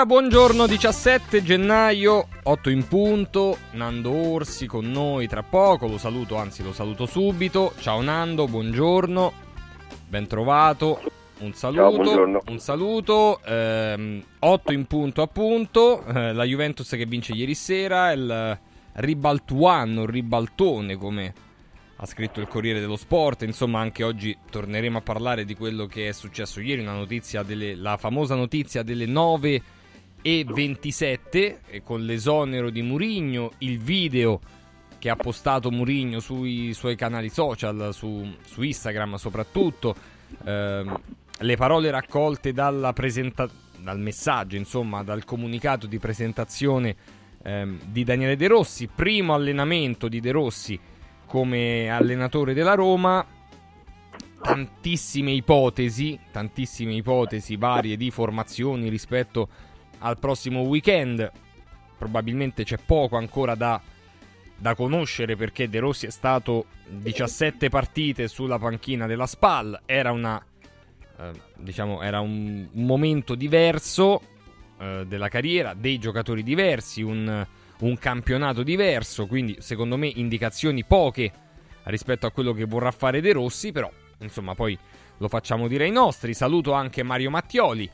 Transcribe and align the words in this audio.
Allora, 0.00 0.18
buongiorno, 0.18 0.66
17 0.66 1.42
gennaio, 1.42 2.28
8 2.44 2.70
in 2.70 2.88
punto, 2.88 3.58
Nando 3.72 4.10
Orsi 4.10 4.66
con 4.66 4.90
noi 4.90 5.28
tra 5.28 5.42
poco, 5.42 5.86
lo 5.86 5.98
saluto, 5.98 6.36
anzi 6.36 6.62
lo 6.62 6.72
saluto 6.72 7.04
subito. 7.04 7.74
Ciao 7.80 8.00
Nando, 8.00 8.48
buongiorno, 8.48 9.30
ben 10.08 10.26
trovato, 10.26 11.02
un 11.40 11.52
saluto, 11.52 12.04
Ciao, 12.14 12.40
un 12.46 12.58
saluto, 12.58 13.40
ehm, 13.44 14.24
8 14.38 14.72
in 14.72 14.86
punto 14.86 15.20
appunto, 15.20 16.02
eh, 16.06 16.32
la 16.32 16.44
Juventus 16.44 16.88
che 16.88 17.04
vince 17.04 17.34
ieri 17.34 17.54
sera, 17.54 18.10
il 18.12 18.58
ribaltuano, 18.92 20.04
il 20.04 20.08
ribaltone 20.08 20.96
come 20.96 21.34
ha 21.96 22.06
scritto 22.06 22.40
il 22.40 22.48
Corriere 22.48 22.80
dello 22.80 22.96
Sport. 22.96 23.42
Insomma, 23.42 23.80
anche 23.80 24.02
oggi 24.02 24.34
torneremo 24.50 24.96
a 24.96 25.02
parlare 25.02 25.44
di 25.44 25.54
quello 25.54 25.84
che 25.84 26.08
è 26.08 26.12
successo 26.12 26.62
ieri. 26.62 26.80
Una 26.80 26.94
notizia 26.94 27.42
delle, 27.42 27.74
la 27.74 27.98
famosa 27.98 28.34
notizia 28.34 28.82
delle 28.82 29.04
9 29.04 29.62
e 30.22 30.44
27 30.46 31.60
e 31.66 31.82
con 31.82 32.04
l'esonero 32.04 32.70
di 32.70 32.82
Murigno, 32.82 33.52
il 33.58 33.78
video 33.78 34.40
che 34.98 35.08
ha 35.08 35.16
postato 35.16 35.70
Murigno 35.70 36.20
sui 36.20 36.74
suoi 36.74 36.94
canali 36.94 37.30
social, 37.30 37.90
su, 37.92 38.34
su 38.44 38.62
Instagram 38.62 39.14
soprattutto, 39.14 39.94
ehm, 40.44 41.00
le 41.38 41.56
parole 41.56 41.90
raccolte 41.90 42.52
presenta- 42.92 43.48
dal 43.78 43.98
messaggio, 43.98 44.56
insomma, 44.56 45.02
dal 45.02 45.24
comunicato 45.24 45.86
di 45.86 45.98
presentazione 45.98 46.94
ehm, 47.42 47.78
di 47.86 48.04
Daniele 48.04 48.36
De 48.36 48.46
Rossi, 48.46 48.88
primo 48.94 49.32
allenamento 49.34 50.06
di 50.08 50.20
De 50.20 50.30
Rossi 50.30 50.78
come 51.26 51.88
allenatore 51.88 52.52
della 52.52 52.74
Roma. 52.74 53.24
Tantissime 54.42 55.32
ipotesi, 55.32 56.18
tantissime 56.32 56.94
ipotesi 56.94 57.56
varie 57.56 57.96
di 57.96 58.10
formazioni 58.10 58.88
rispetto 58.88 59.48
al 60.00 60.18
prossimo 60.18 60.60
weekend. 60.60 61.30
Probabilmente 61.96 62.64
c'è 62.64 62.78
poco 62.78 63.16
ancora 63.16 63.54
da, 63.54 63.80
da 64.56 64.74
conoscere 64.74 65.36
perché 65.36 65.68
De 65.68 65.78
Rossi 65.78 66.06
è 66.06 66.10
stato 66.10 66.66
17 66.86 67.68
partite 67.68 68.28
sulla 68.28 68.58
panchina 68.58 69.06
della 69.06 69.26
SPAL. 69.26 69.82
Era 69.86 70.12
una 70.12 70.42
eh, 71.18 71.30
diciamo 71.56 72.02
era 72.02 72.20
un, 72.20 72.68
momento 72.72 73.34
diverso 73.34 74.22
eh, 74.78 75.04
della 75.06 75.28
carriera, 75.28 75.74
dei 75.74 75.98
giocatori 75.98 76.42
diversi, 76.42 77.02
un 77.02 77.46
un 77.80 77.98
campionato 77.98 78.62
diverso, 78.62 79.26
quindi 79.26 79.56
secondo 79.60 79.96
me 79.96 80.06
indicazioni 80.06 80.84
poche 80.84 81.32
rispetto 81.84 82.26
a 82.26 82.30
quello 82.30 82.52
che 82.52 82.64
vorrà 82.64 82.90
fare 82.90 83.20
De 83.20 83.32
Rossi, 83.32 83.72
però 83.72 83.90
insomma 84.18 84.54
poi 84.54 84.78
lo 85.18 85.28
facciamo 85.28 85.68
dire 85.68 85.84
ai 85.84 85.90
nostri. 85.90 86.34
Saluto 86.34 86.72
anche 86.72 87.02
Mario 87.02 87.30
Mattioli 87.30 87.90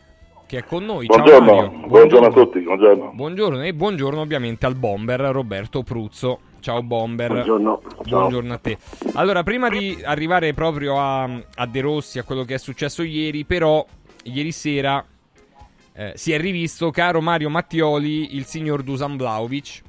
che 0.47 0.59
è 0.59 0.65
con 0.65 0.85
noi. 0.85 1.07
Buongiorno, 1.07 1.47
Ciao. 1.47 1.57
Buongiorno. 1.57 1.87
buongiorno 1.89 2.27
a 2.27 2.31
tutti, 2.31 2.61
buongiorno. 2.61 3.11
Buongiorno 3.15 3.63
e 3.63 3.75
buongiorno 3.75 4.21
ovviamente 4.21 4.67
al 4.67 4.77
bomber 4.77 5.21
Roberto 5.21 5.83
Pruzzo. 5.83 6.39
Ciao 6.61 6.83
bomber. 6.83 7.29
Buongiorno. 7.33 7.81
Buongiorno 8.05 8.53
a 8.53 8.59
te. 8.59 8.79
Allora, 9.15 9.43
prima 9.43 9.69
di 9.69 10.01
arrivare 10.05 10.55
proprio 10.55 10.99
a, 10.99 11.23
a 11.25 11.67
De 11.67 11.81
Rossi, 11.81 12.19
a 12.19 12.23
quello 12.23 12.45
che 12.45 12.55
è 12.55 12.59
successo 12.59 13.03
ieri, 13.03 13.45
però 13.45 13.85
ieri 14.23 14.53
sera 14.53 15.05
eh, 15.93 16.13
si 16.15 16.33
è 16.33 16.39
rivisto, 16.39 16.91
caro 16.91 17.21
Mario 17.21 17.51
Mattioli, 17.51 18.37
il 18.37 18.45
signor 18.45 18.83
Dusan 18.83 19.17
Vlaovic, 19.17 19.83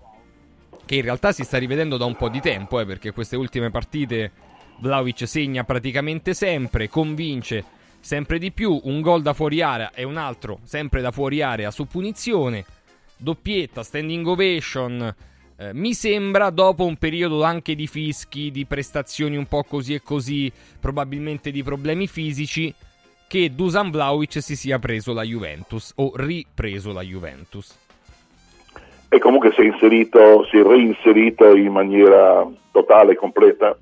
che 0.85 0.95
in 0.95 1.01
realtà 1.01 1.31
si 1.31 1.43
sta 1.43 1.57
rivedendo 1.57 1.97
da 1.97 2.05
un 2.05 2.15
po' 2.15 2.29
di 2.29 2.39
tempo, 2.39 2.79
eh, 2.79 2.85
perché 2.85 3.11
queste 3.11 3.35
ultime 3.35 3.69
partite 3.69 4.31
Vlaovic 4.79 5.27
segna 5.27 5.63
praticamente 5.63 6.33
sempre, 6.33 6.89
convince 6.89 7.63
sempre 7.99 8.39
di 8.39 8.51
più, 8.51 8.79
un 8.83 9.01
gol 9.01 9.21
da 9.21 9.33
fuori 9.33 9.61
area 9.61 9.91
e 9.93 10.03
un 10.03 10.17
altro 10.17 10.59
sempre 10.63 11.01
da 11.01 11.11
fuori 11.11 11.41
area 11.41 11.71
su 11.71 11.85
punizione, 11.87 12.65
doppietta, 13.17 13.83
standing 13.83 14.25
ovation. 14.25 15.15
Eh, 15.59 15.73
mi 15.73 15.93
sembra 15.93 16.49
dopo 16.51 16.85
un 16.85 16.97
periodo 16.97 17.43
anche 17.43 17.73
di 17.75 17.87
fischi, 17.87 18.51
di 18.51 18.65
prestazioni 18.65 19.35
un 19.37 19.47
po' 19.47 19.63
così 19.63 19.95
e 19.95 20.01
così, 20.01 20.51
probabilmente 20.79 21.51
di 21.51 21.63
problemi 21.63 22.07
fisici, 22.07 22.73
che 23.27 23.53
Dusan 23.53 23.91
Vlaovic 23.91 24.41
si 24.41 24.55
sia 24.55 24.79
preso 24.79 25.13
la 25.13 25.23
Juventus 25.23 25.91
o 25.95 26.11
ripreso 26.15 26.93
la 26.93 27.01
Juventus. 27.01 27.85
E 29.09 29.19
comunque 29.19 29.51
si 29.53 29.61
è 29.61 29.65
inserito, 29.65 30.45
si 30.49 30.57
è 30.57 30.63
reinserito 30.63 31.55
in 31.55 31.71
maniera 31.71 32.45
totale 32.71 33.15
completa, 33.15 33.77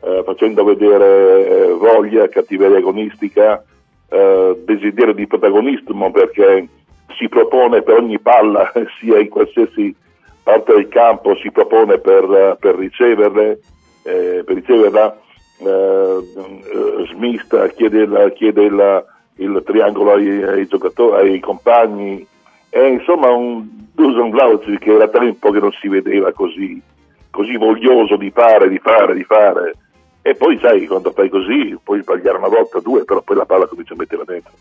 eh, 0.00 0.22
facendo 0.24 0.64
vedere 0.64 1.46
eh, 1.46 1.72
voglia, 1.72 2.28
cattiveria 2.28 2.78
agonistica, 2.78 3.62
eh, 4.08 4.62
desiderio 4.64 5.14
di 5.14 5.26
protagonismo 5.26 6.10
perché 6.10 6.68
si 7.18 7.28
propone 7.28 7.82
per 7.82 7.96
ogni 7.96 8.18
palla, 8.18 8.72
sia 9.00 9.18
in 9.18 9.28
qualsiasi 9.28 9.94
parte 10.42 10.74
del 10.74 10.88
campo, 10.88 11.34
si 11.36 11.50
propone 11.50 11.98
per, 11.98 12.56
per 12.60 12.76
riceverle, 12.76 13.58
eh, 14.04 14.42
per 14.44 14.54
riceverla 14.54 15.18
eh, 15.58 16.18
smista, 17.10 17.66
chiede, 17.68 18.06
la, 18.06 18.30
chiede 18.30 18.62
il, 18.62 19.04
il 19.36 19.62
triangolo 19.64 20.12
ai, 20.12 20.42
ai, 20.42 20.66
giocatori, 20.66 21.30
ai 21.30 21.40
compagni. 21.40 22.24
È 22.68 22.80
insomma 22.80 23.30
un 23.30 23.66
Dusan 23.94 24.30
Vlaovic 24.30 24.78
che 24.78 24.92
era 24.92 25.08
tempo 25.08 25.50
che 25.50 25.58
non 25.58 25.72
si 25.72 25.88
vedeva 25.88 26.32
così, 26.32 26.80
così 27.30 27.56
voglioso 27.56 28.16
di 28.16 28.30
fare, 28.30 28.68
di 28.68 28.78
fare, 28.78 29.14
di 29.14 29.24
fare. 29.24 29.74
E 30.26 30.34
poi 30.34 30.58
sai, 30.58 30.88
quando 30.88 31.12
fai 31.12 31.28
così, 31.28 31.78
puoi 31.84 32.02
sbagliare 32.02 32.36
una 32.36 32.48
volta, 32.48 32.80
due, 32.80 33.04
però 33.04 33.22
poi 33.22 33.36
la 33.36 33.46
palla 33.46 33.66
comincia 33.66 33.92
a 33.92 33.96
metterla 33.96 34.24
dentro. 34.24 34.52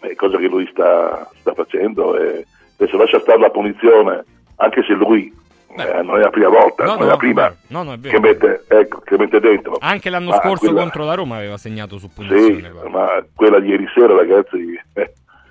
È 0.00 0.14
cosa 0.14 0.38
che 0.38 0.48
lui 0.48 0.66
sta, 0.72 1.28
sta 1.40 1.52
facendo 1.52 2.16
e 2.16 2.46
adesso 2.78 2.96
lascia 2.96 3.20
stare 3.20 3.38
la 3.38 3.50
punizione, 3.50 4.24
anche 4.56 4.82
se 4.84 4.94
lui 4.94 5.30
eh, 5.76 6.02
non 6.02 6.16
è 6.16 6.20
la 6.20 6.30
prima 6.30 6.48
volta, 6.48 6.84
no, 6.84 6.92
non 6.92 7.00
no, 7.00 7.04
è 7.04 7.08
la 7.08 7.16
prima 7.18 7.54
no, 7.66 7.92
è 7.92 8.00
che, 8.00 8.18
mette, 8.18 8.64
ecco, 8.66 9.00
che, 9.00 9.18
mette, 9.18 9.40
dentro. 9.40 9.76
Anche 9.78 10.08
l'anno 10.08 10.30
ma 10.30 10.40
scorso 10.40 10.64
quella... 10.64 10.80
contro 10.80 11.04
la 11.04 11.14
Roma 11.14 11.36
aveva 11.36 11.58
segnato 11.58 11.98
su 11.98 12.08
punizione. 12.08 12.54
Sì, 12.54 12.70
guarda. 12.70 12.88
ma 12.88 13.24
quella 13.34 13.60
di 13.60 13.68
ieri 13.68 13.86
sera, 13.92 14.14
ragazzi, 14.14 14.80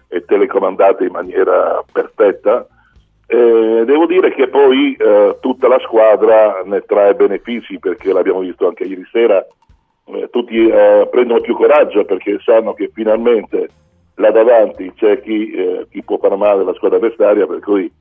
è 0.07 0.25
telecomandata 0.25 1.03
in 1.03 1.11
maniera 1.11 1.83
perfetta. 1.91 2.65
Eh, 3.29 3.83
devo 3.85 4.05
dire 4.05 4.33
che 4.33 4.47
poi 4.47 4.95
eh, 4.97 5.37
tutta 5.41 5.67
la 5.67 5.79
squadra 5.79 6.61
ne 6.63 6.81
trae 6.85 7.13
benefici 7.13 7.77
perché 7.77 8.13
l'abbiamo 8.13 8.39
visto 8.39 8.67
anche 8.67 8.85
ieri 8.85 9.05
sera. 9.11 9.45
Eh, 10.05 10.29
tutti 10.31 10.65
eh, 10.65 11.07
prendono 11.11 11.41
più 11.41 11.53
coraggio 11.53 12.05
perché 12.05 12.39
sanno 12.41 12.73
che 12.73 12.89
finalmente 12.93 13.69
là 14.15 14.31
davanti 14.31 14.93
c'è 14.95 15.21
chi, 15.21 15.51
eh, 15.51 15.87
chi 15.91 16.01
può 16.03 16.17
far 16.17 16.37
male 16.37 16.61
alla 16.61 16.73
squadra 16.73 16.97
avversaria, 16.97 17.45
per 17.45 17.59
cui 17.59 17.91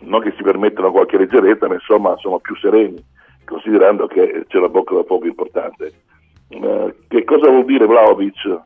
non 0.00 0.20
che 0.20 0.34
si 0.36 0.42
permettono 0.42 0.90
qualche 0.90 1.18
leggerezza, 1.18 1.68
ma 1.68 1.74
insomma 1.74 2.16
sono 2.18 2.40
più 2.40 2.56
sereni, 2.56 3.02
considerando 3.44 4.08
che 4.08 4.44
c'è 4.48 4.58
la 4.58 4.68
bocca 4.68 4.96
da 4.96 5.04
fuoco 5.04 5.26
importante. 5.26 5.92
Eh, 6.48 6.94
che 7.06 7.22
cosa 7.24 7.48
vuol 7.48 7.64
dire 7.64 7.86
Vlaovic 7.86 8.60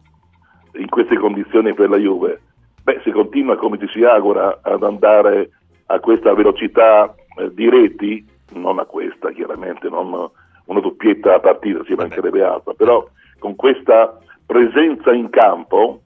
in 0.73 0.89
queste 0.89 1.19
condizioni 1.19 1.75
per 1.75 1.91
la 1.91 1.99
Juve? 1.99 2.41
Beh, 2.83 3.01
se 3.05 3.11
continua 3.11 3.57
come 3.57 3.79
ci 3.79 3.87
si 3.89 4.03
augura 4.05 4.61
ad 4.63 4.83
andare 4.83 5.51
a 5.91 6.01
questa 6.01 6.35
velocità 6.35 7.15
eh, 7.37 7.53
di 7.53 7.69
reti, 7.69 8.27
non 8.53 8.79
a 8.79 8.85
questa 8.85 9.31
chiaramente, 9.31 9.89
non 9.89 10.31
una 10.65 10.81
doppietta 10.81 11.35
a 11.35 11.41
partita, 11.41 11.83
ci 11.85 11.95
mancherebbe 11.95 12.43
altro, 12.43 12.75
però 12.75 13.07
con 13.39 13.57
questa 13.57 14.19
presenza 14.45 15.13
in 15.13 15.31
campo, 15.31 16.01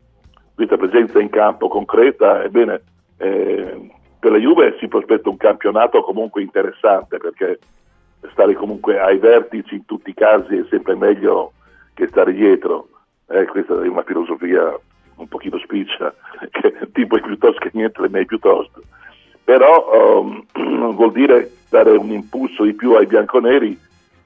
questa 0.54 0.76
presenza 0.76 1.20
in 1.20 1.30
campo 1.30 1.68
concreta, 1.68 2.42
ebbene, 2.42 2.82
eh, 3.16 3.90
per 4.18 4.30
la 4.30 4.38
Juve 4.38 4.76
si 4.78 4.86
prospetta 4.86 5.28
un 5.28 5.36
campionato 5.36 6.00
comunque 6.02 6.42
interessante 6.42 7.18
perché 7.18 7.58
stare 8.30 8.54
comunque 8.54 9.00
ai 9.00 9.18
vertici 9.18 9.74
in 9.74 9.84
tutti 9.84 10.10
i 10.10 10.14
casi 10.14 10.56
è 10.56 10.64
sempre 10.70 10.94
meglio 10.94 11.52
che 11.94 12.06
stare 12.06 12.32
dietro. 12.32 12.88
Eh, 13.28 13.46
questa 13.46 13.82
è 13.82 13.88
una 13.88 14.04
filosofia 14.04 14.78
un 15.16 15.28
pochino 15.28 15.58
spiccia, 15.58 16.14
che 16.50 16.72
tipo 16.92 17.16
è 17.16 17.20
piuttosto 17.20 17.58
che 17.58 17.70
niente, 17.72 18.00
meglio 18.08 18.26
piuttosto. 18.26 18.82
Però 19.44 20.20
um, 20.20 20.44
vuol 20.94 21.12
dire 21.12 21.50
dare 21.68 21.90
un 21.90 22.10
impulso 22.10 22.64
di 22.64 22.74
più 22.74 22.94
ai 22.94 23.06
bianconeri 23.06 23.78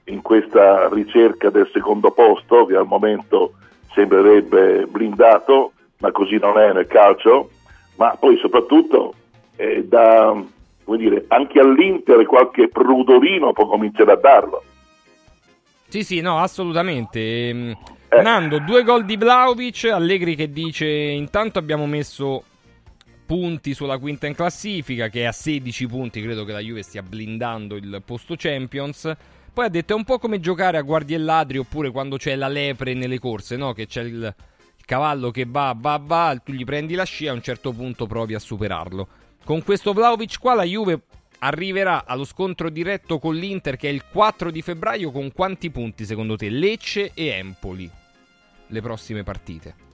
in 0.05 0.21
questa 0.21 0.87
ricerca 0.89 1.49
del 1.49 1.69
secondo 1.73 2.11
posto, 2.11 2.65
che 2.65 2.75
al 2.75 2.85
momento 2.85 3.53
sembrerebbe 3.93 4.85
blindato, 4.85 5.71
ma 5.99 6.11
così 6.11 6.37
non 6.37 6.59
è 6.59 6.71
nel 6.71 6.87
calcio, 6.87 7.49
ma 7.95 8.15
poi 8.19 8.37
soprattutto 8.37 9.13
eh, 9.55 9.83
da, 9.85 10.35
dire, 10.97 11.25
anche 11.29 11.59
all'Inter 11.59 12.25
qualche 12.25 12.69
prudorino 12.69 13.53
può 13.53 13.67
cominciare 13.67 14.11
a 14.11 14.17
darlo. 14.17 14.63
Sì, 15.87 16.03
sì, 16.03 16.21
no, 16.21 16.39
assolutamente. 16.39 17.75
Eh. 18.09 18.21
Nando, 18.21 18.59
due 18.59 18.83
gol 18.83 19.03
di 19.03 19.17
Vlaovic, 19.17 19.89
Allegri 19.91 20.35
che 20.35 20.49
dice 20.49 20.85
intanto 20.87 21.59
abbiamo 21.59 21.85
messo 21.85 22.43
punti 23.27 23.75
sulla 23.75 23.99
quinta 23.99 24.25
in 24.25 24.33
classifica, 24.33 25.09
che 25.09 25.21
è 25.21 25.25
a 25.25 25.31
16 25.31 25.85
punti, 25.85 26.21
credo 26.21 26.45
che 26.45 26.53
la 26.53 26.59
Juve 26.59 26.81
stia 26.81 27.03
blindando 27.03 27.75
il 27.75 28.01
posto 28.03 28.35
Champions. 28.37 29.13
Poi 29.53 29.65
ha 29.65 29.69
detto 29.69 29.93
è 29.93 29.95
un 29.95 30.05
po' 30.05 30.17
come 30.17 30.39
giocare 30.39 30.77
a 30.77 30.81
guardie 30.81 31.17
e 31.17 31.19
ladri 31.19 31.57
oppure 31.57 31.91
quando 31.91 32.15
c'è 32.17 32.35
la 32.35 32.47
lepre 32.47 32.93
nelle 32.93 33.19
corse, 33.19 33.57
no? 33.57 33.73
Che 33.73 33.85
c'è 33.85 34.03
il 34.03 34.33
cavallo 34.85 35.29
che 35.31 35.45
va, 35.45 35.75
va, 35.77 35.99
va, 36.01 36.39
tu 36.43 36.53
gli 36.53 36.63
prendi 36.63 36.95
la 36.95 37.03
scia 37.03 37.25
e 37.25 37.29
a 37.29 37.33
un 37.33 37.41
certo 37.41 37.73
punto 37.73 38.07
provi 38.07 38.33
a 38.33 38.39
superarlo. 38.39 39.07
Con 39.43 39.61
questo 39.63 39.91
Vlaovic 39.93 40.39
qua 40.39 40.53
la 40.53 40.63
Juve 40.63 41.01
arriverà 41.39 42.05
allo 42.05 42.23
scontro 42.23 42.69
diretto 42.69 43.19
con 43.19 43.35
l'Inter 43.35 43.75
che 43.75 43.89
è 43.89 43.91
il 43.91 44.05
4 44.09 44.49
di 44.49 44.61
febbraio 44.61 45.11
con 45.11 45.31
quanti 45.33 45.69
punti 45.69 46.05
secondo 46.05 46.37
te? 46.37 46.49
Lecce 46.49 47.11
e 47.13 47.27
Empoli. 47.27 47.89
Le 48.67 48.81
prossime 48.81 49.23
partite. 49.23 49.86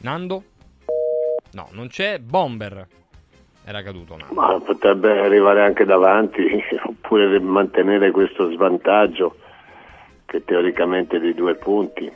Nando? 0.00 0.42
No, 1.52 1.68
non 1.72 1.88
c'è. 1.88 2.18
Bomber. 2.18 2.86
Era 3.64 3.82
caduto 3.82 4.16
Nando. 4.16 4.34
Ma 4.34 4.60
potrebbe 4.60 5.20
arrivare 5.20 5.62
anche 5.62 5.84
davanti 5.84 6.42
oppure 6.84 7.38
mantenere 7.40 8.10
questo 8.10 8.50
svantaggio 8.50 9.36
che 10.24 10.44
teoricamente 10.44 11.16
è 11.16 11.20
di 11.20 11.34
due 11.34 11.56
punti. 11.56 12.10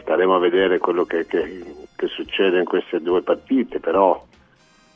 Staremo 0.00 0.36
a 0.36 0.38
vedere 0.38 0.78
quello 0.78 1.04
che, 1.04 1.26
che, 1.26 1.64
che 1.94 2.06
succede 2.06 2.58
in 2.58 2.64
queste 2.64 3.02
due 3.02 3.20
partite, 3.22 3.80
però 3.80 4.24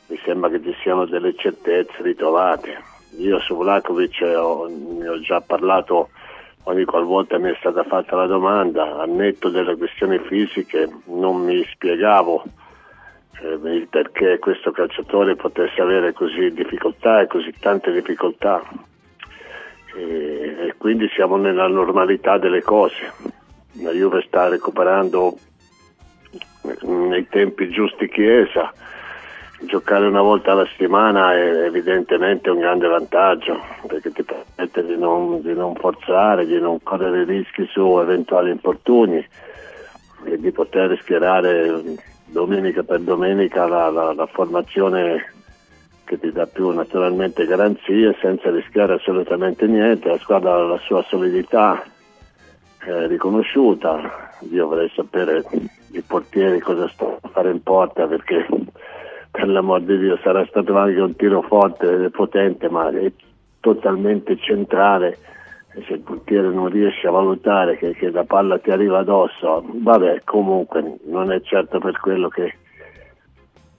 mi 0.06 0.18
sembra 0.24 0.48
che 0.48 0.62
ci 0.62 0.74
siano 0.80 1.04
delle 1.04 1.34
certezze 1.34 2.02
ritrovate. 2.02 2.80
Io 3.18 3.38
su 3.40 3.56
Vlakovic 3.56 4.22
ho, 4.22 4.68
ne 4.68 5.08
ho 5.08 5.20
già 5.20 5.40
parlato 5.40 6.10
ogni 6.64 6.84
qualvolta 6.84 7.38
mi 7.38 7.50
è 7.50 7.56
stata 7.58 7.82
fatta 7.84 8.16
la 8.16 8.26
domanda, 8.26 8.98
al 8.98 9.10
netto 9.10 9.48
delle 9.48 9.76
questioni 9.76 10.18
fisiche 10.18 10.88
non 11.06 11.42
mi 11.42 11.64
spiegavo 11.72 12.44
eh, 13.40 13.74
il 13.74 13.88
perché 13.88 14.38
questo 14.38 14.70
calciatore 14.70 15.34
potesse 15.34 15.80
avere 15.80 16.12
così 16.12 16.52
difficoltà 16.52 17.20
e 17.20 17.26
così 17.26 17.52
tante 17.58 17.90
difficoltà. 17.92 18.62
E, 19.94 20.56
e 20.68 20.74
quindi 20.78 21.08
siamo 21.14 21.36
nella 21.36 21.66
normalità 21.66 22.38
delle 22.38 22.62
cose. 22.62 23.12
La 23.82 23.90
Juve 23.90 24.22
sta 24.26 24.48
recuperando 24.48 25.36
nei 26.82 27.26
tempi 27.28 27.68
giusti 27.70 28.08
Chiesa 28.08 28.72
giocare 29.66 30.06
una 30.06 30.22
volta 30.22 30.52
alla 30.52 30.66
settimana 30.66 31.34
è 31.34 31.64
evidentemente 31.64 32.50
un 32.50 32.58
grande 32.58 32.88
vantaggio 32.88 33.60
perché 33.86 34.10
ti 34.12 34.22
permette 34.22 34.84
di 34.84 34.96
non, 34.96 35.40
di 35.40 35.54
non 35.54 35.74
forzare, 35.74 36.46
di 36.46 36.60
non 36.60 36.82
correre 36.82 37.24
rischi 37.24 37.66
su 37.66 37.98
eventuali 37.98 38.50
infortuni 38.50 39.24
e 40.24 40.38
di 40.38 40.50
poter 40.52 40.98
schierare 41.00 41.82
domenica 42.26 42.82
per 42.82 43.00
domenica 43.00 43.66
la, 43.66 43.90
la, 43.90 44.12
la 44.12 44.26
formazione 44.26 45.32
che 46.04 46.18
ti 46.18 46.32
dà 46.32 46.46
più 46.46 46.70
naturalmente 46.70 47.46
garanzie 47.46 48.16
senza 48.20 48.50
rischiare 48.50 48.94
assolutamente 48.94 49.66
niente, 49.66 50.08
la 50.08 50.18
squadra 50.18 50.54
ha 50.54 50.62
la 50.62 50.78
sua 50.78 51.02
solidità 51.02 51.82
eh, 52.84 53.06
riconosciuta, 53.06 54.30
io 54.50 54.66
vorrei 54.66 54.90
sapere 54.94 55.42
i 55.92 56.02
portieri 56.02 56.58
cosa 56.58 56.88
stanno 56.88 57.18
a 57.20 57.28
fare 57.28 57.50
in 57.50 57.62
porta 57.62 58.06
perché 58.06 58.46
per 59.32 59.48
l'amor 59.48 59.80
di 59.80 59.98
Dio 59.98 60.18
sarà 60.22 60.44
stato 60.46 60.76
anche 60.76 61.00
un 61.00 61.16
tiro 61.16 61.40
forte 61.40 62.10
potente 62.10 62.68
ma 62.68 62.90
è 62.90 63.10
totalmente 63.60 64.36
centrale. 64.36 65.18
Se 65.86 65.94
il 65.94 66.00
portiere 66.00 66.48
non 66.50 66.68
riesce 66.68 67.06
a 67.06 67.12
valutare 67.12 67.78
che, 67.78 67.94
che, 67.94 68.10
la 68.10 68.24
palla 68.24 68.58
ti 68.58 68.70
arriva 68.70 68.98
addosso 68.98 69.64
vabbè 69.66 70.20
comunque 70.24 70.98
non 71.06 71.32
è 71.32 71.40
certo 71.40 71.78
per 71.78 71.98
quello 71.98 72.28
che, 72.28 72.58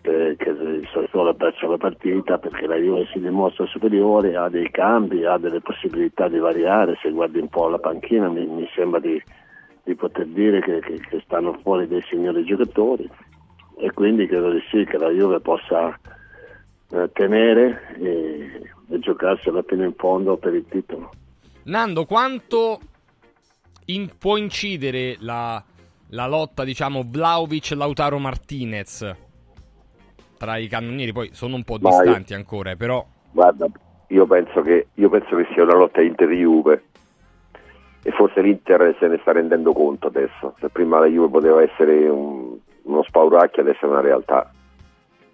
che, 0.01 0.35
che 0.35 0.50
il 0.50 0.89
Sassuolo 0.91 1.29
ha 1.29 1.35
perso 1.35 1.69
la 1.69 1.77
partita 1.77 2.39
perché 2.39 2.65
la 2.65 2.77
Juve 2.77 3.05
si 3.13 3.19
dimostra 3.19 3.67
superiore 3.67 4.35
ha 4.35 4.50
dei 4.50 4.71
cambi, 4.71 5.23
ha 5.23 5.38
delle 5.38 5.61
possibilità 5.61 6.27
di 6.27 6.39
variare. 6.39 6.97
Se 7.00 7.11
guardi 7.11 7.38
un 7.38 7.50
po' 7.50 7.67
la 7.67 7.77
panchina 7.77 8.27
mi, 8.27 8.44
mi 8.47 8.67
sembra 8.73 9.00
di, 9.00 9.21
di, 9.83 9.94
poter 9.94 10.25
dire 10.25 10.61
che 10.61 11.00
stanno 11.23 11.59
fuori 11.61 11.88
dei 11.88 12.01
signori 12.01 12.44
giocatori 12.44 13.07
e 13.77 13.91
quindi 13.91 14.27
credo 14.27 14.51
di 14.51 14.61
sì 14.69 14.85
che 14.85 14.97
la 14.97 15.09
Juve 15.09 15.39
possa 15.39 15.97
eh, 16.89 17.09
tenere 17.13 17.95
e, 17.99 18.61
e 18.89 18.99
giocarsela 18.99 19.63
fino 19.63 19.83
in 19.83 19.93
fondo 19.95 20.37
per 20.37 20.53
il 20.53 20.65
titolo. 20.69 21.11
Nando, 21.63 22.05
quanto 22.05 22.79
in, 23.85 24.09
può 24.17 24.37
incidere 24.37 25.15
la, 25.19 25.63
la 26.09 26.27
lotta, 26.27 26.63
diciamo, 26.63 27.03
Vlaovic-Lautaro 27.07 28.19
Martinez 28.19 29.15
tra 30.37 30.57
i 30.57 30.67
cannonieri? 30.67 31.13
Poi 31.13 31.29
sono 31.33 31.55
un 31.55 31.63
po' 31.63 31.77
distanti 31.77 32.33
io, 32.33 32.37
ancora, 32.37 32.71
eh, 32.71 32.75
però... 32.75 33.05
Guarda, 33.31 33.67
io 34.07 34.25
penso, 34.27 34.61
che, 34.61 34.87
io 34.93 35.09
penso 35.09 35.35
che 35.35 35.47
sia 35.53 35.63
una 35.63 35.75
lotta 35.75 36.01
Inter-Juve 36.01 36.83
e 38.03 38.11
forse 38.11 38.41
l'Inter 38.41 38.95
se 38.99 39.07
ne 39.07 39.17
sta 39.21 39.31
rendendo 39.31 39.73
conto 39.73 40.07
adesso. 40.07 40.53
Se 40.59 40.69
prima 40.69 40.99
la 40.99 41.07
Juve 41.07 41.29
poteva 41.29 41.63
essere 41.63 42.07
un, 42.09 42.57
uno 42.83 43.03
spauracchio 43.03 43.62
adesso 43.62 43.85
è 43.85 43.89
una 43.89 44.01
realtà. 44.01 44.51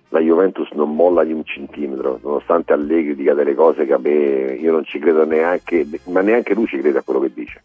La 0.09 0.19
Juventus 0.19 0.69
non 0.71 0.95
molla 0.95 1.23
di 1.23 1.33
un 1.33 1.43
centimetro, 1.43 2.19
nonostante 2.23 2.73
Allegri 2.73 3.15
dica 3.15 3.35
delle 3.35 3.53
cose 3.53 3.85
che 3.85 3.97
me 3.99 4.55
io 4.55 4.71
non 4.71 4.83
ci 4.83 4.97
credo 4.97 5.23
neanche, 5.23 5.85
ma 6.05 6.21
neanche 6.21 6.55
lui 6.55 6.65
ci 6.65 6.79
crede 6.79 6.97
a 6.97 7.03
quello 7.03 7.19
che 7.19 7.31
dice. 7.31 7.61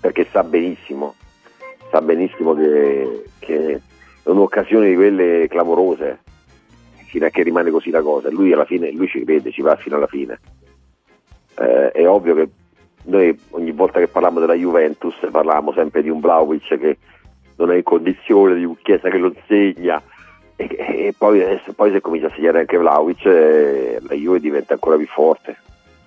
Perché 0.00 0.26
sa 0.30 0.42
benissimo, 0.42 1.14
sa 1.90 2.00
benissimo 2.00 2.54
che, 2.54 3.24
che 3.40 3.74
è 4.22 4.28
un'occasione 4.30 4.88
di 4.88 4.94
quelle 4.94 5.46
clamorose, 5.48 6.20
fino 7.08 7.26
a 7.26 7.28
che 7.28 7.42
rimane 7.42 7.70
così 7.70 7.90
la 7.90 8.02
cosa. 8.02 8.30
Lui 8.30 8.52
alla 8.52 8.64
fine 8.64 8.90
lui 8.92 9.08
ci 9.08 9.22
crede, 9.24 9.50
ci 9.50 9.60
va 9.60 9.76
fino 9.76 9.96
alla 9.96 10.06
fine. 10.06 10.40
Eh, 11.58 11.90
è 11.90 12.08
ovvio 12.08 12.34
che 12.34 12.48
noi 13.04 13.38
ogni 13.50 13.72
volta 13.72 13.98
che 13.98 14.08
parliamo 14.08 14.40
della 14.40 14.54
Juventus 14.54 15.14
parliamo 15.30 15.72
sempre 15.72 16.02
di 16.02 16.08
un 16.08 16.20
Vlaovic 16.20 16.78
che 16.78 16.98
non 17.58 17.72
è 17.72 17.76
in 17.76 17.82
condizione 17.82 18.54
di 18.54 18.64
un 18.64 18.76
Chiesa 18.80 19.08
che 19.08 19.18
lo 19.18 19.34
segna. 19.46 20.02
E, 20.56 20.64
e 20.66 21.14
poi, 21.16 21.42
adesso, 21.42 21.72
poi 21.72 21.92
se 21.92 22.00
comincia 22.00 22.28
a 22.28 22.32
segnare 22.34 22.60
anche 22.60 22.76
Vlaovic 22.76 23.24
la 23.24 24.14
Juve 24.14 24.40
diventa 24.40 24.74
ancora 24.74 24.96
più 24.96 25.06
forte. 25.06 25.56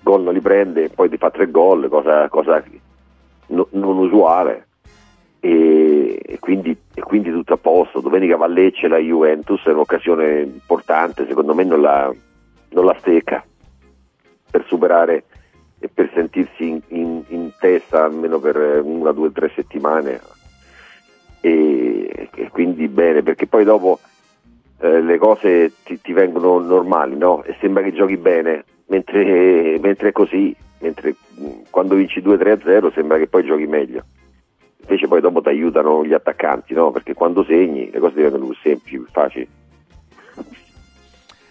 Gol 0.01 0.24
non 0.24 0.34
li 0.34 0.41
prende 0.41 0.89
poi 0.89 1.10
ti 1.10 1.17
fa 1.17 1.29
tre 1.29 1.51
gol 1.51 1.88
cosa, 1.88 2.27
cosa 2.27 2.63
no, 3.48 3.67
non 3.72 3.98
usuale. 3.98 4.67
E, 5.39 6.20
e, 6.24 6.39
quindi, 6.39 6.75
e, 6.93 7.01
quindi, 7.01 7.31
tutto 7.31 7.53
a 7.53 7.58
posto. 7.58 8.00
Domenica 8.00 8.38
va 8.38 8.46
a 8.46 8.50
Lecce 8.50 8.88
la 8.88 8.98
Juventus 8.98 9.63
è 9.65 9.72
un'occasione 9.72 10.41
importante 10.41 11.25
secondo 11.27 11.53
me 11.53 11.63
non 11.63 11.81
la, 11.81 12.12
non 12.70 12.86
la 12.86 12.96
stecca 13.00 13.43
per 14.50 14.65
superare 14.67 15.24
e 15.79 15.88
per 15.88 16.12
sentirsi 16.13 16.67
in, 16.67 16.81
in, 16.89 17.24
in 17.29 17.51
testa 17.58 18.03
almeno 18.03 18.39
per 18.39 18.81
una, 18.84 19.12
due, 19.12 19.31
tre 19.31 19.51
settimane 19.55 20.20
e, 21.41 22.29
e 22.33 22.50
quindi 22.50 22.88
bene 22.88 23.24
perché 23.24 23.48
poi 23.48 23.63
dopo 23.63 24.00
eh, 24.79 25.01
le 25.01 25.17
cose 25.17 25.74
ti, 25.83 26.00
ti 26.00 26.13
vengono 26.13 26.60
normali 26.60 27.17
no? 27.17 27.43
e 27.43 27.55
sembra 27.60 27.83
che 27.83 27.93
giochi 27.93 28.17
bene 28.17 28.63
mentre, 28.88 29.77
mentre 29.79 30.10
è 30.10 30.12
così 30.12 30.55
mentre 30.79 31.15
quando 31.69 31.95
vinci 31.95 32.21
2-3-0 32.21 32.93
sembra 32.93 33.17
che 33.17 33.27
poi 33.27 33.43
giochi 33.43 33.65
meglio 33.65 34.05
invece 34.81 35.07
poi 35.07 35.21
dopo 35.21 35.41
ti 35.41 35.50
aiutano 35.50 36.05
gli 36.05 36.13
attaccanti 36.13 36.74
no? 36.74 36.91
perché 36.91 37.13
quando 37.13 37.43
segni 37.43 37.89
le 37.91 38.00
cose 38.00 38.15
diventano 38.15 38.45
più 38.45 38.55
semplici 38.62 38.98
più 38.98 39.07
facili 39.12 39.48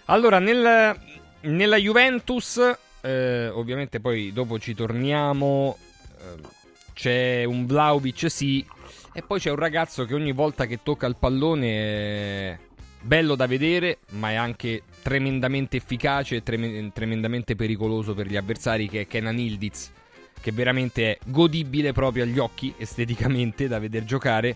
allora 0.05 0.39
nel, 0.39 0.95
nella 1.41 1.77
Juventus 1.77 2.77
eh, 3.01 3.49
ovviamente 3.49 3.99
poi 3.99 4.31
dopo 4.31 4.59
ci 4.59 4.73
torniamo 4.75 5.77
eh, 6.17 6.59
c'è 6.93 7.43
un 7.45 7.65
Vlaovic 7.65 8.29
sì 8.29 8.65
e 9.13 9.21
poi 9.21 9.39
c'è 9.39 9.49
un 9.49 9.57
ragazzo 9.57 10.05
che 10.05 10.13
ogni 10.13 10.31
volta 10.31 10.65
che 10.65 10.79
tocca 10.83 11.05
il 11.05 11.17
pallone 11.17 11.67
è 11.67 12.57
bello 13.01 13.35
da 13.35 13.47
vedere, 13.47 13.99
ma 14.11 14.31
è 14.31 14.35
anche 14.35 14.83
tremendamente 15.01 15.77
efficace 15.77 16.37
e 16.37 16.43
trem- 16.43 16.91
tremendamente 16.93 17.55
pericoloso 17.55 18.13
per 18.13 18.27
gli 18.27 18.37
avversari, 18.37 18.87
che 18.87 19.01
è 19.01 19.07
Kenan 19.07 19.37
Ildiz, 19.37 19.91
che 20.39 20.51
veramente 20.51 21.11
è 21.11 21.17
godibile 21.25 21.91
proprio 21.91 22.23
agli 22.23 22.37
occhi 22.37 22.73
esteticamente 22.77 23.67
da 23.67 23.79
vedere 23.79 24.05
giocare. 24.05 24.55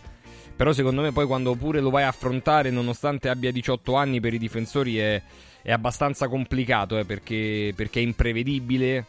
Però 0.55 0.71
secondo 0.71 1.01
me 1.01 1.11
poi 1.11 1.25
quando 1.25 1.53
pure 1.55 1.81
lo 1.81 1.89
vai 1.89 2.03
a 2.03 2.07
affrontare, 2.07 2.69
nonostante 2.69 3.27
abbia 3.27 3.51
18 3.51 3.95
anni, 3.95 4.21
per 4.21 4.33
i 4.33 4.37
difensori 4.37 4.97
è, 4.97 5.21
è 5.61 5.71
abbastanza 5.71 6.29
complicato, 6.29 6.97
eh, 6.97 7.03
perché, 7.03 7.73
perché, 7.75 7.99
è 7.99 8.03
imprevedibile, 8.03 9.05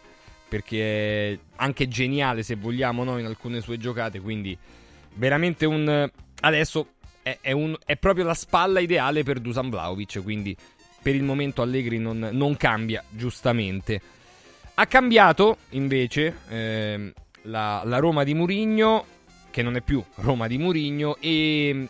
perché 0.49 1.33
è 1.33 1.39
anche 1.57 1.87
geniale 1.87 2.43
se 2.43 2.57
vogliamo 2.57 3.05
no, 3.05 3.19
in 3.19 3.27
alcune 3.27 3.61
sue 3.61 3.79
giocate, 3.79 4.19
quindi 4.19 4.59
veramente 5.17 5.67
un... 5.67 6.11
Adesso 6.41 6.89
è, 7.23 7.39
è, 7.41 7.53
un, 7.53 7.77
è 7.85 7.97
proprio 7.97 8.25
la 8.25 8.35
spalla 8.35 8.81
ideale 8.81 9.23
per 9.23 9.41
Dusan 9.41 9.69
Vlaovic, 9.69 10.23
quindi 10.23 10.57
per 11.03 11.15
il 11.15 11.23
momento 11.23 11.63
Allegri 11.63 11.99
non, 11.99 12.31
non 12.33 12.57
cambia, 12.57 13.03
giustamente. 13.09 14.01
Ha 14.75 14.87
cambiato 14.87 15.59
invece 15.71 16.37
eh, 16.49 17.13
la, 17.43 17.83
la, 17.85 17.99
Roma 17.99 18.25
di 18.25 18.35
Murigno, 18.35 19.05
che 19.51 19.63
non 19.63 19.77
è 19.77 19.81
più 19.81 20.03
Roma 20.17 20.47
di 20.47 20.59
Murigno, 20.59 21.17
e 21.19 21.89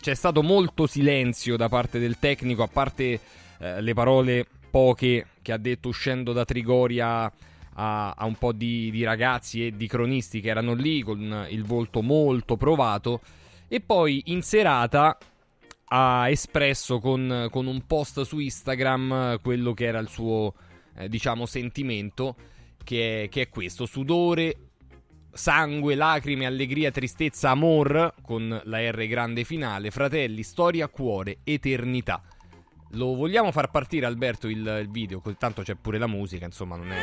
c'è 0.00 0.14
stato 0.14 0.42
molto 0.42 0.86
silenzio 0.86 1.56
da 1.56 1.68
parte 1.68 1.98
del 1.98 2.18
tecnico, 2.18 2.62
a 2.62 2.68
parte 2.68 3.20
eh, 3.58 3.80
le 3.80 3.94
parole 3.94 4.46
poche 4.70 5.26
che 5.42 5.52
ha 5.52 5.58
detto 5.58 5.88
uscendo 5.88 6.32
da 6.32 6.44
Trigoria 6.44 7.30
a, 7.74 8.12
a 8.12 8.24
un 8.24 8.36
po' 8.36 8.52
di, 8.52 8.90
di, 8.90 9.04
ragazzi 9.04 9.66
e 9.66 9.76
di 9.76 9.86
cronisti 9.86 10.40
che 10.40 10.48
erano 10.48 10.74
lì 10.74 11.02
con 11.02 11.46
il 11.48 11.64
volto 11.64 12.02
molto 12.02 12.56
provato. 12.56 13.20
E 13.68 13.80
poi 13.80 14.22
in 14.26 14.42
serata 14.42 15.16
ha 15.92 16.28
espresso 16.28 16.98
con, 16.98 17.48
con 17.50 17.66
un 17.66 17.86
post 17.86 18.22
su 18.22 18.38
Instagram 18.38 19.40
quello 19.40 19.72
che 19.74 19.86
era 19.86 19.98
il 19.98 20.08
suo 20.08 20.54
eh, 20.96 21.08
diciamo 21.08 21.46
sentimento 21.46 22.36
che 22.84 23.24
è, 23.24 23.28
che 23.28 23.42
è 23.42 23.48
questo. 23.48 23.86
Sudore 23.86 24.56
sangue, 25.32 25.94
lacrime, 25.94 26.46
allegria, 26.46 26.90
tristezza, 26.90 27.50
amor, 27.50 28.14
con 28.22 28.60
la 28.64 28.90
R 28.90 29.06
grande 29.06 29.44
finale, 29.44 29.90
fratelli, 29.90 30.42
storia, 30.42 30.88
cuore, 30.88 31.38
eternità. 31.44 32.22
Lo 32.94 33.14
vogliamo 33.14 33.52
far 33.52 33.70
partire, 33.70 34.06
Alberto, 34.06 34.48
il, 34.48 34.78
il 34.82 34.90
video? 34.90 35.22
Tanto 35.38 35.62
c'è 35.62 35.76
pure 35.76 35.98
la 35.98 36.08
musica, 36.08 36.44
insomma, 36.44 36.76
non 36.76 36.90
è. 36.90 36.98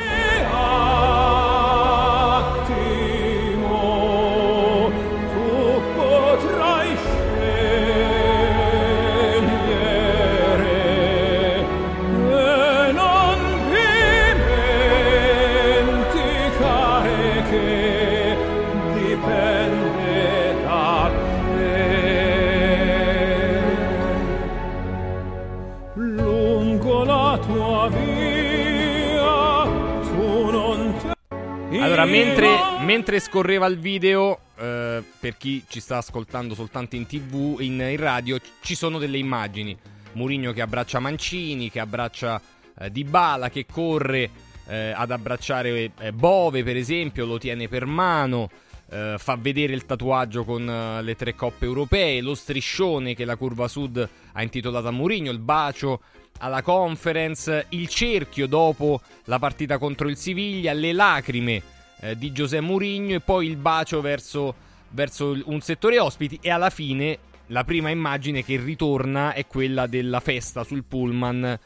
Allora, 31.98 32.16
mentre, 32.16 32.58
mentre 32.84 33.18
scorreva 33.18 33.66
il 33.66 33.76
video, 33.76 34.38
eh, 34.56 35.02
per 35.18 35.36
chi 35.36 35.64
ci 35.66 35.80
sta 35.80 35.96
ascoltando 35.96 36.54
soltanto 36.54 36.94
in 36.94 37.06
tv, 37.06 37.56
in, 37.58 37.72
in 37.80 37.96
radio, 37.96 38.38
ci 38.60 38.76
sono 38.76 38.98
delle 38.98 39.18
immagini. 39.18 39.76
Murigno 40.12 40.52
che 40.52 40.60
abbraccia 40.60 41.00
Mancini, 41.00 41.72
che 41.72 41.80
abbraccia 41.80 42.40
eh, 42.78 42.92
Dybala, 42.92 43.50
che 43.50 43.66
corre 43.66 44.30
eh, 44.68 44.92
ad 44.94 45.10
abbracciare 45.10 45.90
eh, 45.98 46.12
Bove, 46.12 46.62
per 46.62 46.76
esempio, 46.76 47.26
lo 47.26 47.36
tiene 47.36 47.66
per 47.66 47.84
mano. 47.84 48.48
Uh, 48.90 49.18
fa 49.18 49.36
vedere 49.36 49.74
il 49.74 49.84
tatuaggio 49.84 50.44
con 50.44 50.66
uh, 50.66 51.02
le 51.02 51.14
tre 51.14 51.34
coppe 51.34 51.66
europee, 51.66 52.22
lo 52.22 52.34
striscione 52.34 53.14
che 53.14 53.26
la 53.26 53.36
curva 53.36 53.68
sud 53.68 54.08
ha 54.32 54.42
intitolato 54.42 54.88
a 54.88 54.90
Mourinho, 54.90 55.30
il 55.30 55.40
bacio 55.40 56.00
alla 56.38 56.62
conference, 56.62 57.66
il 57.70 57.86
cerchio 57.88 58.46
dopo 58.46 59.02
la 59.24 59.38
partita 59.38 59.76
contro 59.76 60.08
il 60.08 60.16
Siviglia, 60.16 60.72
le 60.72 60.94
lacrime 60.94 61.62
uh, 62.00 62.14
di 62.14 62.32
Giuseppe 62.32 62.64
Mourinho 62.64 63.14
e 63.14 63.20
poi 63.20 63.46
il 63.46 63.56
bacio 63.56 64.00
verso, 64.00 64.54
verso 64.90 65.40
un 65.44 65.60
settore 65.60 65.98
ospiti 65.98 66.38
e 66.40 66.50
alla 66.50 66.70
fine 66.70 67.18
la 67.48 67.64
prima 67.64 67.90
immagine 67.90 68.44
che 68.44 68.56
ritorna 68.56 69.32
è 69.32 69.46
quella 69.46 69.86
della 69.86 70.20
festa 70.20 70.64
sul 70.64 70.84
pullman 70.84 71.58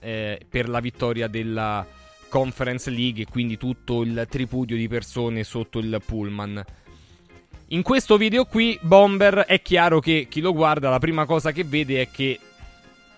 eh, 0.00 0.40
per 0.48 0.68
la 0.68 0.80
vittoria 0.80 1.28
della 1.28 1.86
Conference 2.28 2.90
League 2.90 3.22
e 3.22 3.26
quindi 3.26 3.56
tutto 3.56 4.02
il 4.02 4.26
tripudio 4.28 4.76
di 4.76 4.88
persone 4.88 5.44
sotto 5.44 5.78
il 5.78 6.00
pullman. 6.04 6.62
In 7.68 7.82
questo 7.82 8.18
video 8.18 8.44
qui, 8.44 8.78
Bomber, 8.82 9.40
è 9.46 9.62
chiaro 9.62 10.00
che 10.00 10.26
chi 10.28 10.40
lo 10.40 10.52
guarda 10.52 10.90
la 10.90 10.98
prima 10.98 11.24
cosa 11.24 11.52
che 11.52 11.64
vede 11.64 12.02
è 12.02 12.10
che, 12.10 12.38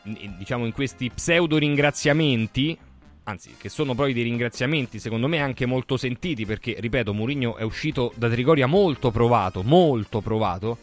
diciamo, 0.03 0.65
in 0.65 0.73
questi 0.73 1.11
pseudo 1.11 1.59
ringraziamenti, 1.59 2.79
anzi, 3.25 3.55
che 3.59 3.69
sono 3.69 3.95
poi 3.95 4.13
dei 4.13 4.23
ringraziamenti, 4.23 4.99
secondo 4.99 5.29
me 5.29 5.41
anche 5.41 5.67
molto 5.67 5.97
sentiti, 5.97 6.47
perché, 6.47 6.77
ripeto, 6.79 7.13
Mourinho 7.13 7.57
è 7.57 7.63
uscito 7.63 8.13
da 8.17 8.29
Trigoria 8.29 8.67
molto 8.67 9.11
provato, 9.11 9.63
molto 9.63 10.21
provato, 10.21 10.79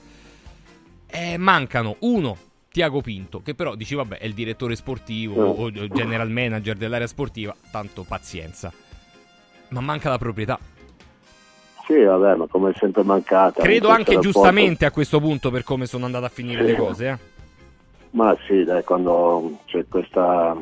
eh, 1.07 1.37
mancano, 1.37 1.97
uno, 1.99 2.37
Tiago 2.71 3.01
Pinto, 3.01 3.41
che 3.41 3.53
però 3.53 3.75
dici 3.75 3.95
vabbè 3.95 4.17
è 4.17 4.25
il 4.25 4.33
direttore 4.33 4.75
sportivo 4.75 5.43
o 5.43 5.69
general 5.69 6.29
manager 6.29 6.77
dell'area 6.77 7.07
sportiva, 7.07 7.53
tanto 7.69 8.03
pazienza. 8.07 8.71
Ma 9.69 9.81
manca 9.81 10.09
la 10.09 10.17
proprietà. 10.17 10.57
Sì, 11.85 12.01
vabbè, 12.01 12.35
ma 12.35 12.47
come 12.47 12.71
è 12.71 12.73
sempre 12.77 13.03
mancata. 13.03 13.61
Credo 13.61 13.89
anche 13.89 14.17
giustamente 14.19 14.85
a 14.85 14.91
questo 14.91 15.19
punto 15.19 15.51
per 15.51 15.63
come 15.63 15.85
sono 15.85 16.05
andate 16.05 16.25
a 16.25 16.29
finire 16.29 16.63
sì. 16.63 16.71
le 16.71 16.75
cose. 16.77 17.07
Eh? 17.07 17.17
Ma 18.11 18.37
sì, 18.47 18.63
dai, 18.63 18.83
quando 18.83 19.59
c'è 19.65 19.85
questa, 19.89 20.55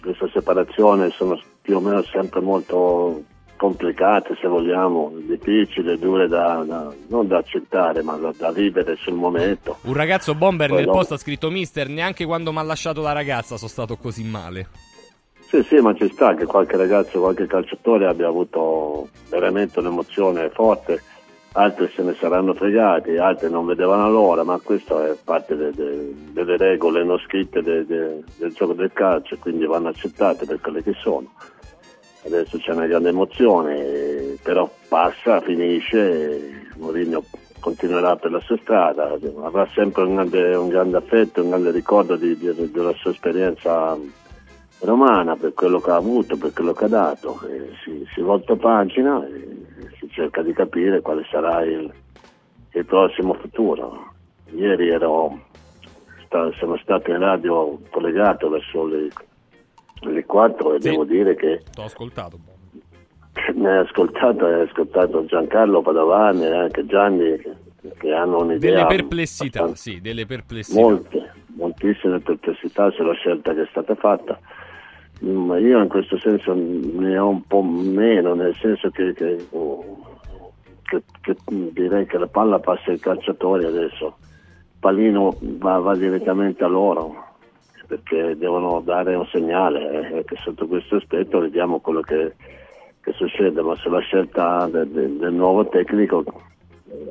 questa 0.00 0.28
separazione 0.32 1.10
sono 1.10 1.40
più 1.60 1.76
o 1.76 1.80
meno 1.80 2.02
sempre 2.02 2.40
molto 2.40 3.22
complicate 3.58 4.36
se 4.40 4.48
vogliamo, 4.48 5.12
difficili, 5.26 5.98
dure 5.98 6.28
da, 6.28 6.64
da, 6.66 6.94
non 7.08 7.26
da 7.26 7.38
accettare 7.38 8.02
ma 8.02 8.16
da, 8.16 8.32
da, 8.34 8.50
vivere 8.52 8.96
sul 8.96 9.14
momento. 9.14 9.78
Un 9.82 9.94
ragazzo 9.94 10.34
bomber 10.34 10.68
Poi 10.68 10.78
nel 10.78 10.86
post 10.86 11.12
ha 11.12 11.18
scritto 11.18 11.50
mister, 11.50 11.88
neanche 11.88 12.24
quando 12.24 12.52
mi 12.52 12.58
ha 12.58 12.62
lasciato 12.62 13.02
la 13.02 13.12
ragazza 13.12 13.56
sono 13.56 13.68
stato 13.68 13.96
così 13.96 14.24
male. 14.24 14.68
Sì, 15.48 15.62
sì, 15.62 15.76
ma 15.76 15.94
ci 15.94 16.08
sta 16.12 16.34
che 16.34 16.44
qualche 16.44 16.76
ragazzo, 16.76 17.20
qualche 17.20 17.46
calciatore 17.46 18.06
abbia 18.06 18.28
avuto 18.28 19.08
veramente 19.30 19.78
un'emozione 19.78 20.50
forte, 20.50 21.02
altri 21.58 21.90
se 21.92 22.02
ne 22.02 22.14
saranno 22.14 22.54
fregati, 22.54 23.16
altri 23.16 23.50
non 23.50 23.66
vedevano 23.66 24.08
l'ora, 24.08 24.44
ma 24.44 24.60
questo 24.62 25.02
è 25.02 25.16
parte 25.22 25.56
de, 25.56 25.72
de, 25.72 26.14
delle 26.32 26.56
regole 26.56 27.02
non 27.02 27.18
scritte 27.18 27.62
de, 27.62 27.84
del 27.84 28.52
gioco 28.52 28.74
del 28.74 28.92
calcio, 28.92 29.36
quindi 29.38 29.66
vanno 29.66 29.88
accettate 29.88 30.46
per 30.46 30.60
quelle 30.60 30.82
che 30.82 30.94
sono. 30.94 31.32
Adesso 32.24 32.58
c'è 32.58 32.72
una 32.72 32.86
grande 32.86 33.08
emozione, 33.08 34.36
però 34.42 34.70
passa, 34.88 35.40
finisce, 35.40 36.68
Mourinho 36.76 37.24
continuerà 37.58 38.14
per 38.14 38.30
la 38.30 38.40
sua 38.40 38.56
strada, 38.62 39.18
avrà 39.42 39.66
sempre 39.74 40.04
un 40.04 40.14
grande, 40.14 40.54
un 40.54 40.68
grande 40.68 40.96
affetto, 40.96 41.42
un 41.42 41.48
grande 41.48 41.72
ricordo 41.72 42.14
di, 42.14 42.36
di, 42.36 42.70
della 42.70 42.94
sua 42.94 43.10
esperienza 43.10 43.96
romana, 44.80 45.36
per 45.36 45.54
quello 45.54 45.80
che 45.80 45.90
ha 45.90 45.96
avuto, 45.96 46.36
per 46.36 46.52
quello 46.52 46.72
che 46.72 46.84
ha 46.84 46.88
dato, 46.88 47.40
si, 47.82 48.06
si, 48.14 48.20
volta 48.20 48.56
pagina 48.56 49.26
e 49.26 49.56
si 49.98 50.08
cerca 50.10 50.42
di 50.42 50.52
capire 50.52 51.00
quale 51.00 51.24
sarà 51.30 51.62
il, 51.64 51.92
il 52.72 52.84
prossimo 52.84 53.34
futuro. 53.34 54.12
Ieri 54.50 54.88
ero, 54.88 55.40
sono 56.58 56.76
stato 56.78 57.10
in 57.10 57.18
radio 57.18 57.78
collegato 57.90 58.48
verso 58.48 58.86
le 58.86 59.08
alle 60.02 60.24
4 60.24 60.74
e 60.74 60.80
sì. 60.80 60.90
devo 60.90 61.04
dire 61.04 61.34
che... 61.34 61.62
T'ho 61.72 61.84
ascoltato. 61.84 62.38
Mi 63.54 63.66
hai 63.66 63.78
ascoltato, 63.78 64.46
hai 64.46 64.62
ascoltato 64.62 65.24
Giancarlo 65.24 65.82
Padovani 65.82 66.44
e 66.44 66.54
anche 66.54 66.86
Gianni 66.86 67.36
che, 67.38 67.54
che 67.98 68.12
hanno 68.12 68.42
un'idea... 68.42 68.74
Delle 68.74 68.86
perplessità, 68.86 69.74
sì, 69.74 70.00
delle 70.00 70.26
perplessità. 70.26 70.80
Molte, 70.80 71.32
moltissime 71.54 72.20
perplessità 72.20 72.90
sulla 72.90 73.14
scelta 73.14 73.54
che 73.54 73.62
è 73.62 73.66
stata 73.70 73.94
fatta. 73.94 74.38
Ma 75.20 75.58
io 75.58 75.82
in 75.82 75.88
questo 75.88 76.16
senso 76.18 76.54
ne 76.54 77.18
ho 77.18 77.28
un 77.28 77.42
po' 77.42 77.62
meno, 77.62 78.34
nel 78.34 78.54
senso 78.56 78.90
che, 78.90 79.12
che, 79.14 79.46
che, 80.82 81.02
che 81.20 81.36
direi 81.46 82.06
che 82.06 82.18
la 82.18 82.28
palla 82.28 82.58
passa 82.60 82.90
ai 82.90 82.98
calciatori 82.98 83.64
adesso. 83.64 84.16
Il 84.16 84.78
pallino 84.80 85.36
va, 85.40 85.78
va 85.78 85.96
direttamente 85.96 86.62
a 86.62 86.68
loro 86.68 87.26
perché 87.88 88.36
devono 88.36 88.80
dare 88.84 89.14
un 89.14 89.26
segnale 89.26 90.18
eh, 90.18 90.24
che 90.24 90.36
sotto 90.36 90.66
questo 90.66 90.96
aspetto 90.96 91.40
vediamo 91.40 91.80
quello 91.80 92.02
che, 92.02 92.34
che 93.00 93.12
succede, 93.12 93.62
ma 93.62 93.74
sulla 93.76 94.00
scelta 94.00 94.68
de, 94.70 94.86
de, 94.90 95.16
del 95.16 95.32
nuovo 95.32 95.66
tecnico 95.68 96.22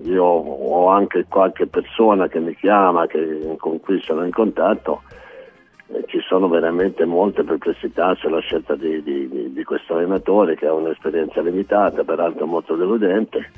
io 0.04 0.24
ho 0.24 0.88
anche 0.88 1.26
qualche 1.28 1.68
persona 1.68 2.28
che 2.28 2.40
mi 2.40 2.56
chiama, 2.56 3.08
che, 3.08 3.56
con 3.58 3.80
cui 3.80 4.00
sono 4.02 4.24
in 4.24 4.32
contatto, 4.32 5.02
ci 6.08 6.20
sono 6.22 6.48
veramente 6.48 7.06
molte 7.06 7.44
perplessità 7.44 8.13
sulla 8.15 8.39
scelta 8.39 8.75
di, 8.75 9.01
di, 9.03 9.53
di 9.53 9.63
questo 9.63 9.96
allenatore 9.96 10.56
che 10.56 10.67
ha 10.67 10.74
un'esperienza 10.74 11.41
limitata, 11.41 12.03
peraltro 12.03 12.46
molto 12.46 12.75
deludente, 12.75 13.51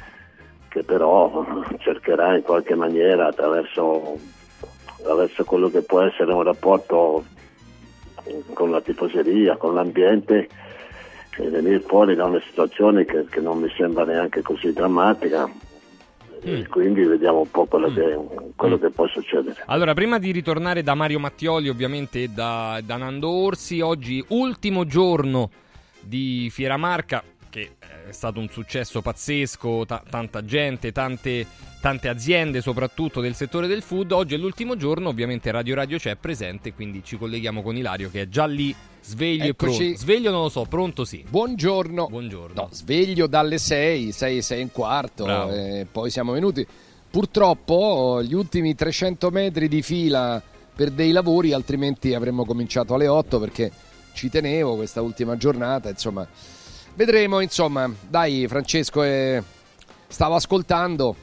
che 0.67 0.83
però 0.83 1.45
cercherà 1.79 2.35
in 2.35 2.43
qualche 2.43 2.75
maniera 2.75 3.27
attraverso 3.27 4.37
attraverso 4.99 5.45
quello 5.45 5.69
che 5.69 5.81
può 5.81 6.01
essere 6.01 6.33
un 6.33 6.43
rapporto 6.43 7.23
con 8.53 8.69
la 8.69 8.81
tifoseria, 8.81 9.57
con 9.57 9.73
l'ambiente 9.73 10.49
e 11.37 11.49
venire 11.49 11.79
fuori 11.79 12.15
da 12.15 12.25
una 12.25 12.41
situazione 12.41 13.05
che, 13.05 13.25
che 13.29 13.39
non 13.39 13.59
mi 13.59 13.69
sembra 13.75 14.03
neanche 14.03 14.41
così 14.41 14.73
drammatica. 14.73 15.49
Mm. 16.47 16.63
Quindi 16.69 17.03
vediamo 17.03 17.39
un 17.39 17.51
po' 17.51 17.65
quello, 17.65 17.89
mm. 17.89 17.95
che, 17.95 18.19
quello 18.55 18.77
mm. 18.77 18.81
che, 18.81 18.89
può 18.89 19.07
succedere. 19.07 19.63
Allora, 19.65 19.93
prima 19.93 20.19
di 20.19 20.31
ritornare 20.31 20.83
da 20.83 20.95
Mario 20.95 21.19
Mattioli, 21.19 21.69
ovviamente 21.69 22.31
da, 22.33 22.79
da 22.83 22.97
Nando 22.97 23.29
Orsi, 23.29 23.81
oggi 23.81 24.23
ultimo 24.29 24.85
giorno 24.85 25.49
di 26.01 26.49
Fiera 26.51 26.77
Marca 26.77 27.23
che 27.49 27.75
è 28.07 28.11
stato 28.11 28.39
un 28.39 28.47
successo 28.49 29.01
pazzesco, 29.01 29.85
ta- 29.85 30.03
tanta 30.09 30.45
gente, 30.45 30.91
tante, 30.91 31.45
tante, 31.81 32.07
aziende 32.07 32.61
soprattutto 32.61 33.21
del 33.21 33.35
settore 33.35 33.67
del 33.67 33.81
food. 33.81 34.11
Oggi 34.11 34.35
è 34.35 34.37
l'ultimo 34.37 34.75
giorno, 34.75 35.09
ovviamente 35.09 35.51
Radio 35.51 35.75
Radio 35.75 35.97
c'è 35.97 36.15
presente, 36.15 36.73
quindi 36.73 37.03
ci 37.03 37.17
colleghiamo 37.17 37.61
con 37.61 37.75
Ilario 37.75 38.09
che 38.09 38.21
è 38.21 38.27
già 38.29 38.45
lì, 38.45 38.73
sveglio 39.01 39.45
Eccoci. 39.45 39.71
e 39.71 39.83
pronto. 39.85 39.99
Sveglio 39.99 40.31
non 40.31 40.41
lo 40.43 40.49
so, 40.49 40.65
pronto 40.65 41.05
sì. 41.05 41.25
Buongiorno. 41.27 42.07
Buongiorno. 42.07 42.61
No, 42.61 42.69
sveglio 42.71 43.27
dalle 43.27 43.57
6, 43.57 44.11
6, 44.11 44.41
6 44.41 44.59
e 44.59 44.63
un 44.63 44.71
quarto, 44.71 45.51
eh, 45.51 45.87
poi 45.91 46.09
siamo 46.09 46.31
venuti. 46.33 46.65
Purtroppo 47.09 48.21
gli 48.23 48.33
ultimi 48.33 48.75
300 48.75 49.31
metri 49.31 49.67
di 49.67 49.81
fila 49.81 50.41
per 50.75 50.91
dei 50.91 51.11
lavori, 51.11 51.53
altrimenti 51.53 52.13
avremmo 52.13 52.45
cominciato 52.45 52.93
alle 52.93 53.07
8 53.07 53.39
perché 53.39 53.71
ci 54.13 54.29
tenevo 54.29 54.75
questa 54.75 55.01
ultima 55.01 55.35
giornata, 55.35 55.89
insomma 55.89 56.27
Vedremo, 56.93 57.39
insomma, 57.39 57.91
dai 58.07 58.47
Francesco, 58.47 59.03
eh, 59.03 59.41
stavo 60.07 60.35
ascoltando, 60.35 61.15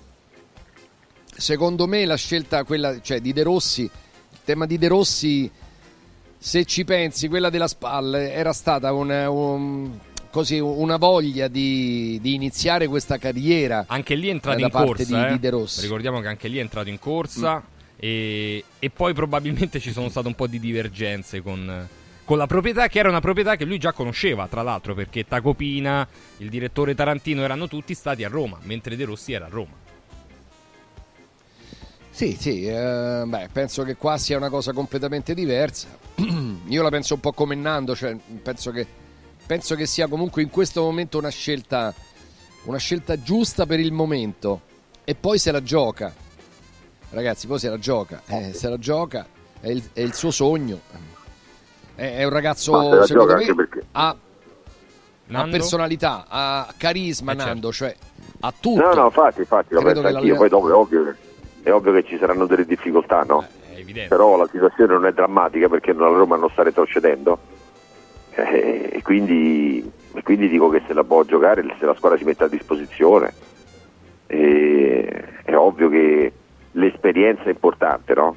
secondo 1.36 1.86
me 1.86 2.04
la 2.04 2.16
scelta 2.16 2.64
quella, 2.64 3.00
cioè, 3.00 3.20
di 3.20 3.32
De 3.32 3.42
Rossi, 3.42 3.82
il 3.82 4.38
tema 4.44 4.64
di 4.64 4.78
De 4.78 4.88
Rossi, 4.88 5.50
se 6.38 6.64
ci 6.64 6.84
pensi, 6.84 7.28
quella 7.28 7.50
della 7.50 7.68
spalla 7.68 8.20
era 8.22 8.52
stata 8.52 8.92
una, 8.92 9.28
un, 9.28 9.98
così, 10.30 10.58
una 10.58 10.96
voglia 10.96 11.48
di, 11.48 12.18
di, 12.22 12.34
iniziare 12.34 12.86
questa 12.86 13.18
carriera. 13.18 13.84
Anche 13.88 14.14
lì 14.14 14.28
è 14.28 14.30
entrato 14.30 14.60
in 14.60 14.70
corsa, 14.70 15.04
di, 15.04 15.26
eh? 15.26 15.32
di 15.32 15.38
De 15.40 15.50
Rossi. 15.50 15.80
Ricordiamo 15.82 16.20
che 16.20 16.28
anche 16.28 16.48
lì 16.48 16.58
è 16.58 16.60
entrato 16.60 16.88
in 16.88 16.98
corsa 16.98 17.56
mm. 17.56 17.96
e, 17.96 18.64
e 18.78 18.90
poi 18.90 19.12
probabilmente 19.12 19.80
ci 19.80 19.92
sono 19.92 20.08
state 20.08 20.26
un 20.26 20.34
po' 20.34 20.46
di 20.46 20.60
divergenze 20.60 21.42
con 21.42 21.88
con 22.26 22.38
la 22.38 22.46
proprietà 22.46 22.88
che 22.88 22.98
era 22.98 23.08
una 23.08 23.20
proprietà 23.20 23.54
che 23.54 23.64
lui 23.64 23.78
già 23.78 23.92
conosceva, 23.92 24.48
tra 24.48 24.62
l'altro, 24.62 24.94
perché 24.94 25.24
Tacopina, 25.24 26.06
il 26.38 26.50
direttore 26.50 26.96
Tarantino 26.96 27.44
erano 27.44 27.68
tutti 27.68 27.94
stati 27.94 28.24
a 28.24 28.28
Roma, 28.28 28.58
mentre 28.62 28.96
De 28.96 29.04
Rossi 29.04 29.32
era 29.32 29.46
a 29.46 29.48
Roma. 29.48 29.84
Sì, 32.10 32.36
sì, 32.38 32.66
eh, 32.66 33.22
beh, 33.24 33.48
penso 33.52 33.84
che 33.84 33.94
qua 33.94 34.18
sia 34.18 34.36
una 34.36 34.50
cosa 34.50 34.72
completamente 34.72 35.34
diversa. 35.34 35.86
Io 36.66 36.82
la 36.82 36.88
penso 36.88 37.14
un 37.14 37.20
po' 37.20 37.32
come 37.32 37.54
Nando, 37.54 37.94
cioè 37.94 38.16
penso 38.42 38.72
che, 38.72 38.84
penso 39.46 39.76
che 39.76 39.86
sia 39.86 40.08
comunque 40.08 40.42
in 40.42 40.50
questo 40.50 40.82
momento 40.82 41.18
una 41.18 41.30
scelta, 41.30 41.94
una 42.64 42.78
scelta 42.78 43.22
giusta 43.22 43.66
per 43.66 43.78
il 43.78 43.92
momento. 43.92 44.62
E 45.04 45.14
poi 45.14 45.38
se 45.38 45.52
la 45.52 45.62
gioca, 45.62 46.12
ragazzi, 47.10 47.46
poi 47.46 47.60
se 47.60 47.68
la 47.68 47.78
gioca, 47.78 48.22
eh, 48.26 48.52
se 48.52 48.68
la 48.68 48.78
gioca 48.78 49.28
è 49.60 49.68
il, 49.68 49.90
è 49.92 50.00
il 50.00 50.12
suo 50.12 50.32
sogno 50.32 51.14
è, 51.96 52.24
un 52.24 52.30
ragazzo, 52.30 53.04
secondo 53.04 53.34
me, 53.36 53.68
ha, 53.92 54.16
ha, 55.32 55.48
personalità, 55.48 56.26
ha 56.28 56.72
carisma, 56.76 57.32
eh 57.32 57.36
certo. 57.36 57.50
Nando, 57.50 57.72
cioè 57.72 57.94
ha 58.40 58.52
tutto. 58.58 58.80
No, 58.80 58.92
no, 58.92 59.04
infatti, 59.06 59.40
infatti 59.40 59.74
lo 59.74 59.82
penso 59.82 60.06
anch'io. 60.06 60.36
Poi 60.36 60.48
dopo 60.48 60.68
è 60.68 60.72
ovvio, 60.74 61.04
che, 61.04 61.14
è 61.62 61.72
ovvio 61.72 61.92
che 61.92 62.04
ci 62.04 62.18
saranno 62.18 62.46
delle 62.46 62.66
difficoltà, 62.66 63.22
no? 63.22 63.44
Eh, 63.74 64.06
Però 64.08 64.36
la 64.36 64.46
situazione 64.50 64.92
non 64.92 65.06
è 65.06 65.12
drammatica 65.12 65.68
perché 65.68 65.92
la 65.94 66.06
Roma 66.06 66.36
non 66.36 66.50
sta 66.50 66.62
retrocedendo. 66.62 67.38
Eh, 68.32 68.90
e, 68.92 69.02
quindi, 69.02 69.90
e, 70.12 70.22
quindi, 70.22 70.48
dico 70.48 70.68
che 70.68 70.82
se 70.86 70.92
la 70.92 71.02
può 71.04 71.24
giocare, 71.24 71.64
se 71.78 71.86
la 71.86 71.94
squadra 71.94 72.18
si 72.18 72.24
mette 72.24 72.44
a 72.44 72.48
disposizione, 72.48 73.32
eh, 74.26 75.24
è 75.42 75.56
ovvio 75.56 75.88
che 75.88 76.32
l'esperienza 76.72 77.44
è 77.44 77.50
importante, 77.50 78.12
no? 78.14 78.36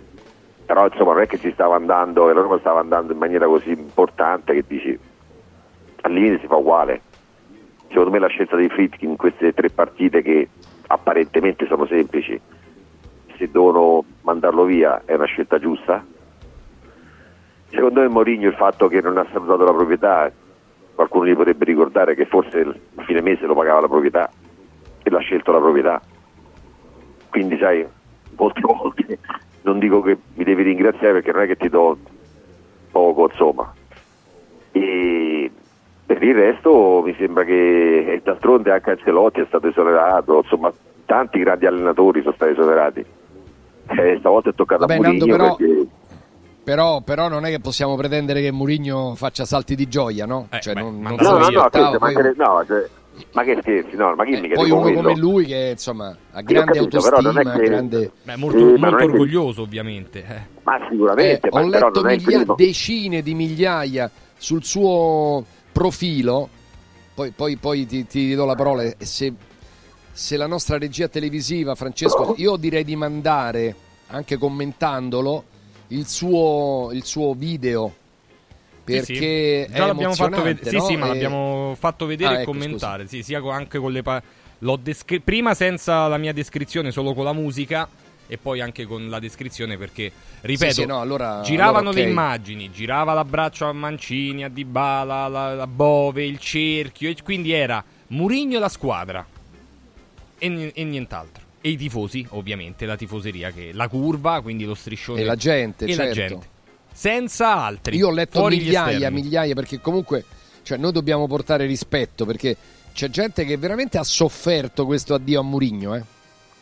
Però 0.70 0.86
insomma 0.86 1.14
non 1.14 1.24
è 1.24 1.26
che 1.26 1.38
si 1.38 1.50
stava 1.52 1.78
andando, 1.78 2.28
che 2.28 2.34
la 2.34 2.42
Roma 2.42 2.60
stava 2.60 2.80
andando 2.80 3.12
in 3.12 3.18
maniera 3.18 3.48
così 3.48 3.72
importante 3.72 4.54
che 4.54 4.64
dici 4.68 5.00
al 6.02 6.12
limite 6.12 6.42
si 6.42 6.46
fa 6.46 6.58
uguale. 6.58 7.02
Secondo 7.88 8.12
me 8.12 8.20
la 8.20 8.28
scelta 8.28 8.56
dei 8.56 8.70
Fritkin 8.70 9.10
in 9.10 9.16
queste 9.16 9.52
tre 9.52 9.72
partite 9.72 10.22
che 10.22 10.48
apparentemente 10.86 11.66
sono 11.66 11.88
semplici, 11.88 12.40
se 13.36 13.50
devono 13.50 14.06
mandarlo 14.22 14.64
via 14.66 15.02
è 15.06 15.16
una 15.16 15.26
scelta 15.26 15.58
giusta. 15.58 16.06
Secondo 17.72 18.02
me 18.02 18.08
Mourinho 18.08 18.50
il 18.50 18.54
fatto 18.54 18.88
che 18.88 19.02
non 19.02 19.18
ha 19.18 19.26
salutato 19.32 19.64
la 19.64 19.74
proprietà, 19.74 20.32
qualcuno 20.94 21.26
gli 21.26 21.36
potrebbe 21.36 21.66
ricordare 21.66 22.14
che 22.14 22.28
forse 22.28 22.60
a 22.94 23.04
fine 23.06 23.22
mese 23.22 23.48
lo 23.48 23.56
pagava 23.56 23.82
la 23.82 23.88
proprietà 23.88 24.30
e 25.02 25.10
l'ha 25.10 25.18
scelto 25.18 25.52
la 25.52 25.60
proprietà. 25.60 26.00
Quindi 27.32 27.58
sai, 27.58 27.84
molte 28.36 28.62
volte 28.62 29.20
non 29.62 29.80
dico 29.80 30.02
che 30.02 30.18
mi 30.34 30.44
devi 30.44 30.64
ringraziare 30.64 31.14
perché 31.14 31.32
non 31.32 31.42
è 31.42 31.48
che 31.48 31.58
ti 31.58 31.70
do 31.70 31.98
poco, 32.92 33.30
insomma. 33.30 33.74
E 34.72 35.52
per 36.06 36.24
il 36.24 36.36
resto 36.36 37.02
mi 37.04 37.16
sembra 37.18 37.44
che 37.44 38.22
d'altronde 38.24 38.72
anche 38.72 38.92
Ancelotti 38.92 39.42
è 39.42 39.46
stato 39.48 39.68
esonerato, 39.68 40.42
insomma 40.44 40.72
tanti 41.06 41.40
grandi 41.40 41.66
allenatori 41.66 42.22
sono 42.22 42.36
stati 42.36 42.52
esonerati. 42.52 43.06
Eh, 43.88 44.18
stavolta 44.20 44.52
è 44.52 44.54
toccato 44.54 44.86
Vabbè, 44.86 45.00
a 45.00 45.02
Mourinho 45.02 45.26
però... 45.26 45.56
perché... 45.56 45.88
Però, 46.64 47.02
però, 47.02 47.30
non 47.30 47.46
è 47.46 47.50
che 47.50 47.60
possiamo 47.60 47.96
pretendere 47.96 48.42
che 48.42 48.52
Mourinho 48.52 49.16
faccia 49.16 49.44
salti 49.44 49.74
di 49.74 49.88
gioia, 49.88 50.28
no? 50.28 50.50
Eh, 50.52 50.60
cioè, 50.60 50.76
beh, 50.76 50.82
non, 50.82 51.00
non 51.00 51.16
no, 51.20 51.32
no, 51.32 51.38
no, 51.40 51.50
no, 51.50 51.98
poi... 51.98 52.14
no, 52.36 52.64
cioè, 52.68 52.88
ma 53.32 53.44
che 53.44 53.58
scherzi, 53.62 53.96
no, 53.96 54.16
ma 54.16 54.26
chi 54.26 54.34
eh, 54.34 54.50
Poi 54.54 54.70
uno 54.70 54.82
quello? 54.82 55.02
come 55.02 55.16
lui 55.16 55.46
che 55.46 55.70
insomma 55.72 56.16
ha 56.32 56.42
grande 56.42 56.74
capito, 56.74 56.98
autostima, 56.98 57.52
che... 57.56 57.64
grande... 57.64 58.12
Beh, 58.24 58.36
molto, 58.36 58.76
eh, 58.76 58.78
molto 58.78 59.04
orgoglioso 59.04 59.62
che... 59.62 59.68
ovviamente. 59.68 60.26
Eh. 60.26 60.42
Ma 60.64 60.80
sicuramente. 60.90 61.48
Eh, 61.48 61.50
ma 61.52 61.62
ho 61.62 61.68
letto 61.68 62.02
miglia... 62.04 62.44
decine 62.56 63.22
di 63.22 63.34
migliaia 63.34 64.10
sul 64.38 64.64
suo 64.64 65.44
profilo, 65.72 66.50
poi, 67.14 67.32
poi, 67.32 67.58
poi 67.58 67.86
ti, 67.86 68.06
ti, 68.08 68.34
do 68.34 68.46
la 68.46 68.56
parola, 68.56 68.84
se, 68.98 69.34
se 70.12 70.38
la 70.38 70.48
nostra 70.48 70.78
regia 70.78 71.08
televisiva, 71.08 71.76
Francesco, 71.76 72.34
io 72.40 72.56
direi 72.56 72.84
di 72.84 72.96
mandare, 72.96 73.76
anche 74.08 74.38
commentandolo, 74.38 75.44
il 75.88 76.08
suo, 76.08 76.90
il 76.94 77.04
suo 77.04 77.34
video 77.34 77.94
perché 78.98 79.14
sì, 79.14 79.72
sì. 79.72 79.78
Già 79.78 79.86
l'abbiamo 79.86 80.14
fatto 80.14 80.42
vedere. 80.42 80.72
No? 80.72 80.80
Sì, 80.80 80.86
sì, 80.86 80.96
ma 80.98 81.06
e... 81.06 81.08
l'abbiamo 81.10 81.76
fatto 81.78 82.06
vedere 82.06 82.30
ah, 82.30 82.38
e 82.38 82.42
ecco, 82.42 82.52
commentare. 82.52 83.04
Scusa. 83.04 83.16
Sì, 83.16 83.24
sia 83.24 83.42
anche 83.52 83.80
con 83.80 83.92
le 83.92 84.02
pa- 84.02 84.22
descri- 84.80 85.22
prima 85.22 85.54
senza 85.54 86.08
la 86.08 86.18
mia 86.18 86.34
descrizione, 86.34 86.92
solo 86.92 87.14
con 87.14 87.24
la 87.24 87.34
musica 87.34 87.88
e 88.32 88.38
poi 88.38 88.62
anche 88.62 88.86
con 88.86 89.10
la 89.10 89.18
descrizione 89.18 89.76
perché 89.76 90.12
ripeto 90.42 90.72
sì, 90.72 90.82
sì, 90.82 90.86
no, 90.86 91.02
allora, 91.02 91.42
giravano 91.44 91.78
allora, 91.78 91.90
okay. 91.90 92.04
le 92.04 92.10
immagini 92.10 92.72
girava 92.72 93.14
l'abbraccio 93.14 93.66
a 93.66 93.74
Mancini 93.74 94.44
a 94.44 94.50
Dybala 94.50 95.28
la, 95.28 95.56
la 95.56 95.66
Bove 95.66 96.24
il 96.24 96.38
cerchio 96.38 97.10
e 97.10 97.16
quindi 97.24 97.52
era 97.52 97.84
Murigno 98.10 98.58
e 98.58 98.60
la 98.60 98.70
squadra 98.70 99.26
e, 100.38 100.72
e, 100.76 100.84
nient'altro 100.84 101.44
e 101.60 101.70
i 101.70 101.76
tifosi 101.76 102.24
ovviamente 102.30 102.86
la 102.86 102.96
tifoseria 102.96 103.50
che 103.50 103.72
la 103.74 103.88
curva 103.88 104.42
quindi 104.42 104.64
lo 104.64 104.76
striscione 104.76 105.22
e 105.22 105.24
la 105.24 105.36
gente 105.36 105.86
e 105.86 105.94
certo. 105.96 106.04
la 106.04 106.14
gente 106.14 106.48
senza 107.00 107.56
altri. 107.56 107.96
Io 107.96 108.10
ho 108.10 108.12
letto 108.12 108.46
migliaia, 108.48 109.10
migliaia, 109.10 109.54
perché 109.54 109.80
comunque 109.80 110.26
cioè, 110.64 110.78
noi 110.78 110.92
dobbiamo 110.92 111.28
portare 111.28 111.66
rispetto, 111.66 112.26
perché 112.26 112.58
c'è 112.92 113.10
gente 113.10 113.46
che 113.46 113.56
veramente 113.56 113.98
ha 113.98 114.04
sofferto 114.04 114.86
questo 114.86 115.14
addio 115.14 115.40
a 115.40 115.44
Murigno, 115.44 115.96
eh? 115.96 116.04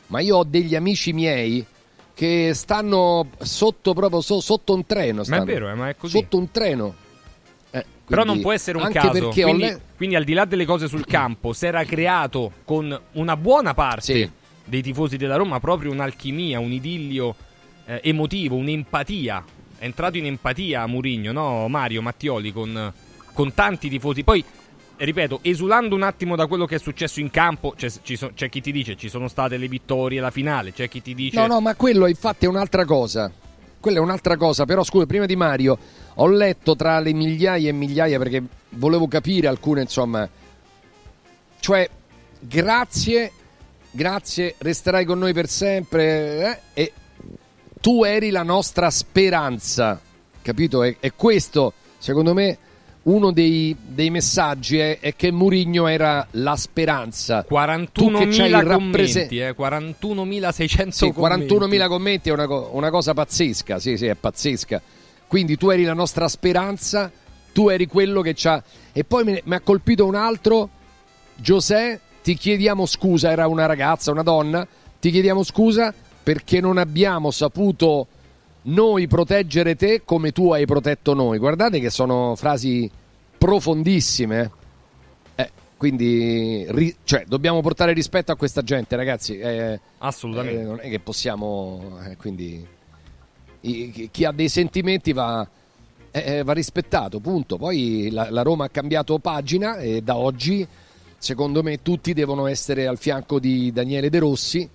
ma 0.07 0.19
io 0.19 0.37
ho 0.37 0.43
degli 0.43 0.75
amici 0.75 1.11
miei 1.11 1.65
che 2.13 2.51
stanno 2.53 3.29
sotto 3.39 3.95
proprio 3.95 4.21
so, 4.21 4.39
sotto 4.39 4.75
un 4.75 4.85
treno. 4.85 5.23
Stanno. 5.23 5.43
Ma 5.43 5.49
è 5.49 5.53
vero, 5.53 5.71
eh, 5.71 5.73
ma 5.73 5.89
è 5.89 5.95
così. 5.95 6.19
Sotto 6.19 6.37
un 6.37 6.51
treno. 6.51 6.93
Eh, 7.71 7.85
Però 8.05 8.23
non 8.23 8.39
può 8.39 8.51
essere 8.51 8.77
un 8.77 8.91
caso. 8.91 9.29
Quindi, 9.29 9.57
le... 9.57 9.81
quindi, 9.95 10.15
al 10.15 10.23
di 10.23 10.33
là 10.33 10.45
delle 10.45 10.65
cose 10.65 10.87
sul 10.87 11.07
campo, 11.07 11.51
si 11.51 11.65
era 11.65 11.83
creato 11.83 12.51
con 12.63 12.95
una 13.13 13.35
buona 13.35 13.73
parte 13.73 14.01
sì. 14.01 14.31
dei 14.65 14.83
tifosi 14.83 15.17
della 15.17 15.35
Roma 15.35 15.59
proprio 15.59 15.91
un'alchimia, 15.91 16.59
un 16.59 16.71
idillio 16.71 17.35
eh, 17.85 18.01
emotivo, 18.03 18.55
un'empatia 18.55 19.43
è 19.77 19.85
entrato 19.85 20.17
in 20.17 20.25
empatia 20.25 20.85
Murigno, 20.87 21.31
no? 21.31 21.67
Mario 21.67 22.01
Mattioli 22.01 22.51
con, 22.51 22.91
con 23.33 23.53
tanti 23.53 23.89
tifosi. 23.89 24.23
Poi, 24.23 24.43
ripeto, 24.97 25.39
esulando 25.43 25.95
un 25.95 26.03
attimo 26.03 26.35
da 26.35 26.47
quello 26.47 26.65
che 26.65 26.75
è 26.75 26.79
successo 26.79 27.19
in 27.19 27.29
campo, 27.29 27.73
c'è, 27.75 27.89
so, 27.89 28.31
c'è 28.33 28.49
chi 28.49 28.61
ti 28.61 28.71
dice 28.71 28.95
ci 28.95 29.09
sono 29.09 29.27
state 29.27 29.57
le 29.57 29.67
vittorie, 29.67 30.19
la 30.19 30.31
finale, 30.31 30.73
c'è 30.73 30.89
chi 30.89 31.01
ti 31.01 31.13
dice... 31.13 31.39
No, 31.39 31.47
no, 31.47 31.61
ma 31.61 31.75
quello 31.75 32.07
infatti 32.07 32.45
è 32.45 32.47
un'altra 32.47 32.85
cosa. 32.85 33.31
Quella 33.79 33.99
è 33.99 34.01
un'altra 34.01 34.35
cosa, 34.37 34.65
però 34.65 34.83
scusa, 34.83 35.05
prima 35.05 35.25
di 35.25 35.35
Mario 35.35 35.77
ho 36.15 36.27
letto 36.27 36.75
tra 36.75 36.99
le 36.99 37.13
migliaia 37.13 37.69
e 37.69 37.73
migliaia 37.73 38.17
perché 38.17 38.41
volevo 38.69 39.07
capire 39.07 39.47
alcune, 39.47 39.81
insomma... 39.81 40.27
Cioè, 41.59 41.89
grazie, 42.39 43.31
grazie, 43.91 44.55
resterai 44.57 45.05
con 45.05 45.19
noi 45.19 45.33
per 45.33 45.47
sempre 45.47 46.61
eh? 46.73 46.81
e 46.81 46.93
tu 47.79 48.03
eri 48.03 48.29
la 48.29 48.43
nostra 48.43 48.89
speranza, 48.89 49.99
capito? 50.41 50.83
E, 50.83 50.97
e 50.99 51.13
questo, 51.15 51.73
secondo 51.97 52.33
me, 52.33 52.57
uno 53.03 53.31
dei, 53.31 53.75
dei 53.79 54.09
messaggi 54.09 54.77
è, 54.77 54.99
è, 54.99 55.15
che 55.15 55.31
Murigno 55.31 55.87
era 55.87 56.27
la 56.31 56.55
speranza. 56.55 57.45
41.000 57.49 58.67
commenti, 58.67 59.39
eh, 59.39 59.55
41.600 59.55 60.89
sì, 60.89 61.05
41.000 61.07 61.87
commenti 61.87 62.29
è 62.29 62.33
una, 62.33 62.47
una, 62.47 62.89
cosa 62.89 63.13
pazzesca, 63.13 63.79
sì, 63.79 63.97
sì, 63.97 64.07
è 64.07 64.15
pazzesca. 64.15 64.81
Quindi 65.27 65.57
tu 65.57 65.69
eri 65.69 65.83
la 65.83 65.93
nostra 65.93 66.27
speranza, 66.27 67.11
tu 67.53 67.69
eri 67.69 67.87
quello 67.87 68.21
che 68.21 68.33
ci 68.33 68.47
ha... 68.47 68.61
E 68.91 69.03
poi 69.03 69.41
mi 69.43 69.55
ha 69.55 69.59
colpito 69.61 70.05
un 70.05 70.15
altro 70.15 70.69
Giuseppe, 71.35 72.01
ti 72.23 72.35
chiediamo 72.35 72.85
scusa, 72.85 73.31
era 73.31 73.47
una 73.47 73.65
ragazza, 73.65 74.11
una 74.11 74.23
donna, 74.23 74.67
ti 74.99 75.11
chiediamo 75.11 75.43
scusa 75.43 75.93
perché 76.27 76.59
non 76.59 76.77
abbiamo 76.77 77.31
saputo 77.31 78.05
noi 78.63 79.07
proteggere 79.07 79.77
te 79.77 80.01
come 80.03 80.33
tu 80.33 80.51
hai 80.51 80.65
protetto 80.65 81.13
noi. 81.13 81.37
Guardate 81.37 81.79
che 81.79 81.89
sono 81.89 82.35
frasi 82.35 82.91
profondissime. 83.37 84.51
Eh, 85.35 85.49
quindi 85.77 86.65
ri, 86.67 86.93
cioè, 87.05 87.23
dobbiamo 87.25 87.61
portare 87.61 87.93
rispetto 87.93 88.33
a 88.33 88.35
questa 88.35 88.61
gente, 88.61 88.97
ragazzi. 88.97 89.37
Eh, 89.39 89.79
Assolutamente. 89.99 90.59
Eh, 90.59 90.63
non 90.65 90.79
è 90.81 90.89
che 90.89 90.99
possiamo. 90.99 91.97
Eh, 92.05 92.17
quindi 92.17 92.67
i, 93.61 94.09
chi 94.11 94.25
ha 94.25 94.33
dei 94.33 94.49
sentimenti 94.49 95.13
va, 95.13 95.47
eh, 96.11 96.39
eh, 96.39 96.43
va 96.43 96.51
rispettato, 96.51 97.21
punto. 97.21 97.55
Poi 97.55 98.09
la, 98.11 98.29
la, 98.31 98.41
Roma 98.41 98.65
ha 98.65 98.69
cambiato 98.69 99.17
pagina 99.19 99.77
e 99.77 100.01
da 100.01 100.17
oggi, 100.17 100.67
secondo 101.17 101.63
me, 101.63 101.81
tutti 101.81 102.11
devono 102.11 102.47
essere 102.47 102.85
al 102.85 102.97
fianco 102.97 103.39
di 103.39 103.71
Daniele 103.71 104.09
De 104.09 104.19
Rossi 104.19 104.69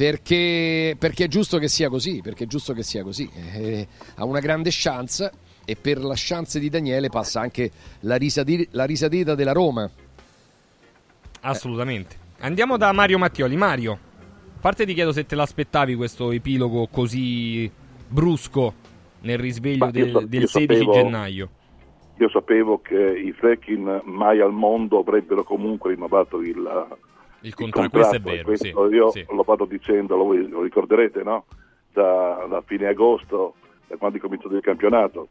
perché, 0.00 0.96
perché, 0.98 1.24
è 1.24 1.28
giusto 1.28 1.58
che 1.58 1.68
sia 1.68 1.90
così, 1.90 2.22
perché 2.22 2.44
è 2.44 2.46
giusto 2.46 2.72
che 2.72 2.82
sia 2.82 3.02
così. 3.02 3.28
Eh, 3.34 3.86
ha 4.14 4.24
una 4.24 4.40
grande 4.40 4.70
chance 4.72 5.30
e 5.62 5.76
per 5.76 5.98
la 5.98 6.14
chance 6.16 6.58
di 6.58 6.70
Daniele 6.70 7.10
passa 7.10 7.42
anche 7.42 7.70
la, 8.00 8.16
risati- 8.16 8.66
la 8.70 8.84
risatita 8.84 9.34
della 9.34 9.52
Roma. 9.52 9.90
Assolutamente. 11.42 12.16
Andiamo 12.38 12.78
da 12.78 12.92
Mario 12.92 13.18
Mattioli. 13.18 13.56
Mario, 13.56 13.92
a 13.92 14.58
parte 14.58 14.86
ti 14.86 14.94
chiedo 14.94 15.12
se 15.12 15.26
te 15.26 15.34
l'aspettavi 15.34 15.94
questo 15.96 16.32
epilogo 16.32 16.86
così 16.86 17.70
brusco 18.08 18.72
nel 19.20 19.36
risveglio 19.36 19.90
del, 19.90 20.10
so, 20.12 20.20
del 20.20 20.48
16 20.48 20.78
sapevo, 20.78 20.92
gennaio. 20.92 21.50
Io 22.16 22.30
sapevo 22.30 22.80
che 22.80 22.96
i 22.96 23.32
Freckin 23.32 24.00
mai 24.04 24.40
al 24.40 24.52
mondo 24.52 25.00
avrebbero 25.00 25.44
comunque 25.44 25.92
rinnovato 25.92 26.40
il, 26.40 26.88
il 27.42 27.54
contratto, 27.54 27.90
questo 27.90 28.16
è 28.16 28.20
vero. 28.20 28.44
Questo 28.44 28.88
sì, 28.88 28.94
io 28.94 29.10
sì. 29.10 29.24
lo 29.28 29.42
vado 29.42 29.64
dicendo, 29.64 30.16
lo, 30.16 30.32
lo 30.32 30.62
ricorderete, 30.62 31.22
no? 31.22 31.44
da, 31.92 32.46
da, 32.48 32.62
fine 32.62 32.86
agosto, 32.86 33.54
da 33.86 33.96
quando 33.96 34.18
è 34.18 34.20
cominciato 34.20 34.54
il 34.54 34.62
campionato, 34.62 35.28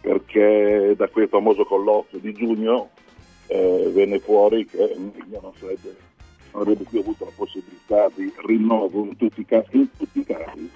perché 0.00 0.94
da 0.96 1.08
quel 1.08 1.28
famoso 1.28 1.64
colloquio 1.64 2.20
di 2.20 2.32
giugno 2.32 2.90
eh, 3.46 3.90
venne 3.92 4.18
fuori 4.18 4.64
che 4.66 4.94
Miglia 4.96 5.40
non, 5.40 5.52
non 5.60 6.62
avrebbe 6.62 6.84
più 6.88 7.00
avuto 7.00 7.24
la 7.24 7.32
possibilità 7.34 8.08
di 8.14 8.32
rinnovo 8.46 9.04
in 9.04 9.16
tutti 9.16 9.40
i 9.40 9.44
casi. 9.44 9.76
In 9.76 9.88
tutti 9.96 10.20
i 10.20 10.24
casi 10.24 10.70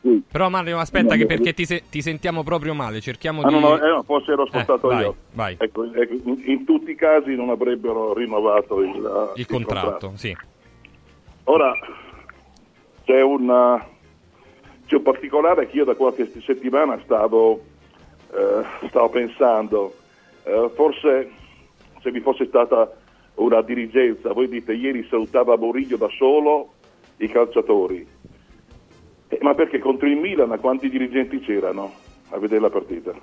cui... 0.00 0.22
Però 0.30 0.48
Mario, 0.48 0.78
aspetta, 0.78 1.16
che 1.16 1.26
perché 1.26 1.52
ti, 1.52 1.64
se- 1.64 1.84
ti, 1.90 2.02
sentiamo 2.02 2.42
proprio 2.42 2.74
male, 2.74 3.00
cerchiamo 3.00 3.42
ah, 3.42 3.48
di... 3.48 3.54
No, 3.54 3.60
no, 3.60 3.76
eh, 3.76 4.02
forse 4.04 4.32
ero 4.32 4.46
spostato 4.46 4.90
eh, 4.92 5.00
io. 5.00 5.16
Vai. 5.32 5.56
Ecco, 5.58 5.92
ecco, 5.92 6.14
in, 6.44 6.64
tutti 6.64 6.92
i 6.92 6.94
casi 6.94 7.34
non 7.34 7.50
avrebbero 7.50 8.14
rinnovato 8.14 8.80
il, 8.80 8.88
il, 8.88 9.32
il 9.36 9.46
contratto, 9.46 9.88
contratto. 9.88 10.12
Sì. 10.16 10.36
Ora, 11.44 11.72
c'è, 13.04 13.22
una, 13.22 13.84
c'è 14.86 14.94
un 14.96 15.02
particolare 15.02 15.66
che 15.68 15.76
io 15.76 15.84
da 15.84 15.94
qualche 15.94 16.30
settimana 16.44 16.98
stavo, 17.04 17.60
eh, 18.32 18.88
stavo 18.88 19.08
pensando, 19.08 19.94
eh, 20.44 20.70
forse 20.74 21.30
se 22.00 22.10
vi 22.10 22.20
fosse 22.20 22.46
stata 22.46 22.90
una 23.34 23.62
dirigenza, 23.62 24.32
voi 24.32 24.48
dite 24.48 24.72
ieri 24.72 25.06
salutava 25.08 25.56
Moriglio 25.56 25.96
da 25.96 26.08
solo 26.08 26.72
i 27.18 27.28
calciatori, 27.28 28.06
eh, 29.30 29.38
ma 29.42 29.54
perché 29.54 29.78
contro 29.78 30.08
il 30.08 30.16
Milan 30.16 30.58
quanti 30.60 30.90
dirigenti 30.90 31.38
c'erano 31.38 31.92
a 32.30 32.38
vedere 32.38 32.60
la 32.60 32.70
partita? 32.70 33.14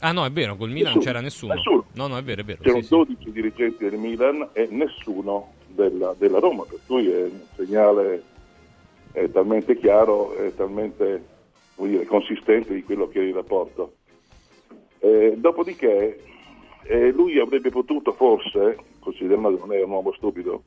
Ah 0.00 0.10
no, 0.10 0.24
è 0.24 0.30
vero, 0.30 0.56
col 0.56 0.70
Milan 0.70 0.94
nessuno, 0.94 1.04
c'era 1.04 1.20
nessuno. 1.20 1.54
nessuno. 1.54 1.84
No, 1.94 2.06
no, 2.08 2.16
è 2.16 2.22
vero, 2.22 2.40
è 2.40 2.44
vero. 2.44 2.58
C'erano 2.60 2.82
sì, 2.82 2.88
12 2.88 3.22
sì. 3.22 3.32
dirigenti 3.32 3.88
del 3.88 3.98
Milan 3.98 4.48
e 4.52 4.66
nessuno 4.70 5.54
della, 5.68 6.12
della, 6.18 6.40
Roma, 6.40 6.64
per 6.68 6.80
cui 6.86 7.08
è 7.08 7.22
un 7.22 7.40
segnale 7.54 8.22
è 9.12 9.30
talmente 9.30 9.76
chiaro 9.76 10.34
e 10.36 10.54
talmente 10.56 11.24
dire, 11.76 12.04
consistente 12.04 12.74
di 12.74 12.82
quello 12.82 13.08
che 13.08 13.20
è 13.20 13.24
il 13.24 13.34
rapporto. 13.34 13.94
Eh, 14.98 15.34
dopodiché 15.36 16.20
eh, 16.82 17.12
lui 17.12 17.38
avrebbe 17.38 17.70
potuto 17.70 18.12
forse, 18.12 18.76
considerando 18.98 19.54
che 19.54 19.60
non 19.60 19.72
è 19.72 19.82
un 19.82 19.90
uomo 19.90 20.12
stupido, 20.14 20.62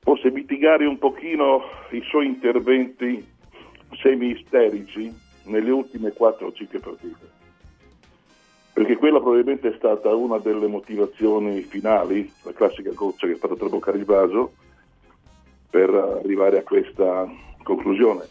forse 0.00 0.30
mitigare 0.30 0.86
un 0.86 0.98
pochino 0.98 1.62
i 1.90 2.02
suoi 2.08 2.26
interventi 2.26 3.24
semi-isterici 4.00 5.12
nelle 5.44 5.70
ultime 5.70 6.12
4 6.12 6.46
o 6.46 6.52
5 6.52 6.78
partite. 6.78 7.38
Perché 8.72 8.96
quella 8.96 9.20
probabilmente 9.20 9.68
è 9.68 9.74
stata 9.76 10.14
una 10.14 10.38
delle 10.38 10.66
motivazioni 10.66 11.60
finali, 11.62 12.30
la 12.42 12.52
classica 12.52 12.90
goccia 12.92 13.26
che 13.26 13.34
è 13.34 13.36
stata 13.36 13.56
traboccare 13.56 13.98
il 13.98 14.04
vaso, 14.04 14.52
per 15.68 15.90
arrivare 15.90 16.58
a 16.58 16.62
questa 16.62 17.28
conclusione. 17.62 18.26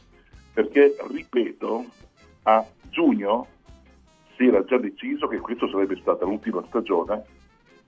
Perché, 0.53 0.95
ripeto, 1.07 1.85
a 2.43 2.65
giugno 2.89 3.47
si 4.35 4.47
era 4.47 4.63
già 4.63 4.77
deciso 4.77 5.27
che 5.27 5.37
questa 5.37 5.67
sarebbe 5.69 5.97
stata 6.01 6.25
l'ultima 6.25 6.63
stagione 6.67 7.23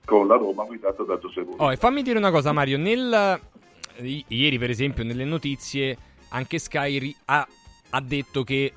con 0.04 0.26
la 0.26 0.36
Roma 0.36 0.64
guidata 0.64 1.02
da 1.02 1.18
Giuseppe 1.18 1.54
Oh, 1.56 1.72
e 1.72 1.76
fammi 1.76 2.02
dire 2.02 2.18
una 2.18 2.30
cosa, 2.30 2.52
Mario. 2.52 2.78
Nel, 2.78 3.40
ieri, 3.98 4.58
per 4.58 4.70
esempio, 4.70 5.04
nelle 5.04 5.24
notizie, 5.24 5.96
anche 6.28 6.58
Sky 6.58 7.14
ha, 7.26 7.46
ha 7.90 8.00
detto 8.00 8.44
che 8.44 8.72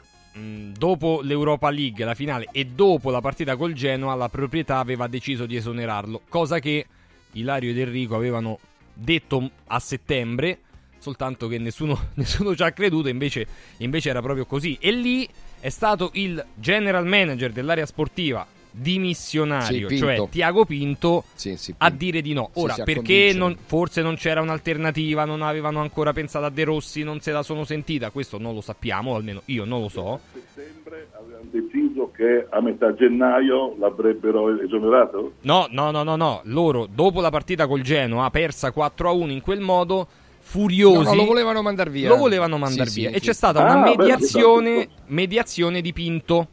dopo 0.77 1.21
l'Europa 1.21 1.69
League, 1.69 2.03
la 2.03 2.13
finale, 2.13 2.47
e 2.51 2.65
dopo 2.65 3.09
la 3.09 3.21
partita 3.21 3.55
col 3.55 3.73
Genoa, 3.73 4.15
la 4.15 4.29
proprietà 4.29 4.79
aveva 4.79 5.07
deciso 5.07 5.45
di 5.45 5.55
esonerarlo, 5.55 6.21
cosa 6.27 6.59
che 6.59 6.85
Ilario 7.33 7.71
ed 7.71 7.79
Enrico 7.79 8.15
avevano 8.15 8.59
detto 8.93 9.49
a 9.67 9.79
settembre, 9.79 10.59
soltanto 10.97 11.47
che 11.47 11.57
nessuno, 11.57 12.09
nessuno 12.15 12.55
ci 12.55 12.63
ha 12.63 12.71
creduto, 12.71 13.07
invece, 13.07 13.47
invece 13.77 14.09
era 14.09 14.21
proprio 14.21 14.45
così. 14.45 14.77
E 14.79 14.91
lì 14.91 15.27
è 15.59 15.69
stato 15.69 16.11
il 16.13 16.43
general 16.55 17.05
manager 17.05 17.51
dell'area 17.51 17.85
sportiva 17.85 18.45
dimissionario, 18.77 19.87
sì, 19.87 19.97
cioè 19.97 20.27
Tiago 20.29 20.65
Pinto, 20.65 21.23
sì, 21.33 21.55
sì, 21.55 21.73
a 21.77 21.89
dire 21.89 22.21
di 22.21 22.33
no. 22.33 22.49
Ora, 22.55 22.75
perché 22.83 23.31
non, 23.33 23.55
forse 23.65 24.01
non 24.01 24.15
c'era 24.15 24.41
un'alternativa, 24.41 25.23
non 25.25 25.41
avevano 25.41 25.79
ancora 25.79 26.11
pensato 26.11 26.45
a 26.45 26.49
De 26.49 26.63
Rossi, 26.63 27.03
non 27.03 27.21
se 27.21 27.31
la 27.31 27.43
sono 27.43 27.63
sentita, 27.63 28.09
questo 28.09 28.37
non 28.37 28.53
lo 28.53 28.61
sappiamo, 28.61 29.15
almeno 29.15 29.41
io 29.45 29.63
non 29.65 29.81
lo 29.81 29.89
so. 29.89 30.13
A 30.13 30.19
settembre 30.33 31.07
avevano 31.11 31.47
deciso 31.49 32.11
che 32.11 32.45
a 32.49 32.61
metà 32.61 32.93
gennaio 32.93 33.75
l'avrebbero 33.79 34.61
esonerato? 34.61 35.33
No, 35.41 35.67
no, 35.69 35.91
no, 35.91 36.03
no, 36.03 36.15
no. 36.15 36.41
loro 36.43 36.87
dopo 36.91 37.21
la 37.21 37.29
partita 37.29 37.67
col 37.67 37.81
Genoa, 37.81 38.29
persa 38.29 38.73
4-1 38.75 39.29
in 39.29 39.41
quel 39.41 39.61
modo 39.61 40.07
furiosi. 40.39 41.03
No, 41.03 41.09
no, 41.09 41.15
lo 41.15 41.25
volevano 41.25 41.61
mandare 41.61 41.89
via. 41.89 42.09
Lo 42.09 42.17
volevano 42.17 42.57
mandare 42.57 42.89
sì, 42.89 43.01
via. 43.01 43.09
Sì, 43.09 43.15
e 43.15 43.19
sì. 43.19 43.25
c'è 43.25 43.33
stata 43.33 43.65
ah, 43.65 43.75
una 43.75 43.83
mediazione, 43.85 44.89
mediazione 45.07 45.81
di 45.81 45.93
Pinto. 45.93 46.47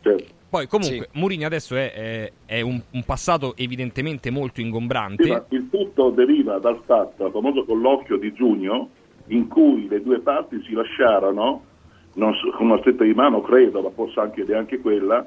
Certo. 0.00 0.34
Poi 0.48 0.66
comunque 0.68 1.08
sì. 1.10 1.18
Mourinho 1.18 1.46
adesso 1.46 1.74
è, 1.74 1.92
è, 1.92 2.32
è 2.46 2.60
un, 2.60 2.80
un, 2.90 3.02
passato 3.04 3.56
evidentemente 3.56 4.30
molto 4.30 4.60
ingombrante. 4.60 5.24
Sì, 5.24 5.54
il 5.56 5.68
tutto 5.70 6.10
deriva 6.10 6.58
dal 6.58 6.80
fatto, 6.84 7.24
al 7.24 7.32
famoso 7.32 7.64
colloquio 7.64 8.16
di 8.16 8.32
giugno, 8.32 8.90
in 9.28 9.48
cui 9.48 9.88
le 9.88 10.00
due 10.02 10.20
parti 10.20 10.62
si 10.62 10.72
lasciarono, 10.72 11.62
non, 12.14 12.32
con 12.56 12.66
una 12.70 12.78
stretta 12.78 13.04
di 13.04 13.12
mano 13.12 13.40
credo, 13.40 13.82
ma 13.82 13.90
forse 13.90 14.20
anche 14.20 14.44
neanche 14.46 14.80
quella, 14.80 15.26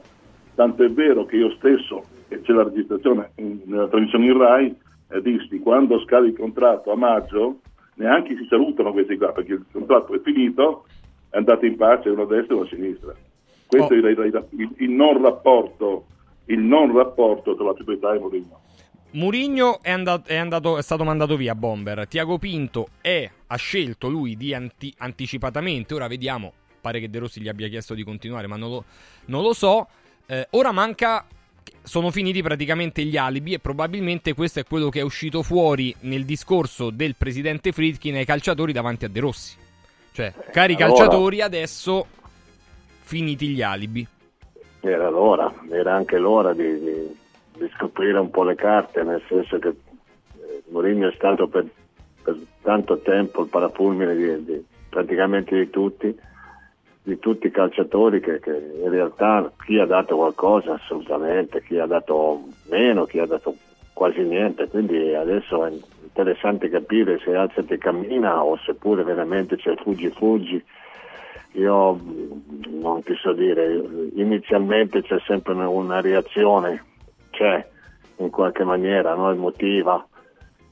tanto 0.55 0.83
è 0.83 0.89
vero 0.89 1.25
che 1.25 1.35
io 1.35 1.51
stesso, 1.57 2.03
e 2.29 2.41
c'è 2.41 2.53
la 2.53 2.63
registrazione 2.63 3.31
in, 3.35 3.59
nella 3.65 3.87
trasmissione 3.87 4.25
in 4.25 4.37
RAI, 4.37 4.75
eh, 5.09 5.21
dissi 5.21 5.59
quando 5.59 5.99
scade 6.01 6.27
il 6.27 6.37
contratto 6.37 6.91
a 6.91 6.95
maggio, 6.95 7.59
neanche 7.95 8.35
si 8.35 8.45
salutano 8.49 8.93
questi 8.93 9.17
qua, 9.17 9.31
perché 9.31 9.53
il 9.53 9.65
contratto 9.71 10.13
è 10.13 10.21
finito, 10.21 10.85
è 11.29 11.37
andato 11.37 11.65
in 11.65 11.75
pace 11.75 12.09
uno 12.09 12.23
a 12.23 12.27
destra 12.27 12.53
e 12.53 12.57
uno 12.57 12.65
a 12.65 12.69
sinistra. 12.69 13.15
Questo 13.69 13.93
oh. 13.93 14.03
è 14.03 14.09
il, 14.09 14.45
il, 14.57 14.69
il, 14.77 14.89
non 14.89 15.21
rapporto, 15.21 16.07
il 16.45 16.57
non 16.57 16.91
rapporto 16.91 17.53
tra 17.55 17.65
la 17.65 17.73
proprietà 17.73 18.15
e 18.15 18.17
Mourinho. 18.17 18.61
Mourinho 19.11 19.79
è, 19.83 19.91
andato, 19.91 20.27
è, 20.27 20.37
andato, 20.37 20.79
è 20.79 20.81
stato 20.81 21.03
mandato 21.03 21.37
via 21.37 21.53
Bomber. 21.53 22.07
Tiago 22.07 22.39
Pinto 22.39 22.87
è, 22.99 23.29
ha 23.45 23.55
scelto 23.57 24.09
lui 24.09 24.35
di 24.35 24.55
anti, 24.55 24.91
anticipatamente. 24.97 25.93
Ora 25.93 26.07
vediamo. 26.07 26.51
Pare 26.81 26.99
che 26.99 27.11
De 27.11 27.19
Rossi 27.19 27.41
gli 27.41 27.47
abbia 27.47 27.67
chiesto 27.67 27.93
di 27.93 28.03
continuare, 28.03 28.47
ma 28.47 28.55
non 28.55 28.71
lo, 28.71 28.83
non 29.25 29.43
lo 29.43 29.53
so. 29.53 29.87
Eh, 30.25 30.47
ora 30.51 30.71
manca. 30.71 31.27
Sono 31.83 32.09
finiti 32.09 32.41
praticamente 32.41 33.03
gli 33.03 33.17
alibi 33.17 33.53
e 33.53 33.59
probabilmente 33.59 34.33
questo 34.33 34.59
è 34.59 34.63
quello 34.63 34.89
che 34.89 35.01
è 35.01 35.03
uscito 35.03 35.43
fuori 35.43 35.95
nel 36.01 36.25
discorso 36.25 36.89
del 36.89 37.15
presidente 37.15 37.71
Fritkin 37.71 38.15
ai 38.15 38.25
calciatori 38.25 38.73
davanti 38.73 39.05
a 39.05 39.09
De 39.09 39.19
Rossi. 39.19 39.55
Cioè, 40.11 40.33
cari 40.51 40.73
allora, 40.73 40.87
calciatori, 40.87 41.41
adesso 41.41 42.07
finiti 43.09 43.47
gli 43.47 43.63
alibi. 43.63 44.07
Era 44.81 45.09
l'ora, 45.09 45.51
era 45.71 45.95
anche 45.95 46.19
l'ora 46.19 46.53
di, 46.53 46.79
di, 46.79 47.17
di 47.57 47.71
scoprire 47.75 48.19
un 48.19 48.29
po' 48.29 48.43
le 48.43 48.53
carte, 48.53 49.01
nel 49.01 49.21
senso 49.27 49.57
che 49.57 49.69
eh, 49.69 50.63
Mourinho 50.67 51.07
è 51.09 51.13
stato 51.15 51.47
per, 51.47 51.65
per, 52.21 52.37
tanto 52.61 52.99
tempo 52.99 53.41
il 53.41 53.49
parafulmine 53.49 54.15
di, 54.15 54.45
di, 54.45 54.63
praticamente 54.89 55.57
di 55.57 55.71
tutti, 55.71 56.15
di 57.01 57.17
tutti 57.17 57.47
i 57.47 57.51
calciatori 57.51 58.19
che, 58.19 58.39
che, 58.39 58.73
in 58.83 58.91
realtà 58.91 59.51
chi 59.65 59.79
ha 59.79 59.85
dato 59.87 60.15
qualcosa 60.15 60.73
assolutamente, 60.73 61.63
chi 61.63 61.79
ha 61.79 61.87
dato 61.87 62.43
meno, 62.69 63.05
chi 63.05 63.17
ha 63.17 63.25
dato 63.25 63.55
quasi 63.91 64.21
niente, 64.21 64.67
quindi 64.67 65.15
adesso 65.15 65.65
è 65.65 65.71
interessante 66.03 66.69
capire 66.69 67.19
se 67.23 67.33
alzati 67.33 67.73
e 67.73 67.77
cammina 67.79 68.43
o 68.43 68.55
seppure 68.57 69.03
veramente 69.03 69.55
c'è 69.55 69.73
fuggi 69.77 70.11
fuggi. 70.11 70.63
Io 71.53 71.99
non 72.69 73.01
ti 73.03 73.15
so 73.15 73.33
dire, 73.33 73.81
inizialmente 74.13 75.01
c'è 75.01 75.19
sempre 75.25 75.53
una 75.53 75.99
reazione, 76.01 76.83
c'è 77.31 77.67
in 78.17 78.29
qualche 78.29 78.63
maniera, 78.63 79.15
no? 79.15 79.31
emotiva, 79.31 80.05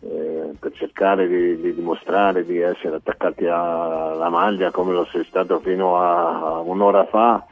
eh, 0.01 0.51
per 0.59 0.71
cercare 0.73 1.27
di, 1.27 1.59
di, 1.59 1.73
dimostrare 1.73 2.45
di 2.45 2.59
essere 2.59 2.97
attaccati 2.97 3.47
alla 3.47 4.29
maglia 4.29 4.69
come 4.71 4.93
lo 4.93 5.05
sei 5.05 5.23
stato 5.23 5.59
fino 5.59 5.97
a, 5.97 6.39
a 6.39 6.59
un'ora 6.59 7.05
fa 7.05 7.45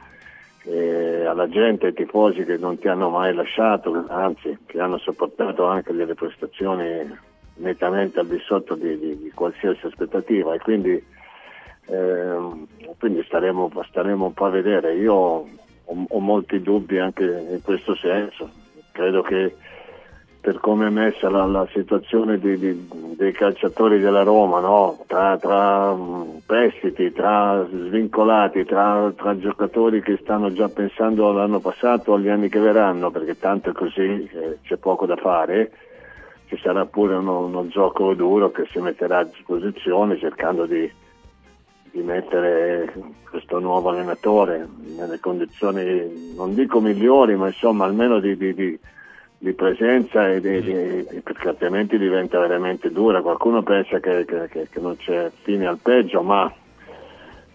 eh, 0.66 1.24
alla 1.24 1.48
gente, 1.48 1.86
ai 1.86 1.92
tifosi 1.92 2.44
che 2.44 2.56
non 2.56 2.78
ti 2.78 2.88
hanno 2.88 3.08
mai 3.08 3.34
lasciato, 3.34 4.04
anzi 4.08 4.58
che 4.66 4.80
hanno 4.80 4.98
sopportato 4.98 5.66
anche 5.66 5.92
delle 5.92 6.14
prestazioni 6.14 7.24
nettamente 7.56 8.20
al 8.20 8.26
di 8.26 8.38
sotto 8.40 8.74
di, 8.74 8.98
di, 8.98 9.18
di 9.18 9.30
qualsiasi 9.30 9.86
aspettativa 9.86 10.54
e 10.54 10.58
quindi, 10.58 11.02
eh, 11.86 12.94
quindi 12.98 13.22
staremo, 13.24 13.70
staremo, 13.88 14.26
un 14.26 14.34
po' 14.34 14.46
a 14.46 14.50
vedere. 14.50 14.94
Io 14.94 15.14
ho, 15.14 15.46
ho 15.84 16.20
molti 16.20 16.60
dubbi 16.60 16.98
anche 16.98 17.24
in 17.24 17.62
questo 17.62 17.94
senso, 17.94 18.50
credo 18.92 19.22
che 19.22 19.54
per 20.46 20.60
come 20.60 20.86
è 20.86 20.90
messa 20.90 21.28
la, 21.28 21.44
la 21.44 21.66
situazione 21.72 22.38
di, 22.38 22.56
di, 22.56 22.88
dei 23.16 23.32
calciatori 23.32 23.98
della 23.98 24.22
Roma, 24.22 24.60
no? 24.60 25.02
tra, 25.08 25.36
tra, 25.38 25.92
mm, 25.92 26.36
prestiti, 26.46 27.10
tra 27.10 27.66
svincolati, 27.68 28.64
tra, 28.64 29.12
tra, 29.16 29.36
giocatori 29.36 30.00
che 30.00 30.16
stanno 30.22 30.52
già 30.52 30.68
pensando 30.68 31.28
all'anno 31.28 31.58
passato 31.58 32.12
o 32.12 32.14
agli 32.14 32.28
anni 32.28 32.48
che 32.48 32.60
verranno, 32.60 33.10
perché 33.10 33.36
tanto 33.36 33.70
è 33.70 33.72
così, 33.72 34.30
eh, 34.32 34.58
c'è 34.62 34.76
poco 34.76 35.04
da 35.04 35.16
fare, 35.16 35.72
ci 36.46 36.56
sarà 36.62 36.86
pure 36.86 37.16
uno, 37.16 37.46
uno, 37.46 37.66
gioco 37.66 38.14
duro 38.14 38.52
che 38.52 38.66
si 38.70 38.78
metterà 38.78 39.18
a 39.18 39.24
disposizione 39.24 40.16
cercando 40.16 40.64
di, 40.64 40.88
di 41.96 42.02
mettere 42.02 42.92
questo 43.28 43.58
nuovo 43.58 43.88
allenatore 43.88 44.68
nelle 44.96 45.18
condizioni, 45.18 46.34
non 46.36 46.54
dico 46.54 46.80
migliori, 46.80 47.36
ma 47.36 47.46
insomma 47.46 47.86
almeno 47.86 48.20
di, 48.20 48.36
di, 48.36 48.54
di 48.54 48.78
di 49.38 49.52
presenza 49.52 50.28
e 50.30 50.40
di, 50.40 50.62
di, 50.62 51.20
perché 51.20 51.48
altrimenti 51.48 51.98
diventa 51.98 52.40
veramente 52.40 52.90
dura. 52.90 53.20
Qualcuno 53.20 53.62
pensa 53.62 54.00
che, 54.00 54.24
che, 54.24 54.48
che 54.48 54.80
non 54.80 54.96
c'è 54.96 55.30
fine 55.42 55.66
al 55.66 55.78
peggio, 55.78 56.22
ma, 56.22 56.50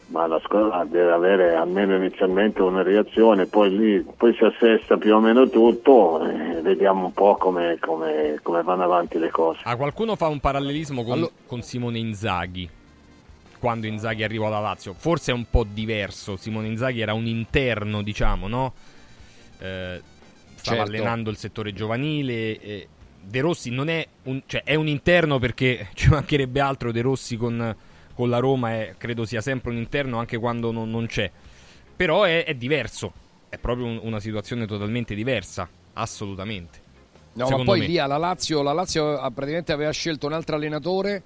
ma, 0.08 0.28
la 0.28 0.40
scuola 0.44 0.86
deve 0.86 1.12
avere 1.12 1.56
almeno 1.56 1.96
inizialmente 1.96 2.62
una 2.62 2.84
reazione, 2.84 3.48
poi 3.48 3.76
lì 3.76 4.06
poi 4.16 4.34
si 4.36 4.44
assesta 4.44 4.98
più 4.98 5.16
o 5.16 5.20
meno 5.20 5.50
tutto 5.50 6.24
e 6.24 6.62
vediamo 6.62 7.06
un 7.06 7.14
po' 7.14 7.36
come, 7.36 7.78
come, 7.80 8.40
come 8.44 8.62
vanno 8.62 8.84
avanti 8.84 9.18
le 9.18 9.32
cose. 9.32 9.62
Ah, 9.64 9.76
qualcuno 9.76 10.16
fa 10.16 10.28
un 10.28 10.40
parallelismo 10.40 11.04
con, 11.04 11.14
allora... 11.14 11.32
con 11.48 11.62
Simone 11.64 11.98
Inzaghi 11.98 12.70
quando 13.62 13.86
Inzaghi 13.86 14.24
arrivò 14.24 14.48
alla 14.48 14.60
Lazio. 14.60 14.96
Forse 14.98 15.30
è 15.30 15.36
un 15.36 15.46
po' 15.48 15.64
diverso. 15.64 16.36
Simone 16.36 16.66
Inzaghi 16.66 17.00
era 17.00 17.14
un 17.14 17.28
interno, 17.28 18.02
diciamo, 18.02 18.48
no? 18.48 18.74
Eh, 19.60 20.02
stava 20.56 20.78
certo. 20.78 20.82
allenando 20.82 21.30
il 21.30 21.38
settore 21.38 21.72
giovanile. 21.72 22.60
Eh, 22.60 22.88
De 23.22 23.40
Rossi 23.40 23.70
non 23.70 23.88
è 23.88 24.06
un, 24.24 24.42
cioè 24.48 24.64
è 24.64 24.74
un 24.74 24.88
interno 24.88 25.38
perché 25.38 25.90
ci 25.94 26.10
mancherebbe 26.10 26.60
altro. 26.60 26.92
De 26.92 27.02
Rossi 27.02 27.38
con, 27.38 27.76
con 28.16 28.30
la 28.30 28.40
Roma 28.40 28.72
è, 28.72 28.96
credo 28.98 29.26
sia 29.26 29.42
sempre 29.42 29.70
un 29.70 29.78
interno 29.78 30.18
anche 30.18 30.40
quando 30.40 30.72
non, 30.72 30.90
non 30.90 31.06
c'è. 31.06 31.30
Però 31.96 32.24
è, 32.24 32.44
è, 32.44 32.56
diverso, 32.56 33.14
è 33.48 33.60
proprio 33.60 33.86
un, 33.86 34.00
una 34.02 34.20
situazione 34.20 34.66
totalmente 34.66 35.14
diversa, 35.14 35.70
assolutamente. 35.94 36.80
No, 37.34 37.48
ma 37.48 37.64
poi 37.64 37.82
me. 37.82 37.86
lì 37.86 38.00
alla 38.00 38.18
Lazio, 38.18 38.64
la 38.64 38.74
Lazio 38.74 39.18
praticamente 39.36 39.72
aveva 39.72 39.92
scelto 39.92 40.26
un 40.26 40.34
altro 40.34 40.56
allenatore 40.56 41.22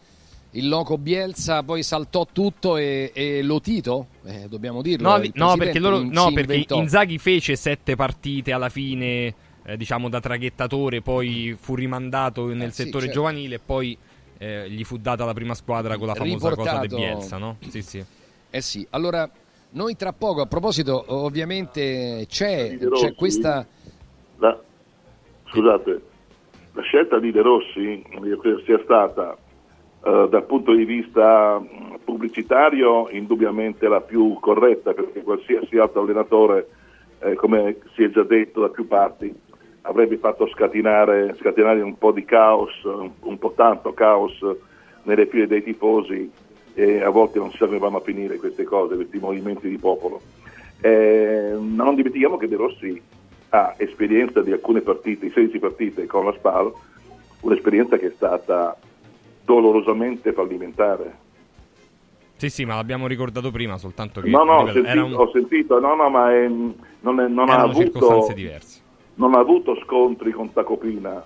il 0.56 0.68
loco 0.68 0.98
Bielsa 0.98 1.64
poi 1.64 1.84
saltò 1.84 2.26
tutto 2.32 2.78
e, 2.78 3.12
e 3.14 3.42
Lotito, 3.44 4.08
eh, 4.26 4.48
dobbiamo 4.48 4.82
dirlo. 4.82 5.18
No, 5.18 5.24
no 5.34 5.56
perché, 5.58 5.80
loro, 5.80 6.02
no 6.02 6.32
perché 6.32 6.66
Inzaghi 6.70 7.18
fece 7.18 7.56
sette 7.56 7.96
partite 7.96 8.52
alla 8.52 8.70
fine, 8.70 9.34
eh, 9.66 9.78
diciamo 9.78 10.10
da 10.10 10.20
traghettatore, 10.20 11.02
poi 11.02 11.56
fu 11.60 11.76
rimandato 11.76 12.48
nel 12.48 12.70
eh, 12.70 12.72
settore 12.72 13.06
sì, 13.06 13.08
certo. 13.08 13.14
giovanile 13.14 13.56
e 13.56 13.60
poi 13.60 13.98
eh, 14.38 14.70
gli 14.70 14.84
fu 14.84 14.98
data 14.98 15.26
la 15.26 15.34
prima 15.34 15.54
squadra 15.54 15.98
con 15.98 16.08
la 16.08 16.16
famosa 16.16 16.50
Riportato... 16.50 16.78
cosa 16.78 16.88
di 16.88 16.96
Bielsa, 16.96 17.38
no? 17.38 17.58
Sì, 17.68 17.82
sì. 17.82 18.04
Eh 18.50 18.62
sì, 18.62 18.88
allora 18.92 19.30
noi 19.72 19.96
tra 19.98 20.14
poco, 20.14 20.42
a 20.42 20.46
proposito, 20.46 21.04
ovviamente 21.08 22.26
c'è, 22.30 22.78
c'è 22.78 23.14
questa... 23.14 23.68
La... 24.38 24.58
Scusate, 25.48 26.02
la 26.74 26.82
scelta 26.82 27.20
di 27.20 27.32
De 27.32 27.42
Rossi 27.42 28.04
sia 28.66 28.80
stata 28.84 29.38
eh, 30.06 30.28
dal 30.30 30.44
punto 30.44 30.72
di 30.72 30.86
vista 30.86 31.60
pubblicitario 32.04 33.10
indubbiamente 33.10 33.88
la 33.88 34.02
più 34.02 34.38
corretta 34.40 34.94
perché 34.94 35.24
qualsiasi 35.24 35.80
altro 35.80 36.02
allenatore, 36.02 36.68
eh, 37.20 37.34
come 37.34 37.78
si 37.96 38.04
è 38.04 38.12
già 38.12 38.22
detto 38.22 38.62
da 38.62 38.70
più 38.70 38.86
parti, 38.88 39.34
avrebbe 39.82 40.18
fatto 40.18 40.48
scatenare, 40.48 41.36
scatenare 41.40 41.82
un 41.82 41.98
po' 41.98 42.12
di 42.12 42.24
caos, 42.24 42.84
un, 42.84 43.38
po' 43.40 43.54
tanto 43.56 43.94
caos 43.94 44.40
nelle 45.04 45.26
file 45.26 45.48
dei 45.48 45.64
tifosi 45.64 46.32
e 46.76 47.02
a 47.02 47.10
volte 47.10 47.40
non 47.40 47.50
si 47.50 47.58
sapevano 47.58 47.98
a 47.98 48.02
finire 48.02 48.38
queste 48.38 48.64
cose, 48.64 48.94
questi 48.94 49.18
movimenti 49.18 49.68
di 49.68 49.78
popolo. 49.78 50.22
Eh, 50.82 51.56
non 51.58 51.96
dimentichiamo 51.96 52.38
che 52.38 52.48
De 52.48 52.56
Rossi 52.56 53.02
ha 53.50 53.74
esperienza 53.78 54.42
di 54.44 54.52
alcune 54.52 54.82
partite, 54.82 55.32
16 55.32 55.58
partite 55.58 56.06
con 56.06 56.26
la 56.26 56.34
SPAL, 56.34 56.72
un'esperienza 57.42 57.98
che 57.98 58.08
è 58.08 58.14
stata 58.16 58.78
dolorosamente 59.46 60.34
fallimentare. 60.34 61.24
Sì, 62.38 62.50
sì, 62.50 62.66
ma 62.66 62.76
l'abbiamo 62.76 63.08
ricordato 63.08 63.50
prima, 63.52 63.78
soltanto 63.78 64.20
che... 64.20 64.30
No, 64.30 64.44
no, 64.44 64.58
ho 64.58 64.72
sentito, 64.72 65.06
un... 65.06 65.14
ho 65.14 65.32
sentito, 65.32 65.80
no, 65.80 65.96
no, 65.96 66.10
ma 66.10 66.34
è, 66.34 66.48
non, 66.48 67.20
è, 67.20 67.28
non 67.28 67.50
ha 67.50 67.62
avuto... 67.62 68.34
diverse. 68.34 68.82
Non 69.16 69.34
ha 69.36 69.40
avuto 69.40 69.80
scontri 69.86 70.32
con 70.32 70.52
Tacopina, 70.52 71.24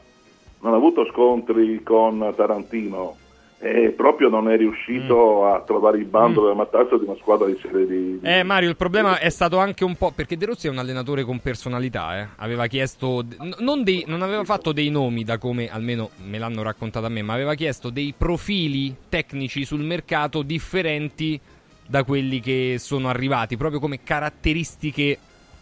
non 0.60 0.74
ha 0.74 0.76
avuto 0.76 1.06
scontri 1.06 1.82
con 1.82 2.32
Tarantino, 2.36 3.16
e 3.62 3.90
proprio 3.90 4.30
non 4.30 4.50
è 4.50 4.56
riuscito 4.56 5.42
mm. 5.42 5.52
a 5.52 5.60
trovare 5.60 5.98
il 5.98 6.06
bando 6.06 6.40
mm. 6.40 6.44
della 6.44 6.56
matassa 6.56 6.98
di 6.98 7.04
una 7.04 7.18
squadra 7.20 7.46
di 7.46 7.60
serie 7.62 7.86
di, 7.86 8.20
Eh 8.24 8.44
Mario, 8.44 8.70
il 8.70 8.78
problema 8.78 9.20
è 9.20 9.30
stato 9.30 9.58
anche 9.58 9.84
un 9.84 9.96
po' 9.96 10.12
perché 10.16 10.38
De 10.38 10.46
Rossi 10.46 10.68
è 10.68 10.70
un 10.70 10.78
allenatore 10.78 11.26
con 11.26 11.40
personalità, 11.40 12.20
eh. 12.20 12.28
Aveva 12.38 12.68
chiesto 12.68 13.26
non, 13.58 13.84
dei, 13.84 14.06
non, 14.08 14.22
aveva 14.22 14.46
fatto 14.46 14.72
dei 14.72 14.90
nomi 14.90 15.26
da 15.26 15.38
come 15.38 15.70
almeno 15.70 16.12
me 16.24 16.38
l'hanno 16.38 16.62
raccontato 16.62 17.06
a 17.06 17.10
me, 17.10 17.22
ma 17.22 17.34
aveva 17.34 17.54
chiesto 17.54 17.90
dei 17.90 18.14
profili 18.18 18.96
tecnici 19.10 19.66
sul 19.66 19.82
mercato 19.82 20.42
differenti 20.42 21.38
da 21.86 22.06
quelli 22.06 22.40
che 22.40 22.76
sono 22.80 23.10
arrivati, 23.10 23.58
proprio 23.58 23.82
come 23.82 24.04
caratteristiche 24.04 25.18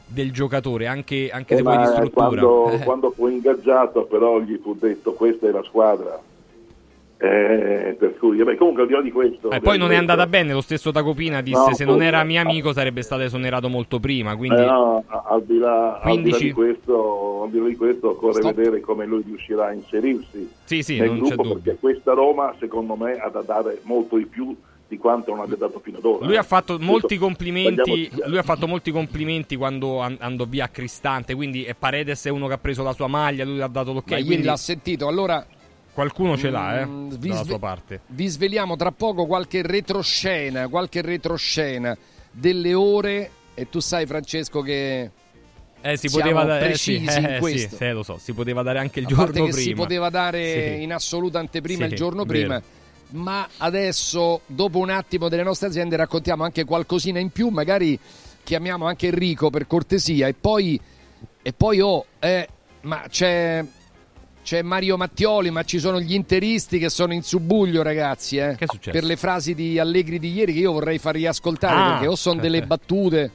del 0.05 0.31
giocatore, 0.31 0.85
anche, 0.85 1.31
anche 1.31 1.55
eh, 1.55 1.57
se 1.57 1.63
vuoi 1.63 1.77
di 1.77 1.85
struttura. 1.85 2.41
Quando, 2.41 2.77
quando 2.85 3.11
fu 3.11 3.27
ingaggiato 3.27 4.03
però 4.03 4.39
gli 4.39 4.59
fu 4.61 4.75
detto 4.75 5.13
questa 5.13 5.47
è 5.47 5.51
la 5.51 5.63
squadra 5.63 6.21
eh, 7.19 7.95
per 7.97 8.15
cui, 8.17 8.43
beh, 8.43 8.55
comunque 8.57 8.83
al 8.83 8.87
di 8.87 8.93
là 8.93 9.01
di 9.01 9.11
questo. 9.11 9.49
Eh, 9.49 9.59
poi 9.59 9.79
non 9.79 9.91
è 9.91 9.95
andata 9.95 10.27
bene. 10.27 10.53
Lo 10.53 10.61
stesso 10.61 10.91
Tacopina 10.91 11.41
disse: 11.41 11.69
no, 11.69 11.73
Se 11.73 11.83
non 11.83 12.03
era 12.03 12.23
mio 12.23 12.39
amico, 12.39 12.73
sarebbe 12.73 13.01
stato 13.01 13.23
esonerato 13.23 13.69
molto 13.69 13.99
prima. 13.99 14.35
Quindi, 14.35 14.61
eh, 14.61 14.65
no, 14.65 15.03
al, 15.07 15.43
di 15.43 15.57
là, 15.57 15.99
15... 16.03 16.13
al, 16.13 16.21
di 16.21 16.31
là, 16.31 16.37
di 16.37 16.51
questo, 16.51 17.43
al 17.43 17.49
di 17.49 17.59
là 17.59 17.67
di 17.67 17.75
questo, 17.75 18.09
occorre 18.09 18.41
Stop. 18.41 18.53
vedere 18.53 18.79
come 18.81 19.05
lui 19.07 19.23
riuscirà 19.25 19.67
a 19.67 19.73
inserirsi 19.73 20.47
sì, 20.63 20.83
sì, 20.83 20.99
nel 20.99 21.17
gruppo. 21.17 21.53
Perché 21.55 21.77
questa 21.79 22.13
Roma, 22.13 22.53
secondo 22.59 22.95
me, 22.95 23.13
ha 23.13 23.29
da 23.29 23.41
dare 23.41 23.79
molto 23.83 24.17
di 24.17 24.25
più 24.25 24.55
di 24.87 24.97
quanto 24.97 25.31
non 25.31 25.43
abbia 25.43 25.57
dato 25.57 25.79
fino 25.79 25.97
ad 25.97 26.05
ora. 26.05 26.25
Lui 26.25 26.37
ha 26.37 26.43
fatto 26.43 26.77
molti 26.79 27.17
complimenti. 27.17 28.11
Lui 28.27 28.37
ha 28.37 28.43
fatto 28.43 28.67
molti 28.67 28.91
complimenti 28.91 29.55
quando 29.55 29.99
andò 29.99 30.45
via 30.45 30.65
a 30.65 30.69
Cristante. 30.69 31.33
Quindi 31.33 31.67
Paredes 31.77 32.25
è 32.25 32.29
uno 32.29 32.45
che 32.45 32.53
ha 32.53 32.59
preso 32.59 32.83
la 32.83 32.93
sua 32.93 33.07
maglia. 33.07 33.43
Lui 33.43 33.59
ha 33.59 33.67
dato 33.67 33.91
l'ok. 33.91 34.11
Ma 34.11 34.23
quindi 34.23 34.43
l'ha 34.43 34.55
sentito. 34.55 35.07
Allora 35.07 35.43
Qualcuno 35.97 36.37
ce 36.37 36.51
l'ha, 36.51 36.81
eh, 36.81 36.85
mm, 36.85 37.09
dalla 37.13 37.35
sve- 37.37 37.45
sua 37.45 37.57
parte. 37.57 38.01
Vi 38.05 38.27
sveliamo 38.27 38.75
tra 38.75 38.91
poco 38.91 39.25
qualche 39.25 39.63
retroscena, 39.63 40.67
qualche 40.67 41.01
retroscena 41.01 41.97
delle 42.29 42.75
ore 42.75 43.31
e 43.55 43.67
tu 43.67 43.79
sai 43.79 44.05
Francesco 44.05 44.61
che 44.61 45.09
eh, 45.81 45.97
si 45.97 46.07
poteva 46.11 46.43
dare 46.43 46.73
eh, 46.73 46.77
sì, 46.77 46.97
in 46.97 47.37
questo. 47.39 47.77
Sì, 47.77 47.83
eh, 47.83 47.93
lo 47.93 48.03
so, 48.03 48.19
si 48.19 48.33
poteva 48.33 48.61
dare 48.61 48.77
anche 48.77 48.99
il 48.99 49.05
A 49.05 49.09
giorno 49.09 49.31
prima. 49.31 49.51
si 49.53 49.73
poteva 49.73 50.09
dare 50.11 50.75
sì. 50.75 50.83
in 50.83 50.93
assoluta 50.93 51.39
anteprima 51.39 51.85
sì, 51.85 51.89
il 51.89 51.97
giorno 51.97 52.25
prima. 52.25 52.61
Ma 53.13 53.49
adesso, 53.57 54.41
dopo 54.45 54.77
un 54.77 54.91
attimo 54.91 55.29
delle 55.29 55.41
nostre 55.41 55.65
aziende, 55.65 55.95
raccontiamo 55.95 56.43
anche 56.43 56.63
qualcosina 56.63 57.17
in 57.17 57.31
più. 57.31 57.47
Magari 57.47 57.99
chiamiamo 58.43 58.85
anche 58.85 59.07
Enrico 59.07 59.49
per 59.49 59.65
cortesia. 59.65 60.27
E 60.27 60.35
poi, 60.35 60.79
e 61.41 61.53
poi 61.53 61.81
oh, 61.81 62.05
eh, 62.19 62.47
ma 62.81 63.03
c'è 63.09 63.65
c'è 64.47 64.61
Mario 64.61 64.95
Mattioli, 64.95 65.49
ma 65.49 65.65
ci 65.65 65.77
sono 65.77 65.99
gli 65.99 66.13
interisti 66.13 66.79
che 66.79 66.87
sono 66.87 67.11
in 67.11 67.21
subbuglio, 67.21 67.81
ragazzi. 67.81 68.37
Eh? 68.37 68.55
Che 68.55 68.63
è 68.63 68.67
successo? 68.69 68.91
Per 68.91 69.03
le 69.03 69.17
frasi 69.17 69.53
di 69.53 69.77
Allegri 69.77 70.19
di 70.19 70.31
ieri 70.31 70.53
che 70.53 70.59
io 70.59 70.71
vorrei 70.71 70.99
far 70.99 71.15
riascoltare 71.15 71.75
ah, 71.75 71.91
perché 71.91 72.07
o 72.07 72.15
sono 72.15 72.39
delle 72.39 72.61
battute. 72.61 73.29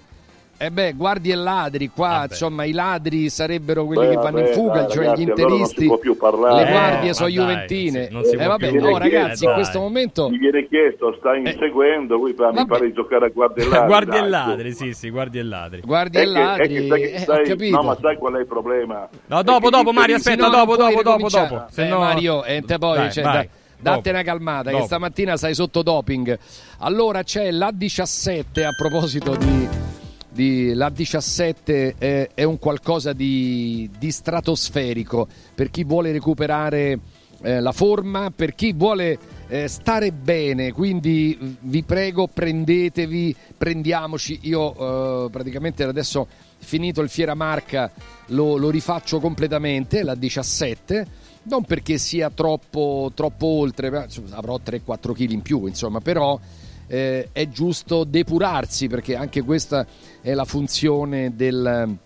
Eh 0.63 0.71
beh, 0.71 0.93
guardi 0.93 1.33
e 1.33 1.35
ladri, 1.35 1.89
qua 1.89 2.09
Vabbè. 2.09 2.27
insomma 2.27 2.63
i 2.63 2.71
ladri 2.71 3.29
sarebbero 3.31 3.85
quelli 3.85 4.07
beh, 4.07 4.11
che 4.11 4.15
vanno 4.15 4.37
vabbè, 4.37 4.47
in 4.47 4.55
fuga, 4.55 4.83
dai, 4.83 4.91
cioè 4.93 5.05
ragazzi, 5.07 5.21
gli 5.21 5.29
interisti, 5.29 5.87
allora 6.21 6.55
le 6.55 6.71
guardie 6.71 7.11
eh, 7.11 7.15
sono 7.15 7.29
juventine. 7.29 8.09
Dai, 8.09 8.25
sì, 8.25 8.37
eh, 8.37 8.47
vabbè, 8.47 8.71
no 8.71 8.97
ragazzi, 8.97 9.45
in 9.45 9.53
questo 9.55 9.81
momento... 9.81 10.29
Mi 10.29 10.39
viene 10.39 10.69
chiesto, 10.69 11.17
stai 11.19 11.43
eh. 11.43 11.51
inseguendo, 11.51 12.17
qui 12.21 12.33
mi 12.53 12.67
pare 12.67 12.87
di 12.87 12.93
giocare 12.93 13.27
a 13.27 13.29
guardie 13.31 13.65
e 13.65 13.67
ladri. 13.71 13.87
guardie 13.89 14.19
e 14.19 14.29
ladri, 14.29 14.73
sì, 14.73 14.93
sì, 14.93 15.11
guardie 15.11 15.41
e 15.41 15.45
ladri. 15.45 15.81
Guardie 15.81 16.21
e 16.21 16.27
ladri, 16.27 16.87
eh, 16.87 17.71
no 17.71 17.83
ma 17.83 17.99
sai 18.01 18.17
qual 18.17 18.35
è 18.35 18.39
il 18.39 18.47
problema? 18.47 19.09
No, 19.27 19.43
dopo, 19.43 19.69
dopo 19.69 19.91
Mario, 19.91 20.15
aspetta, 20.15 20.49
dopo, 20.49 20.77
dopo, 20.77 21.03
dopo, 21.03 21.29
dopo. 21.29 21.65
Se 21.71 21.89
no 21.89 21.99
Mario, 21.99 22.45
e 22.45 22.63
te 22.65 22.79
poi... 22.79 23.11
Date 23.83 24.11
una 24.11 24.23
calmata, 24.23 24.71
Dopo. 24.71 24.83
che 24.83 24.87
stamattina 24.87 25.37
sei 25.37 25.55
sotto 25.55 25.83
doping. 25.83 26.39
Allora 26.79 27.25
c'è 27.25 27.51
la 27.51 27.73
17 27.75 28.65
a 28.65 28.71
proposito 28.79 29.35
di, 29.35 29.69
di 30.33 30.73
la 30.75 30.89
17 30.89 31.95
è, 31.99 32.31
è, 32.35 32.43
un 32.43 32.59
qualcosa 32.59 33.13
di, 33.13 33.89
di, 33.99 34.11
stratosferico 34.11 35.29
per 35.55 35.71
chi 35.71 35.85
vuole 35.85 36.11
recuperare 36.11 36.99
eh, 37.43 37.61
la 37.61 37.73
forma, 37.73 38.31
per 38.35 38.55
chi 38.55 38.73
vuole 38.73 39.19
eh, 39.49 39.69
stare 39.69 40.13
bene. 40.13 40.73
Quindi 40.73 41.57
vi 41.61 41.83
prego, 41.83 42.29
prendetevi, 42.29 43.35
prendiamoci. 43.57 44.39
Io 44.43 45.27
eh, 45.27 45.31
praticamente 45.31 45.85
adesso 45.85 46.27
finito 46.59 47.01
il 47.01 47.09
Fiera 47.09 47.35
Marca 47.35 47.91
lo, 48.27 48.57
lo 48.57 48.71
rifaccio 48.71 49.21
completamente, 49.21 50.03
la 50.03 50.15
17 50.15 51.31
non 51.45 51.65
perché 51.65 51.99
sia 51.99 52.31
troppo, 52.31 53.11
troppo 53.15 53.47
oltre, 53.47 53.89
avrò 54.31 54.61
3-4 54.65 55.13
kg 55.13 55.31
in 55.31 55.43
più, 55.43 55.67
insomma, 55.67 56.01
però 56.01 56.39
eh, 56.87 57.29
è 57.33 57.49
giusto 57.49 58.05
depurarsi 58.05 58.89
perché 58.89 59.17
anche 59.17 59.43
questa 59.43 59.87
è 60.21 60.35
la 60.35 60.45
funzione 60.45 61.35
del, 61.35 61.97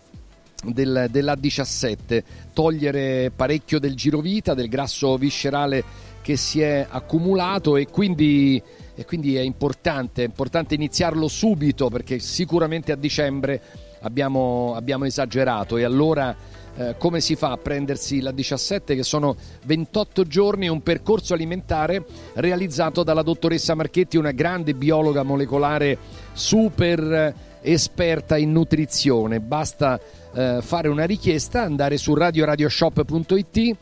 del, 0.64 1.08
dell'A17, 1.10 2.22
togliere 2.52 3.30
parecchio 3.34 3.78
del 3.78 3.94
girovita, 3.94 4.54
del 4.54 4.68
grasso 4.68 5.16
viscerale 5.16 5.84
che 6.22 6.36
si 6.36 6.60
è 6.60 6.84
accumulato 6.88 7.76
e 7.76 7.86
quindi, 7.86 8.60
e 8.94 9.04
quindi 9.04 9.36
è 9.36 9.40
importante, 9.40 10.24
è 10.24 10.26
importante 10.26 10.74
iniziarlo 10.74 11.28
subito 11.28 11.88
perché 11.88 12.18
sicuramente 12.18 12.90
a 12.90 12.96
dicembre 12.96 13.60
abbiamo, 14.00 14.74
abbiamo 14.74 15.04
esagerato. 15.04 15.76
E 15.76 15.84
allora 15.84 16.34
eh, 16.76 16.94
come 16.98 17.20
si 17.20 17.36
fa 17.36 17.52
a 17.52 17.56
prendersi 17.56 18.20
la 18.20 18.32
17 18.32 18.94
che 18.94 19.02
sono 19.02 19.36
28 19.64 20.24
giorni 20.24 20.68
un 20.68 20.82
percorso 20.82 21.34
alimentare 21.34 22.04
realizzato 22.34 23.02
dalla 23.02 23.22
dottoressa 23.22 23.74
Marchetti, 23.74 24.16
una 24.16 24.32
grande 24.32 24.74
biologa 24.74 25.22
molecolare 25.22 25.98
super 26.32 27.00
eh, 27.00 27.34
esperta 27.62 28.36
in 28.36 28.52
nutrizione. 28.52 29.40
Basta 29.40 29.98
eh, 30.34 30.58
fare 30.60 30.88
una 30.88 31.04
richiesta, 31.04 31.62
andare 31.62 31.96
su 31.96 32.14
radioradioshop.it 32.14 33.76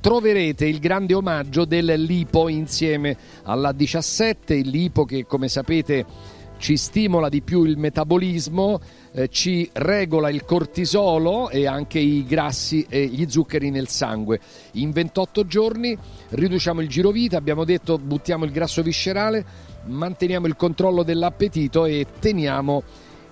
troverete 0.00 0.64
il 0.66 0.78
grande 0.78 1.14
omaggio 1.14 1.64
del 1.64 2.02
Lipo 2.02 2.48
insieme 2.48 3.16
alla 3.42 3.72
17, 3.72 4.54
il 4.54 4.68
Lipo 4.68 5.04
che 5.04 5.26
come 5.26 5.48
sapete 5.48 6.06
ci 6.60 6.76
stimola 6.76 7.30
di 7.30 7.40
più 7.40 7.64
il 7.64 7.78
metabolismo, 7.78 8.80
eh, 9.12 9.28
ci 9.28 9.68
regola 9.72 10.28
il 10.28 10.44
cortisolo 10.44 11.48
e 11.48 11.66
anche 11.66 11.98
i 11.98 12.24
grassi 12.26 12.86
e 12.88 13.06
gli 13.06 13.28
zuccheri 13.28 13.70
nel 13.70 13.88
sangue. 13.88 14.38
In 14.72 14.92
28 14.92 15.46
giorni 15.46 15.96
riduciamo 16.28 16.82
il 16.82 16.88
girovita, 16.88 17.38
abbiamo 17.38 17.64
detto 17.64 17.98
buttiamo 17.98 18.44
il 18.44 18.52
grasso 18.52 18.82
viscerale, 18.82 19.44
manteniamo 19.86 20.46
il 20.46 20.54
controllo 20.54 21.02
dell'appetito 21.02 21.86
e 21.86 22.06
teniamo 22.20 22.82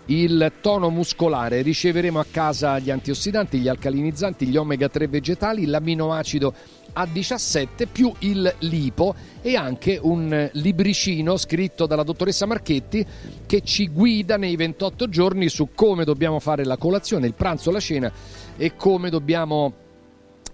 il 0.07 0.53
tono 0.63 0.89
muscolare. 0.89 1.61
Riceveremo 1.61 2.19
a 2.19 2.27
casa 2.31 2.79
gli 2.79 2.91
antiossidanti, 2.91 3.59
gli 3.59 3.69
alcalinizzanti, 3.69 4.47
gli 4.47 4.57
omega 4.57 4.89
3 4.89 5.07
vegetali, 5.07 5.67
l'aminoacido 5.67 6.55
A17 6.95 7.87
più 7.91 8.13
il 8.21 8.55
lipo 8.61 9.15
e 9.41 9.57
anche 9.57 9.99
un 10.01 10.51
libricino 10.53 11.37
scritto 11.37 11.87
dalla 11.87 12.03
dottoressa 12.03 12.47
Marchetti 12.47 13.05
che 13.47 13.63
ci 13.63 13.89
guida 13.89 14.37
nei 14.37 14.57
28 14.57 15.09
giorni 15.09 15.49
su 15.49 15.71
come 15.75 16.05
dobbiamo 16.05 16.39
fare 16.41 16.65
la 16.65 16.77
colazione, 16.77 17.27
il 17.27 17.35
pranzo, 17.35 17.71
la 17.71 17.81
cena 17.81 18.13
e 18.57 18.75
come 18.75 19.11
dobbiamo 19.11 19.87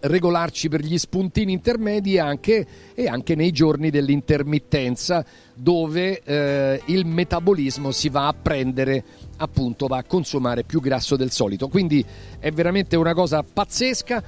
regolarci 0.05 0.69
per 0.69 0.81
gli 0.83 0.99
spuntini 0.99 1.53
intermedi 1.53 2.19
anche, 2.19 2.67
e 2.95 3.07
anche 3.07 3.35
nei 3.35 3.53
giorni 3.53 3.91
dell'intermittenza 3.91 5.25
dove 5.55 6.21
eh, 6.23 6.83
il 6.87 7.07
metabolismo 7.07 7.91
si 7.91 8.09
va 8.09 8.27
a 8.27 8.35
prendere 8.35 9.05
appunto 9.39 9.87
va 9.87 9.99
a 9.99 10.05
consumare 10.05 10.65
più 10.65 10.81
grasso 10.81 11.17
del 11.17 11.31
solito. 11.31 11.69
Quindi 11.69 12.05
è 12.39 12.51
veramente 12.51 12.97
una 12.97 13.15
cosa 13.15 13.43
pazzesca 13.43 14.23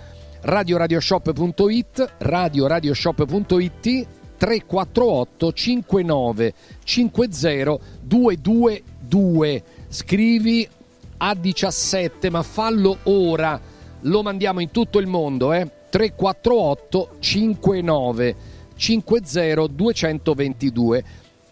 radioradioshop.it 0.47 2.15
radioradioshop.it 2.19 4.07
348 4.37 5.53
59 5.53 6.55
50 6.85 7.79
222 8.01 9.63
scrivi 9.89 10.69
a 11.17 11.35
17 11.35 12.31
ma 12.31 12.43
fallo 12.43 12.99
ora 13.05 13.61
lo 14.01 14.23
mandiamo 14.23 14.61
in 14.61 14.71
tutto 14.71 15.01
il 15.01 15.07
mondo, 15.09 15.53
eh? 15.53 15.69
348 15.91 17.17
59 17.19 18.37
50 18.77 19.67
222. 19.67 21.05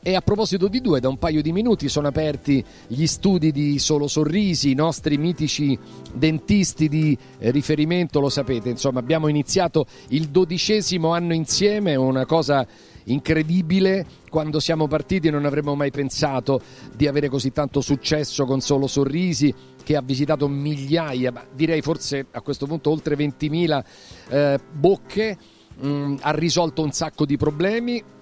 E 0.07 0.15
a 0.15 0.21
proposito 0.21 0.69
di 0.69 0.83
due, 0.83 1.01
da 1.01 1.09
un 1.09 1.17
paio 1.17 1.41
di 1.41 1.51
minuti 1.51 1.89
sono 1.89 2.09
aperti 2.09 2.63
gli 2.89 3.07
studi 3.07 3.51
di 3.53 3.79
Solo 3.79 4.07
Sorrisi, 4.07 4.73
i 4.73 4.75
nostri 4.75 5.17
mitici 5.17 5.79
dentisti 6.13 6.91
di 6.91 7.17
riferimento, 7.39 8.21
lo 8.21 8.29
sapete, 8.29 8.69
insomma 8.69 8.99
abbiamo 8.99 9.29
iniziato 9.29 9.87
il 10.09 10.29
dodicesimo 10.29 11.15
anno 11.15 11.33
insieme, 11.33 11.95
una 11.95 12.27
cosa 12.27 12.67
incredibile. 13.05 14.05
Quando 14.29 14.61
siamo 14.61 14.87
partiti 14.89 15.31
non 15.31 15.47
avremmo 15.47 15.75
mai 15.75 15.91
pensato 15.91 16.61
di 16.95 17.07
avere 17.07 17.31
così 17.31 17.51
tanto 17.51 17.81
successo 17.81 18.45
con 18.45 18.61
Solo 18.61 18.87
Sorrisi, 18.87 19.55
che 19.83 19.97
ha 19.97 20.03
visitato 20.03 20.47
migliaia, 20.49 21.33
direi 21.51 21.81
forse 21.81 22.27
a 22.31 22.43
questo 22.43 22.67
punto 22.67 22.91
oltre 22.91 23.17
20.000 23.17 23.85
eh, 24.29 24.61
bocche, 24.71 25.39
mm, 25.83 26.17
ha 26.21 26.31
risolto 26.33 26.83
un 26.83 26.93
sacco 26.93 27.25
di 27.25 27.39
problemi. 27.39 28.13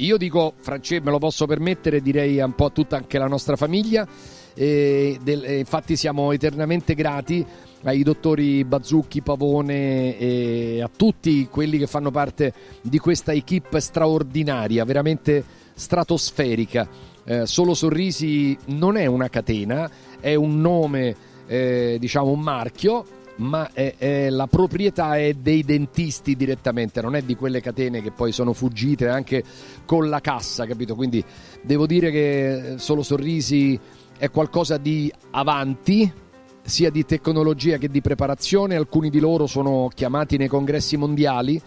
Io 0.00 0.16
dico, 0.16 0.52
Francesco, 0.58 1.04
me 1.04 1.10
lo 1.10 1.18
posso 1.18 1.46
permettere, 1.46 2.00
direi 2.00 2.38
un 2.38 2.54
po' 2.54 2.66
a 2.66 2.70
tutta 2.70 2.96
anche 2.96 3.18
la 3.18 3.26
nostra 3.26 3.56
famiglia. 3.56 4.06
E 4.54 5.18
del, 5.22 5.44
e 5.44 5.58
infatti 5.58 5.96
siamo 5.96 6.32
eternamente 6.32 6.94
grati 6.94 7.44
ai 7.82 8.02
dottori 8.02 8.64
Bazzucchi, 8.64 9.22
Pavone 9.22 10.18
e 10.18 10.82
a 10.82 10.90
tutti 10.94 11.46
quelli 11.48 11.78
che 11.78 11.86
fanno 11.86 12.10
parte 12.10 12.52
di 12.82 12.98
questa 12.98 13.32
equip 13.32 13.76
straordinaria, 13.78 14.84
veramente 14.84 15.44
stratosferica. 15.74 16.88
Eh, 17.24 17.46
Solo 17.46 17.74
Sorrisi 17.74 18.56
non 18.66 18.96
è 18.96 19.06
una 19.06 19.28
catena, 19.28 19.88
è 20.20 20.34
un 20.34 20.60
nome, 20.60 21.14
eh, 21.46 21.96
diciamo 22.00 22.30
un 22.30 22.40
marchio, 22.40 23.04
ma 23.38 23.70
è, 23.72 23.94
è, 23.96 24.30
la 24.30 24.46
proprietà 24.46 25.16
è 25.16 25.34
dei 25.34 25.62
dentisti 25.62 26.36
direttamente, 26.36 27.00
non 27.00 27.14
è 27.14 27.22
di 27.22 27.36
quelle 27.36 27.60
catene 27.60 28.02
che 28.02 28.10
poi 28.10 28.32
sono 28.32 28.52
fuggite 28.52 29.08
anche 29.08 29.42
con 29.84 30.08
la 30.08 30.20
cassa, 30.20 30.66
capito? 30.66 30.94
Quindi 30.94 31.22
devo 31.62 31.86
dire 31.86 32.10
che 32.10 32.74
Solo 32.78 33.02
Sorrisi 33.02 33.78
è 34.16 34.30
qualcosa 34.30 34.76
di 34.76 35.12
avanti, 35.30 36.10
sia 36.62 36.90
di 36.90 37.04
tecnologia 37.04 37.78
che 37.78 37.88
di 37.88 38.00
preparazione, 38.00 38.76
alcuni 38.76 39.10
di 39.10 39.20
loro 39.20 39.46
sono 39.46 39.88
chiamati 39.94 40.36
nei 40.36 40.48
congressi 40.48 40.96
mondiali 40.96 41.60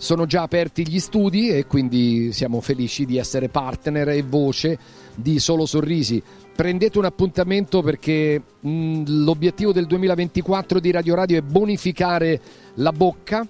sono 0.00 0.26
già 0.26 0.42
aperti 0.42 0.86
gli 0.86 1.00
studi 1.00 1.50
e 1.50 1.66
quindi 1.66 2.32
siamo 2.32 2.60
felici 2.60 3.04
di 3.04 3.18
essere 3.18 3.48
partner 3.48 4.10
e 4.10 4.22
voce 4.22 4.78
di 5.16 5.40
Solo 5.40 5.66
Sorrisi. 5.66 6.22
Prendete 6.58 6.98
un 6.98 7.04
appuntamento 7.04 7.82
perché 7.82 8.42
mh, 8.58 9.04
l'obiettivo 9.22 9.70
del 9.70 9.86
2024 9.86 10.80
di 10.80 10.90
Radio 10.90 11.14
Radio 11.14 11.38
è 11.38 11.40
bonificare 11.40 12.40
la 12.74 12.90
bocca, 12.90 13.46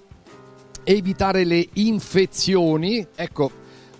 evitare 0.83 1.43
le 1.43 1.69
infezioni. 1.73 3.03
Ecco, 3.15 3.49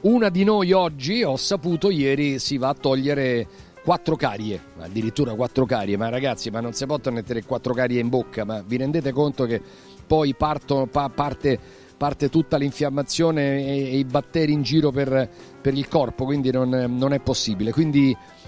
una 0.02 0.30
di 0.30 0.44
noi 0.44 0.74
oggi, 0.74 1.24
ho 1.24 1.38
saputo 1.38 1.90
ieri, 1.90 2.38
si 2.38 2.60
va 2.60 2.68
a 2.68 2.76
togliere 2.76 3.48
quattro 3.84 4.16
carie, 4.16 4.62
addirittura 4.78 5.34
quattro 5.34 5.66
carie, 5.66 5.98
ma 5.98 6.10
ragazzi, 6.10 6.52
ma 6.52 6.60
non 6.60 6.74
si 6.74 6.86
possono 6.86 7.16
mettere 7.16 7.44
quattro 7.44 7.74
carie 7.74 8.00
in 8.00 8.10
bocca, 8.10 8.46
ma 8.46 8.62
vi 8.64 8.78
rendete 8.78 9.12
conto 9.12 9.46
che 9.46 9.60
poi 10.06 10.36
partono, 10.36 10.86
pa, 10.86 11.10
parte 11.10 11.88
parte 12.00 12.30
tutta 12.30 12.56
l'infiammazione 12.56 13.58
e, 13.58 13.98
i 13.98 14.06
batteri 14.06 14.54
in 14.54 14.62
giro 14.64 14.90
per, 14.90 15.30
per 15.62 15.74
il 15.74 15.90
corpo, 15.90 16.24
quindi 16.24 16.50
non, 16.50 16.70
non 16.70 17.12
è 17.12 17.20
possibile. 17.20 17.74
Quindi 17.74 18.16
mm, 18.16 18.39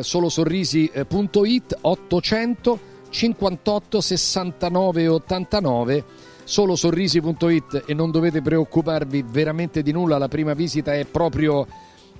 solosorrisi.it 0.00 1.78
800 1.80 2.78
58 3.10 4.00
69 4.00 5.08
89 5.08 6.04
solosorrisi.it 6.44 7.84
e 7.86 7.94
non 7.94 8.10
dovete 8.10 8.42
preoccuparvi 8.42 9.24
veramente 9.26 9.82
di 9.82 9.92
nulla, 9.92 10.18
la 10.18 10.28
prima 10.28 10.54
visita 10.54 10.94
è 10.94 11.04
proprio 11.04 11.66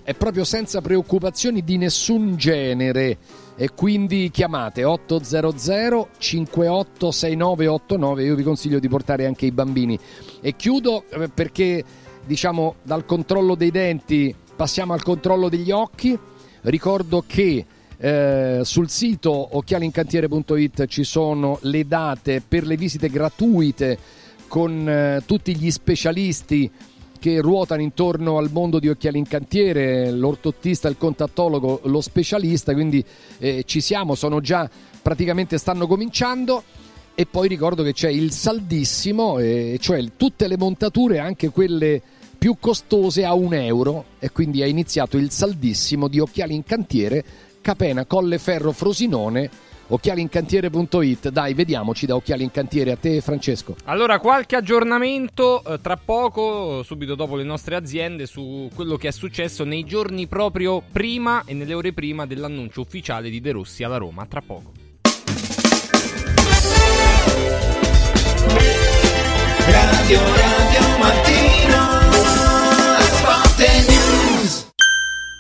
è 0.05 0.13
proprio 0.13 0.45
senza 0.45 0.83
preoccupazioni 0.83 1.65
di 1.65 1.79
nessun 1.79 2.37
genere. 2.37 3.17
E 3.57 3.71
quindi 3.71 4.31
chiamate 4.31 4.85
800 4.85 6.09
586989 6.19 8.23
io 8.23 8.35
vi 8.35 8.43
consiglio 8.43 8.79
di 8.79 8.89
portare 8.89 9.25
anche 9.25 9.47
i 9.47 9.51
bambini. 9.51 9.99
E 10.41 10.55
chiudo 10.57 11.05
eh, 11.09 11.29
perché 11.29 11.83
diciamo 12.25 12.75
dal 12.83 13.07
controllo 13.07 13.55
dei 13.55 13.71
denti 13.71 14.35
passiamo 14.55 14.93
al 14.93 15.03
controllo 15.03 15.49
degli 15.49 15.71
occhi 15.71 16.19
ricordo 16.65 17.25
che 17.27 17.65
eh, 17.97 18.61
sul 18.63 18.89
sito 18.89 19.57
occhialincantiere.it 19.57 20.87
ci 20.87 21.05
sono 21.05 21.59
le 21.63 21.87
date 21.87 22.43
per 22.47 22.67
le 22.67 22.77
visite 22.77 23.09
gratuite 23.09 23.99
con 24.49 24.89
eh, 24.89 25.23
tutti 25.25 25.57
gli 25.57 25.71
specialisti 25.71 26.71
che 27.25 27.41
ruotano 27.41 27.81
intorno 27.81 28.37
al 28.37 28.51
mondo 28.53 28.79
di 28.79 28.91
occhiali 28.91 29.17
in 29.17 29.27
cantiere, 29.27 30.11
l'ortottista, 30.11 30.89
il 30.89 30.99
contattologo, 30.99 31.81
lo 31.85 32.03
specialista, 32.03 32.75
quindi 32.75 33.03
eh, 33.39 33.63
ci 33.65 33.81
siamo, 33.81 34.15
sono 34.15 34.41
già 34.41 34.69
praticamente 35.01 35.57
stanno 35.57 35.87
cominciando. 35.87 36.63
E 37.15 37.25
poi 37.25 37.49
ricordo 37.49 37.83
che 37.83 37.95
c'è 37.95 38.11
il 38.11 38.31
saldissimo, 38.31 39.39
eh, 39.39 39.79
cioè 39.81 40.05
tutte 40.17 40.49
le 40.49 40.59
montature, 40.59 41.19
anche 41.21 41.49
quelle 41.49 42.03
più 42.45 42.57
costose 42.61 43.25
a 43.25 43.33
un 43.33 43.55
euro 43.55 44.05
e 44.19 44.31
quindi 44.31 44.61
è 44.61 44.67
iniziato 44.67 45.17
il 45.17 45.31
saldissimo 45.31 46.09
di 46.09 46.19
occhiali 46.19 46.55
in 46.55 46.63
cantiere, 46.63 47.25
Capena, 47.63 48.05
Colleferro, 48.05 48.71
Frosinone 48.73 49.49
occhialincantiere.it. 49.87 51.31
Dai, 51.31 51.55
vediamoci 51.55 52.05
da 52.05 52.17
Occhiali 52.17 52.43
in 52.43 52.51
Cantiere. 52.51 52.93
A 52.93 52.97
te, 52.97 53.23
Francesco. 53.23 53.77
Allora, 53.85 54.19
qualche 54.19 54.57
aggiornamento 54.57 55.65
eh, 55.65 55.81
tra 55.81 55.97
poco, 55.97 56.83
subito 56.83 57.15
dopo 57.15 57.37
le 57.37 57.45
nostre 57.45 57.77
aziende, 57.77 58.27
su 58.27 58.69
quello 58.75 58.97
che 58.97 59.09
è 59.09 59.11
successo 59.11 59.65
nei 59.65 59.85
giorni 59.85 60.27
proprio 60.27 60.83
prima 60.93 61.45
e 61.47 61.55
nelle 61.55 61.73
ore 61.73 61.95
prima 61.95 62.27
dell'annuncio 62.27 62.83
ufficiale 62.83 63.31
di 63.31 63.41
De 63.41 63.53
Rossi 63.53 63.85
alla 63.85 63.97
Roma. 63.97 64.27
Tra 64.27 64.43
poco. 64.43 64.71
Radio 69.67 70.19
Radio 70.19 70.64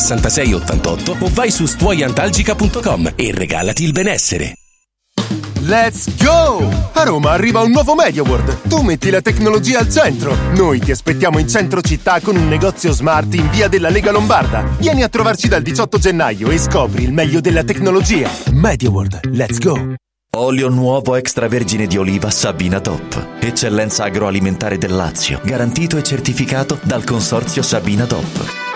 6688 0.00 1.16
o 1.20 1.30
vai 1.32 1.50
su 1.50 1.66
stuoiantalgica.com 1.66 3.12
e 3.16 3.32
regalati 3.32 3.84
il 3.84 3.92
benessere. 3.92 4.54
Let's 5.66 6.22
go! 6.22 6.68
A 6.92 7.02
Roma 7.02 7.32
arriva 7.32 7.60
un 7.60 7.72
nuovo 7.72 7.96
MediaWorld. 7.96 8.68
Tu 8.68 8.82
metti 8.82 9.10
la 9.10 9.20
tecnologia 9.20 9.80
al 9.80 9.90
centro. 9.90 10.36
Noi 10.54 10.78
ti 10.78 10.92
aspettiamo 10.92 11.40
in 11.40 11.48
centro 11.48 11.80
città 11.80 12.20
con 12.20 12.36
un 12.36 12.46
negozio 12.46 12.92
smart 12.92 13.34
in 13.34 13.50
via 13.50 13.66
della 13.66 13.88
Lega 13.88 14.12
Lombarda. 14.12 14.64
Vieni 14.78 15.02
a 15.02 15.08
trovarci 15.08 15.48
dal 15.48 15.62
18 15.62 15.98
gennaio 15.98 16.50
e 16.50 16.58
scopri 16.58 17.02
il 17.02 17.12
meglio 17.12 17.40
della 17.40 17.64
tecnologia. 17.64 18.30
MediaWorld, 18.52 19.30
let's 19.32 19.58
go! 19.58 19.94
Olio 20.36 20.68
nuovo 20.68 21.16
extravergine 21.16 21.86
di 21.86 21.96
oliva 21.96 22.30
Sabina 22.30 22.78
DOP. 22.78 23.38
Eccellenza 23.40 24.04
agroalimentare 24.04 24.78
del 24.78 24.94
Lazio. 24.94 25.40
Garantito 25.42 25.96
e 25.96 26.04
certificato 26.04 26.78
dal 26.82 27.02
consorzio 27.04 27.62
Sabina 27.62 28.04
DOP. 28.04 28.75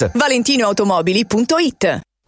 ValentinoAutomobili.it 0.07 2.10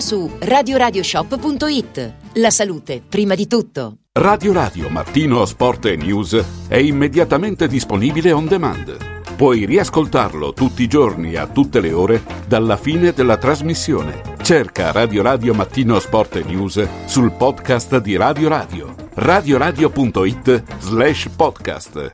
su 0.00 0.30
radioradioshop.it. 0.38 2.12
La 2.34 2.50
salute, 2.50 3.02
prima 3.08 3.34
di 3.34 3.46
tutto. 3.46 3.96
Radio 4.12 4.52
Radio 4.52 4.90
Mattino 4.90 5.46
Sport 5.46 5.86
e 5.86 5.96
News 5.96 6.38
è 6.68 6.76
immediatamente 6.76 7.66
disponibile 7.68 8.32
on 8.32 8.46
demand. 8.46 8.96
Puoi 9.34 9.64
riascoltarlo 9.64 10.52
tutti 10.52 10.82
i 10.82 10.88
giorni 10.88 11.36
a 11.36 11.46
tutte 11.46 11.80
le 11.80 11.92
ore 11.92 12.22
dalla 12.46 12.76
fine 12.76 13.12
della 13.12 13.38
trasmissione. 13.38 14.20
Cerca 14.42 14.92
Radio 14.92 15.22
Radio 15.22 15.54
Mattino 15.54 15.98
Sport 15.98 16.36
e 16.36 16.44
News 16.44 16.86
sul 17.06 17.32
podcast 17.32 17.98
di 17.98 18.16
Radio 18.16 18.48
Radio. 18.48 18.94
radioradio.it 19.14 20.62
slash 20.80 21.28
podcast. 21.34 22.10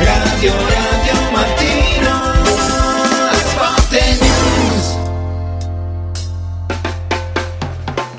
Radio 0.00 0.52
Radio 0.52 0.71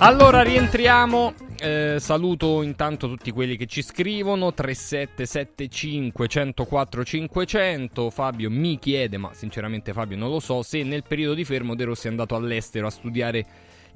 Allora 0.04 0.42
rientriamo. 0.42 1.34
Eh, 1.62 1.96
saluto 1.98 2.62
intanto 2.62 3.08
tutti 3.08 3.32
quelli 3.32 3.56
che 3.56 3.68
ci 3.68 3.82
scrivono. 3.82 4.54
3775 4.54 6.28
104 6.28 7.04
500 7.06 8.10
Fabio 8.10 8.50
mi 8.50 8.78
chiede 8.80 9.18
ma 9.18 9.34
sinceramente 9.34 9.94
Fabio 9.94 10.18
non 10.18 10.30
lo 10.30 10.42
so 10.42 10.62
se 10.62 10.84
nel 10.84 11.04
periodo 11.08 11.36
di 11.36 11.46
fermo 11.46 11.74
De 11.74 11.86
Rossi 11.86 12.08
è 12.08 12.10
andato 12.10 12.36
all'estero 12.36 12.88
a 12.88 12.90
studiare 12.90 13.46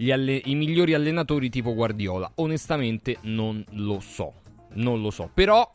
alle- 0.10 0.42
i 0.46 0.56
migliori 0.56 0.94
allenatori 0.94 1.50
tipo 1.50 1.74
Guardiola. 1.74 2.32
Onestamente 2.36 3.18
non 3.24 3.62
lo 3.72 4.00
so. 4.00 4.32
Non 4.76 5.02
lo 5.02 5.12
so. 5.12 5.30
Però 5.34 5.70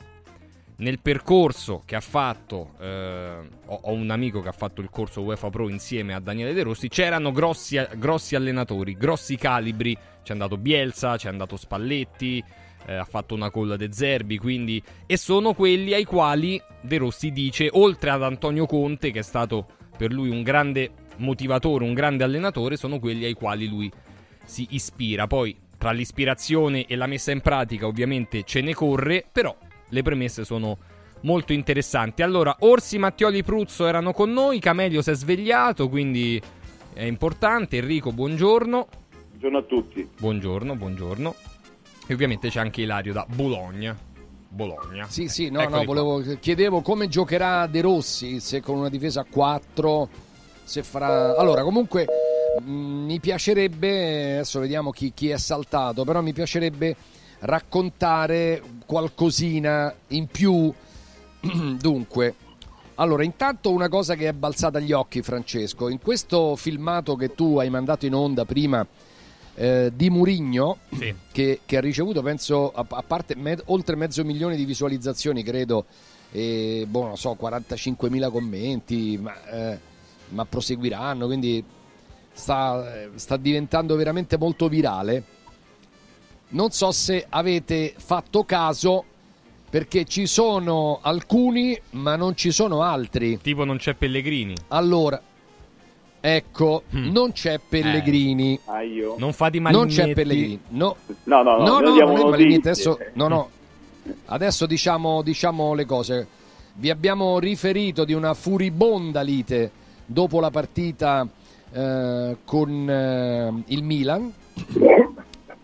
nel 0.76 0.98
percorso 1.00 1.82
che 1.84 1.96
ha 1.96 2.00
fatto, 2.00 2.72
eh, 2.80 3.36
ho, 3.66 3.80
ho 3.82 3.92
un 3.92 4.10
amico 4.10 4.40
che 4.40 4.48
ha 4.48 4.52
fatto 4.52 4.80
il 4.80 4.90
corso 4.90 5.22
UEFA 5.22 5.50
Pro 5.50 5.68
insieme 5.68 6.14
a 6.14 6.20
Daniele 6.20 6.52
De 6.52 6.62
Rossi, 6.62 6.88
c'erano 6.88 7.32
grossi, 7.32 7.80
grossi 7.96 8.34
allenatori, 8.34 8.96
grossi 8.96 9.36
calibri, 9.36 9.96
c'è 10.22 10.32
andato 10.32 10.56
Bielsa, 10.56 11.16
c'è 11.16 11.28
andato 11.28 11.56
Spalletti, 11.56 12.42
eh, 12.86 12.94
ha 12.94 13.04
fatto 13.04 13.34
una 13.34 13.50
colla 13.50 13.76
De 13.76 13.92
Zerbi, 13.92 14.38
quindi... 14.38 14.82
E 15.06 15.16
sono 15.16 15.54
quelli 15.54 15.92
ai 15.92 16.04
quali 16.04 16.60
De 16.80 16.98
Rossi 16.98 17.30
dice, 17.30 17.68
oltre 17.72 18.10
ad 18.10 18.22
Antonio 18.22 18.66
Conte, 18.66 19.10
che 19.10 19.20
è 19.20 19.22
stato 19.22 19.66
per 19.96 20.12
lui 20.12 20.30
un 20.30 20.42
grande 20.42 20.90
motivatore, 21.16 21.84
un 21.84 21.94
grande 21.94 22.24
allenatore, 22.24 22.76
sono 22.76 22.98
quelli 22.98 23.24
ai 23.24 23.34
quali 23.34 23.68
lui 23.68 23.90
si 24.44 24.66
ispira. 24.70 25.26
Poi, 25.26 25.56
tra 25.78 25.92
l'ispirazione 25.92 26.86
e 26.86 26.96
la 26.96 27.06
messa 27.06 27.30
in 27.30 27.40
pratica, 27.40 27.86
ovviamente 27.86 28.42
ce 28.44 28.60
ne 28.60 28.74
corre, 28.74 29.24
però 29.30 29.56
le 29.92 30.02
premesse 30.02 30.44
sono 30.44 30.78
molto 31.22 31.52
interessanti. 31.52 32.22
Allora, 32.22 32.56
Orsi, 32.60 32.98
Mattioli, 32.98 33.42
Pruzzo 33.42 33.86
erano 33.86 34.12
con 34.12 34.32
noi, 34.32 34.58
Camelio 34.58 35.02
si 35.02 35.10
è 35.10 35.14
svegliato, 35.14 35.88
quindi 35.88 36.40
è 36.92 37.04
importante. 37.04 37.76
Enrico, 37.76 38.10
buongiorno. 38.12 38.88
Buongiorno 39.28 39.58
a 39.58 39.62
tutti. 39.62 40.08
Buongiorno, 40.18 40.76
buongiorno. 40.76 41.34
E 42.06 42.14
ovviamente 42.14 42.48
c'è 42.48 42.60
anche 42.60 42.82
Ilario 42.82 43.12
da 43.12 43.26
Bologna. 43.28 43.96
Bologna. 44.48 45.06
Sì, 45.08 45.28
sì, 45.28 45.50
no, 45.50 45.60
Eccoli 45.60 45.78
no, 45.78 45.84
volevo, 45.84 46.36
chiedevo 46.38 46.80
come 46.80 47.08
giocherà 47.08 47.66
De 47.66 47.80
Rossi, 47.80 48.40
se 48.40 48.60
con 48.60 48.78
una 48.78 48.88
difesa 48.88 49.20
a 49.22 49.26
4, 49.28 50.08
se 50.64 50.82
farà... 50.82 51.36
Allora, 51.36 51.62
comunque 51.62 52.06
mh, 52.62 52.70
mi 52.70 53.20
piacerebbe, 53.20 54.34
adesso 54.34 54.60
vediamo 54.60 54.90
chi, 54.90 55.12
chi 55.14 55.30
è 55.30 55.38
saltato, 55.38 56.04
però 56.04 56.20
mi 56.20 56.32
piacerebbe 56.32 56.96
raccontare 57.42 58.62
qualcosina 58.86 59.94
in 60.08 60.26
più. 60.26 60.72
Dunque, 61.80 62.34
allora, 62.96 63.24
intanto 63.24 63.70
una 63.70 63.88
cosa 63.88 64.14
che 64.14 64.28
è 64.28 64.32
balzata 64.32 64.78
agli 64.78 64.92
occhi, 64.92 65.22
Francesco, 65.22 65.88
in 65.88 66.00
questo 66.00 66.56
filmato 66.56 67.16
che 67.16 67.34
tu 67.34 67.58
hai 67.58 67.70
mandato 67.70 68.06
in 68.06 68.14
onda 68.14 68.44
prima 68.44 68.86
eh, 69.54 69.90
di 69.94 70.10
Murigno, 70.10 70.78
Sì. 70.90 71.14
che, 71.32 71.60
che 71.64 71.76
ha 71.76 71.80
ricevuto, 71.80 72.22
penso, 72.22 72.70
a, 72.72 72.84
a 72.88 73.02
parte 73.02 73.34
me- 73.34 73.60
oltre 73.66 73.96
mezzo 73.96 74.24
milione 74.24 74.56
di 74.56 74.64
visualizzazioni, 74.64 75.42
credo, 75.42 75.86
e 76.30 76.86
boh, 76.88 77.06
non 77.06 77.16
so, 77.16 77.36
45.000 77.38 78.30
commenti, 78.30 79.18
ma, 79.20 79.34
eh, 79.50 79.78
ma 80.28 80.44
proseguiranno, 80.44 81.26
quindi 81.26 81.62
sta, 82.32 83.02
eh, 83.02 83.10
sta 83.16 83.36
diventando 83.36 83.96
veramente 83.96 84.38
molto 84.38 84.68
virale. 84.68 85.40
Non 86.52 86.70
so 86.70 86.90
se 86.92 87.26
avete 87.28 87.94
fatto 87.96 88.44
caso 88.44 89.04
perché 89.70 90.04
ci 90.04 90.26
sono 90.26 90.98
alcuni, 91.02 91.78
ma 91.90 92.14
non 92.16 92.36
ci 92.36 92.50
sono 92.50 92.82
altri. 92.82 93.40
Tipo 93.40 93.64
non 93.64 93.78
c'è 93.78 93.94
Pellegrini. 93.94 94.54
Allora, 94.68 95.20
ecco, 96.20 96.82
Mm. 96.94 97.10
non 97.10 97.32
c'è 97.32 97.58
Pellegrini. 97.66 98.58
Ah, 98.66 98.82
io? 98.82 99.14
Non 99.18 99.32
fa 99.32 99.48
di 99.48 99.58
Non 99.60 99.72
Malignetti. 99.72 100.08
c'è 100.08 100.14
Pellegrini. 100.14 100.60
No, 100.68 100.96
No, 101.24 101.42
no, 101.42 101.56
no, 101.56 101.64
no, 101.64 101.64
no, 101.64 101.80
non 101.80 101.96
è 101.98 102.04
notizie. 102.04 102.28
Malignetti, 102.30 102.68
Adesso, 102.68 102.98
no, 103.14 103.28
no. 103.28 103.50
Adesso 104.26 104.66
diciamo, 104.66 105.22
diciamo 105.22 105.72
le 105.74 105.84
cose. 105.86 106.26
Vi 106.74 106.90
abbiamo 106.90 107.38
riferito 107.38 108.04
di 108.04 108.12
una 108.12 108.34
furibonda 108.34 109.20
lite 109.22 109.70
dopo 110.04 110.38
la 110.40 110.50
partita 110.50 111.26
eh, 111.72 112.36
con 112.44 112.90
eh, 112.90 113.62
il 113.68 113.82
Milan. 113.82 114.32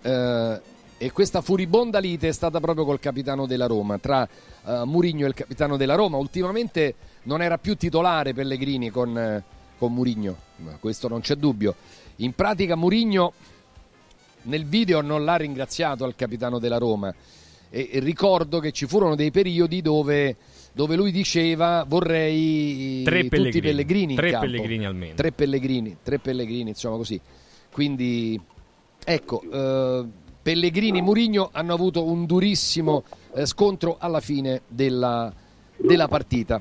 Eh, 0.02 0.60
e 0.98 1.12
questa 1.12 1.40
furibonda 1.40 2.00
lite 2.00 2.28
è 2.28 2.32
stata 2.32 2.58
proprio 2.58 2.84
col 2.84 2.98
capitano 2.98 3.46
della 3.46 3.66
Roma, 3.66 3.98
tra 3.98 4.28
eh, 4.66 4.82
Murigno 4.84 5.26
e 5.26 5.28
il 5.28 5.34
capitano 5.34 5.76
della 5.76 5.94
Roma. 5.94 6.16
Ultimamente 6.16 6.94
non 7.22 7.40
era 7.40 7.56
più 7.56 7.76
titolare 7.76 8.34
Pellegrini 8.34 8.90
con, 8.90 9.16
eh, 9.16 9.44
con 9.78 9.94
Murigno, 9.94 10.36
ma 10.56 10.76
questo 10.80 11.06
non 11.06 11.20
c'è 11.20 11.36
dubbio. 11.36 11.76
In 12.16 12.34
pratica 12.34 12.74
Murigno 12.74 13.32
nel 14.42 14.66
video 14.66 15.00
non 15.00 15.24
l'ha 15.24 15.36
ringraziato 15.36 16.04
al 16.04 16.16
capitano 16.16 16.58
della 16.58 16.78
Roma 16.78 17.14
e, 17.70 17.88
e 17.92 18.00
ricordo 18.00 18.58
che 18.58 18.72
ci 18.72 18.86
furono 18.86 19.14
dei 19.14 19.30
periodi 19.30 19.80
dove, 19.80 20.36
dove 20.72 20.96
lui 20.96 21.12
diceva 21.12 21.84
vorrei 21.86 23.02
Tre 23.04 23.22
tutti 23.22 23.28
Pellegrini. 23.28 23.60
Pellegrini 23.60 24.12
in 24.14 24.18
Tre 24.18 24.30
campo. 24.30 24.46
Pellegrini 24.46 24.84
almeno. 24.84 25.14
Tre 25.14 25.30
Pellegrini, 25.30 25.96
tre 26.02 26.18
Pellegrini, 26.18 26.70
insomma 26.70 26.96
così. 26.96 27.20
Quindi 27.70 28.40
ecco, 29.04 29.42
eh, 29.42 30.04
Pellegrini 30.48 31.00
e 31.00 31.02
Murigno 31.02 31.50
hanno 31.52 31.74
avuto 31.74 32.04
un 32.04 32.24
durissimo 32.24 33.04
eh, 33.34 33.44
scontro 33.44 33.96
alla 33.98 34.20
fine 34.20 34.62
della, 34.66 35.30
della 35.76 36.08
partita. 36.08 36.58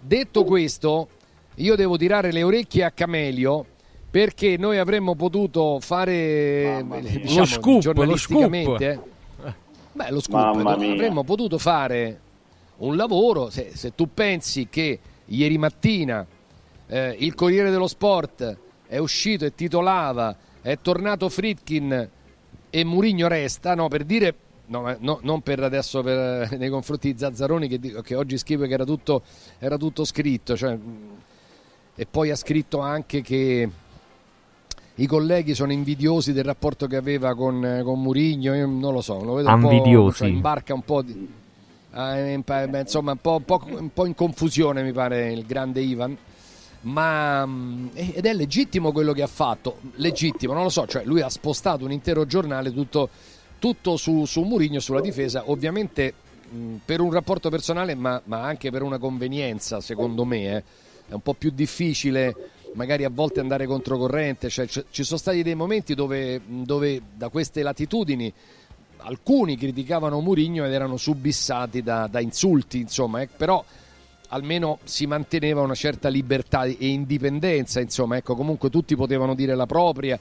Detto 0.00 0.42
questo, 0.42 1.06
io 1.54 1.76
devo 1.76 1.96
tirare 1.96 2.32
le 2.32 2.42
orecchie 2.42 2.82
a 2.82 2.90
Camelio 2.90 3.64
perché 4.10 4.56
noi 4.56 4.78
avremmo 4.78 5.14
potuto 5.14 5.78
fare 5.78 6.78
eh, 6.78 6.84
diciamo, 7.22 7.38
Lo 7.38 7.44
scoop, 7.44 7.74
lo 7.74 7.78
giornalisticamente, 7.78 8.94
scoop. 8.94 9.46
eh. 9.46 9.54
Beh, 9.92 10.10
lo 10.10 10.20
scoop, 10.20 10.66
avremmo 10.66 11.22
potuto 11.22 11.56
fare 11.58 12.20
un 12.78 12.96
lavoro, 12.96 13.48
se, 13.48 13.70
se 13.74 13.94
tu 13.94 14.08
pensi 14.12 14.66
che 14.68 14.98
ieri 15.26 15.56
mattina 15.56 16.26
eh, 16.88 17.14
il 17.20 17.36
Corriere 17.36 17.70
dello 17.70 17.86
Sport 17.86 18.56
è 18.88 18.98
uscito 18.98 19.44
e 19.44 19.54
titolava 19.54 20.36
è 20.62 20.76
tornato 20.82 21.28
Fritkin 21.28 22.18
e 22.70 22.84
Murigno 22.84 23.28
resta, 23.28 23.74
no, 23.74 23.88
per 23.88 24.04
dire 24.04 24.34
no, 24.66 24.82
ma 24.82 24.96
no, 25.00 25.18
non 25.22 25.42
per 25.42 25.62
adesso 25.62 26.02
per, 26.02 26.56
nei 26.56 26.70
confronti 26.70 27.12
di 27.12 27.18
Zazzaroni 27.18 27.68
che, 27.68 28.02
che 28.02 28.14
oggi 28.14 28.38
scrive 28.38 28.66
che 28.66 28.74
era 28.74 28.84
tutto, 28.84 29.22
era 29.58 29.76
tutto 29.76 30.04
scritto, 30.04 30.56
cioè, 30.56 30.78
e 31.94 32.06
poi 32.06 32.30
ha 32.30 32.36
scritto 32.36 32.78
anche 32.78 33.20
che 33.20 33.68
i 34.94 35.06
colleghi 35.06 35.54
sono 35.54 35.72
invidiosi 35.72 36.32
del 36.32 36.44
rapporto 36.44 36.86
che 36.86 36.96
aveva 36.96 37.34
con, 37.34 37.64
eh, 37.64 37.82
con 37.82 38.00
Murigno, 38.00 38.54
io 38.54 38.66
non 38.66 38.92
lo 38.92 39.00
so, 39.00 39.22
lo 39.22 39.34
vedo 39.34 39.48
un 39.54 39.60
po', 39.60 40.12
cioè, 40.12 40.28
imbarca 40.28 40.74
un 40.74 40.82
po' 40.82 41.02
di, 41.02 41.28
ah, 41.92 42.16
eh, 42.16 42.42
insomma 42.80 43.12
un 43.12 43.18
po', 43.20 43.36
un 43.36 43.44
po'- 43.44 43.62
un 43.66 43.92
po' 43.92 44.06
in 44.06 44.14
confusione 44.14 44.82
mi 44.82 44.92
pare 44.92 45.32
il 45.32 45.44
grande 45.46 45.80
Ivan 45.80 46.16
ma 46.82 47.44
mm, 47.44 47.88
ed 47.94 48.24
è 48.24 48.32
legittimo 48.32 48.92
quello 48.92 49.12
che 49.12 49.22
ha 49.22 49.26
fatto. 49.26 49.78
Legittimo 49.96 50.52
non 50.52 50.62
lo 50.64 50.68
so 50.68 50.86
cioè 50.86 51.04
lui 51.04 51.20
ha 51.20 51.28
spostato 51.28 51.84
un 51.84 51.92
intero 51.92 52.26
giornale 52.26 52.72
tutto, 52.72 53.08
tutto 53.58 53.96
su, 53.96 54.24
su 54.24 54.42
Murigno 54.42 54.80
sulla 54.80 55.00
difesa. 55.00 55.50
Ovviamente 55.50 56.14
mh, 56.48 56.74
per 56.84 57.00
un 57.00 57.12
rapporto 57.12 57.50
personale 57.50 57.94
ma, 57.94 58.20
ma 58.24 58.42
anche 58.42 58.70
per 58.70 58.82
una 58.82 58.98
convenienza 58.98 59.80
secondo 59.80 60.24
me 60.24 60.56
eh. 60.56 60.64
è 61.08 61.12
un 61.12 61.20
po' 61.20 61.34
più 61.34 61.50
difficile 61.50 62.34
magari 62.74 63.04
a 63.04 63.10
volte 63.10 63.40
andare 63.40 63.66
controcorrente. 63.66 64.48
Cioè, 64.48 64.66
c- 64.66 64.84
ci 64.90 65.04
sono 65.04 65.18
stati 65.18 65.42
dei 65.42 65.54
momenti 65.54 65.94
dove, 65.94 66.40
dove 66.46 67.02
da 67.14 67.28
queste 67.28 67.62
latitudini 67.62 68.32
alcuni 69.02 69.56
criticavano 69.56 70.20
Murigno 70.20 70.64
ed 70.66 70.72
erano 70.72 70.96
subissati 70.96 71.82
da, 71.82 72.06
da 72.06 72.20
insulti 72.20 72.80
insomma 72.80 73.22
eh, 73.22 73.28
però 73.34 73.64
almeno 74.30 74.78
si 74.84 75.06
manteneva 75.06 75.60
una 75.60 75.74
certa 75.74 76.08
libertà 76.08 76.64
e 76.64 76.76
indipendenza, 76.78 77.80
insomma, 77.80 78.16
ecco, 78.16 78.34
comunque 78.34 78.70
tutti 78.70 78.96
potevano 78.96 79.34
dire 79.34 79.54
la 79.54 79.66
propria, 79.66 80.18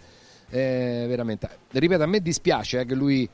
eh, 0.49 1.05
veramente. 1.07 1.49
Ripeto, 1.71 2.03
a 2.03 2.07
me 2.07 2.19
dispiace 2.21 2.81
eh, 2.81 2.85
che 2.85 2.95
lui, 2.95 3.27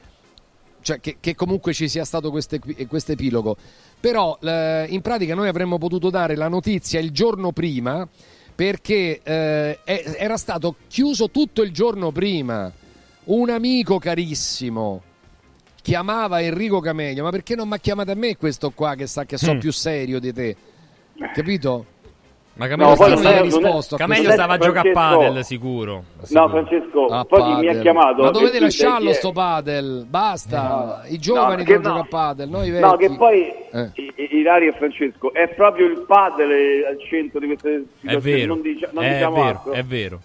cioè 0.81 0.99
che, 0.99 1.17
che 1.19 1.35
comunque 1.35 1.73
ci 1.73 1.87
sia 1.87 2.05
stato 2.05 2.29
questo 2.29 3.11
epilogo, 3.11 3.57
però 3.99 4.37
eh, 4.41 4.85
in 4.89 5.01
pratica 5.01 5.33
noi 5.33 5.47
avremmo 5.47 5.77
potuto 5.77 6.09
dare 6.09 6.35
la 6.35 6.47
notizia 6.47 6.99
il 6.99 7.11
giorno 7.11 7.51
prima 7.51 8.07
perché 8.55 9.19
eh, 9.21 9.79
era 9.83 10.37
stato 10.37 10.75
chiuso 10.87 11.29
tutto 11.29 11.61
il 11.61 11.71
giorno 11.71 12.11
prima. 12.11 12.71
un 13.25 13.49
amico 13.49 13.97
carissimo 13.97 15.01
chiamava 15.85 16.41
Enrico 16.41 16.79
Cameglio, 16.79 17.21
ma 17.21 17.29
perché 17.29 17.53
non 17.55 17.67
mi 17.67 17.75
ha 17.75 17.77
chiamato 17.77 18.09
a 18.09 18.15
me 18.15 18.35
questo 18.37 18.71
qua 18.71 18.95
che 18.95 19.05
sa 19.05 19.23
che 19.25 19.37
so 19.37 19.53
Mm. 19.53 19.59
più 19.59 19.71
serio 19.71 20.19
di 20.19 20.33
te? 20.33 20.55
Capito? 21.31 21.85
Ma 22.55 22.67
Cameglio 22.67 22.95
Cameglio, 22.95 22.95
stava- 22.95 23.17
stava, 23.21 23.35
non 23.35 23.37
è- 23.37 23.43
risposto 23.43 23.95
Cameglio 23.97 24.21
questo. 24.23 24.41
stava 24.41 24.53
a 24.53 24.57
giocare 24.57 24.89
a 24.89 24.93
padel 24.93 25.43
sicuro. 25.45 26.03
No, 26.29 26.49
Francesco, 26.49 27.05
Ah, 27.05 27.23
poi 27.25 27.41
chi 27.43 27.47
mi 27.49 27.53
ha 27.53 27.55
padel. 27.67 27.81
chiamato. 27.81 28.23
Ma 28.23 28.31
dovete 28.31 28.59
lasciarlo 28.59 29.09
è? 29.11 29.13
sto 29.13 29.31
padel, 29.31 30.05
basta. 30.09 31.03
I 31.07 31.11
No, 31.11 31.17
giovani 31.19 31.63
che 31.63 31.73
devono 31.73 31.87
no. 31.97 32.01
giocare 32.01 32.01
a 32.01 32.25
padel, 32.27 32.49
noi 32.49 32.69
vecchi. 32.71 32.83
No, 32.83 32.95
che 32.95 33.09
poi 33.15 33.41
Eh. 33.71 33.89
I- 33.93 34.13
I- 34.15 34.35
Ilaria 34.37 34.69
e 34.69 34.73
Francesco 34.73 35.33
è 35.33 35.47
proprio 35.49 35.85
il 35.85 35.99
padel 36.07 36.85
al 36.89 36.97
centro 37.07 37.39
di 37.39 37.45
queste 37.45 37.75
È 37.75 37.81
situazioni. 37.99 38.39
vero, 38.39 38.53
Non, 38.55 38.61
dicia- 38.63 38.89
non 38.91 39.03
è 39.03 39.13
diciamo 39.13 39.35
vero, 39.43 39.71
è 39.71 39.83
vero. 39.83 40.19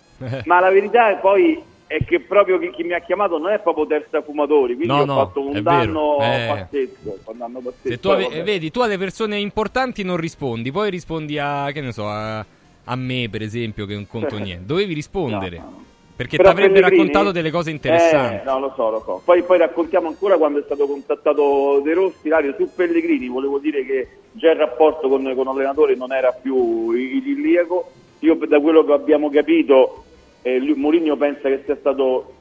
Ma 0.46 0.60
la 0.60 0.70
verità 0.70 1.10
è 1.10 1.18
poi 1.18 1.60
è 1.90 2.04
che 2.04 2.20
proprio 2.20 2.56
chi, 2.60 2.70
chi 2.70 2.84
mi 2.84 2.92
ha 2.92 3.00
chiamato 3.00 3.36
non 3.36 3.50
è 3.50 3.58
proprio 3.58 3.84
terza 3.84 4.22
fumatori, 4.22 4.76
quindi 4.76 4.94
No, 4.94 5.00
ho 5.00 5.04
no, 5.04 5.14
fatto 5.16 5.44
un 5.44 5.60
danno 5.60 6.18
eh. 6.20 6.46
pazzesco. 6.46 7.18
danno 7.32 7.58
pazzesco. 7.58 7.98
Tu 7.98 8.08
ave- 8.10 8.42
vedi, 8.44 8.70
tu 8.70 8.78
alle 8.80 8.96
persone 8.96 9.40
importanti 9.40 10.04
non 10.04 10.16
rispondi, 10.16 10.70
poi 10.70 10.88
rispondi 10.88 11.36
a, 11.36 11.68
che 11.72 11.80
ne 11.80 11.90
so, 11.90 12.06
a, 12.06 12.46
a 12.84 12.94
me 12.94 13.26
per 13.28 13.42
esempio, 13.42 13.86
che 13.86 13.94
non 13.94 14.06
conto 14.06 14.38
niente. 14.38 14.66
Dovevi 14.66 14.94
rispondere. 14.94 15.60
Perché 16.14 16.36
ti 16.36 16.46
avrebbe 16.46 16.80
raccontato 16.80 17.32
delle 17.32 17.50
cose 17.50 17.72
interessanti. 17.72 18.42
Eh, 18.42 18.44
no, 18.44 18.60
lo 18.60 18.72
so, 18.76 18.90
lo 18.90 19.02
so. 19.04 19.22
Poi, 19.24 19.42
poi 19.42 19.58
raccontiamo 19.58 20.06
ancora 20.06 20.36
quando 20.36 20.60
è 20.60 20.62
stato 20.62 20.86
contattato 20.86 21.80
De 21.82 21.92
Rossi, 21.92 22.28
Ilario, 22.28 22.54
su 22.56 22.68
Pellegrini. 22.72 23.26
Volevo 23.26 23.58
dire 23.58 23.84
che 23.84 24.08
già 24.32 24.52
il 24.52 24.58
rapporto 24.58 25.08
con, 25.08 25.22
con 25.34 25.44
l'allenatore 25.46 25.96
non 25.96 26.12
era 26.12 26.30
più 26.30 26.92
idilliaco. 26.92 27.90
Io, 28.20 28.34
da 28.46 28.60
quello 28.60 28.84
che 28.84 28.92
abbiamo 28.92 29.28
capito, 29.30 30.04
lui- 30.42 30.74
Mourinho 30.74 31.16
pensa 31.16 31.48
che 31.48 31.62
sia 31.64 31.76
stato 31.76 32.34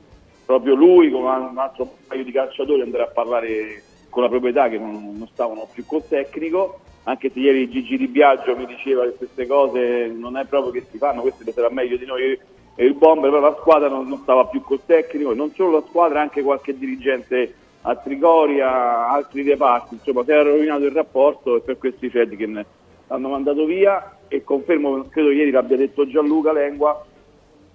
proprio 0.46 0.76
lui, 0.76 1.12
con 1.12 1.22
un 1.24 1.58
altro 1.58 1.96
paio 2.08 2.24
di 2.24 2.32
calciatori, 2.32 2.82
andare 2.82 3.04
a 3.04 3.08
parlare 3.08 3.84
con 4.10 4.24
la 4.24 4.30
proprietà 4.30 4.68
che 4.68 4.78
non, 4.78 5.16
non 5.18 5.28
stavano 5.32 5.68
più 5.72 5.86
col 5.86 6.08
tecnico. 6.08 6.80
Anche 7.04 7.32
se 7.32 7.40
ieri 7.40 7.70
Gigi 7.70 7.98
Di 7.98 8.08
Biagio 8.08 8.56
mi 8.56 8.66
diceva 8.66 9.04
che 9.04 9.16
queste 9.16 9.48
cose 9.48 10.08
non 10.08 10.38
è 10.38 10.46
proprio 10.46 10.72
che 10.72 10.86
si 10.92 10.98
fanno, 10.98 11.22
questo 11.22 11.44
lo 11.44 11.52
sarà 11.52 11.70
meglio 11.70 11.98
di 11.98 12.06
noi 12.06 12.38
e 12.76 12.86
il 12.86 12.94
bomber, 12.94 13.30
però 13.30 13.42
la 13.42 13.58
squadra 13.60 13.90
non, 13.90 14.08
non 14.08 14.20
stava 14.20 14.46
più 14.46 14.62
col 14.62 14.82
tecnico, 14.86 15.32
e 15.32 15.36
non 15.36 15.52
solo 15.54 15.72
la 15.72 15.84
squadra, 15.88 16.22
anche 16.22 16.42
qualche 16.42 16.78
dirigente 16.78 17.54
a 17.82 17.96
Trigoria, 17.96 19.08
altri 19.08 19.44
reparti, 19.44 19.96
insomma 19.96 20.24
si 20.24 20.32
era 20.32 20.44
rovinato 20.44 20.86
il 20.86 20.92
rapporto 20.92 21.56
e 21.56 21.62
per 21.62 21.78
questo 21.78 22.06
i 22.06 22.10
Fredkin 22.10 22.66
l'hanno 23.08 23.30
mandato 23.30 23.66
via. 23.66 24.18
E 24.28 24.44
confermo, 24.44 25.06
credo 25.10 25.32
ieri 25.32 25.52
l'abbia 25.52 25.78
detto 25.78 26.08
Gianluca 26.08 26.52
Lengua, 26.52 27.04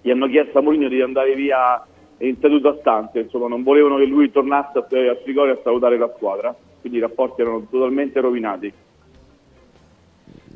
gli 0.05 0.11
hanno 0.11 0.27
chiesto 0.27 0.59
a 0.59 0.61
Mourinho 0.61 0.87
di 0.87 1.01
andare 1.01 1.33
via 1.33 1.83
in 2.19 2.37
seduta 2.39 2.77
stante, 2.79 3.21
insomma 3.21 3.47
non 3.47 3.63
volevano 3.63 3.97
che 3.97 4.05
lui 4.05 4.29
tornasse 4.29 4.77
a, 4.77 4.81
a 4.81 5.15
Trigoria 5.23 5.53
a 5.53 5.59
salutare 5.63 5.97
la 5.97 6.11
squadra, 6.15 6.55
quindi 6.79 6.99
i 6.99 7.01
rapporti 7.01 7.41
erano 7.41 7.65
totalmente 7.67 8.19
rovinati. 8.21 8.71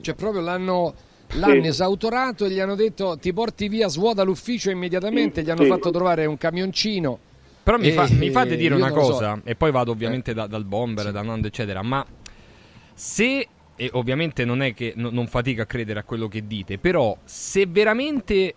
Cioè, 0.02 0.14
proprio 0.14 0.42
l'hanno, 0.44 0.94
l'hanno 1.34 1.64
Sì. 1.64 1.68
esautorato 1.68 2.46
e 2.46 2.52
gli 2.52 2.60
hanno 2.60 2.76
detto 2.76 3.18
ti 3.20 3.34
porti 3.34 3.68
via, 3.70 3.88
svuota 3.88 4.22
l'ufficio 4.22 4.70
immediatamente. 4.70 5.42
Gli 5.42 5.50
hanno 5.50 5.64
Sì. 5.64 5.70
fatto 5.70 5.90
trovare 5.90 6.28
un 6.28 6.38
camioncino. 6.38 7.18
Però 7.64 7.78
mi, 7.80 7.88
E- 7.88 7.92
fa- 7.94 8.08
mi 8.12 8.30
fate 8.30 8.56
dire 8.56 8.76
una 8.76 8.90
lo 8.90 9.02
so. 9.02 9.12
cosa, 9.14 9.42
e 9.44 9.56
poi 9.56 9.72
vado 9.72 9.90
ovviamente 9.90 10.36
da- 10.36 10.46
dal 10.46 10.64
bomber, 10.64 11.12
da 11.12 11.24
Nando, 11.24 11.48
eccetera. 11.48 11.82
Ma 11.82 12.06
se, 12.94 13.48
e 13.76 13.90
ovviamente 13.94 14.46
non 14.46 14.62
è 14.62 14.76
che 14.76 14.94
no- 14.96 15.10
non 15.12 15.26
fatica 15.26 15.64
a 15.64 15.66
credere 15.66 16.00
a 16.00 16.04
quello 16.04 16.28
che 16.28 16.46
dite, 16.46 16.78
però 16.78 17.18
se 17.26 17.66
veramente 17.68 18.54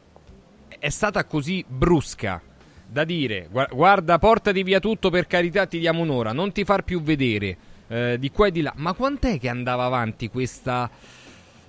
è 0.83 0.89
stata 0.89 1.25
così 1.27 1.65
brusca 1.65 2.43
da 2.89 3.05
dire 3.05 3.47
"Gua- 3.53 3.69
guarda, 3.71 4.19
portati 4.19 4.65
via 4.65 4.81
tutto 4.81 5.11
per 5.11 5.29
carità, 5.29 5.65
ti 5.65 5.79
diamo 5.79 6.03
un'ora, 6.03 6.33
non 6.33 6.51
ti 6.51 6.65
far 6.65 6.83
più 6.83 7.01
vedere 7.01 7.57
eh, 7.87 8.17
di 8.19 8.33
qua 8.33 8.49
e 8.49 8.51
di 8.51 8.63
là, 8.63 8.73
ma 8.77 8.93
quant'è 8.93 9.39
che 9.39 9.49
andava 9.49 9.85
avanti 9.85 10.29
questa 10.29 10.91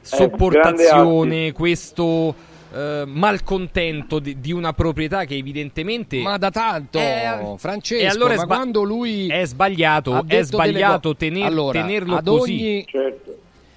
sopportazione, 0.01 1.51
questo 1.51 2.33
eh, 2.73 3.03
malcontento 3.05 4.17
di, 4.17 4.39
di 4.39 4.51
una 4.51 4.73
proprietà 4.73 5.25
che 5.25 5.35
evidentemente 5.35 6.19
Ma 6.19 6.37
da 6.37 6.49
tanto, 6.49 6.97
Eh, 6.97 7.53
Francesco, 7.57 8.01
e 8.03 8.07
allora 8.07 8.33
è 8.33 8.37
ma 8.37 8.43
sba- 8.43 8.55
quando 8.55 8.81
lui 8.83 9.27
è 9.27 9.45
sbagliato, 9.45 10.23
è 10.25 10.41
sbagliato 10.43 11.09
co- 11.09 11.15
tener- 11.15 11.45
Allora, 11.45 11.79
tenerlo 11.81 12.15
ad 12.15 12.25
così. 12.27 12.51
Ogni, 12.51 12.85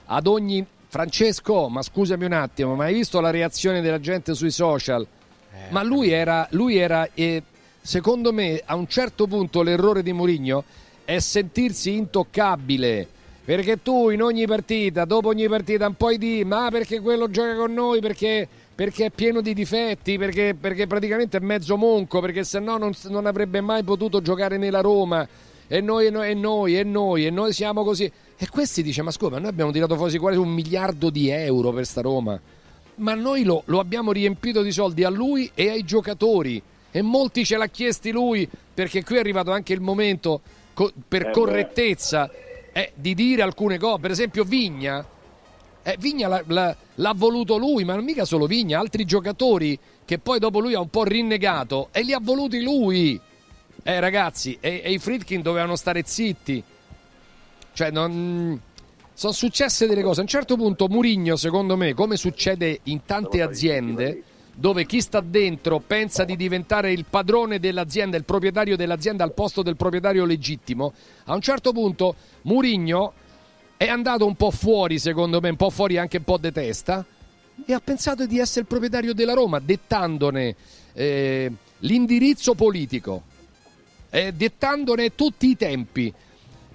Ad 0.07 0.27
ogni 0.27 0.65
Francesco, 0.89 1.69
ma 1.69 1.83
scusami 1.83 2.25
un 2.25 2.33
attimo, 2.33 2.75
ma 2.75 2.85
hai 2.85 2.95
visto 2.95 3.21
la 3.21 3.31
reazione 3.31 3.81
della 3.83 4.01
gente 4.01 4.35
sui 4.35 4.51
social? 4.51 5.07
Eh, 5.57 5.73
ma 5.73 5.83
lui 5.83 6.11
era, 6.11 6.47
lui 6.51 6.77
era 6.77 7.09
eh, 7.15 7.43
secondo 7.87 8.33
me, 8.33 8.61
a 8.65 8.75
un 8.75 8.89
certo 8.89 9.27
punto 9.27 9.63
l'errore 9.63 10.03
di 10.03 10.13
Mourinho 10.13 10.65
è 11.05 11.19
sentirsi 11.21 11.95
intoccabile. 11.95 13.09
Perché 13.45 13.81
tu 13.81 14.11
in 14.11 14.23
ogni 14.23 14.45
partita, 14.45 15.05
dopo 15.05 15.29
ogni 15.29 15.49
partita, 15.49 15.85
non 15.85 15.95
puoi 15.95 16.19
dire 16.19 16.45
ma 16.45 16.69
perché 16.69 17.01
quello 17.01 17.31
gioca 17.31 17.55
con 17.55 17.73
noi, 17.73 18.01
perché, 18.01 18.47
perché 18.75 19.07
è 19.07 19.11
pieno 19.11 19.41
di 19.41 19.55
difetti, 19.55 20.19
perché, 20.19 20.57
perché 20.61 20.89
praticamente 20.89 21.37
è 21.37 21.41
mezzo 21.41 21.77
monco, 21.77 22.21
perché 22.21 22.43
se 22.43 22.59
no 22.59 22.77
non, 22.77 22.93
non 23.05 23.25
avrebbe 23.25 23.61
mai 23.61 23.85
potuto 23.85 24.21
giocare 24.21 24.57
nella 24.57 24.81
Roma. 24.81 25.27
E 25.69 25.81
noi, 25.81 26.07
e 26.07 26.11
noi, 26.11 26.31
e 26.31 26.35
noi, 26.35 26.77
e 26.77 26.83
noi, 26.83 27.27
e 27.27 27.31
noi 27.31 27.53
siamo 27.53 27.85
così. 27.85 28.11
E 28.37 28.49
questi 28.49 28.83
dice, 28.83 29.03
ma 29.03 29.13
scusa, 29.13 29.39
noi 29.39 29.49
abbiamo 29.49 29.71
tirato 29.71 29.95
fuori 29.95 30.19
quasi 30.19 30.39
un 30.39 30.49
miliardo 30.49 31.09
di 31.09 31.29
euro 31.29 31.71
per 31.71 31.87
sta 31.87 32.01
Roma. 32.01 32.41
Ma 32.97 33.15
noi 33.15 33.45
lo, 33.45 33.63
lo 33.67 33.79
abbiamo 33.79 34.13
riempito 34.13 34.63
di 34.63 34.73
soldi 34.73 35.05
a 35.05 35.11
lui 35.11 35.51
e 35.55 35.71
ai 35.71 35.85
giocatori. 35.85 36.63
E 36.91 37.03
molti 37.03 37.45
ce 37.45 37.57
l'ha 37.57 37.69
chiesti 37.69 38.11
lui, 38.11 38.49
perché 38.73 39.05
qui 39.05 39.17
è 39.17 39.19
arrivato 39.19 39.51
anche 39.53 39.75
il 39.75 39.81
momento, 39.81 40.41
co- 40.73 40.93
per 41.07 41.27
Eh 41.27 41.31
correttezza, 41.31 42.31
eh, 42.73 42.93
di 42.95 43.15
dire 43.15 43.43
alcune 43.43 43.79
cose. 43.79 44.01
Per 44.01 44.11
esempio 44.11 44.45
Vigna, 44.45 45.07
eh, 45.83 45.97
Vigna 45.99 46.29
l'ha, 46.29 46.43
l'ha- 46.47 46.77
l'ha 46.95 47.13
voluto 47.15 47.59
lui, 47.59 47.85
ma 47.85 47.95
non 47.95 48.05
mica 48.05 48.25
solo 48.25 48.47
Vigna, 48.47 48.81
altri 48.81 49.05
giocatori 49.05 49.79
che 50.07 50.19
poi 50.19 50.39
dopo 50.39 50.59
lui 50.59 50.73
ha 50.73 50.81
un 50.81 50.89
po' 50.89 51.05
rinnegato 51.05 51.89
e 51.93 52.03
li 52.03 52.15
ha 52.15 52.21
voluti 52.23 52.63
lui. 52.63 53.21
Eh 53.83 54.01
ragazzi, 54.01 54.57
e, 54.61 54.81
e 54.83 54.93
i 54.93 54.99
Friedkin 54.99 55.43
dovevano 55.43 55.77
stare 55.77 56.03
zitti. 56.05 56.63
Cioè, 57.73 57.91
non... 57.91 58.59
Sono 59.17 59.33
successe 59.33 59.87
delle 59.87 60.03
cose. 60.03 60.21
A 60.21 60.25
un 60.25 60.29
certo 60.29 60.57
punto 60.57 60.89
Murigno, 60.89 61.37
secondo 61.37 61.75
me, 61.75 61.95
come 61.95 62.17
succede 62.17 62.81
in 62.83 63.07
tante 63.07 63.41
aziende, 63.41 64.23
dove 64.55 64.85
chi 64.85 65.01
sta 65.01 65.21
dentro 65.21 65.81
pensa 65.81 66.25
di 66.25 66.37
diventare 66.37 66.93
il 66.93 67.07
padrone 67.09 67.59
dell'azienda, 67.59 68.19
il 68.19 68.25
proprietario 68.25 68.77
dell'azienda 68.77 69.25
al 69.25 69.33
posto 69.33 69.63
del 69.63 69.75
proprietario 69.75 70.27
legittimo, 70.27 70.93
a 71.25 71.35
un 71.35 71.41
certo 71.41 71.73
punto 71.73 72.15
Murigno 72.43 73.15
è 73.79 73.87
andato 73.87 74.27
un 74.27 74.35
po' 74.35 74.51
fuori, 74.51 74.99
secondo 74.99 75.41
me, 75.41 75.49
un 75.49 75.57
po' 75.57 75.71
fuori 75.71 75.97
anche 75.97 76.19
un 76.19 76.25
po' 76.25 76.37
di 76.37 76.53
testa, 76.53 77.03
e 77.65 77.73
ha 77.73 77.81
pensato 77.81 78.27
di 78.27 78.39
essere 78.39 78.61
il 78.61 78.67
proprietario 78.67 79.15
della 79.15 79.33
Roma, 79.33 79.61
dettandone 79.61 80.55
eh, 80.93 81.51
l'indirizzo 81.79 82.53
politico, 82.53 83.23
eh, 84.11 84.33
dettandone 84.33 85.15
tutti 85.15 85.49
i 85.49 85.57
tempi, 85.57 86.13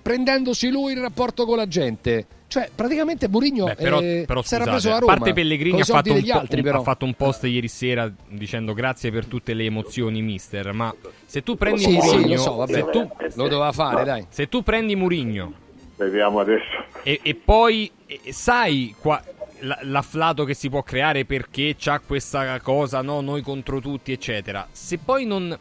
prendendosi 0.01 0.69
lui 0.69 0.93
il 0.93 0.99
rapporto 0.99 1.45
con 1.45 1.57
la 1.57 1.67
gente. 1.67 2.25
Cioè, 2.47 2.69
praticamente 2.75 3.29
Mourinho 3.29 3.63
Beh, 3.65 3.75
però, 3.75 4.01
eh, 4.01 4.25
però 4.27 4.41
scusate, 4.41 4.69
preso 4.69 4.91
a 4.93 4.99
Roma. 4.99 5.13
parte 5.15 5.31
Pellegrini 5.31 5.79
ha 5.79 5.85
fatto, 5.85 6.11
altri, 6.33 6.59
un- 6.59 6.67
ha 6.67 6.81
fatto 6.81 7.05
un 7.05 7.13
post 7.13 7.45
ieri 7.45 7.69
sera 7.69 8.11
dicendo 8.27 8.73
grazie 8.73 9.09
per 9.09 9.25
tutte 9.25 9.53
le 9.53 9.63
emozioni 9.63 10.21
mister 10.21 10.73
ma 10.73 10.93
se 11.25 11.43
tu 11.43 11.55
prendi 11.55 11.79
Sì, 11.83 11.91
sì, 11.91 11.95
Mourinho 11.95 12.35
lo 12.35 12.41
so, 12.41 12.65
se 12.67 12.85
tu, 12.91 13.09
Lo 13.35 13.47
doveva 13.47 13.71
fare, 13.71 14.03
dai. 14.03 14.25
se 14.27 14.49
tu 14.49 14.63
prendi 14.63 14.97
Mourinho 14.97 15.53
Vediamo 15.95 16.41
adesso. 16.41 16.65
e, 17.03 17.21
e 17.23 17.35
poi 17.35 17.89
e- 18.05 18.19
sai 18.33 18.93
qua- 18.99 19.23
la- 19.59 19.79
l'afflato 19.83 20.43
che 20.43 20.53
si 20.53 20.69
può 20.69 20.83
creare 20.83 21.23
perché 21.23 21.75
c'ha 21.77 21.99
questa 21.99 22.59
cosa 22.59 23.01
no 23.01 23.21
noi 23.21 23.41
contro 23.43 23.79
tutti 23.79 24.11
eccetera 24.11 24.67
se 24.73 24.97
poi 24.97 25.25
non 25.25 25.57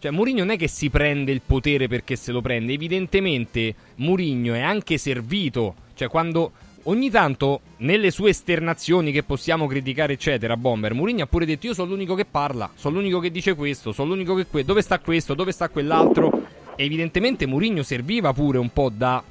cioè 0.00 0.10
Mourinho 0.12 0.38
non 0.38 0.50
è 0.50 0.56
che 0.56 0.66
si 0.66 0.88
prende 0.88 1.30
il 1.30 1.42
potere 1.44 1.86
perché 1.86 2.16
se 2.16 2.32
lo 2.32 2.40
prende. 2.40 2.72
Evidentemente 2.72 3.74
Mourinho 3.96 4.54
è 4.54 4.60
anche 4.60 4.96
servito. 4.96 5.74
Cioè 5.94 6.08
quando 6.08 6.52
ogni 6.84 7.10
tanto 7.10 7.60
nelle 7.78 8.10
sue 8.10 8.30
esternazioni 8.30 9.12
che 9.12 9.22
possiamo 9.22 9.66
criticare 9.66 10.14
eccetera 10.14 10.56
Bomber 10.56 10.94
Mourinho 10.94 11.24
ha 11.24 11.26
pure 11.26 11.44
detto 11.44 11.66
io 11.66 11.74
sono 11.74 11.90
l'unico 11.90 12.14
che 12.14 12.24
parla 12.24 12.70
sono 12.74 12.96
l'unico 12.96 13.18
che 13.20 13.30
dice 13.30 13.54
questo 13.54 13.92
sono 13.92 14.14
l'unico 14.14 14.34
che 14.34 14.46
que- 14.46 14.64
dove 14.64 14.80
sta 14.80 14.98
questo 14.98 15.34
dove 15.34 15.52
sta 15.52 15.68
quell'altro. 15.68 16.46
Evidentemente 16.76 17.44
Mourinho 17.44 17.82
serviva 17.82 18.32
pure 18.32 18.56
un 18.56 18.72
po' 18.72 18.88
da 18.88 19.22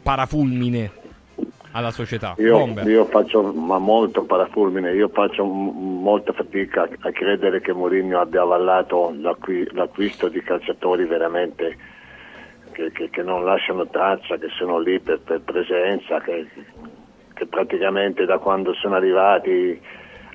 parafulmine 0.00 1.02
alla 1.74 1.90
società. 1.90 2.34
Io, 2.38 2.66
io 2.84 3.04
faccio 3.06 3.42
ma 3.52 3.78
molto 3.78 4.24
parafulmine, 4.24 4.92
io 4.92 5.08
faccio 5.08 5.44
m- 5.44 6.00
molta 6.02 6.32
fatica 6.32 6.88
a 7.00 7.10
credere 7.10 7.60
che 7.60 7.72
Mourinho 7.72 8.20
abbia 8.20 8.42
avallato 8.42 9.12
l'acqui- 9.20 9.68
l'acquisto 9.72 10.28
di 10.28 10.40
calciatori 10.40 11.04
veramente 11.04 11.76
che, 12.72 12.92
che- 12.92 13.10
che 13.10 13.22
non 13.22 13.44
lasciano 13.44 13.86
traccia, 13.88 14.36
che 14.36 14.48
sono 14.56 14.78
lì 14.78 15.00
per, 15.00 15.20
per 15.20 15.40
presenza, 15.40 16.20
che, 16.20 16.46
che 17.34 17.46
praticamente 17.46 18.24
da 18.24 18.38
quando 18.38 18.72
sono 18.74 18.94
arrivati 18.94 19.80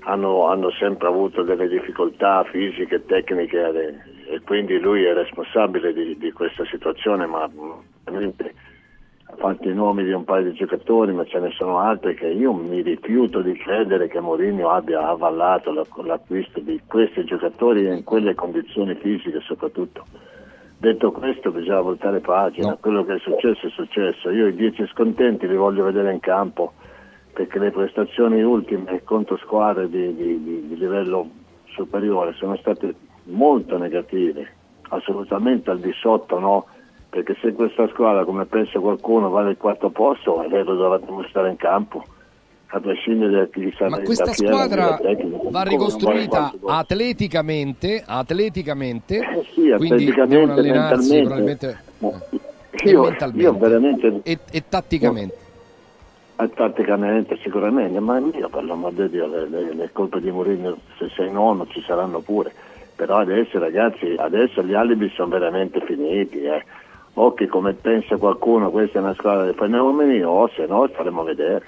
hanno, 0.03 0.47
hanno 0.47 0.71
sempre 0.71 1.07
avuto 1.07 1.43
delle 1.43 1.67
difficoltà 1.67 2.43
fisiche 2.51 2.95
e 2.95 3.05
tecniche 3.05 3.97
e 4.29 4.41
quindi 4.41 4.77
lui 4.77 5.03
è 5.03 5.13
responsabile 5.13 5.93
di, 5.93 6.17
di 6.17 6.31
questa 6.31 6.65
situazione, 6.65 7.25
ma 7.25 7.49
veramente 8.03 8.53
ha 9.31 9.35
fatto 9.37 9.69
i 9.69 9.73
nomi 9.73 10.03
di 10.03 10.11
un 10.11 10.23
paio 10.23 10.45
di 10.49 10.53
giocatori, 10.53 11.13
ma 11.13 11.23
ce 11.25 11.39
ne 11.39 11.51
sono 11.51 11.77
altri 11.77 12.15
che 12.15 12.27
io 12.27 12.51
mi 12.53 12.81
rifiuto 12.81 13.41
di 13.41 13.53
credere 13.53 14.07
che 14.07 14.19
Mourinho 14.19 14.69
abbia 14.69 15.07
avallato 15.07 15.71
la- 15.71 15.85
l'acquisto 16.03 16.59
di 16.59 16.81
questi 16.87 17.23
giocatori 17.25 17.85
in 17.85 18.03
quelle 18.03 18.33
condizioni 18.33 18.95
fisiche 18.95 19.39
soprattutto. 19.41 20.05
Detto 20.79 21.11
questo 21.11 21.51
bisogna 21.51 21.81
voltare 21.81 22.21
pagina, 22.21 22.77
quello 22.79 23.03
che 23.03 23.15
è 23.15 23.19
successo 23.19 23.67
è 23.67 23.69
successo, 23.69 24.29
io 24.31 24.47
i 24.47 24.55
dieci 24.55 24.85
scontenti 24.87 25.47
li 25.47 25.55
voglio 25.55 25.83
vedere 25.83 26.11
in 26.11 26.19
campo 26.21 26.73
perché 27.33 27.59
le 27.59 27.69
prestazioni 27.71 28.41
ultime 28.41 29.03
contro 29.03 29.37
squadre 29.37 29.89
di, 29.89 30.15
di- 30.15 30.43
di- 30.43 30.67
di 30.67 30.77
livello 30.77 31.29
superiore 31.65 32.33
sono 32.33 32.55
state 32.57 32.95
molto 33.25 33.77
negative, 33.77 34.47
assolutamente 34.89 35.69
al 35.69 35.79
di 35.79 35.91
sotto 35.93 36.39
no, 36.39 36.65
perché 37.09 37.35
se 37.41 37.53
questa 37.53 37.87
squadra 37.89 38.23
come 38.23 38.45
pensa 38.45 38.79
qualcuno 38.79 39.29
vale 39.29 39.51
il 39.51 39.57
quarto 39.57 39.89
posto, 39.89 40.39
allora 40.39 40.63
dovremmo 40.63 41.23
stare 41.27 41.49
in 41.49 41.55
campo, 41.57 42.05
a 42.67 42.79
prescindere 42.79 43.31
da 43.31 43.45
chi 43.47 43.73
sarà 43.75 43.89
Ma 43.89 43.99
questa 44.01 44.31
squadra 44.33 44.99
va 45.49 45.63
ricostruita 45.63 46.53
atleticamente, 46.67 48.03
atleticamente, 48.05 49.17
Eh 49.17 49.47
sì, 49.53 49.71
atleticamente, 49.71 50.61
mentalmente. 50.61 51.21
probabilmente 51.23 51.83
Io, 52.83 52.91
io 52.91 53.01
mentalmente. 53.01 53.57
veramente 53.57 54.21
e, 54.23 54.39
e 54.51 54.63
tatticamente. 54.69 55.37
Eh, 56.35 56.49
tatticamente 56.53 57.37
sicuramente, 57.41 57.99
ma 57.99 58.19
io 58.19 58.47
per 58.49 58.63
l'amor 58.63 58.93
di 58.93 59.09
Dio 59.09 59.27
le, 59.27 59.49
le- 59.49 59.73
le 59.73 59.89
colpe 59.91 60.21
di 60.21 60.31
Mourinho 60.31 60.77
se 60.97 61.09
sei 61.09 61.31
nono 61.31 61.65
ci 61.67 61.81
saranno 61.81 62.19
pure, 62.19 62.53
però 62.95 63.17
adesso 63.17 63.57
ragazzi, 63.59 64.13
adesso 64.17 64.63
gli 64.63 64.73
alibi 64.75 65.09
sono 65.15 65.29
veramente 65.29 65.81
finiti, 65.81 66.41
eh. 66.43 66.63
O 67.21 67.33
che 67.33 67.47
come 67.47 67.73
pensa 67.73 68.15
qualcuno 68.15 68.71
questa 68.71 68.99
è 68.99 69.01
una 69.01 69.13
squadra 69.13 69.45
di 69.45 69.53
fenomeni 69.53 70.23
o 70.23 70.49
se 70.55 70.65
no 70.65 70.87
staremo 70.87 71.21
a 71.21 71.25
vedere. 71.25 71.63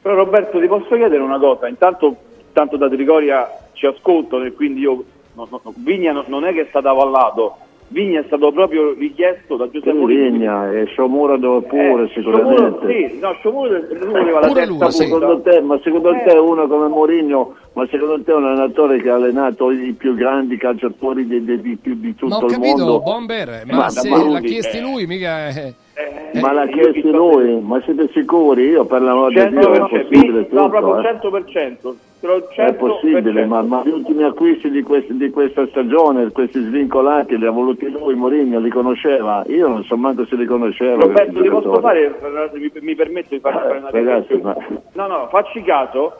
Però 0.00 0.14
Roberto 0.14 0.60
ti 0.60 0.66
posso 0.68 0.94
chiedere 0.94 1.22
una 1.22 1.38
cosa, 1.38 1.66
intanto 1.66 2.16
tanto 2.52 2.76
da 2.76 2.88
Trigoria 2.88 3.50
ci 3.72 3.86
ascoltano 3.86 4.44
e 4.44 4.52
quindi 4.52 4.80
io, 4.80 5.04
no, 5.32 5.48
no, 5.50 5.60
Vigna 5.76 6.12
no- 6.12 6.24
non 6.28 6.44
è 6.44 6.52
che 6.52 6.62
è 6.62 6.66
stato 6.68 6.88
avallato, 6.88 7.56
Vigna 7.88 8.20
è 8.20 8.24
stato 8.26 8.50
proprio 8.50 8.92
richiesto 8.94 9.56
da 9.56 9.68
Giuseppe 9.70 9.92
Mourinho. 9.92 10.30
Vigna 10.32 10.72
e 10.72 10.86
Sciomuro 10.86 11.38
pure 11.62 12.04
Eh, 12.04 12.08
sicuramente. 12.14 12.56
Sciomuro, 12.56 12.88
sì, 12.90 13.18
no, 13.20 13.32
Sciomuro 13.38 13.78
lui 13.78 14.10
voleva 14.10 14.40
la 14.40 14.46
Pure 14.48 14.60
terza 14.66 14.84
lui, 14.84 14.92
secondo 14.92 15.40
te, 15.42 15.60
ma 15.60 15.80
secondo 15.82 16.10
Eh. 16.14 16.22
te 16.24 16.32
uno 16.36 16.66
come 16.66 16.88
Mourinho, 16.88 17.54
ma 17.74 17.86
secondo 17.90 18.22
te 18.22 18.32
un 18.32 18.44
allenatore 18.46 19.00
che 19.00 19.10
ha 19.10 19.14
allenato 19.14 19.70
i 19.70 19.92
più 19.92 20.14
grandi 20.14 20.56
calciatori 20.56 21.26
di, 21.26 21.44
di- 21.44 21.60
di- 21.60 21.78
di- 21.82 22.14
tutto 22.16 22.26
Ma 22.26 22.36
ho 22.38 22.46
il 22.46 22.52
capito, 22.52 22.76
mondo? 22.78 23.00
Bomber, 23.00 23.62
ma, 23.66 23.76
Ma- 23.76 23.88
se 23.90 24.08
l'ha 24.08 24.40
chiesti 24.40 24.80
lui, 24.80 25.06
mica 25.06 25.52
è... 25.94 26.38
Ma 26.40 26.52
l'ha 26.52 26.66
chiesto 26.66 27.10
lui? 27.10 27.60
Ma 27.60 27.80
siete 27.82 28.08
sicuri? 28.12 28.64
Io 28.68 28.84
per 28.84 29.00
l'amor 29.02 29.32
di 29.32 29.48
Dio 29.48 29.72
è 29.72 29.78
100%, 29.78 29.88
possibile 29.88 30.40
vi- 30.42 30.48
no, 30.50 30.68
proprio 30.68 30.96
tutto, 30.96 31.36
eh. 31.36 31.42
100%. 31.42 31.96
te 32.20 32.26
lo 32.26 32.48
È 32.48 32.70
100%. 32.72 32.74
possibile, 32.76 33.44
ma, 33.46 33.62
ma 33.62 33.82
gli 33.84 33.90
ultimi 33.90 34.22
acquisti 34.24 34.70
di, 34.70 34.82
questi- 34.82 35.16
di 35.16 35.30
questa 35.30 35.66
stagione, 35.68 36.30
questi 36.32 36.60
svincolati, 36.62 37.38
li 37.38 37.46
ha 37.46 37.50
voluti 37.50 37.88
lui, 37.90 38.14
Mourinho 38.14 38.58
li 38.60 38.70
conosceva? 38.70 39.44
Io 39.48 39.68
non 39.68 39.84
so 39.84 39.96
manco 39.96 40.24
se 40.26 40.36
li 40.36 40.44
conosceva. 40.46 40.96
Roberto, 41.04 41.40
ti 41.42 41.48
posso 41.48 41.80
fare, 41.80 42.14
mi, 42.54 42.70
mi 42.80 42.94
permetto 42.94 43.28
di 43.34 43.40
farti 43.40 43.58
fare 43.58 43.78
una 43.78 43.90
Ragazzi, 43.90 44.40
ma 44.42 44.56
No, 44.92 45.06
no, 45.06 45.28
facci 45.30 45.62
caso. 45.62 46.16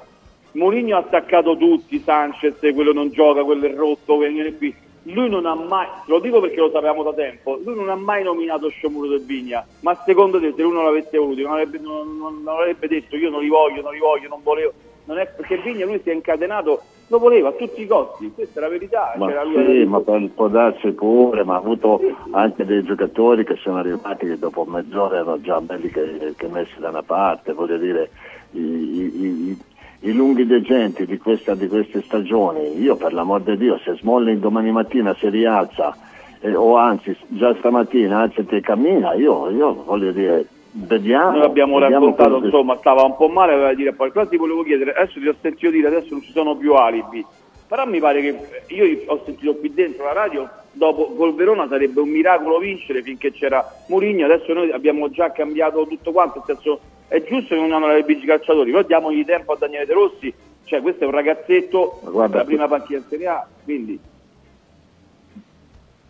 Mourinho 0.52 0.94
ha 0.94 1.00
attaccato 1.00 1.56
tutti, 1.56 1.98
Sanchez, 1.98 2.58
quello 2.74 2.92
non 2.92 3.08
gioca, 3.10 3.42
quello 3.42 3.66
è 3.66 3.74
rotto, 3.74 4.16
quello 4.16 4.48
qui. 4.56 4.72
Lui 5.06 5.28
non 5.28 5.44
ha 5.44 5.54
mai, 5.54 5.86
lo 6.06 6.18
dico 6.18 6.40
perché 6.40 6.56
lo 6.60 6.70
sapevamo 6.70 7.02
da 7.02 7.12
tempo, 7.12 7.60
lui 7.62 7.74
non 7.74 7.90
ha 7.90 7.94
mai 7.94 8.22
nominato 8.22 8.68
Sciomuro 8.70 9.06
del 9.08 9.22
Vigna, 9.24 9.64
ma 9.80 9.94
secondo 10.06 10.40
te 10.40 10.52
se 10.56 10.62
lui 10.62 10.72
non 10.72 10.84
l'avesse 10.84 11.18
voluto, 11.18 11.42
non 11.42 11.52
avrebbe, 11.52 11.78
non- 11.78 12.16
non- 12.16 12.42
non 12.42 12.54
avrebbe 12.56 12.88
detto 12.88 13.16
io 13.16 13.28
non 13.28 13.42
li 13.42 13.48
voglio, 13.48 13.82
non 13.82 13.92
li 13.92 13.98
voglio, 13.98 14.28
non 14.28 14.40
volevo. 14.42 14.72
Non 15.06 15.18
è 15.18 15.26
perché 15.36 15.58
Vigna 15.58 15.84
lui 15.84 16.00
si 16.02 16.08
è 16.08 16.14
incatenato, 16.14 16.80
lo 17.08 17.18
voleva 17.18 17.50
a 17.50 17.52
tutti 17.52 17.82
i 17.82 17.86
costi, 17.86 18.32
questa 18.34 18.58
è 18.60 18.62
la 18.62 18.70
verità. 18.70 19.12
Ma 19.18 19.26
sì, 19.66 19.84
ma 19.84 20.00
per, 20.00 20.30
può 20.34 20.48
darsi 20.48 20.90
pure, 20.92 21.44
ma 21.44 21.56
ha 21.56 21.58
avuto 21.58 22.00
anche 22.30 22.64
dei 22.64 22.82
giocatori 22.82 23.44
che 23.44 23.56
sono 23.56 23.76
arrivati 23.76 24.24
che 24.26 24.38
dopo 24.38 24.64
mezz'ora 24.64 25.16
erano 25.16 25.38
già 25.42 25.60
belli 25.60 25.90
che, 25.90 26.32
che 26.34 26.48
messi 26.48 26.78
da 26.78 26.88
una 26.88 27.02
parte, 27.02 27.52
voglio 27.52 27.76
dire, 27.76 28.10
i, 28.52 28.60
i- 28.60 29.50
i- 29.50 29.58
i 30.04 30.12
lunghi 30.12 30.46
degenti 30.46 31.06
di, 31.06 31.18
questa- 31.18 31.54
di 31.54 31.66
queste 31.68 32.02
stagioni, 32.02 32.78
io 32.80 32.96
per 32.96 33.12
l'amor 33.12 33.40
di 33.42 33.56
Dio, 33.56 33.78
se 33.78 33.94
Smalling 33.96 34.38
domani 34.38 34.70
mattina 34.70 35.14
si 35.18 35.28
rialza, 35.28 35.96
eh, 36.40 36.54
o 36.54 36.76
anzi 36.76 37.16
già 37.28 37.54
stamattina 37.58 38.20
alzati 38.20 38.56
e 38.56 38.60
cammina, 38.60 39.14
io, 39.14 39.48
io 39.50 39.82
voglio 39.84 40.12
dire, 40.12 40.46
vediamo. 40.72 41.38
Noi 41.38 41.46
abbiamo 41.46 41.78
vediamo 41.78 42.06
raccontato, 42.06 42.38
che- 42.40 42.46
insomma, 42.46 42.76
stava 42.76 43.02
un 43.02 43.16
po' 43.16 43.28
male, 43.28 43.54
aveva 43.54 43.72
dire 43.72 43.92
poi. 43.94 44.10
Però 44.10 44.26
ti 44.26 44.36
volevo 44.36 44.62
chiedere, 44.62 44.92
adesso 44.92 45.18
ti 45.18 45.26
ho 45.26 45.34
sentito 45.40 45.70
dire, 45.70 45.86
adesso 45.88 46.08
non 46.10 46.20
ci 46.22 46.32
sono 46.32 46.54
più 46.56 46.74
alibi. 46.74 47.24
Però 47.66 47.86
mi 47.86 47.98
pare 47.98 48.20
che 48.20 48.38
io 48.74 49.00
ho 49.06 49.22
sentito 49.24 49.54
qui 49.56 49.72
dentro 49.72 50.04
la 50.04 50.12
radio, 50.12 50.48
dopo 50.72 51.14
col 51.16 51.34
Verona 51.34 51.66
sarebbe 51.66 52.00
un 52.00 52.10
miracolo 52.10 52.58
vincere 52.58 53.02
finché 53.02 53.32
c'era 53.32 53.64
Mourinho, 53.88 54.26
adesso 54.26 54.52
noi 54.52 54.70
abbiamo 54.70 55.08
già 55.08 55.32
cambiato 55.32 55.86
tutto 55.86 56.12
quanto, 56.12 56.42
nel 56.46 56.56
senso 56.56 56.80
è 57.08 57.22
giusto 57.24 57.54
che 57.54 57.60
non 57.60 57.72
hanno 57.72 57.88
le 57.92 58.02
bici 58.02 58.26
calciatori, 58.26 58.70
però 58.70 58.82
diamogli 58.82 59.24
tempo 59.24 59.52
a 59.52 59.56
Daniele 59.58 59.86
De 59.86 59.92
Rossi, 59.92 60.32
cioè 60.64 60.80
questo 60.80 61.04
è 61.04 61.06
un 61.06 61.12
ragazzetto 61.12 62.00
della 62.28 62.44
prima 62.44 62.66
panchina 62.68 62.98
in 62.98 63.04
Serie 63.08 63.26
A, 63.26 63.46
quindi 63.64 63.98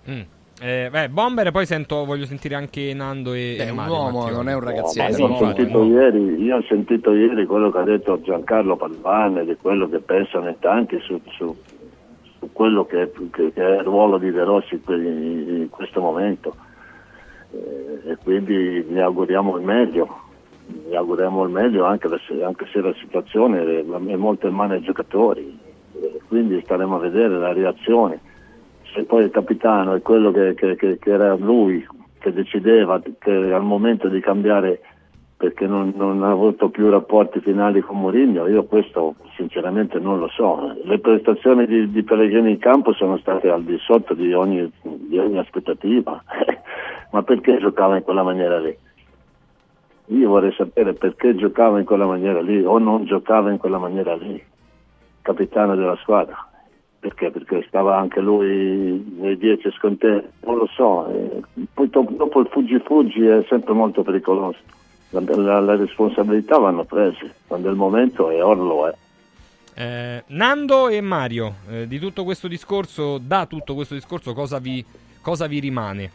Mm. 0.09 0.21
Eh, 0.61 0.89
beh, 0.91 1.09
Bomber, 1.09 1.51
poi 1.51 1.67
sento, 1.67 2.05
voglio 2.05 2.27
sentire 2.27 2.55
anche 2.55 2.93
Nando 2.95 3.33
e, 3.33 3.57
È 3.57 3.67
e 3.67 3.71
un 3.71 3.79
uomo, 3.79 4.19
Mattioli. 4.21 4.35
non 4.37 4.49
è 4.51 4.55
un 4.55 4.61
ragazzetto. 4.61 5.17
io, 5.27 5.37
sentito 5.39 5.85
ieri, 5.85 6.43
io 6.43 6.57
ho 6.57 6.63
sentito 6.69 7.13
ieri 7.13 7.45
quello 7.47 7.71
che 7.71 7.79
ha 7.79 7.83
detto 7.83 8.21
Giancarlo 8.21 8.77
Padovani 8.77 9.45
di 9.47 9.57
quello 9.57 9.89
che 9.89 9.99
pensano 10.01 10.49
in 10.49 10.59
tanti 10.61 10.99
su, 11.01 11.21
su- 11.31 11.57
su 12.39 12.53
quello 12.53 12.85
che, 12.85 13.11
che- 13.33 13.53
che 13.53 13.65
è 13.67 13.77
il 13.79 13.83
ruolo 13.83 14.19
di 14.19 14.31
De 14.31 14.45
Rossi 14.45 14.81
in, 14.87 15.47
in 15.63 15.69
questo 15.71 16.01
momento 16.01 16.55
Eh, 17.51 18.11
e 18.11 18.17
quindi 18.23 18.83
gli 18.83 18.99
auguriamo 18.99 19.57
il 19.57 19.65
meglio 19.65 20.23
gli 20.67 20.95
auguriamo 20.95 21.45
il 21.45 21.51
meglio 21.51 21.85
anche, 21.85 22.09
anche 22.43 22.67
se 22.73 22.81
la 22.81 22.95
situazione 22.95 23.81
è, 23.81 23.83
molto 24.17 24.47
in 24.47 24.55
mano 24.55 24.75
ai 24.75 24.83
giocatori 24.83 25.59
quindi 26.29 26.61
staremo 26.63 26.97
a 26.97 27.01
vedere 27.01 27.39
la 27.39 27.53
reazione 27.53 28.21
se 28.95 29.05
poi 29.05 29.25
il 29.25 29.31
capitano 29.31 29.95
è 29.95 30.03
quello 30.03 30.31
che, 30.31 30.55
che- 30.55 30.77
che- 30.77 30.99
che 30.99 31.11
era 31.11 31.35
lui 31.35 31.85
che 32.19 32.33
decideva 32.33 33.01
al 33.25 33.63
momento 33.65 34.09
di 34.09 34.21
cambiare 34.21 34.81
perché 35.37 35.67
non, 35.67 35.93
non 35.97 36.23
ha 36.23 36.31
avuto 36.31 36.71
più 36.71 36.89
rapporti 36.89 37.41
finali 37.41 37.81
con 37.81 37.99
Mourinho, 37.99 38.47
io 38.47 38.65
questo 38.65 39.15
sinceramente 39.37 39.99
non 39.99 40.19
lo 40.19 40.29
so. 40.29 40.75
Le 40.85 40.99
prestazioni 41.01 41.67
di, 41.67 41.91
di 41.91 42.03
Pellegrini 42.03 42.53
in 42.53 42.59
campo 42.59 42.95
sono 42.95 43.19
state 43.19 43.51
al 43.51 43.63
di 43.63 43.77
sotto 43.79 44.15
di 44.15 44.33
ogni, 44.33 44.71
di 44.83 45.19
ogni 45.19 45.37
aspettativa, 45.39 46.23
ma 47.13 47.23
perché 47.23 47.59
giocava 47.59 47.97
in 47.97 48.05
quella 48.05 48.23
maniera 48.23 48.59
lì? 48.59 48.75
Io 50.07 50.29
vorrei 50.29 50.53
sapere 50.53 50.93
perché 50.93 51.35
giocava 51.35 51.79
in 51.79 51.85
quella 51.87 52.07
maniera 52.07 52.41
lì 52.43 52.63
o 52.63 52.79
non 52.79 53.05
giocava 53.07 53.51
in 53.51 53.57
quella 53.59 53.79
maniera 53.79 54.15
lì, 54.15 54.43
capitano 55.23 55.75
della 55.75 55.97
squadra. 56.03 56.47
Perché? 56.99 57.31
Perché 57.31 57.65
stava 57.69 57.99
anche 57.99 58.21
lui 58.21 59.15
nei 59.19 59.37
dieci 59.37 59.71
scontenti, 59.73 60.27
non 60.45 60.57
lo 60.57 60.67
so. 60.75 61.07
eh, 61.09 61.43
poi 61.73 61.89
dopo 61.91 62.41
il 62.41 62.49
fuggi-fuggi 62.51 63.27
è 63.27 63.45
sempre 63.49 63.75
molto 63.75 64.03
pericoloso. 64.03 64.59
La, 65.11 65.21
la- 65.37 65.61
la 65.61 65.77
responsabilità 65.77 66.59
vanno 66.59 66.85
prese, 66.85 67.35
quando 67.47 67.69
è 67.69 67.71
il 67.71 67.77
momento 67.77 68.31
è 68.31 68.43
orlo. 68.43 68.89
Eh. 68.89 68.95
Eh, 69.75 70.25
Nando 70.29 70.89
e 70.89 71.01
Mario, 71.01 71.55
eh, 71.69 71.87
di 71.87 71.99
tutto 71.99 72.25
questo 72.25 72.49
discorso, 72.49 73.19
da 73.19 73.45
tutto 73.47 73.75
questo 73.75 73.95
discorso, 73.95 74.33
cosa 74.33 74.59
vi, 74.59 74.85
cosa 75.21 75.47
vi 75.47 75.61
rimane? 75.61 76.11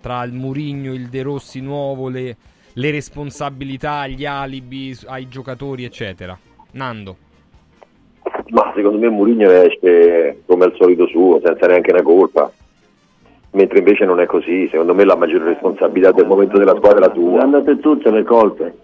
Tra 0.00 0.24
il 0.24 0.32
Murigno, 0.32 0.92
il 0.92 1.08
De 1.08 1.22
Rossi 1.22 1.60
nuovo, 1.60 2.08
le, 2.08 2.36
le 2.74 2.90
responsabilità, 2.90 4.06
gli 4.06 4.24
alibi 4.24 4.96
ai 5.06 5.28
giocatori, 5.28 5.84
eccetera. 5.84 6.38
Nando. 6.72 7.16
Ma 8.48 8.72
secondo 8.74 8.98
me 8.98 9.08
Mourinho 9.08 9.50
esce 9.50 10.42
come 10.46 10.64
al 10.64 10.74
solito 10.76 11.06
suo, 11.06 11.40
senza 11.44 11.66
neanche 11.66 11.92
una 11.92 12.02
colpa. 12.02 12.50
Mentre 13.52 13.78
invece 13.78 14.04
non 14.06 14.20
è 14.20 14.26
così, 14.26 14.66
secondo 14.68 14.94
me 14.94 15.04
la 15.04 15.16
maggiore 15.16 15.44
responsabilità 15.44 16.12
del 16.12 16.26
momento 16.26 16.56
della 16.56 16.74
squadra 16.74 16.98
è 16.98 17.00
la 17.00 17.10
tua. 17.10 17.42
andate 17.42 17.78
tutte 17.80 18.10
le 18.10 18.22
colpe. 18.22 18.74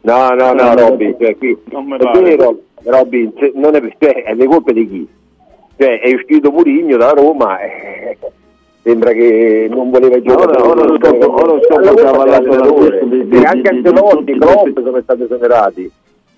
No, 0.00 0.28
no, 0.30 0.52
no, 0.52 0.74
Robby, 0.74 1.14
cioè, 1.20 1.36
qui, 1.36 1.56
Non 1.70 1.88
pare. 1.96 2.20
vero, 2.22 2.60
Robby, 2.84 3.32
non 3.54 3.74
è, 3.74 3.80
cioè, 3.98 4.22
è 4.24 4.34
le 4.34 4.46
colpe 4.46 4.72
di 4.72 4.88
chi? 4.88 5.08
Cioè, 5.76 6.00
è 6.00 6.14
uscito 6.14 6.50
Murigno 6.50 6.96
da 6.96 7.10
Roma, 7.10 7.60
eh, 7.60 8.16
sembra 8.86 9.10
che 9.10 9.66
non 9.68 9.90
voleva 9.90 10.20
giocare. 10.22 10.62
Ora- 10.62 10.64
ora 10.64 10.80
ora 10.82 10.84
lo 10.84 11.60
scopo 11.64 11.80
La 11.80 11.94
che 11.94 12.00
ha 12.02 12.10
colpa 12.10 12.10
avallato 12.10 12.42
dell'allenatore. 12.42 12.88
l'acquisto 13.00 13.04
di- 13.06 13.28
di- 13.28 13.36
E 13.36 13.44
anche 13.44 13.68
Ancelotti, 13.68 14.32
Klopp 14.38 14.78
sono 14.80 15.00
stati 15.02 15.22
esonerati. 15.24 15.90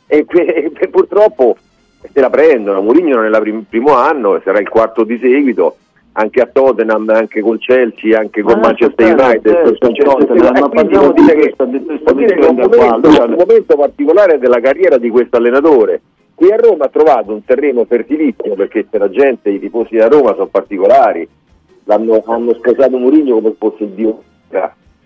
E, 0.07 0.25
e- 0.33 0.73
e 0.79 0.89
purtroppo 0.89 1.57
se 2.11 2.21
la 2.21 2.31
prendono. 2.31 2.81
Mourinho 2.81 3.23
è 3.23 3.27
il 3.29 3.65
primo 3.69 3.95
anno 3.97 4.41
sarà 4.43 4.61
il 4.61 4.69
quarto 4.71 5.05
di 5.05 5.19
seguito 5.19 5.77
anche 6.13 6.41
a 6.41 6.49
Tottenham, 6.51 7.07
anche 7.11 7.43
col 7.43 7.59
Chelsea, 7.59 8.19
anche 8.19 8.41
con 8.41 8.55
Ma 8.55 8.69
Manchester 8.69 9.13
United. 9.15 9.79
certo, 9.93 10.69
parliamo 10.69 11.01
vuol 11.01 11.13
dire 11.15 11.35
di 11.35 11.41
che, 11.41 11.55
è 12.35 12.49
un 12.49 12.55
momento, 12.57 13.09
un 13.25 13.35
momento 13.39 13.77
particolare 13.77 14.39
della 14.39 14.59
carriera 14.59 14.97
di 14.97 15.11
questo 15.11 15.37
allenatore. 15.37 16.01
Qui 16.35 16.51
a 16.51 16.57
Roma 16.57 16.87
ha 16.87 16.89
trovato 16.89 17.33
un 17.33 17.45
terreno 17.45 17.85
fertilissimo 17.85 18.55
perché 18.55 18.87
c'è 18.91 18.99
la 18.99 19.11
gente, 19.11 19.51
i 19.51 19.61
tifosi 19.61 19.97
da 19.97 20.09
Roma 20.09 20.33
sono 20.35 20.47
particolari, 20.47 21.29
L'hanno- 21.89 22.23
hanno 22.27 22.53
sposato 22.53 22.99
Mourinho 22.99 23.41
come 23.41 23.55
fosse 23.59 23.85
il 23.85 23.91
dio, 23.91 24.23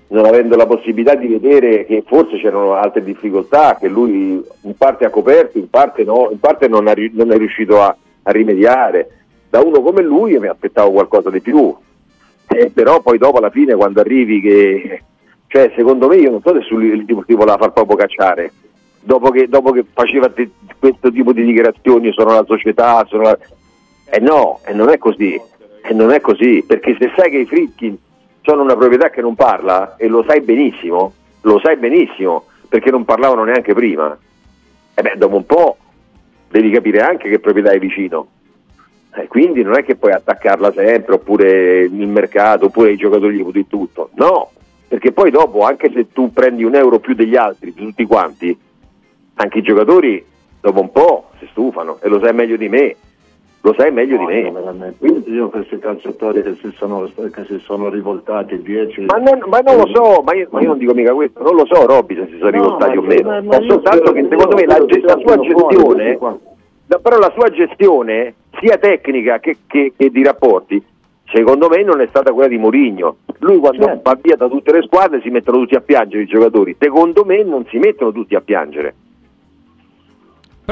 non 0.09 0.25
avendo 0.27 0.57
la 0.57 0.67
possibilità 0.67 1.15
di 1.15 1.29
vedere 1.29 1.87
che 1.87 2.03
forse 2.05 2.39
c'erano 2.39 2.75
altre 2.75 3.05
difficoltà 3.05 3.77
che 3.81 3.87
lui 3.87 4.43
in 4.63 4.77
parte 4.77 5.05
ha 5.05 5.11
coperto, 5.11 5.59
in 5.59 5.71
parte 5.71 6.03
no, 6.03 6.29
in 6.33 6.41
parte 6.41 6.67
non, 6.67 6.89
ha 6.89 6.95
non 7.13 7.31
è 7.31 7.39
riuscito 7.39 7.81
a, 7.81 7.97
a 8.25 8.31
rimediare. 8.33 9.21
Da 9.49 9.61
uno 9.61 9.81
come 9.81 10.03
lui 10.03 10.37
mi 10.39 10.49
aspettavo 10.49 10.91
qualcosa 10.91 11.31
di 11.31 11.41
più, 11.41 11.73
Eh, 12.49 12.71
però 12.75 13.01
poi 13.01 13.17
dopo 13.17 13.39
alla 13.39 13.51
fine 13.51 13.75
quando 13.75 14.01
arrivi 14.01 14.41
che, 14.41 15.03
cioè 15.47 15.73
secondo 15.77 16.09
me 16.09 16.17
io 16.17 16.31
non 16.33 16.43
so 16.43 16.53
se 16.61 16.75
il 16.75 17.05
tipo 17.07 17.23
ti 17.25 17.35
voleva 17.35 17.57
far 17.59 17.73
proprio 17.73 17.97
cacciare, 17.97 18.53
dopo 19.01 19.31
che, 19.31 19.47
dopo 19.49 19.71
che 19.71 19.85
faceva 19.93 20.29
te- 20.29 20.51
questo 20.81 21.13
tipo 21.13 21.33
di 21.33 21.45
dichiarazioni 21.45 22.13
sono 22.13 22.33
la 22.35 22.45
società, 22.45 23.05
sono 23.09 23.23
la... 23.23 23.39
Eh 24.11 24.21
no, 24.21 24.59
e 24.67 24.75
non 24.75 24.91
è 24.91 24.99
così, 24.99 25.41
e 25.83 25.93
non 25.95 26.13
è 26.13 26.21
così, 26.21 26.65
perché 26.67 26.97
se 26.99 27.13
sai 27.17 27.31
che 27.31 27.39
i 27.39 27.47
Fritkin 27.47 27.97
sono 28.43 28.63
una 28.63 28.77
proprietà 28.77 29.11
che 29.11 29.21
non 29.21 29.35
parla, 29.35 29.97
e 29.97 30.09
lo 30.09 30.25
sai 30.27 30.41
benissimo, 30.41 31.13
lo 31.43 31.61
sai 31.61 31.77
benissimo, 31.77 32.47
perché 32.69 32.91
non 32.91 33.05
parlavano 33.05 33.45
neanche 33.45 33.75
prima, 33.75 34.17
e 34.95 35.03
beh, 35.03 35.17
dopo 35.17 35.37
un 35.37 35.47
po' 35.47 35.77
devi 36.49 36.71
capire 36.71 37.01
anche 37.01 37.29
che 37.29 37.39
proprietà 37.39 37.71
è 37.71 37.79
vicino. 37.79 38.27
Eh, 39.15 39.27
quindi 39.29 39.63
non 39.63 39.77
è 39.77 39.85
che 39.85 39.97
puoi 39.97 40.13
attaccarla 40.13 40.73
sempre, 40.73 41.15
oppure 41.15 41.83
il 41.83 42.09
mercato, 42.09 42.67
oppure 42.67 42.93
i 42.93 42.97
giocatori 42.97 43.37
gli 43.37 43.51
di 43.51 43.67
tutto. 43.67 44.11
No, 44.15 44.51
perché 44.89 45.13
poi 45.13 45.31
dopo, 45.31 45.65
anche 45.65 45.91
se 45.93 46.13
tu 46.13 46.33
prendi 46.33 46.65
un 46.65 46.75
euro 46.75 46.99
più 46.99 47.15
degli 47.15 47.37
altri, 47.37 47.73
di 47.73 47.85
tutti 47.85 48.05
quanti, 48.07 48.57
anche 49.35 49.59
i 49.59 49.63
giocatori 49.63 50.25
dopo 50.61 50.81
un 50.81 50.93
po' 50.93 51.31
si 51.39 51.47
stufano 51.51 51.99
e 52.01 52.09
lo 52.09 52.21
sai 52.21 52.33
meglio 52.33 52.57
di 52.57 52.69
me. 52.69 52.97
Lo 53.65 53.75
sai 53.79 53.93
meglio 53.93 54.17
di 54.19 54.25
me. 54.25 54.95
Quindi 54.99 55.31
io 55.33 55.49
questi 55.49 55.79
calciatori 55.79 56.43
che 56.43 56.55
si 56.61 56.73
sono, 56.75 57.09
che 57.15 57.45
si 57.47 57.59
sono 57.61 57.89
rivoltati 57.91 58.61
10 58.61 59.03
Ma 59.03 59.19
non, 59.19 59.41
ma 59.47 59.61
non 59.61 59.77
lo 59.77 59.87
so, 59.95 60.21
ma 60.23 60.35
io, 60.35 60.49
ma 60.51 60.61
io 60.61 60.69
non 60.69 60.79
dico 60.79 60.93
mica 60.95 61.15
questo, 61.15 61.41
non 61.43 61.55
lo 61.55 61.65
so 61.67 61.87
Robby 61.87 62.17
se 62.17 62.27
si 62.29 62.39
sono 62.39 62.51
No, 62.51 62.57
rivoltati 62.63 62.97
o 62.97 63.03
meno. 63.03 63.41
ma- 63.43 63.61
soltanto 63.69 64.11
che 64.13 64.27
secondo 64.29 64.57
me 64.57 64.67
la, 64.67 64.79
la 64.79 65.19
sua 65.25 65.39
gestione, 65.39 66.19
la- 66.89 66.99
però 66.99 67.19
la 67.19 67.33
sua 67.37 67.51
gestione, 67.51 68.35
sia 68.61 68.79
tecnica 68.79 69.39
che, 69.39 69.59
che- 69.69 69.93
che 69.97 70.11
di 70.11 70.25
rapporti, 70.25 70.83
secondo 71.33 71.69
me 71.69 71.85
non 71.85 72.01
è 72.01 72.07
stata 72.09 72.33
quella 72.33 72.49
di 72.49 72.59
Mourinho. 72.59 73.17
Lui 73.39 73.59
quando 73.59 73.85
Certo. 73.85 74.01
va 74.03 74.19
via 74.21 74.35
da 74.37 74.49
tutte 74.49 74.73
le 74.73 74.83
squadre 74.83 75.21
si 75.21 75.31
mettono 75.31 75.59
tutti 75.59 75.77
a 75.77 75.81
piangere 75.81 76.25
i 76.25 76.27
giocatori, 76.27 76.75
secondo 76.81 77.25
me 77.25 77.45
non 77.45 77.65
si 77.69 77.79
mettono 77.79 78.11
tutti 78.11 78.35
a 78.35 78.41
piangere. 78.41 78.93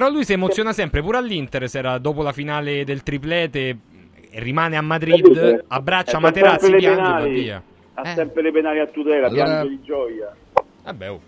Però 0.01 0.11
lui 0.11 0.24
si 0.24 0.32
emoziona 0.32 0.72
sempre, 0.72 1.03
pure 1.03 1.18
all'Inter, 1.18 1.68
se 1.68 1.76
era 1.76 1.98
dopo 1.98 2.22
la 2.22 2.32
finale 2.32 2.84
del 2.84 3.03
triplete, 3.03 3.68
e 4.30 4.40
rimane 4.40 4.78
a 4.78 4.80
Madrid, 4.80 5.64
abbraccia 5.68 6.16
Eh, 6.16 6.20
Materazzi, 6.20 6.74
piange 6.74 7.26
e 7.26 7.28
via. 7.30 7.62
Ha 7.92 8.05
sempre 8.14 8.40
le 8.40 8.51
penali 8.51 8.78
a 8.78 8.86
tutela, 8.86 9.26
Allora- 9.26 9.44
piange 9.44 9.68
di 9.68 9.80
gioia. 9.82 10.34
Vabbè, 10.84 11.11
oh. 11.11 11.20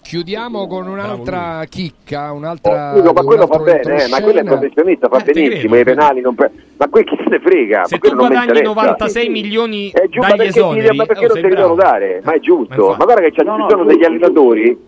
Chiudiamo 0.00 0.68
con 0.68 0.86
un'altra 0.86 1.38
Bravo 1.40 1.64
chicca, 1.70 2.30
un'altra. 2.30 2.92
Scusa, 2.94 3.12
ma 3.12 3.20
un 3.20 3.26
quello 3.26 3.46
fa 3.48 3.58
bene, 3.58 4.04
eh, 4.04 4.08
ma 4.08 4.20
quello 4.22 4.38
è 4.38 4.44
professionista, 4.44 5.08
fa 5.08 5.16
Eh, 5.16 5.22
ti 5.24 5.32
benissimo, 5.32 5.74
credo. 5.74 5.90
i 5.90 5.94
penali 5.96 6.20
non 6.20 6.34
pre- 6.36 6.52
ma 6.76 6.86
quel 6.88 7.04
chi 7.04 7.16
se 7.16 7.24
ne 7.30 7.40
frega, 7.40 7.84
Se 7.86 7.98
ma 8.00 8.08
tu 8.10 8.14
guadagni 8.14 8.42
interessa. 8.44 8.62
96 8.68 9.28
milioni 9.28 9.90
È 9.90 10.02
giusto, 10.02 10.20
ma 10.20 10.28
dagli 10.28 10.36
perché, 10.36 10.58
esoneri, 10.60 10.96
ma 10.96 11.06
perché 11.06 11.24
oh, 11.24 11.26
non 11.26 11.32
sei 11.32 11.42
te 11.42 11.48
li 11.48 11.54
devono 11.56 11.74
bravo. 11.74 11.90
dare? 11.90 12.20
Ma 12.22 12.30
è 12.30 12.34
Ma 12.36 12.38
giusto. 12.40 12.74
infatti. 12.74 12.98
Ma, 12.98 13.04
guarda 13.06 13.20
che 13.22 13.30
c'è- 13.32 13.42
No, 13.42 13.54
ci 13.56 13.60
no, 13.62 13.68
sono 13.70 13.84
degli 13.84 14.04
allenatori, 14.04 14.78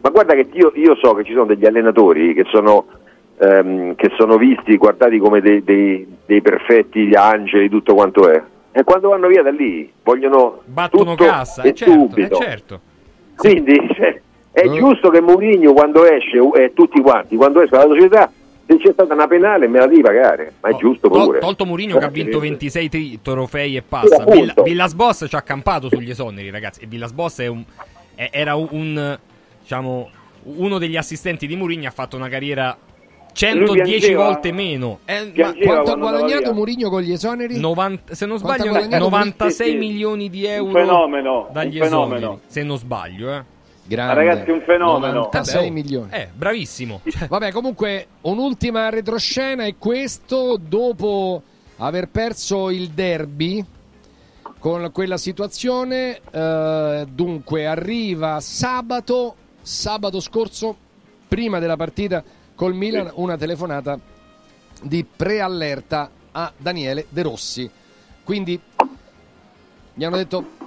ma 0.00 0.10
guarda 0.10 0.34
che 0.34 0.46
io, 0.52 0.72
io 0.74 0.96
so 0.96 1.14
che 1.14 1.24
ci 1.24 1.32
sono 1.32 1.46
degli 1.46 1.66
allenatori 1.66 2.34
che 2.34 2.44
sono, 2.50 2.86
ehm, 3.38 3.94
che 3.96 4.10
sono 4.16 4.36
visti, 4.36 4.76
guardati 4.76 5.18
come 5.18 5.40
dei, 5.40 5.62
dei- 5.64 6.06
dei 6.26 6.40
perfetti 6.40 7.06
gli 7.06 7.14
angeli, 7.16 7.68
tutto 7.68 7.94
quanto 7.94 8.28
è. 8.28 8.42
E 8.72 8.84
quando 8.84 9.08
vanno 9.08 9.26
via 9.26 9.42
da 9.42 9.50
lì 9.50 9.90
vogliono 10.02 10.62
Battono 10.64 11.14
tutto 11.16 11.24
cassa, 11.24 11.62
e 11.62 11.68
eh, 11.70 11.74
certo, 11.74 11.92
subito. 11.92 12.38
eh, 12.40 12.44
certo. 12.44 12.80
Quindi 13.36 13.74
cioè, 13.94 14.20
è 14.52 14.60
Eh. 14.66 14.70
giusto 14.78 15.10
che 15.10 15.20
Mourinho 15.20 15.72
quando 15.72 16.04
esce, 16.04 16.38
e 16.54 16.72
tutti 16.74 17.00
quanti, 17.00 17.36
quando 17.36 17.60
esce 17.62 17.76
dalla 17.76 17.92
società, 17.94 18.30
se 18.66 18.76
c'è 18.76 18.92
stata 18.92 19.12
una 19.14 19.26
penale 19.26 19.66
me 19.66 19.78
la 19.80 19.86
devi 19.86 20.02
pagare, 20.02 20.52
ma 20.60 20.68
è 20.68 20.76
giusto 20.76 21.08
Tol- 21.08 21.24
pure. 21.24 21.38
tolto 21.40 21.64
Mourinho 21.66 21.98
che 21.98 22.04
ha 22.04 22.08
vinto 22.08 22.40
sì. 22.40 22.48
26 22.48 22.88
tri- 22.88 23.18
trofei 23.22 23.76
e 23.76 23.82
passa. 23.82 24.22
Villa, 24.24 24.54
Villas 24.62 24.94
Boss 24.94 25.26
ci 25.28 25.34
ha 25.34 25.42
campato 25.42 25.88
sugli 25.88 26.10
esoneri, 26.10 26.50
ragazzi. 26.50 26.80
E 26.82 26.86
Villas 26.86 27.10
Boss 27.12 27.40
è 27.40 27.46
un, 27.48 27.64
è- 28.14 28.28
era 28.30 28.54
un, 28.54 28.68
un, 28.70 29.18
diciamo, 29.70 30.10
uno 30.42 30.78
degli 30.78 30.96
assistenti 30.96 31.46
di 31.46 31.54
Mourinho. 31.54 31.86
Ha 31.86 31.92
fatto 31.92 32.16
una 32.16 32.28
carriera 32.28 32.76
110 33.32 33.82
piangeva- 33.98 34.24
volte 34.24 34.50
meno. 34.52 34.98
Eh, 35.04 35.32
ma 35.36 35.54
Quanto 35.54 35.92
ha 35.92 35.96
guadagnato. 35.96 36.52
Mourinho 36.52 36.90
con 36.90 37.02
gli 37.02 37.12
esoneri? 37.12 37.56
90 37.60 38.14
se 38.16 38.26
non 38.26 38.38
sbaglio, 38.38 38.70
guadagnato 38.70 39.04
96 39.04 39.66
Sì, 39.66 39.72
sì. 39.72 39.78
milioni 39.78 40.28
di 40.28 40.44
euro 40.46 40.66
Un 40.66 40.72
fenomeno, 40.72 41.48
dagli 41.52 41.76
un 41.76 41.82
esoneri. 41.84 42.10
fenomeno. 42.20 42.40
Se 42.46 42.62
non 42.64 42.78
sbaglio, 42.78 43.32
eh. 43.32 43.44
Grande. 43.84 44.14
ragazzi, 44.14 44.50
un 44.50 44.60
fenomeno. 44.60 45.12
96 45.14 45.54
Vabbè, 45.54 45.68
oh. 45.68 45.72
milioni. 45.72 46.08
Eh, 46.10 46.28
bravissimo. 46.34 47.00
Cioè, 47.08 47.28
Vabbè, 47.28 47.52
comunque, 47.52 48.06
un'ultima 48.22 48.88
retroscena 48.88 49.64
è 49.64 49.74
questo 49.78 50.58
dopo 50.60 51.42
aver 51.76 52.08
perso 52.08 52.70
il 52.70 52.88
derby 52.90 53.64
con 54.58 54.90
quella 54.92 55.16
situazione. 55.16 56.20
eh, 56.30 57.06
dunque, 57.12 57.66
arriva 57.66 58.38
sabato, 58.40 59.34
sabato 59.62 60.20
scorso, 60.20 60.76
prima 61.28 61.58
della 61.58 61.76
partita 61.76 62.22
col 62.54 62.74
Milan, 62.74 63.10
una 63.14 63.36
telefonata 63.36 63.98
di 64.82 65.04
preallerta 65.04 66.10
a 66.32 66.52
Daniele 66.56 67.06
De 67.08 67.22
Rossi. 67.22 67.70
Quindi 68.24 68.60
gli 69.94 70.04
hanno 70.04 70.16
detto 70.16 70.58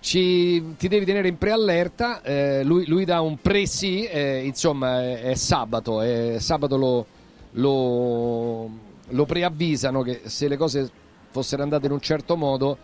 ci- 0.00 0.76
ti 0.76 0.88
devi 0.88 1.04
tenere 1.04 1.28
in 1.28 1.38
preallerta, 1.38 2.22
eh, 2.22 2.62
lui, 2.64 2.86
lui 2.86 3.04
dà 3.04 3.20
un 3.20 3.38
pre-sì, 3.40 4.04
eh, 4.04 4.44
insomma 4.44 5.02
è, 5.02 5.22
è 5.22 5.34
sabato, 5.34 6.00
è 6.00 6.36
sabato 6.38 6.76
lo, 6.76 7.06
lo, 7.52 8.70
lo 9.08 9.24
preavvisano 9.26 10.02
che 10.02 10.22
se 10.26 10.48
le 10.48 10.56
cose 10.56 10.90
fossero 11.30 11.62
andate 11.62 11.86
in 11.86 11.92
un 11.92 12.00
certo 12.00 12.36
modo 12.36 12.78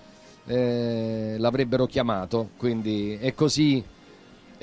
eh, 0.46 1.36
l'avrebbero 1.38 1.86
chiamato, 1.86 2.50
quindi 2.56 3.16
è 3.20 3.32
così, 3.34 3.82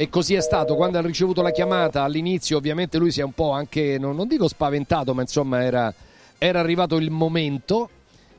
e 0.02 0.10
così 0.10 0.34
è 0.34 0.42
stato. 0.42 0.76
Quando 0.76 0.98
ha 0.98 1.02
ricevuto 1.02 1.44
la 1.44 1.52
chiamata 1.52 2.02
all'inizio 2.02 2.58
ovviamente 2.58 2.98
lui 2.98 3.12
si 3.12 3.20
è 3.20 3.24
un 3.24 3.34
po' 3.34 3.52
anche, 3.52 4.00
non, 4.00 4.16
non 4.16 4.28
dico 4.28 4.48
spaventato, 4.48 5.14
ma 5.14 5.22
insomma 5.22 5.62
era, 5.62 5.94
era 6.40 6.60
arrivato 6.60 6.96
il 6.98 7.12
momento, 7.12 7.88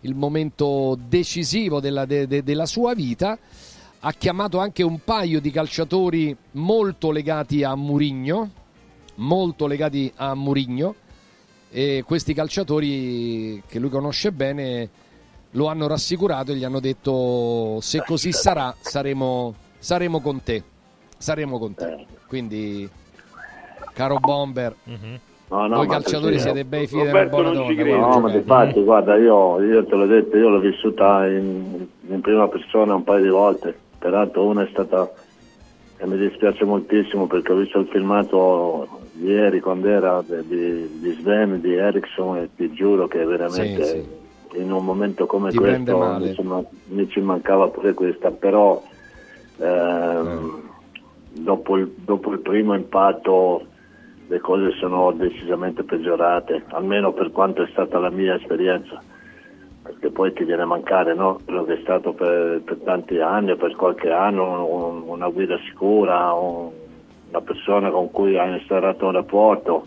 il 0.00 0.16
momento 0.16 0.98
decisivo 1.00 1.78
della, 1.78 2.04
de- 2.04 2.26
de- 2.26 2.42
della 2.42 2.66
sua 2.66 2.94
vita. 2.94 3.38
Ha 4.00 4.12
chiamato 4.14 4.58
anche 4.58 4.82
un 4.82 5.04
paio 5.04 5.40
di 5.40 5.52
calciatori 5.52 6.36
molto 6.52 7.12
legati 7.12 7.62
a 7.62 7.76
Murigno, 7.76 8.50
molto 9.14 9.68
legati 9.68 10.12
a 10.16 10.34
Murigno. 10.34 10.96
E 11.70 12.02
questi 12.04 12.34
calciatori 12.34 13.62
che 13.68 13.78
lui 13.78 13.88
conosce 13.88 14.32
bene 14.32 14.90
lo 15.52 15.66
hanno 15.66 15.86
rassicurato 15.86 16.50
e 16.50 16.56
gli 16.56 16.64
hanno 16.64 16.80
detto 16.80 17.78
se 17.82 18.02
così 18.04 18.32
sarà 18.32 18.74
saremo, 18.80 19.54
saremo 19.78 20.20
con 20.20 20.42
te, 20.42 20.64
saremo 21.22 21.58
con 21.58 21.74
te. 21.74 22.06
Quindi 22.26 22.88
caro 23.94 24.18
Bomber, 24.18 24.74
No, 25.48 25.66
no, 25.66 25.76
voi 25.76 25.86
calciatori 25.86 26.38
siete 26.38 26.64
bei 26.64 26.86
figli 26.86 27.04
della 27.04 27.26
buona 27.26 27.52
non 27.52 27.68
ci 27.68 27.74
donna. 27.74 27.82
crede. 27.82 27.98
voi 27.98 27.98
No, 27.98 28.20
ma 28.20 28.32
infatti, 28.32 28.82
guarda, 28.82 29.16
io, 29.16 29.60
io 29.60 29.84
te 29.84 29.94
l'ho 29.94 30.06
detto, 30.06 30.36
io 30.38 30.48
l'ho 30.48 30.60
vissuta 30.60 31.26
in, 31.28 31.86
in 32.08 32.20
prima 32.22 32.48
persona 32.48 32.94
un 32.94 33.04
paio 33.04 33.22
di 33.22 33.28
volte. 33.28 33.78
Peraltro 33.98 34.46
una 34.46 34.62
è 34.62 34.68
stata, 34.70 35.12
e 35.98 36.06
mi 36.06 36.16
dispiace 36.16 36.64
moltissimo 36.64 37.26
perché 37.26 37.52
ho 37.52 37.56
visto 37.56 37.78
il 37.80 37.86
filmato 37.88 38.88
ieri 39.20 39.60
quando 39.60 39.88
era 39.88 40.22
di, 40.26 40.88
di 40.98 41.16
Sven, 41.20 41.60
di 41.60 41.74
Ericsson 41.74 42.38
e 42.38 42.48
ti 42.56 42.72
giuro 42.72 43.06
che 43.06 43.22
veramente 43.22 43.84
Sì, 43.84 44.58
in 44.58 44.72
un 44.72 44.82
momento 44.82 45.26
come 45.26 45.50
Ti 45.50 45.58
questo 45.58 45.98
mi, 46.18 46.34
ci 46.34 46.42
mi 46.94 47.08
ci 47.10 47.20
mancava 47.20 47.68
pure 47.68 47.92
questa, 47.92 48.30
però 48.30 48.82
ehm, 49.58 50.70
dopo, 51.32 51.76
il, 51.76 51.92
dopo 52.04 52.32
il 52.32 52.40
primo 52.40 52.74
impatto 52.74 53.66
le 54.28 54.38
cose 54.40 54.72
sono 54.78 55.12
decisamente 55.12 55.82
peggiorate, 55.82 56.64
almeno 56.68 57.12
per 57.12 57.30
quanto 57.32 57.62
è 57.62 57.68
stata 57.70 57.98
la 57.98 58.10
mia 58.10 58.36
esperienza, 58.36 59.02
perché 59.82 60.10
poi 60.10 60.32
ti 60.32 60.44
viene 60.44 60.62
a 60.62 60.66
mancare 60.66 61.14
no? 61.14 61.40
quello 61.44 61.64
che 61.64 61.74
è 61.74 61.80
stato 61.82 62.12
per, 62.12 62.62
per 62.64 62.78
tanti 62.84 63.18
anni, 63.18 63.56
per 63.56 63.76
qualche 63.76 64.10
anno, 64.10 64.66
un- 64.66 65.02
una 65.06 65.28
guida 65.28 65.58
sicura, 65.66 66.32
un- 66.32 66.70
una 67.28 67.40
persona 67.40 67.90
con 67.90 68.10
cui 68.10 68.38
hai 68.38 68.52
instaurato 68.58 69.06
un 69.06 69.12
rapporto 69.12 69.86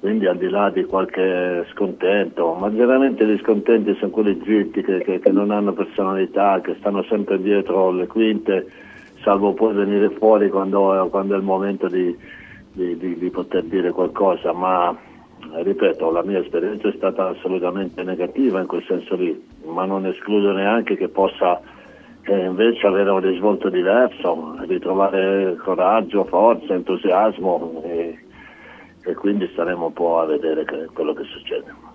quindi 0.00 0.26
al 0.26 0.36
di 0.36 0.48
là 0.48 0.70
di 0.70 0.84
qualche 0.84 1.66
scontento, 1.72 2.54
ma 2.54 2.70
generalmente 2.70 3.26
gli 3.26 3.38
scontenti 3.38 3.96
sono 3.96 4.12
quelli 4.12 4.40
zitti 4.44 4.80
che, 4.80 4.98
che, 5.00 5.18
che 5.18 5.32
non 5.32 5.50
hanno 5.50 5.72
personalità, 5.72 6.60
che 6.60 6.76
stanno 6.78 7.02
sempre 7.04 7.40
dietro 7.40 7.90
le 7.90 8.06
quinte, 8.06 8.70
salvo 9.28 9.52
poi 9.52 9.74
venire 9.74 10.08
fuori 10.08 10.48
quando, 10.48 11.06
quando 11.10 11.34
è 11.34 11.36
il 11.36 11.42
momento 11.42 11.86
di, 11.86 12.16
di, 12.72 12.96
di, 12.96 13.18
di 13.18 13.28
poter 13.30 13.62
dire 13.64 13.90
qualcosa, 13.90 14.54
ma 14.54 14.96
ripeto, 15.62 16.10
la 16.10 16.22
mia 16.22 16.38
esperienza 16.38 16.88
è 16.88 16.94
stata 16.96 17.28
assolutamente 17.28 18.02
negativa 18.02 18.58
in 18.58 18.66
quel 18.66 18.82
senso 18.88 19.16
lì, 19.16 19.38
ma 19.66 19.84
non 19.84 20.06
escludo 20.06 20.52
neanche 20.52 20.96
che 20.96 21.08
possa 21.08 21.60
eh, 22.22 22.44
invece 22.46 22.86
avere 22.86 23.10
un 23.10 23.20
risvolto 23.20 23.68
diverso, 23.68 24.56
ritrovare 24.66 25.56
coraggio, 25.56 26.24
forza, 26.24 26.72
entusiasmo 26.72 27.82
e, 27.84 28.18
e 29.04 29.14
quindi 29.14 29.46
staremo 29.52 29.86
un 29.86 29.92
po' 29.92 30.20
a 30.20 30.24
vedere 30.24 30.64
che, 30.64 30.86
quello 30.94 31.12
che 31.12 31.24
succede. 31.24 31.87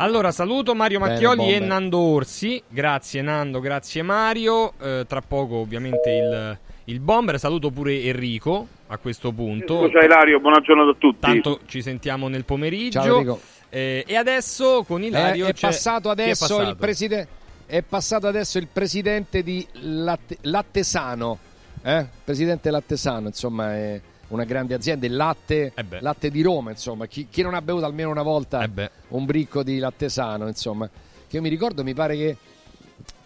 Allora, 0.00 0.32
saluto 0.32 0.74
Mario 0.74 0.98
Bene, 0.98 1.12
Macchioli 1.12 1.52
e. 1.52 1.58
Nando 1.58 1.98
Orsi. 1.98 2.62
Grazie 2.66 3.20
Nando, 3.20 3.60
grazie 3.60 4.00
Mario. 4.02 4.72
Eh, 4.80 5.04
tra 5.06 5.20
poco 5.20 5.56
ovviamente 5.56 6.10
il, 6.10 6.58
il 6.84 7.00
bomber. 7.00 7.38
Saluto 7.38 7.70
pure 7.70 8.00
Enrico 8.04 8.66
a 8.86 8.96
questo 8.96 9.30
punto. 9.30 9.86
Scusa 9.86 10.02
Ilario, 10.02 10.40
buona 10.40 10.60
giornata 10.60 10.90
a 10.90 10.94
tutti. 10.96 11.20
Tanto 11.20 11.60
ci 11.66 11.82
sentiamo 11.82 12.28
nel 12.28 12.46
pomeriggio. 12.46 13.02
Ciao, 13.02 13.14
Enrico. 13.18 13.40
Eh, 13.68 14.04
e 14.06 14.16
adesso 14.16 14.84
con 14.86 15.02
Ilario 15.02 15.46
Eh, 15.46 15.50
è, 15.50 15.52
c'è- 15.52 15.66
passato 15.66 16.10
chi 16.14 16.20
è 16.20 16.22
adesso 16.22 16.46
passato? 16.46 16.70
il 16.70 16.76
preside- 16.76 17.28
è 17.66 17.82
passato 17.82 18.26
adesso 18.26 18.56
il 18.56 18.68
presidente 18.72 19.42
di 19.42 19.66
Latte- 19.82 20.38
Lattesano. 20.42 21.38
Eh? 21.82 22.06
Presidente 22.24 22.70
Lattesano, 22.70 23.26
insomma, 23.28 23.74
è 23.74 24.00
una 24.30 24.44
grande 24.44 24.74
azienda. 24.74 25.06
Il 25.06 25.14
latte, 25.14 25.72
Eh 25.74 25.84
latte 26.00 26.30
di 26.30 26.42
Roma, 26.42 26.70
insomma. 26.70 27.06
Chi, 27.06 27.28
chi 27.30 27.42
non 27.42 27.54
ha 27.54 27.62
bevuto 27.62 27.84
almeno 27.84 28.10
una 28.10 28.22
volta 28.22 28.62
Eh 28.62 28.90
un 29.08 29.24
bricco 29.24 29.62
di 29.62 29.78
Lattesano, 29.78 30.48
insomma. 30.48 30.88
Che 30.88 31.36
io 31.36 31.42
mi 31.42 31.48
ricordo, 31.48 31.84
mi 31.84 31.94
pare 31.94 32.16
che 32.16 32.36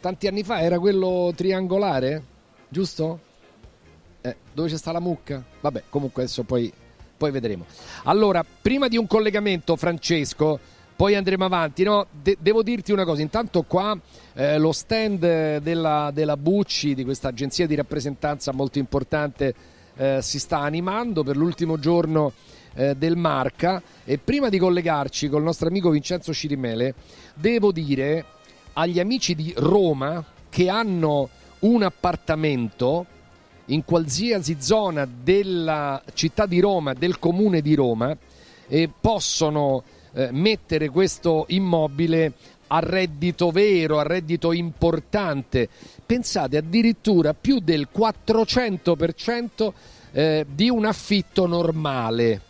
tanti 0.00 0.26
anni 0.26 0.42
fa 0.42 0.60
era 0.60 0.78
quello 0.78 1.32
triangolare, 1.34 2.22
giusto? 2.68 3.20
Eh, 4.20 4.36
dove 4.52 4.68
c'è 4.68 4.76
sta 4.76 4.92
la 4.92 5.00
mucca? 5.00 5.42
Vabbè, 5.60 5.84
comunque 5.88 6.22
adesso 6.24 6.42
poi, 6.42 6.72
poi 7.16 7.30
vedremo. 7.30 7.64
Allora, 8.04 8.44
prima 8.44 8.88
di 8.88 8.98
un 8.98 9.06
collegamento, 9.06 9.76
Francesco, 9.76 10.58
poi 10.96 11.14
andremo 11.14 11.44
avanti. 11.44 11.82
No, 11.82 12.06
de- 12.10 12.36
devo 12.40 12.62
dirti 12.62 12.92
una 12.92 13.04
cosa. 13.04 13.22
Intanto 13.22 13.62
qua 13.62 13.98
eh, 14.34 14.58
lo 14.58 14.72
stand 14.72 15.58
della, 15.58 16.10
della 16.12 16.36
Bucci, 16.36 16.94
di 16.94 17.04
questa 17.04 17.28
agenzia 17.28 17.66
di 17.66 17.74
rappresentanza 17.74 18.52
molto 18.52 18.78
importante, 18.78 19.54
eh, 19.96 20.20
si 20.22 20.38
sta 20.38 20.60
animando 20.60 21.22
per 21.22 21.36
l'ultimo 21.36 21.78
giorno 21.78 22.32
eh, 22.74 22.94
del 22.94 23.16
Marca. 23.16 23.82
E 24.04 24.18
prima 24.18 24.48
di 24.48 24.58
collegarci 24.58 25.28
col 25.28 25.42
nostro 25.42 25.68
amico 25.68 25.90
Vincenzo 25.90 26.32
Cirimele, 26.32 26.94
devo 27.34 27.72
dire 27.72 28.24
agli 28.74 29.00
amici 29.00 29.34
di 29.34 29.52
Roma 29.56 30.24
che 30.48 30.68
hanno 30.68 31.28
un 31.60 31.82
appartamento 31.82 33.06
in 33.66 33.84
qualsiasi 33.84 34.56
zona 34.58 35.06
della 35.06 36.02
città 36.12 36.46
di 36.46 36.60
Roma, 36.60 36.92
del 36.92 37.18
comune 37.18 37.62
di 37.62 37.74
Roma, 37.74 38.14
e 38.66 38.90
possono 39.00 39.82
eh, 40.12 40.28
mettere 40.32 40.88
questo 40.90 41.44
immobile 41.48 42.34
a 42.66 42.78
reddito 42.80 43.50
vero, 43.50 43.98
a 43.98 44.02
reddito 44.02 44.52
importante. 44.52 45.68
Pensate 46.04 46.56
addirittura 46.56 47.34
più 47.34 47.60
del 47.60 47.88
400% 47.94 49.72
eh, 50.12 50.46
di 50.48 50.68
un 50.68 50.84
affitto 50.84 51.46
normale. 51.46 52.40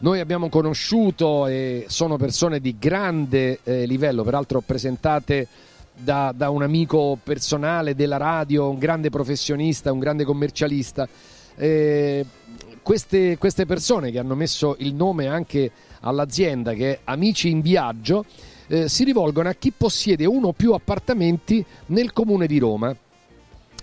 Noi 0.00 0.20
abbiamo 0.20 0.48
conosciuto 0.48 1.46
e 1.46 1.86
sono 1.88 2.16
persone 2.16 2.60
di 2.60 2.76
grande 2.78 3.58
eh, 3.64 3.84
livello, 3.84 4.22
peraltro 4.22 4.60
presentate 4.60 5.48
da, 5.92 6.32
da 6.34 6.50
un 6.50 6.62
amico 6.62 7.18
personale 7.20 7.96
della 7.96 8.16
radio, 8.16 8.70
un 8.70 8.78
grande 8.78 9.10
professionista, 9.10 9.92
un 9.92 9.98
grande 9.98 10.24
commercialista. 10.24 11.08
Eh, 11.56 12.24
queste, 12.82 13.36
queste 13.38 13.66
persone 13.66 14.10
che 14.10 14.18
hanno 14.18 14.36
messo 14.36 14.76
il 14.78 14.94
nome 14.94 15.26
anche 15.26 15.70
all'azienda, 16.00 16.72
che 16.74 16.92
è 16.92 16.98
Amici 17.04 17.50
in 17.50 17.60
Viaggio, 17.60 18.24
eh, 18.68 18.88
si 18.88 19.04
rivolgono 19.04 19.48
a 19.48 19.54
chi 19.54 19.72
possiede 19.76 20.24
uno 20.26 20.48
o 20.48 20.52
più 20.52 20.72
appartamenti 20.72 21.64
nel 21.86 22.12
comune 22.12 22.46
di 22.46 22.58
Roma 22.58 22.94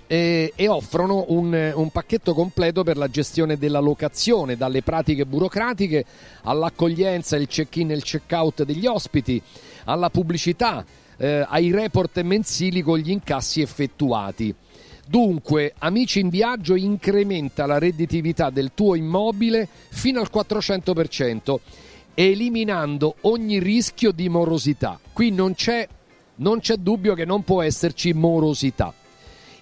e, 0.08 0.54
e 0.56 0.68
offrono 0.68 1.26
un, 1.30 1.72
un 1.76 1.90
pacchetto 1.90 2.34
completo 2.34 2.84
per 2.84 2.98
la 2.98 3.10
gestione 3.10 3.58
della 3.58 3.80
locazione, 3.80 4.56
dalle 4.56 4.82
pratiche 4.82 5.26
burocratiche 5.26 6.06
all'accoglienza, 6.44 7.36
il 7.36 7.48
check-in 7.48 7.92
e 7.92 7.96
il 7.96 8.04
check-out 8.04 8.64
degli 8.64 8.86
ospiti, 8.86 9.42
alla 9.86 10.10
pubblicità, 10.10 10.86
eh, 11.18 11.46
ai 11.48 11.72
report 11.72 12.22
mensili 12.22 12.82
con 12.82 12.98
gli 12.98 13.12
incassi 13.12 13.62
effettuati. 13.62 14.54
Dunque, 15.08 15.74
Amici 15.80 16.20
in 16.20 16.30
Viaggio 16.30 16.74
incrementa 16.74 17.68
la 17.68 17.78
redditività 17.78 18.50
del 18.50 18.72
tuo 18.74 18.96
immobile 18.96 19.68
fino 19.90 20.20
al 20.20 20.30
400%, 20.34 21.60
eliminando 22.16 23.18
ogni 23.22 23.60
rischio 23.60 24.12
di 24.12 24.28
morosità. 24.30 25.00
Qui 25.14 25.30
non 25.30 25.54
c'è, 25.54 25.88
non 26.38 26.60
c'è 26.60 26.78
dubbio 26.78 27.14
che 27.14 27.26
non 27.26 27.44
può 27.44 27.62
esserci 27.62 28.14
morosità 28.14 28.94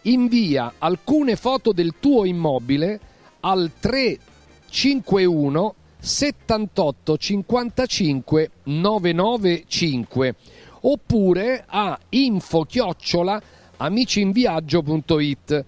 invia 0.04 0.74
alcune 0.80 1.36
foto 1.36 1.72
del 1.72 1.96
tuo 2.00 2.26
immobile 2.26 3.00
al 3.42 3.72
351 3.80 5.76
78 6.00 7.18
55 7.18 8.52
995 8.64 10.36
oppure 10.82 11.64
a 11.66 11.98
info 12.10 12.64
chiocciola 12.64 13.42
amiciinviaggio.it 13.78 15.66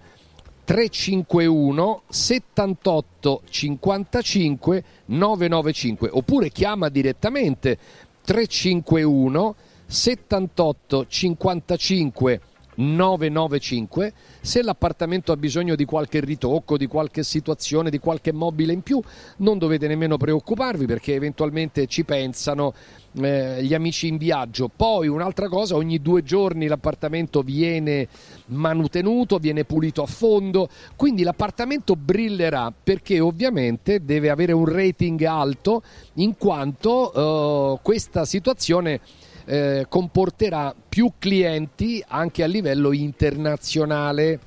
351 0.66 2.02
78 2.08 3.42
55 3.48 4.84
995 5.04 6.08
oppure 6.10 6.50
chiama 6.50 6.88
direttamente 6.88 7.78
351 8.24 9.54
78 9.86 11.06
55 11.06 12.40
995 12.74 14.12
se 14.40 14.62
l'appartamento 14.62 15.30
ha 15.30 15.36
bisogno 15.36 15.76
di 15.76 15.84
qualche 15.84 16.18
ritocco, 16.18 16.76
di 16.76 16.88
qualche 16.88 17.22
situazione, 17.22 17.88
di 17.88 18.00
qualche 18.00 18.32
mobile 18.32 18.72
in 18.72 18.82
più, 18.82 19.00
non 19.38 19.58
dovete 19.58 19.86
nemmeno 19.86 20.16
preoccuparvi 20.16 20.84
perché 20.84 21.14
eventualmente 21.14 21.86
ci 21.86 22.04
pensano 22.04 22.74
eh, 23.20 23.62
gli 23.62 23.74
amici 23.74 24.08
in 24.08 24.16
viaggio. 24.16 24.70
Poi 24.74 25.08
un'altra 25.08 25.48
cosa, 25.48 25.76
ogni 25.76 26.00
due 26.00 26.22
giorni 26.22 26.66
l'appartamento 26.66 27.42
viene 27.42 28.08
manutenuto, 28.46 29.38
viene 29.38 29.64
pulito 29.64 30.02
a 30.02 30.06
fondo, 30.06 30.68
quindi 30.96 31.22
l'appartamento 31.22 31.96
brillerà 31.96 32.72
perché 32.82 33.20
ovviamente 33.20 34.04
deve 34.04 34.30
avere 34.30 34.52
un 34.52 34.66
rating 34.66 35.22
alto 35.22 35.82
in 36.14 36.36
quanto 36.36 37.74
eh, 37.74 37.78
questa 37.82 38.24
situazione 38.24 39.00
eh, 39.46 39.86
comporterà 39.88 40.74
più 40.88 41.12
clienti 41.18 42.02
anche 42.06 42.42
a 42.42 42.46
livello 42.46 42.92
internazionale. 42.92 44.40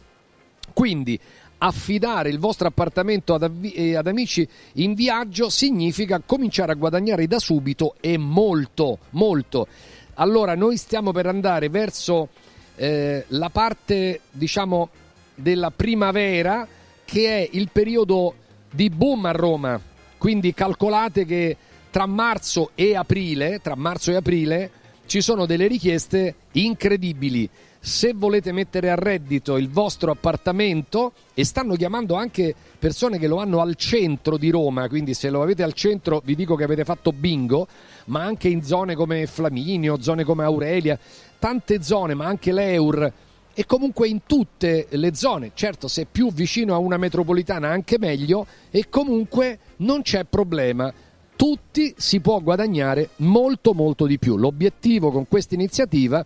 Quindi 0.74 1.20
affidare 1.60 2.30
il 2.30 2.40
vostro 2.40 2.68
appartamento 2.68 3.34
ad, 3.34 3.44
avvi- 3.44 3.72
eh, 3.74 3.96
ad 3.96 4.08
amici 4.08 4.48
in 4.74 4.94
viaggio 4.94 5.50
significa 5.50 6.22
cominciare 6.26 6.72
a 6.72 6.76
guadagnare 6.76 7.28
da 7.28 7.40
subito 7.40 7.96
e 8.00 8.18
molto, 8.18 9.00
molto. 9.12 9.68
Allora 10.16 10.56
noi 10.56 10.78
stiamo 10.78 11.12
per 11.12 11.28
andare 11.28 11.70
verso 11.70 12.30
eh, 12.76 13.26
la 13.28 13.50
parte, 13.50 14.22
diciamo, 14.32 14.90
della 15.36 15.72
primavera 15.72 16.68
che 17.06 17.38
è 17.38 17.50
il 17.54 17.70
periodo 17.72 18.36
di 18.70 18.90
boom 18.90 19.26
a 19.26 19.32
Roma. 19.32 19.82
Quindi 20.18 20.54
calcolate 20.54 21.26
che 21.26 21.58
tra 21.90 22.06
marzo 22.06 22.72
e 22.76 22.96
aprile, 22.96 23.60
tra 23.62 23.76
marzo 23.76 24.12
e 24.12 24.16
aprile, 24.16 24.72
ci 25.06 25.22
sono 25.22 25.46
delle 25.46 25.68
richieste 25.68 26.36
incredibili. 26.52 27.50
Se 27.82 28.14
volete 28.14 28.52
mettere 28.52 28.90
a 28.90 28.96
reddito 28.96 29.56
il 29.56 29.70
vostro 29.70 30.12
appartamento, 30.12 31.14
e 31.34 31.46
stanno 31.46 31.76
chiamando 31.76 32.16
anche 32.16 32.54
persone 32.78 33.18
che 33.18 33.28
lo 33.28 33.38
hanno 33.38 33.62
al 33.62 33.76
centro 33.76 34.38
di 34.38 34.50
Roma, 34.50 34.90
quindi 34.90 35.14
se 35.14 35.30
lo 35.30 35.42
avete 35.42 35.64
al 35.64 35.72
centro 35.72 36.22
vi 36.26 36.36
dico 36.36 36.56
che 36.56 36.66
avete 36.66 36.84
fatto 36.84 37.14
bingo, 37.14 37.68
ma 38.06 38.22
anche 38.22 38.50
in 38.50 38.64
zone 38.64 38.96
come 38.96 39.26
Flaminio, 39.28 40.02
zone 40.02 40.26
come 40.26 40.44
Aurelia, 40.44 41.00
tante 41.40 41.82
zone, 41.82 42.16
ma 42.16 42.26
anche 42.26 42.52
l'Eur 42.52 43.14
e 43.54 43.66
comunque 43.66 44.10
in 44.10 44.24
tutte 44.26 44.88
le 44.90 45.16
zone. 45.16 45.52
Certo, 45.54 45.88
se 45.88 46.06
più 46.06 46.34
vicino 46.34 46.74
a 46.74 46.78
una 46.80 46.98
metropolitana 46.98 47.70
anche 47.70 47.98
meglio 47.98 48.46
e 48.72 48.90
comunque 48.90 49.60
non 49.78 50.02
c'è 50.02 50.26
problema. 50.26 50.94
Tutti 51.34 51.94
si 51.96 52.20
può 52.20 52.42
guadagnare 52.42 53.12
molto 53.18 53.74
molto 53.74 54.06
di 54.06 54.20
più. 54.20 54.36
L'obiettivo 54.36 55.12
con 55.12 55.30
questa 55.30 55.56
iniziativa 55.56 56.26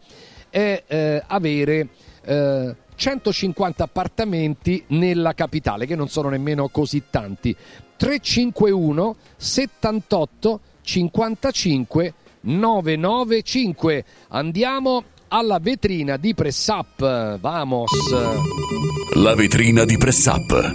è 0.53 0.83
eh, 0.85 1.23
avere 1.25 1.87
eh, 2.25 2.75
150 2.93 3.83
appartamenti 3.83 4.83
nella 4.89 5.33
capitale, 5.33 5.87
che 5.87 5.95
non 5.95 6.09
sono 6.09 6.29
nemmeno 6.29 6.67
così 6.67 7.05
tanti. 7.09 7.55
351 7.97 9.15
78 9.35 10.59
55 10.83 12.13
995. 12.41 14.05
Andiamo 14.27 15.03
alla 15.29 15.57
vetrina 15.59 16.17
di 16.17 16.35
Press 16.35 16.67
Up. 16.67 17.39
Vamos. 17.39 17.89
La 19.15 19.33
vetrina 19.33 19.85
di 19.85 19.97
Press 19.97 20.25
Up. 20.27 20.71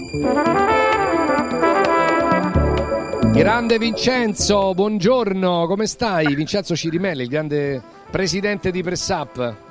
Grande 3.31 3.79
Vincenzo, 3.79 4.75
buongiorno, 4.75 5.69
come 5.69 5.87
stai? 5.87 6.35
Vincenzo 6.35 6.75
Cirimelle, 6.75 7.23
il 7.23 7.29
grande 7.29 7.81
presidente 8.11 8.73
di 8.73 8.83
Press 8.83 9.09
Up. 9.11 9.67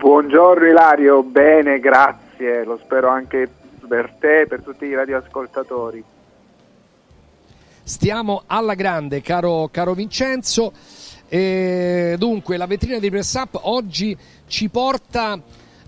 Buongiorno 0.00 0.66
Ilario, 0.66 1.22
bene, 1.22 1.78
grazie, 1.78 2.64
lo 2.64 2.80
spero 2.82 3.10
anche 3.10 3.46
per 3.86 4.16
te 4.18 4.40
e 4.40 4.46
per 4.46 4.62
tutti 4.62 4.86
i 4.86 4.94
radioascoltatori. 4.94 6.02
Stiamo 7.82 8.44
alla 8.46 8.72
grande, 8.72 9.20
caro, 9.20 9.68
caro 9.70 9.92
Vincenzo. 9.92 10.72
E 11.28 12.14
dunque, 12.16 12.56
la 12.56 12.64
vetrina 12.64 12.98
di 12.98 13.10
Press 13.10 13.34
Up 13.34 13.58
oggi 13.64 14.16
ci 14.46 14.70
porta 14.70 15.38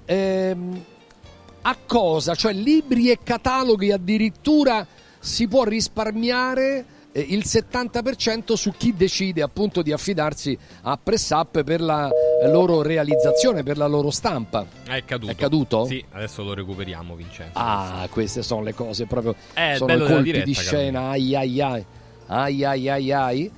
ehm, 0.04 0.84
a 1.62 1.76
cosa? 1.86 2.34
Cioè 2.34 2.52
libri 2.52 3.10
e 3.10 3.18
cataloghi 3.24 3.92
addirittura 3.92 4.86
si 5.18 5.48
può 5.48 5.64
risparmiare 5.64 6.84
eh, 7.12 7.20
il 7.30 7.44
70% 7.46 8.52
su 8.56 8.72
chi 8.76 8.94
decide 8.94 9.40
appunto 9.40 9.80
di 9.80 9.90
affidarsi 9.90 10.56
a 10.82 10.98
Press 11.02 11.30
Up 11.30 11.64
per 11.64 11.80
la 11.80 12.10
loro 12.50 12.82
realizzazione, 12.82 13.62
per 13.62 13.76
la 13.76 13.86
loro 13.86 14.10
stampa. 14.10 14.66
È 14.86 15.04
caduto. 15.04 15.32
È 15.32 15.34
caduto? 15.34 15.84
Sì, 15.84 16.04
adesso 16.12 16.42
lo 16.42 16.54
recuperiamo, 16.54 17.14
Vincenzo. 17.14 17.58
Ah, 17.58 18.06
queste 18.10 18.42
sono 18.42 18.62
le 18.62 18.74
cose 18.74 19.06
proprio. 19.06 19.34
Eh, 19.54 19.74
sono 19.76 19.86
bello 19.86 20.06
colpi 20.06 20.22
diretta, 20.22 20.44
di 20.44 20.54
scena. 20.54 21.08
Ai 21.10 21.34
ai 21.34 21.60
ai. 21.60 21.84
Ai 22.26 22.64
ai 22.64 22.88
ai 22.88 23.12
ai. 23.12 23.50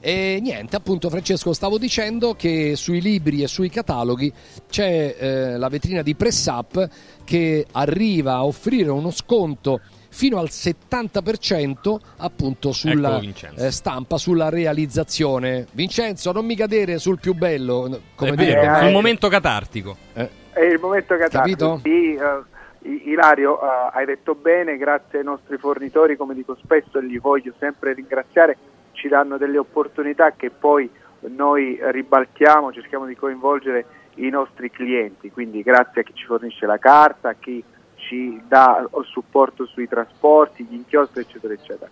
E 0.00 0.38
niente, 0.40 0.76
appunto, 0.76 1.10
Francesco, 1.10 1.52
stavo 1.52 1.78
dicendo 1.78 2.34
che 2.34 2.74
sui 2.76 3.00
libri 3.00 3.42
e 3.42 3.48
sui 3.48 3.68
cataloghi 3.68 4.32
c'è 4.68 5.16
eh, 5.18 5.58
la 5.58 5.68
vetrina 5.68 6.02
di 6.02 6.14
Press 6.14 6.46
Up 6.46 6.88
che 7.24 7.66
arriva 7.72 8.34
a 8.34 8.44
offrire 8.44 8.90
uno 8.90 9.10
sconto 9.10 9.80
fino 10.10 10.38
al 10.38 10.48
70% 10.50 11.98
appunto 12.18 12.72
sulla 12.72 12.92
Eccolo, 13.08 13.18
Vincenzo. 13.20 13.64
eh, 13.64 13.70
stampa, 13.70 14.18
sulla 14.18 14.48
realizzazione. 14.48 15.66
Vincenzo, 15.72 16.32
non 16.32 16.44
mi 16.44 16.54
cadere 16.56 16.98
sul 16.98 17.18
più 17.18 17.34
bello, 17.34 18.00
come 18.14 18.30
È 18.32 18.34
dire, 18.34 18.54
vero, 18.60 18.76
eh, 18.76 18.80
sul 18.80 18.92
momento 18.92 19.28
catartico. 19.28 19.96
È 20.12 20.60
il 20.60 20.78
momento 20.80 21.16
catartico. 21.16 21.76
Capito? 21.76 21.80
Sì, 21.82 22.14
eh, 22.14 22.88
I- 22.88 23.10
Ilario, 23.10 23.60
eh, 23.60 23.90
hai 23.92 24.04
detto 24.06 24.34
bene, 24.34 24.76
grazie 24.76 25.18
ai 25.18 25.24
nostri 25.24 25.56
fornitori, 25.58 26.16
come 26.16 26.34
dico 26.34 26.56
spesso 26.62 26.98
e 26.98 27.02
li 27.02 27.18
voglio 27.18 27.52
sempre 27.58 27.92
ringraziare, 27.92 28.56
ci 28.92 29.08
danno 29.08 29.36
delle 29.36 29.58
opportunità 29.58 30.32
che 30.32 30.50
poi 30.50 30.90
noi 31.28 31.78
ribaltiamo, 31.80 32.72
cerchiamo 32.72 33.04
di 33.06 33.14
coinvolgere 33.14 33.84
i 34.16 34.28
nostri 34.30 34.70
clienti, 34.70 35.30
quindi 35.30 35.62
grazie 35.62 36.00
a 36.00 36.04
chi 36.04 36.12
ci 36.14 36.24
fornisce 36.24 36.66
la 36.66 36.78
carta, 36.78 37.28
a 37.30 37.34
chi 37.38 37.62
ci 38.10 38.42
dà 38.48 38.80
il 38.80 39.04
supporto 39.04 39.66
sui 39.66 39.86
trasporti, 39.86 40.64
gli 40.64 40.74
inchiostri, 40.74 41.20
eccetera, 41.20 41.54
eccetera. 41.54 41.90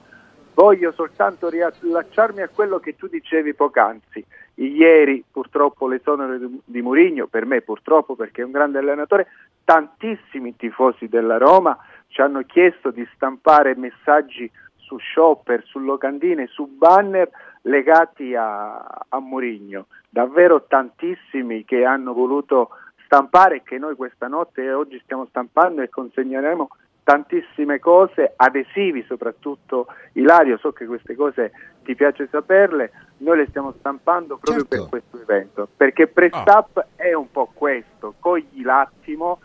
Voglio 0.53 0.91
soltanto 0.91 1.49
riallacciarmi 1.49 2.43
a 2.43 2.49
quello 2.49 2.81
che 2.81 2.97
tu 2.97 3.07
dicevi 3.07 3.55
poc'anzi. 3.55 4.25
Ieri 4.55 5.23
purtroppo 5.31 5.87
l'esonero 5.87 6.37
di 6.65 6.83
Murigno, 6.83 7.29
per 7.29 7.47
me 7.47 7.61
purtroppo 7.61 8.17
perché 8.17 8.43
è 8.43 8.45
un 8.45 8.51
grande 8.51 8.79
allenatore, 8.79 9.29
tantissimi 9.63 10.57
tifosi 10.57 11.07
della 11.07 11.39
Roma 11.39 11.79
ci 12.09 12.21
hanno 12.21 12.43
chiesto 12.43 12.91
di 12.91 13.07
stampare 13.15 13.77
messaggi 13.77 14.51
su 14.75 14.99
shopper, 14.99 15.63
su 15.65 15.79
locandine, 15.79 16.49
su 16.49 16.67
banner 16.67 17.31
legati 17.63 18.35
a, 18.35 18.79
a 19.09 19.21
Murigno. 19.21 19.87
Davvero 20.09 20.65
tantissimi 20.67 21.65
che 21.65 21.85
hanno 21.85 22.13
voluto 22.13 22.71
stampare 23.09 23.63
che 23.63 23.79
noi 23.79 23.97
questa 23.97 24.29
notte 24.29 24.63
e 24.63 24.73
oggi 24.75 25.01
stiamo 25.03 25.25
stampando 25.31 25.81
e 25.81 25.89
consegneremo 25.89 26.69
tantissime 27.03 27.79
cose, 27.79 28.35
adesivi 28.37 29.03
soprattutto. 29.09 29.87
Ilario, 30.13 30.59
so 30.59 30.73
che 30.73 30.85
queste 30.85 31.15
cose 31.15 31.53
ti 31.85 31.95
piace 31.95 32.29
saperle, 32.31 32.93
noi 33.19 33.39
le 33.39 33.47
stiamo 33.49 33.73
stampando 33.79 34.37
proprio 34.37 34.67
per 34.67 34.89
questo 34.91 35.19
evento, 35.19 35.67
perché 35.75 36.07
Press 36.07 36.43
Up 36.45 36.85
è 36.97 37.15
un 37.15 37.31
po' 37.31 37.51
questo, 37.55 38.15
cogli 38.19 38.63
l'attimo, 38.63 39.41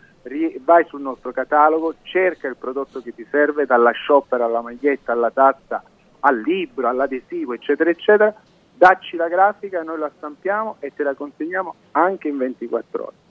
vai 0.66 0.84
sul 0.90 1.00
nostro 1.00 1.32
catalogo, 1.32 1.96
cerca 2.02 2.50
il 2.50 2.58
prodotto 2.58 3.02
che 3.02 3.16
ti 3.16 3.26
serve, 3.32 3.66
dalla 3.66 3.94
shopper 3.94 4.42
alla 4.42 4.60
maglietta, 4.60 5.14
alla 5.14 5.32
tazza, 5.32 5.82
al 6.20 6.42
libro, 6.42 6.90
all'adesivo, 6.90 7.54
eccetera, 7.54 7.90
eccetera, 7.90 8.36
dacci 8.74 9.16
la 9.16 9.30
grafica, 9.30 9.82
noi 9.84 10.00
la 10.00 10.12
stampiamo 10.18 10.78
e 10.80 10.94
te 10.94 11.04
la 11.04 11.14
consegniamo 11.14 11.76
anche 11.92 12.28
in 12.28 12.38
24 12.38 13.04
ore. 13.04 13.23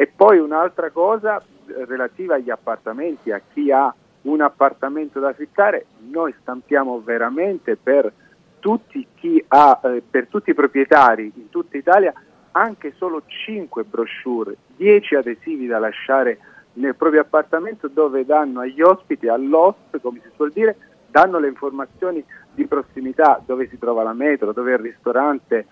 E 0.00 0.06
poi 0.06 0.38
un'altra 0.38 0.90
cosa 0.90 1.38
eh, 1.40 1.84
relativa 1.84 2.36
agli 2.36 2.50
appartamenti, 2.50 3.32
a 3.32 3.42
chi 3.52 3.72
ha 3.72 3.92
un 4.22 4.40
appartamento 4.40 5.18
da 5.18 5.30
affittare, 5.30 5.86
noi 6.08 6.32
stampiamo 6.40 7.02
veramente 7.04 7.74
per 7.74 8.12
tutti, 8.60 9.04
ha, 9.48 9.80
eh, 9.82 10.00
per 10.08 10.28
tutti 10.28 10.50
i 10.50 10.54
proprietari 10.54 11.32
in 11.34 11.50
tutta 11.50 11.76
Italia 11.76 12.12
anche 12.52 12.94
solo 12.96 13.24
5 13.26 13.82
brochure, 13.82 14.54
10 14.76 15.16
adesivi 15.16 15.66
da 15.66 15.80
lasciare 15.80 16.38
nel 16.74 16.94
proprio 16.94 17.22
appartamento 17.22 17.88
dove 17.88 18.24
danno 18.24 18.60
agli 18.60 18.80
ospiti, 18.80 19.26
all'host, 19.26 19.98
come 20.00 20.20
si 20.22 20.30
suol 20.36 20.52
dire, 20.52 20.76
danno 21.10 21.40
le 21.40 21.48
informazioni 21.48 22.24
di 22.54 22.66
prossimità, 22.66 23.42
dove 23.44 23.66
si 23.68 23.76
trova 23.80 24.04
la 24.04 24.12
metro, 24.12 24.52
dove 24.52 24.70
è 24.70 24.76
il 24.76 24.82
ristorante, 24.82 25.66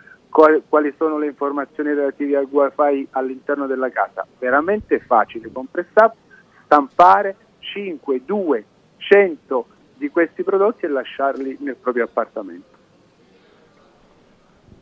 quali, 0.68 0.94
sono 0.98 1.18
le 1.18 1.26
informazioni 1.26 1.94
relative 1.94 2.36
al 2.36 2.48
wifi 2.50 3.08
all'interno 3.12 3.66
della 3.66 3.88
casa. 3.88 4.26
Veramente 4.38 5.00
facile 5.00 5.50
con 5.50 5.66
PressUp 5.70 6.12
stampare 6.64 7.36
5, 7.60 8.22
2, 8.24 8.64
100 8.98 9.66
di 9.94 10.10
questi 10.10 10.42
prodotti 10.42 10.84
e 10.84 10.88
lasciarli 10.88 11.56
nel 11.60 11.76
proprio 11.76 12.04
appartamento. 12.04 12.74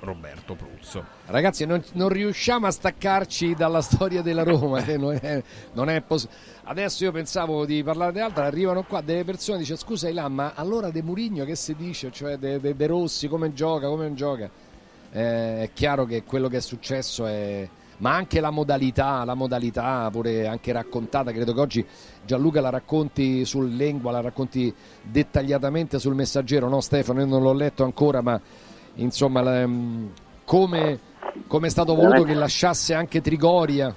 Roberto 0.00 0.54
Pruzzo. 0.56 1.02
Ragazzi, 1.24 1.64
non, 1.64 1.82
non 1.94 2.10
riusciamo 2.10 2.66
a 2.66 2.70
staccarci 2.70 3.54
dalla 3.54 3.80
storia 3.80 4.20
della 4.20 4.42
Roma. 4.42 4.84
eh, 4.84 4.98
non 4.98 5.18
è, 5.18 5.42
non 5.72 5.88
è 5.88 6.02
poss- 6.02 6.28
Adesso 6.64 7.04
io 7.04 7.12
pensavo 7.12 7.64
di 7.64 7.82
parlare 7.82 8.12
di 8.12 8.20
altro, 8.20 8.42
arrivano 8.42 8.82
qua 8.82 9.00
delle 9.00 9.24
persone 9.24 9.56
e 9.56 9.60
dice 9.60 9.76
scusa 9.76 10.10
Ilan, 10.10 10.34
ma 10.34 10.52
allora 10.54 10.90
De 10.90 11.02
Murigno 11.02 11.46
che 11.46 11.54
si 11.56 11.74
dice? 11.74 12.10
Cioè 12.12 12.36
De, 12.36 12.60
De- 12.60 12.76
De 12.76 12.86
Rossi 12.86 13.26
come 13.26 13.54
gioca, 13.54 13.88
come 13.88 14.04
non 14.04 14.14
gioca? 14.16 14.50
Eh, 15.12 15.62
è 15.62 15.70
chiaro 15.72 16.04
che 16.04 16.24
quello 16.24 16.48
che 16.48 16.58
è 16.58 16.60
successo 16.60 17.24
è 17.24 17.66
ma 18.00 18.14
anche 18.14 18.40
la 18.40 18.50
modalità, 18.50 19.24
la 19.24 19.34
modalità 19.34 20.08
pure 20.10 20.46
anche 20.46 20.72
raccontata, 20.72 21.32
credo 21.32 21.52
che 21.52 21.60
oggi 21.60 21.86
Gianluca 22.24 22.60
la 22.60 22.70
racconti 22.70 23.44
sul 23.44 23.68
lingua, 23.68 24.10
la 24.10 24.20
racconti 24.20 24.74
dettagliatamente 25.02 25.98
sul 25.98 26.14
messaggero, 26.14 26.68
no 26.68 26.80
Stefano? 26.80 27.20
Io 27.20 27.26
non 27.26 27.42
l'ho 27.42 27.52
letto 27.52 27.84
ancora, 27.84 28.22
ma 28.22 28.40
insomma 28.94 29.42
la, 29.42 29.66
mm, 29.66 30.06
come, 30.44 30.98
come 31.46 31.66
è 31.66 31.70
stato 31.70 31.94
voluto 31.94 32.22
che 32.22 32.34
lasciasse 32.34 32.94
anche 32.94 33.20
Trigoria? 33.20 33.94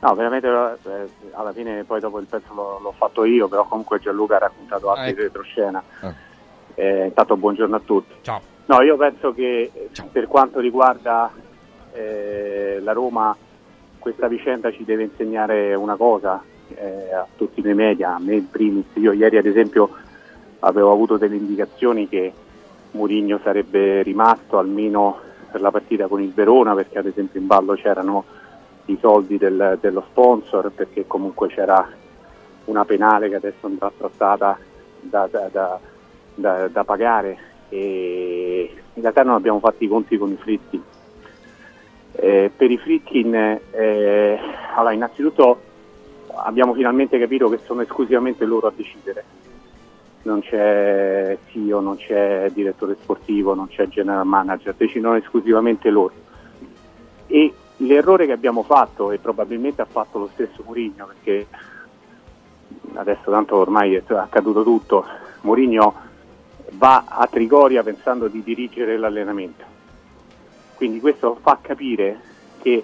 No, 0.00 0.14
veramente 0.14 0.48
eh, 0.48 1.08
alla 1.30 1.52
fine 1.52 1.84
poi 1.84 2.00
dopo 2.00 2.18
il 2.18 2.26
pezzo 2.26 2.52
l'ho, 2.54 2.80
l'ho, 2.82 2.94
fatto 2.96 3.24
io, 3.24 3.46
però 3.46 3.64
comunque 3.66 4.00
Gianluca 4.00 4.34
ha 4.34 4.40
raccontato 4.40 4.90
altri 4.90 5.04
ah, 5.04 5.10
ecco. 5.10 5.22
retroscena. 5.22 5.82
Ah. 6.00 6.12
Eh, 6.74 7.06
intanto 7.06 7.36
buongiorno 7.36 7.76
a 7.76 7.80
tutti. 7.84 8.14
Ciao. 8.22 8.40
No, 8.66 8.82
io 8.82 8.96
penso 8.96 9.32
che 9.32 9.70
Ciao. 9.92 10.08
per 10.10 10.26
quanto 10.26 10.58
riguarda 10.58 11.30
eh, 11.92 12.80
la 12.82 12.92
Roma 12.92 13.36
questa 13.98 14.26
vicenda 14.26 14.72
ci 14.72 14.84
deve 14.84 15.04
insegnare 15.04 15.74
una 15.74 15.94
cosa 15.94 16.42
eh, 16.74 17.14
a 17.14 17.26
tutti 17.36 17.60
i 17.60 17.74
media, 17.74 18.16
a 18.16 18.18
me 18.18 18.34
in 18.34 18.50
primis. 18.50 18.86
Io 18.94 19.12
ieri 19.12 19.36
ad 19.36 19.46
esempio 19.46 19.90
avevo 20.60 20.90
avuto 20.92 21.16
delle 21.16 21.36
indicazioni 21.36 22.08
che 22.08 22.32
Mourinho 22.92 23.38
sarebbe 23.42 24.02
rimasto 24.02 24.58
almeno 24.58 25.18
per 25.50 25.60
la 25.60 25.70
partita 25.70 26.08
con 26.08 26.20
il 26.20 26.32
Verona 26.32 26.74
perché 26.74 26.98
ad 26.98 27.06
esempio 27.06 27.38
in 27.40 27.46
ballo 27.46 27.74
c'erano 27.74 28.24
i 28.86 28.98
soldi 29.00 29.38
del, 29.38 29.78
dello 29.80 30.04
sponsor 30.10 30.72
perché 30.72 31.06
comunque 31.06 31.48
c'era 31.48 31.88
una 32.64 32.84
penale 32.84 33.28
che 33.28 33.36
adesso 33.36 33.66
andrà 33.66 33.92
trattata 33.96 34.58
da, 35.00 35.28
da, 35.30 35.80
da, 36.34 36.68
da 36.68 36.84
pagare 36.84 37.38
e 37.68 38.70
in 38.94 39.02
realtà 39.02 39.22
non 39.22 39.34
abbiamo 39.34 39.60
fatto 39.60 39.84
i 39.84 39.88
conti 39.88 40.18
con 40.18 40.30
i 40.30 40.36
fritti 40.36 40.82
eh, 42.12 42.50
per 42.54 42.70
i 42.70 42.78
Fritkin, 42.78 43.34
eh, 43.34 44.38
allora, 44.74 44.92
innanzitutto 44.92 45.60
abbiamo 46.34 46.74
finalmente 46.74 47.18
capito 47.18 47.48
che 47.48 47.58
sono 47.64 47.82
esclusivamente 47.82 48.44
loro 48.44 48.68
a 48.68 48.72
decidere. 48.74 49.24
Non 50.22 50.40
c'è 50.40 51.36
CEO, 51.50 51.80
non 51.80 51.96
c'è 51.96 52.50
direttore 52.52 52.96
sportivo, 53.00 53.54
non 53.54 53.68
c'è 53.68 53.88
general 53.88 54.26
manager, 54.26 54.74
decidono 54.76 55.16
esclusivamente 55.16 55.90
loro. 55.90 56.14
E 57.26 57.52
l'errore 57.78 58.26
che 58.26 58.32
abbiamo 58.32 58.62
fatto, 58.62 59.10
e 59.10 59.18
probabilmente 59.18 59.82
ha 59.82 59.86
fatto 59.86 60.18
lo 60.18 60.30
stesso 60.32 60.62
Mourinho, 60.64 61.06
perché 61.06 61.46
adesso 62.94 63.30
tanto 63.30 63.56
ormai 63.56 63.94
è 63.94 64.02
accaduto 64.08 64.62
tutto, 64.62 65.04
Mourinho 65.40 65.94
va 66.72 67.04
a 67.08 67.26
Trigoria 67.26 67.82
pensando 67.82 68.28
di 68.28 68.42
dirigere 68.42 68.96
l'allenamento 68.96 69.71
quindi 70.82 70.98
questo 70.98 71.38
fa 71.40 71.60
capire 71.62 72.18
che 72.60 72.82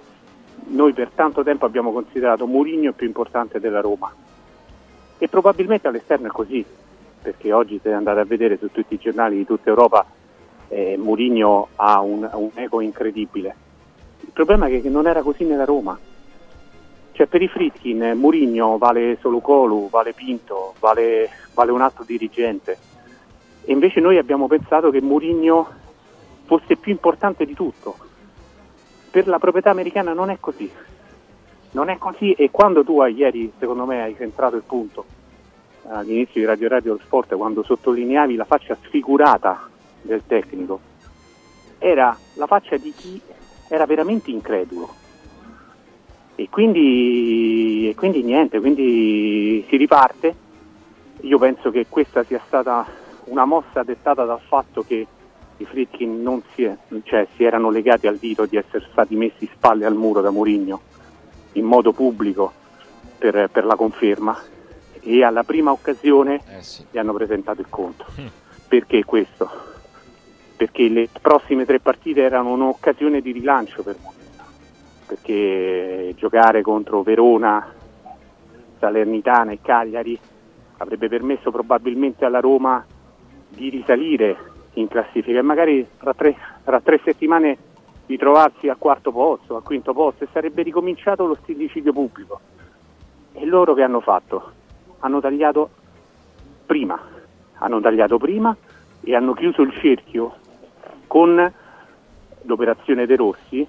noi 0.68 0.92
per 0.92 1.10
tanto 1.16 1.42
tempo 1.42 1.64
abbiamo 1.64 1.90
considerato 1.90 2.46
Mourinho 2.46 2.92
più 2.92 3.08
importante 3.08 3.58
della 3.58 3.80
Roma. 3.80 4.14
E 5.18 5.26
probabilmente 5.26 5.88
all'esterno 5.88 6.28
è 6.28 6.30
così, 6.30 6.64
perché 7.20 7.52
oggi 7.52 7.80
se 7.82 7.92
andate 7.92 8.20
a 8.20 8.24
vedere 8.24 8.56
su 8.56 8.70
tutti 8.70 8.94
i 8.94 8.98
giornali 8.98 9.38
di 9.38 9.44
tutta 9.44 9.70
Europa 9.70 10.06
eh, 10.68 10.96
Mourinho 10.96 11.70
ha 11.74 12.00
un, 12.00 12.30
un 12.34 12.50
ego 12.54 12.80
incredibile. 12.80 13.56
Il 14.20 14.30
problema 14.32 14.68
è 14.68 14.80
che 14.80 14.88
non 14.88 15.08
era 15.08 15.22
così 15.22 15.42
nella 15.42 15.64
Roma. 15.64 15.98
Cioè 17.10 17.26
per 17.26 17.42
i 17.42 17.48
Fritkin 17.48 18.12
Mourinho 18.14 18.78
vale 18.78 19.18
solo 19.20 19.40
Colu, 19.40 19.88
vale 19.90 20.12
Pinto, 20.12 20.74
vale, 20.78 21.28
vale 21.52 21.72
un 21.72 21.80
altro 21.80 22.04
dirigente. 22.04 22.78
E 23.64 23.72
invece 23.72 23.98
noi 23.98 24.18
abbiamo 24.18 24.46
pensato 24.46 24.90
che 24.90 25.00
Mourinho 25.00 25.86
fosse 26.48 26.76
più 26.76 26.90
importante 26.90 27.44
di 27.44 27.52
tutto. 27.52 27.94
Per 29.10 29.28
la 29.28 29.38
proprietà 29.38 29.68
americana 29.68 30.14
non 30.14 30.30
è 30.30 30.38
così. 30.40 30.68
Non 31.72 31.90
è 31.90 31.98
così 31.98 32.32
e 32.32 32.50
quando 32.50 32.82
tu 32.82 33.00
hai, 33.00 33.14
ieri, 33.14 33.52
secondo 33.58 33.84
me, 33.84 34.02
hai 34.02 34.16
centrato 34.16 34.56
il 34.56 34.62
punto 34.62 35.04
all'inizio 35.90 36.40
di 36.40 36.46
Radio 36.46 36.68
Radio 36.68 36.98
Sport, 37.02 37.34
quando 37.36 37.62
sottolineavi 37.62 38.34
la 38.34 38.44
faccia 38.44 38.76
sfigurata 38.82 39.68
del 40.00 40.22
tecnico, 40.26 40.80
era 41.78 42.16
la 42.34 42.46
faccia 42.46 42.76
di 42.78 42.92
chi 42.96 43.20
era 43.68 43.84
veramente 43.84 44.30
incredulo. 44.30 44.88
E 46.34 46.48
quindi, 46.48 47.90
e 47.90 47.94
quindi 47.94 48.22
niente, 48.22 48.60
quindi 48.60 49.64
si 49.68 49.76
riparte. 49.76 50.46
Io 51.22 51.38
penso 51.38 51.70
che 51.70 51.86
questa 51.88 52.22
sia 52.22 52.40
stata 52.46 52.86
una 53.24 53.44
mossa 53.44 53.82
dettata 53.82 54.24
dal 54.24 54.40
fatto 54.40 54.82
che 54.82 55.06
i 55.59 55.64
Fritkin 55.64 56.22
non 56.22 56.43
si, 56.55 56.70
cioè, 57.05 57.26
si, 57.35 57.44
erano 57.44 57.70
legati 57.70 58.06
al 58.06 58.16
dito 58.16 58.47
di 58.47 58.56
essere 58.56 58.86
stati 58.90 59.16
messi 59.16 59.48
spalle 59.52 59.85
al 59.85 59.94
muro 59.94 60.20
da 60.20 60.30
Mourinho 60.30 60.80
in 61.52 61.64
modo 61.64 61.93
pubblico 61.93 62.52
per, 63.18 63.48
per 63.51 63.64
la 63.64 63.74
conferma 63.74 64.39
e 65.01 65.24
alla 65.24 65.43
prima 65.43 65.72
occasione 65.72 66.40
eh 66.59 66.62
sì. 66.62 66.85
gli 66.90 66.98
hanno 66.98 67.12
presentato 67.12 67.60
il 67.60 67.68
conto. 67.68 68.05
Mm. 68.20 68.26
Perché 68.68 69.05
questo? 69.05 69.51
Perché 70.56 70.89
le 70.89 71.09
prossime 71.20 71.64
tre 71.64 71.80
partite 71.80 72.22
erano 72.22 72.52
un'occasione 72.52 73.20
di 73.20 73.32
rilancio 73.32 73.82
per 73.82 73.97
Mourinho, 74.01 74.44
perché 75.06 76.14
giocare 76.16 76.62
contro 76.62 77.02
Verona, 77.02 77.74
Salernitana 78.78 79.52
e 79.52 79.59
Cagliari 79.60 80.18
avrebbe 80.76 81.09
permesso 81.09 81.51
probabilmente 81.51 82.24
alla 82.24 82.40
Roma 82.40 82.85
di 83.48 83.70
risalire 83.70 84.36
in 84.80 84.88
classifica 84.88 85.38
e 85.38 85.42
magari 85.42 85.86
tra 85.98 86.14
tre, 86.14 86.36
tra 86.64 86.80
tre 86.80 87.00
settimane 87.05 87.59
di 88.06 88.16
trovarsi 88.16 88.68
al 88.68 88.78
quarto 88.78 89.12
posto, 89.12 89.56
al 89.56 89.62
quinto 89.62 89.92
posto 89.92 90.24
e 90.24 90.28
sarebbe 90.32 90.62
ricominciato 90.62 91.26
lo 91.26 91.36
stillicidio 91.42 91.92
pubblico. 91.92 92.40
E 93.32 93.44
loro 93.44 93.74
che 93.74 93.82
hanno 93.82 94.00
fatto? 94.00 94.52
Hanno 95.00 95.20
tagliato 95.20 95.68
prima, 96.64 96.98
hanno 97.59 97.80
tagliato 97.80 98.18
prima 98.18 98.56
e 99.00 99.14
hanno 99.14 99.34
chiuso 99.34 99.62
il 99.62 99.72
cerchio 99.80 100.34
con 101.06 101.52
l'operazione 102.42 103.06
De 103.06 103.16
Rossi 103.16 103.66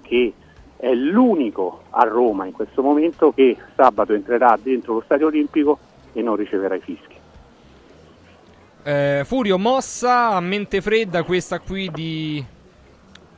che 0.00 0.32
è 0.76 0.94
l'unico 0.94 1.82
a 1.90 2.04
Roma 2.04 2.46
in 2.46 2.52
questo 2.52 2.82
momento 2.82 3.32
che 3.32 3.56
sabato 3.74 4.12
entrerà 4.12 4.58
dentro 4.60 4.94
lo 4.94 5.02
stadio 5.04 5.26
olimpico 5.28 5.78
e 6.12 6.22
non 6.22 6.36
riceverà 6.36 6.74
i 6.74 6.80
fischi. 6.80 7.11
Eh, 8.84 9.22
Furio, 9.24 9.58
mossa 9.58 10.30
a 10.30 10.40
mente 10.40 10.80
fredda 10.80 11.22
questa 11.22 11.60
qui 11.60 11.88
di, 11.92 12.44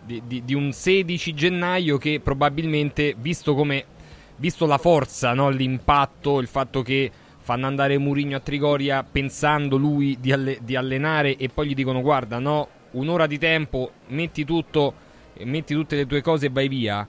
di, 0.03 0.23
di, 0.27 0.43
di, 0.43 0.55
un 0.55 0.73
16 0.73 1.35
gennaio 1.35 1.99
che 1.99 2.19
probabilmente, 2.19 3.15
visto 3.19 3.55
come 3.55 3.85
visto 4.37 4.65
la 4.65 4.79
forza, 4.79 5.35
no? 5.35 5.51
l'impatto, 5.51 6.41
il 6.41 6.47
fatto 6.47 6.81
che 6.81 7.11
fanno 7.41 7.66
andare 7.66 7.99
Murigno 7.99 8.39
a 8.39 8.41
Trigoria 8.41 9.03
pensando 9.05 9.77
lui 9.77 10.16
di, 10.19 10.33
alle, 10.33 10.59
di, 10.62 10.77
allenare 10.77 11.37
e 11.37 11.51
poi 11.51 11.69
gli 11.69 11.75
dicono 11.75 12.01
guarda 12.01 12.39
no, 12.39 12.69
un'ora 12.93 13.27
di 13.27 13.37
tempo, 13.37 13.91
metti 14.09 14.47
tutto, 14.47 14.95
metti 15.41 15.75
tutte 15.75 15.97
le 15.97 16.07
tue 16.07 16.23
cose 16.23 16.47
e 16.47 16.51
vai 16.51 16.69
via. 16.69 17.07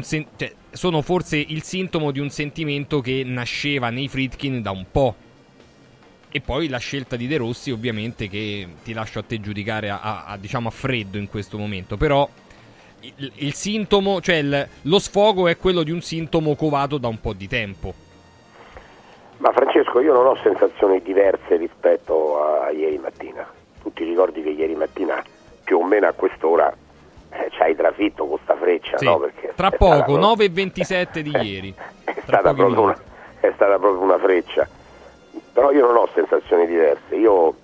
Sen- 0.00 0.26
cioè, 0.36 0.54
sono 0.70 1.02
forse 1.02 1.36
il 1.36 1.62
sintomo 1.62 2.12
di 2.12 2.18
un 2.18 2.30
sentimento 2.30 3.02
che 3.02 3.22
nasceva 3.26 3.90
nei 3.90 4.08
Fritkin 4.08 4.62
da 4.62 4.70
un 4.70 4.86
po' 4.90 5.14
E 6.34 6.40
poi 6.40 6.70
la 6.70 6.78
scelta 6.78 7.16
di 7.16 7.26
De 7.26 7.36
Rossi, 7.36 7.70
ovviamente, 7.70 8.26
che 8.26 8.66
ti 8.82 8.94
lascio 8.94 9.18
a 9.18 9.22
te 9.22 9.38
giudicare 9.38 9.90
a, 9.90 10.00
a, 10.00 10.24
a 10.28 10.36
diciamo 10.38 10.68
a 10.68 10.70
freddo 10.70 11.18
in 11.18 11.28
questo 11.28 11.58
momento. 11.58 11.98
Però 11.98 12.26
il, 13.00 13.32
il 13.34 13.52
sintomo, 13.52 14.18
cioè 14.22 14.36
il, 14.36 14.68
lo 14.80 14.98
sfogo 14.98 15.46
è 15.46 15.58
quello 15.58 15.82
di 15.82 15.90
un 15.90 16.00
sintomo 16.00 16.54
covato 16.54 16.96
da 16.96 17.08
un 17.08 17.20
po' 17.20 17.34
di 17.34 17.46
tempo. 17.48 17.92
Ma 19.36 19.52
Francesco, 19.52 20.00
io 20.00 20.14
non 20.14 20.24
ho 20.24 20.36
sensazioni 20.42 21.02
diverse 21.02 21.56
rispetto 21.56 22.42
a, 22.42 22.64
a 22.64 22.70
ieri 22.70 22.96
mattina. 22.96 23.46
Tu 23.82 23.92
ti 23.92 24.04
ricordi 24.04 24.42
che 24.42 24.50
ieri 24.50 24.74
mattina, 24.74 25.22
più 25.64 25.80
o 25.80 25.84
meno 25.84 26.06
a 26.06 26.12
quest'ora, 26.12 26.74
eh, 27.28 27.50
ci 27.50 27.60
hai 27.60 27.76
trafitto 27.76 28.26
con 28.26 28.38
sta 28.42 28.56
freccia, 28.56 28.96
sì, 28.96 29.04
no? 29.04 29.18
Perché 29.18 29.52
tra 29.54 29.70
poco, 29.70 30.16
9 30.16 30.44
e 30.44 30.48
27 30.48 31.20
di 31.20 31.30
ieri. 31.30 31.74
È 32.04 32.20
stata, 32.24 32.52
una, 32.52 32.96
è 33.40 33.52
stata 33.54 33.78
proprio 33.78 34.00
una 34.00 34.18
freccia 34.18 34.66
però 35.52 35.70
io 35.70 35.86
non 35.86 35.96
ho 35.96 36.08
sensazioni 36.14 36.66
diverse, 36.66 37.14
io 37.14 37.54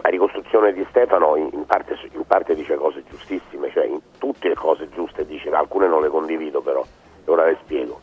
la 0.00 0.08
ricostruzione 0.08 0.72
di 0.72 0.84
Stefano 0.90 1.36
in 1.36 1.64
parte, 1.66 1.96
in 2.12 2.24
parte 2.26 2.54
dice 2.54 2.76
cose 2.76 3.02
giustissime, 3.08 3.70
cioè 3.70 3.86
in 3.86 4.00
tutte 4.18 4.48
le 4.48 4.54
cose 4.54 4.88
giuste 4.90 5.24
dice, 5.24 5.50
alcune 5.50 5.88
non 5.88 6.02
le 6.02 6.08
condivido 6.08 6.60
però, 6.60 6.84
e 7.24 7.30
ora 7.30 7.46
le 7.46 7.56
spiego. 7.62 8.00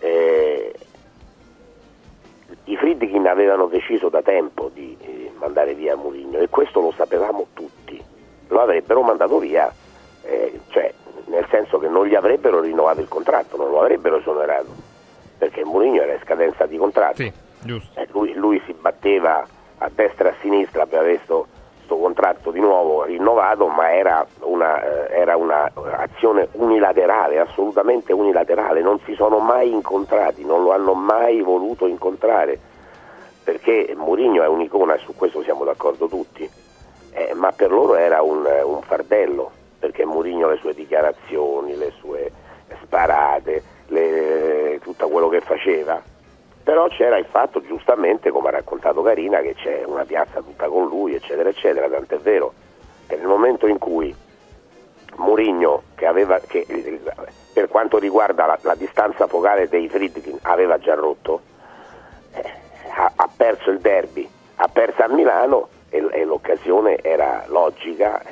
Eh, 0.00 0.74
I 2.64 2.76
Friedkin 2.76 3.26
avevano 3.26 3.66
deciso 3.66 4.08
da 4.08 4.22
tempo 4.22 4.70
di 4.72 4.96
eh, 5.00 5.32
mandare 5.36 5.74
via 5.74 5.96
Mourinho 5.96 6.38
e 6.38 6.48
questo 6.48 6.80
lo 6.80 6.92
sapevamo 6.92 7.48
tutti, 7.52 8.02
lo 8.48 8.60
avrebbero 8.60 9.02
mandato 9.02 9.38
via, 9.38 9.72
eh, 10.22 10.60
cioè, 10.68 10.92
nel 11.26 11.46
senso 11.50 11.78
che 11.78 11.88
non 11.88 12.06
gli 12.06 12.14
avrebbero 12.14 12.60
rinnovato 12.60 13.00
il 13.00 13.08
contratto, 13.08 13.56
non 13.56 13.70
lo 13.70 13.80
avrebbero 13.80 14.16
esonerato, 14.16 14.70
perché 15.38 15.64
Mourinho 15.64 16.02
era 16.02 16.14
in 16.14 16.20
scadenza 16.22 16.66
di 16.66 16.76
contratto. 16.76 17.16
Sì. 17.16 17.32
Eh, 17.94 18.06
lui, 18.12 18.32
lui, 18.34 18.62
si 18.66 18.72
batteva 18.72 19.44
a 19.78 19.90
destra 19.94 20.28
e 20.28 20.32
a 20.32 20.34
sinistra 20.40 20.86
per 20.86 21.00
aver 21.00 21.20
sto 21.24 21.46
contratto 21.86 22.50
di 22.50 22.60
nuovo 22.60 23.04
rinnovato, 23.04 23.68
ma 23.68 23.92
era 23.92 24.26
una, 24.40 24.82
eh, 24.82 25.14
era 25.14 25.36
una 25.36 25.70
azione 25.98 26.48
unilaterale, 26.52 27.38
assolutamente 27.38 28.12
unilaterale, 28.12 28.82
non 28.82 28.98
si 29.04 29.14
sono 29.14 29.38
mai 29.38 29.70
incontrati, 29.70 30.44
non 30.44 30.62
lo 30.62 30.72
hanno 30.72 30.94
mai 30.94 31.40
voluto 31.40 31.86
incontrare, 31.86 32.58
perché 33.44 33.94
Mourinho 33.96 34.42
è 34.42 34.48
un'icona 34.48 34.96
su 34.96 35.14
questo 35.14 35.42
siamo 35.42 35.64
d'accordo 35.64 36.08
tutti, 36.08 36.48
eh, 37.12 37.32
ma 37.34 37.52
per 37.52 37.70
loro 37.70 37.94
era 37.94 38.22
un, 38.22 38.44
un 38.64 38.80
fardello, 38.82 39.50
perché 39.78 40.04
Mourinho 40.04 40.48
le 40.48 40.56
sue 40.56 40.74
dichiarazioni, 40.74 41.76
le 41.76 41.92
sue 41.98 42.30
sparate, 42.82 43.62
le- 43.88 44.80
tutto 44.82 45.08
quello 45.08 45.28
che 45.28 45.40
faceva, 45.40 46.02
però 46.64 46.88
c'era 46.88 47.18
il 47.18 47.26
fatto 47.26 47.60
giustamente, 47.60 48.30
come 48.30 48.48
ha 48.48 48.52
raccontato 48.52 49.02
Carina, 49.02 49.40
che 49.40 49.54
c'è 49.54 49.84
una 49.84 50.04
piazza 50.04 50.40
tutta 50.40 50.66
con 50.66 50.88
lui, 50.88 51.14
eccetera, 51.14 51.50
eccetera, 51.50 51.88
tant'è 51.88 52.18
vero 52.18 52.52
che 53.06 53.16
nel 53.16 53.26
momento 53.26 53.66
in 53.66 53.78
cui 53.78 54.14
Mourinho, 55.16 55.82
che 55.94 56.06
aveva, 56.06 56.40
che, 56.40 56.66
per 57.52 57.68
quanto 57.68 57.98
riguarda 57.98 58.46
la, 58.46 58.58
la 58.62 58.74
distanza 58.74 59.26
focale 59.26 59.68
dei 59.68 59.88
Friedkin, 59.88 60.38
aveva 60.42 60.78
già 60.78 60.94
rotto, 60.94 61.42
eh, 62.32 62.50
ha, 62.96 63.12
ha 63.14 63.28
perso 63.36 63.70
il 63.70 63.80
derby, 63.80 64.28
ha 64.56 64.68
perso 64.68 65.02
a 65.02 65.08
Milano 65.08 65.68
e, 65.90 66.04
e 66.10 66.24
l'occasione 66.24 66.98
era 67.02 67.44
logica 67.48 68.22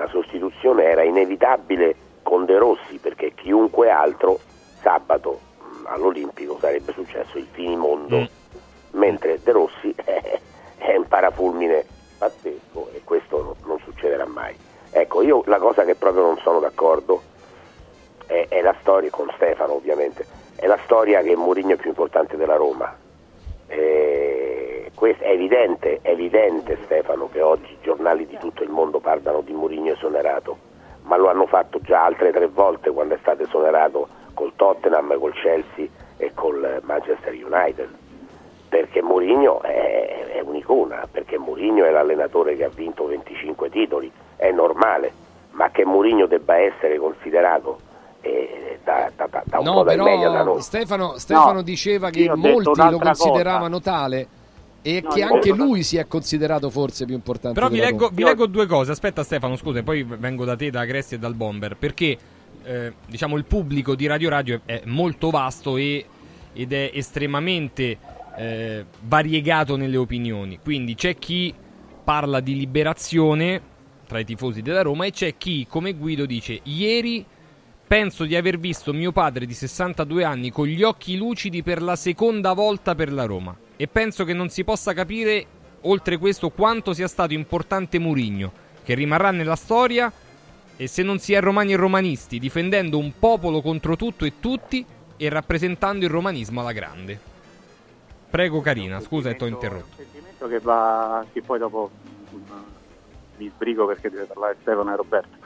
la 0.00 0.08
sostituzione 0.08 0.84
era 0.84 1.02
inevitabile 1.02 1.94
con 2.22 2.46
De 2.46 2.56
Rossi 2.56 2.96
perché 2.98 3.34
chiunque 3.34 3.90
altro 3.90 4.38
sabato 4.80 5.48
all'Olimpico 5.90 6.58
sarebbe 6.58 6.92
successo 6.92 7.38
il 7.38 7.46
finimondo, 7.50 8.28
mentre 8.92 9.40
De 9.42 9.52
Rossi 9.52 9.94
è 10.04 10.96
un 10.96 11.06
parafulmine 11.06 11.84
pazzesco 12.18 12.90
e 12.92 13.02
questo 13.04 13.42
no- 13.42 13.56
non 13.66 13.78
succederà 13.80 14.26
mai. 14.26 14.56
Ecco, 14.90 15.22
io 15.22 15.42
la 15.46 15.58
cosa 15.58 15.84
che 15.84 15.94
proprio 15.94 16.24
non 16.24 16.38
sono 16.38 16.58
d'accordo 16.58 17.22
è, 18.26 18.46
è 18.48 18.60
la 18.60 18.74
storia, 18.80 19.10
con 19.10 19.30
Stefano 19.34 19.74
ovviamente, 19.74 20.26
è 20.56 20.66
la 20.66 20.78
storia 20.84 21.22
che 21.22 21.36
Mourinho 21.36 21.74
è 21.74 21.76
più 21.76 21.90
importante 21.90 22.36
della 22.36 22.56
Roma. 22.56 22.96
Eh, 23.66 24.90
questo 24.94 25.22
è 25.22 25.30
evidente, 25.30 26.00
è 26.02 26.10
evidente 26.10 26.78
Stefano 26.84 27.28
che 27.30 27.40
oggi 27.40 27.72
i 27.72 27.78
giornali 27.82 28.26
di 28.26 28.36
tutto 28.38 28.62
il 28.62 28.70
mondo 28.70 28.98
parlano 28.98 29.40
di 29.40 29.52
Mourinho 29.52 29.92
esonerato, 29.92 30.68
ma 31.02 31.16
lo 31.16 31.28
hanno 31.28 31.46
fatto 31.46 31.80
già 31.80 32.04
altre 32.04 32.30
tre 32.32 32.46
volte 32.46 32.90
quando 32.90 33.14
è 33.14 33.18
stato 33.20 33.42
esonerato 33.42 34.08
col 34.34 34.52
Tottenham, 34.56 35.18
col 35.18 35.32
Chelsea 35.34 35.86
e 36.16 36.32
col 36.34 36.80
Manchester 36.82 37.32
United. 37.34 37.88
Perché 38.68 39.02
Mourinho 39.02 39.62
è, 39.62 40.32
è 40.36 40.40
un'icona, 40.40 41.08
perché 41.10 41.38
Mourinho 41.38 41.84
è 41.84 41.90
l'allenatore 41.90 42.54
che 42.56 42.64
ha 42.64 42.68
vinto 42.68 43.06
25 43.06 43.68
titoli, 43.68 44.10
è 44.36 44.50
normale, 44.52 45.12
ma 45.52 45.70
che 45.70 45.84
Mourinho 45.84 46.26
debba 46.26 46.56
essere 46.56 46.96
considerato 46.98 47.78
eh, 48.20 48.78
da, 48.84 49.10
da- 49.16 49.26
da- 49.44 49.58
un 49.58 49.64
No, 49.64 49.72
po' 49.72 49.82
dai 49.82 49.96
media 49.96 50.28
da 50.28 50.42
noi. 50.44 50.60
Stefano, 50.60 51.18
Stefano 51.18 51.52
No, 51.54 51.62
diceva 51.62 52.10
che 52.10 52.30
molti 52.34 52.80
lo 52.90 52.98
consideravano 52.98 53.80
tale 53.80 54.28
e 54.82 55.00
No, 55.02 55.10
che 55.10 55.22
anche 55.22 55.50
lui 55.50 55.82
si 55.82 55.96
è 55.96 56.06
considerato 56.06 56.70
forse 56.70 57.04
più 57.04 57.14
importante. 57.14 57.58
Però 57.58 57.70
vi 57.70 57.78
leggo, 57.78 58.08
vi 58.12 58.22
leggo 58.22 58.46
due 58.46 58.66
cose. 58.66 58.92
Aspetta, 58.92 59.22
Stefano, 59.22 59.56
scusa, 59.56 59.80
e 59.80 59.82
poi 59.82 60.02
vengo 60.02 60.44
da 60.44 60.56
te, 60.56 60.70
da 60.70 60.80
Agresti 60.80 61.16
e 61.16 61.18
dal 61.18 61.34
Bomber. 61.34 61.76
Perché 61.76 62.16
eh, 62.64 62.92
diciamo 63.06 63.36
il 63.36 63.44
pubblico 63.44 63.94
di 63.94 64.06
Radio 64.06 64.28
Radio 64.28 64.60
è, 64.64 64.80
è 64.80 64.82
molto 64.86 65.30
vasto 65.30 65.76
e- 65.76 66.04
ed 66.52 66.72
è 66.72 66.90
estremamente 66.94 67.98
eh, 68.36 68.84
variegato 69.02 69.76
nelle 69.76 69.96
opinioni. 69.96 70.58
Quindi 70.62 70.94
c'è 70.94 71.16
chi 71.16 71.54
parla 72.02 72.40
di 72.40 72.56
liberazione 72.56 73.60
tra 74.06 74.18
i 74.18 74.24
tifosi 74.24 74.62
della 74.62 74.82
Roma 74.82 75.04
e 75.04 75.12
c'è 75.12 75.36
chi, 75.36 75.66
come 75.68 75.92
Guido, 75.92 76.26
dice: 76.26 76.58
Ieri 76.62 77.24
penso 77.86 78.24
di 78.24 78.36
aver 78.36 78.58
visto 78.58 78.92
mio 78.92 79.12
padre 79.12 79.46
di 79.46 79.54
62 79.54 80.24
anni 80.24 80.50
con 80.50 80.66
gli 80.66 80.82
occhi 80.82 81.16
lucidi 81.16 81.62
per 81.62 81.82
la 81.82 81.96
seconda 81.96 82.52
volta 82.52 82.94
per 82.94 83.12
la 83.12 83.24
Roma. 83.24 83.56
E 83.80 83.88
penso 83.88 84.24
che 84.24 84.34
non 84.34 84.50
si 84.50 84.62
possa 84.62 84.92
capire, 84.92 85.46
oltre 85.80 86.18
questo, 86.18 86.50
quanto 86.50 86.92
sia 86.92 87.08
stato 87.08 87.32
importante 87.32 87.98
Murigno, 87.98 88.52
che 88.84 88.92
rimarrà 88.92 89.30
nella 89.30 89.56
storia 89.56 90.12
e 90.76 90.86
se 90.86 91.02
non 91.02 91.18
si 91.18 91.32
è 91.32 91.40
romani 91.40 91.72
e 91.72 91.76
romanisti, 91.76 92.38
difendendo 92.38 92.98
un 92.98 93.14
popolo 93.18 93.62
contro 93.62 93.96
tutto 93.96 94.26
e 94.26 94.34
tutti 94.38 94.84
e 95.16 95.28
rappresentando 95.30 96.04
il 96.04 96.10
romanismo 96.10 96.60
alla 96.60 96.72
grande. 96.72 97.18
Prego 98.28 98.60
Carina, 98.60 99.00
scusa 99.00 99.30
e 99.30 99.36
ti 99.36 99.44
ho 99.44 99.46
interrotto. 99.46 99.96
sentimento 99.96 100.46
che 100.46 100.58
va 100.58 101.24
che 101.32 101.40
poi 101.40 101.58
dopo 101.58 101.90
mm, 102.34 102.52
mi 103.38 103.48
sbrigo 103.48 103.86
perché 103.86 104.10
deve 104.10 104.24
parlare 104.24 104.58
Stefano 104.60 104.92
e 104.92 104.96
Roberto 104.96 105.36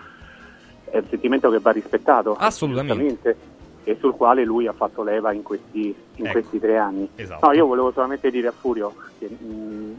è 0.90 0.98
un 0.98 1.06
sentimento 1.08 1.50
che 1.50 1.58
va 1.60 1.70
rispettato 1.70 2.34
Assolutamente. 2.34 3.36
E 3.84 3.96
sul 4.00 4.14
quale 4.14 4.44
lui 4.44 4.66
ha 4.66 4.72
fatto 4.72 5.02
leva 5.02 5.32
in 5.32 5.42
questi, 5.42 5.94
in 6.16 6.24
Ecco. 6.24 6.32
questi 6.32 6.58
tre 6.58 6.78
anni 6.78 7.08
Esatto. 7.14 7.46
no 7.46 7.52
io 7.52 7.66
volevo 7.66 7.92
solamente 7.92 8.30
dire 8.30 8.48
a 8.48 8.52
Furio 8.52 8.94
che 9.18 9.28
mm, 9.30 9.92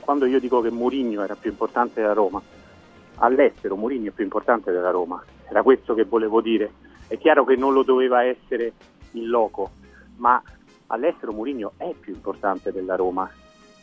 quando 0.00 0.26
io 0.26 0.40
dico 0.40 0.60
che 0.60 0.70
Mourinho 0.70 1.22
era 1.22 1.34
più 1.34 1.50
importante 1.50 2.00
della 2.00 2.14
Roma 2.14 2.40
all'estero 3.16 3.76
Mourinho 3.76 4.08
è 4.08 4.12
più 4.12 4.24
importante 4.24 4.72
della 4.72 4.90
Roma 4.90 5.22
era 5.48 5.62
questo 5.62 5.94
che 5.94 6.04
volevo 6.04 6.40
dire 6.40 6.72
è 7.06 7.18
chiaro 7.18 7.44
che 7.44 7.56
non 7.56 7.72
lo 7.72 7.82
doveva 7.82 8.24
essere 8.24 8.72
in 9.12 9.28
loco 9.28 9.70
ma 10.16 10.42
all'estero 10.86 11.32
Mourinho 11.32 11.72
è 11.76 11.92
più 11.98 12.14
importante 12.14 12.72
della 12.72 12.96
Roma 12.96 13.30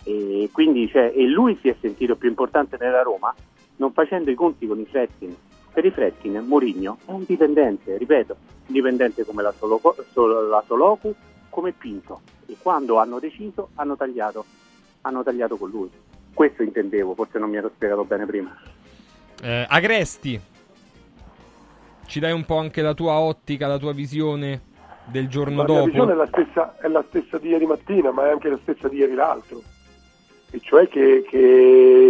e 0.04 0.50
quindi 0.52 0.88
cioè, 0.90 1.12
e 1.16 1.26
lui 1.28 1.58
si 1.62 1.70
è 1.70 1.76
sentito 1.80 2.16
più 2.16 2.30
importante 2.30 2.78
della 2.78 3.02
Roma 3.04 3.34
non 3.78 3.92
facendo 3.92 4.32
i 4.32 4.36
conti 4.36 4.68
con 4.68 4.80
i 4.80 4.86
Fredkin 4.86 5.36
per 5.76 5.84
i 5.86 5.92
Fredkin 5.92 6.44
Mourinho 6.48 6.98
è 7.06 7.12
un 7.12 7.26
dipendente 7.28 7.98
ripeto 7.98 8.36
un 8.68 8.74
dipendente 8.74 9.26
come 9.26 9.44
la, 9.44 9.52
Soloco- 9.52 9.96
Sol- 10.14 10.48
la 10.48 10.64
Solocu 10.66 11.14
come 11.50 11.74
Pinto 11.74 12.22
e 12.48 12.56
quando 12.62 12.98
hanno 12.98 13.20
deciso 13.20 13.70
hanno 13.76 13.98
tagliato 13.98 14.46
hanno 15.02 15.22
tagliato 15.22 15.58
con 15.58 15.70
lui 15.70 15.90
questo 16.34 16.64
intendevo 16.64 17.14
forse 17.14 17.38
non 17.40 17.50
mi 17.50 17.58
ero 17.58 17.70
spiegato 17.76 18.06
bene 18.06 18.26
prima 18.26 18.58
Eh, 19.44 19.66
Agresti, 19.70 20.40
ci 22.08 22.20
dai 22.22 22.32
un 22.32 22.46
po' 22.46 22.58
anche 22.58 22.82
la 22.82 22.94
tua 22.94 23.20
ottica, 23.20 23.68
la 23.68 23.78
tua 23.78 23.92
visione 23.92 24.62
del 25.06 25.28
giorno 25.28 25.58
La 25.58 25.64
mia 25.66 25.74
dopo? 25.76 25.86
visione 25.88 26.12
è 26.14 26.16
la, 26.16 26.28
stessa, 26.28 26.78
è 26.80 26.88
la 26.88 27.04
stessa 27.10 27.38
di 27.38 27.50
ieri 27.50 27.66
mattina, 27.66 28.12
ma 28.12 28.28
è 28.28 28.32
anche 28.32 28.50
la 28.50 28.58
stessa 28.64 28.88
di 28.88 28.98
ieri 28.98 29.14
l'altro. 29.14 29.62
E 30.52 30.60
cioè 30.62 30.88
che, 30.88 31.24
che 31.28 31.38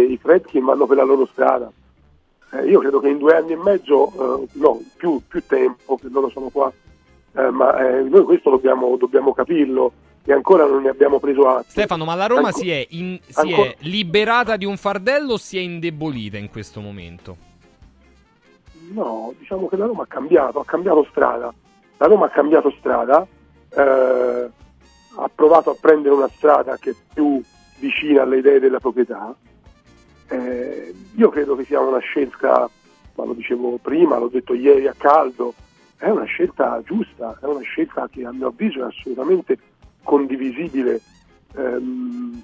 i 0.08 0.16
Fredkin 0.18 0.64
vanno 0.64 0.86
per 0.86 0.96
la 0.98 1.02
loro 1.04 1.26
strada. 1.26 1.70
Eh, 2.60 2.68
io 2.68 2.80
credo 2.80 3.00
che 3.00 3.08
in 3.08 3.18
due 3.18 3.36
anni 3.36 3.52
e 3.52 3.56
mezzo, 3.56 4.12
eh, 4.42 4.46
no, 4.54 4.80
più, 4.96 5.20
più 5.26 5.42
tempo 5.46 5.96
che 5.96 6.08
loro 6.10 6.28
sono 6.30 6.48
qua, 6.48 6.72
eh, 7.34 7.50
ma 7.50 7.76
eh, 7.78 8.02
noi 8.02 8.24
questo 8.24 8.50
dobbiamo, 8.50 8.96
dobbiamo 8.96 9.32
capirlo 9.32 9.92
e 10.24 10.32
ancora 10.32 10.64
non 10.66 10.82
ne 10.82 10.88
abbiamo 10.88 11.18
preso 11.18 11.48
atto. 11.48 11.66
Stefano, 11.68 12.04
ma 12.04 12.14
la 12.14 12.26
Roma 12.26 12.48
Anco- 12.48 12.58
si, 12.58 12.70
è, 12.70 12.86
in- 12.90 13.18
si 13.26 13.38
ancora- 13.40 13.68
è 13.68 13.76
liberata 13.80 14.56
di 14.56 14.64
un 14.64 14.76
fardello 14.76 15.34
o 15.34 15.36
si 15.36 15.56
è 15.58 15.60
indebolita 15.60 16.36
in 16.38 16.50
questo 16.50 16.80
momento? 16.80 17.36
No, 18.92 19.32
diciamo 19.38 19.68
che 19.68 19.76
la 19.76 19.86
Roma 19.86 20.04
ha 20.04 20.06
cambiato, 20.06 20.60
ha 20.60 20.64
cambiato 20.64 21.06
strada. 21.10 21.52
La 21.98 22.06
Roma 22.06 22.26
ha 22.26 22.30
cambiato 22.30 22.72
strada, 22.78 23.26
eh, 23.70 24.50
ha 25.18 25.30
provato 25.34 25.70
a 25.70 25.76
prendere 25.80 26.14
una 26.14 26.28
strada 26.28 26.76
che 26.76 26.90
è 26.90 26.94
più 27.12 27.40
vicina 27.78 28.22
alle 28.22 28.38
idee 28.38 28.60
della 28.60 28.78
proprietà. 28.80 29.34
Eh, 30.28 30.94
io 31.14 31.28
credo 31.28 31.54
che 31.54 31.64
sia 31.64 31.80
una 31.80 31.98
scelta, 31.98 32.68
ma 33.14 33.24
lo 33.24 33.32
dicevo 33.32 33.78
prima, 33.80 34.18
l'ho 34.18 34.28
detto 34.28 34.54
ieri 34.54 34.86
a 34.86 34.94
caldo, 34.96 35.54
è 35.98 36.08
una 36.08 36.24
scelta 36.24 36.82
giusta, 36.84 37.38
è 37.40 37.46
una 37.46 37.60
scelta 37.60 38.08
che 38.10 38.24
a 38.24 38.32
mio 38.32 38.48
avviso 38.48 38.80
è 38.80 38.86
assolutamente 38.86 39.58
condivisibile. 40.02 41.00
Ehm, 41.54 42.42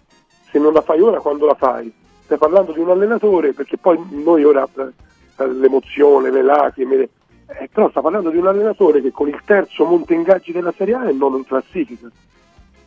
se 0.51 0.59
non 0.59 0.73
la 0.73 0.81
fai 0.81 1.01
ora, 1.01 1.21
quando 1.21 1.47
la 1.47 1.55
fai? 1.55 1.93
Stai 2.25 2.39
parlando 2.39 2.73
di 2.73 2.81
un 2.81 2.91
allenatore, 2.91 3.53
perché 3.53 3.77
poi 3.77 3.99
noi 4.11 4.45
ora 4.45 4.67
eh, 4.75 5.47
l'emozione, 5.49 6.31
le 6.31 6.43
lacrime, 6.43 7.09
eh, 7.47 7.69
però 7.73 7.91
sta 7.91 8.01
parlando 8.01 8.31
di 8.31 8.39
un 8.39 8.47
allenatore 8.47 9.03
che 9.03 9.11
con 9.11 9.29
il 9.29 9.41
terzo 9.45 9.85
monte 9.85 10.15
ingaggi 10.15 10.53
della 10.53 10.73
Serie 10.77 10.95
A 10.95 11.09
è 11.09 11.13
nono 11.13 11.37
in 11.37 11.45
classifica. 11.45 12.09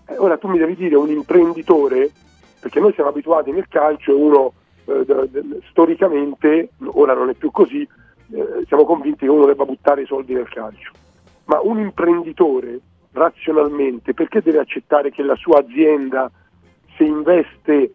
Eh, 0.07 0.17
ora 0.17 0.37
tu 0.37 0.47
mi 0.47 0.57
devi 0.57 0.75
dire 0.75 0.95
un 0.95 1.09
imprenditore, 1.09 2.11
perché 2.59 2.79
noi 2.79 2.93
siamo 2.93 3.09
abituati 3.09 3.51
nel 3.51 3.67
calcio 3.67 4.11
e 4.11 4.15
uno 4.15 4.53
storicamente, 5.69 6.69
ora 6.85 7.13
non 7.13 7.29
è 7.29 7.33
più 7.33 7.51
così, 7.51 7.81
eh, 7.81 8.63
siamo 8.67 8.85
convinti 8.85 9.25
che 9.25 9.31
uno 9.31 9.45
debba 9.45 9.65
buttare 9.65 10.01
i 10.01 10.05
soldi 10.05 10.33
nel 10.33 10.49
calcio. 10.49 10.91
Ma 11.45 11.59
un 11.61 11.79
imprenditore, 11.79 12.79
razionalmente, 13.11 14.13
perché 14.13 14.41
deve 14.41 14.59
accettare 14.59 15.11
che 15.11 15.23
la 15.23 15.35
sua 15.35 15.59
azienda, 15.59 16.29
se 16.97 17.03
investe 17.03 17.93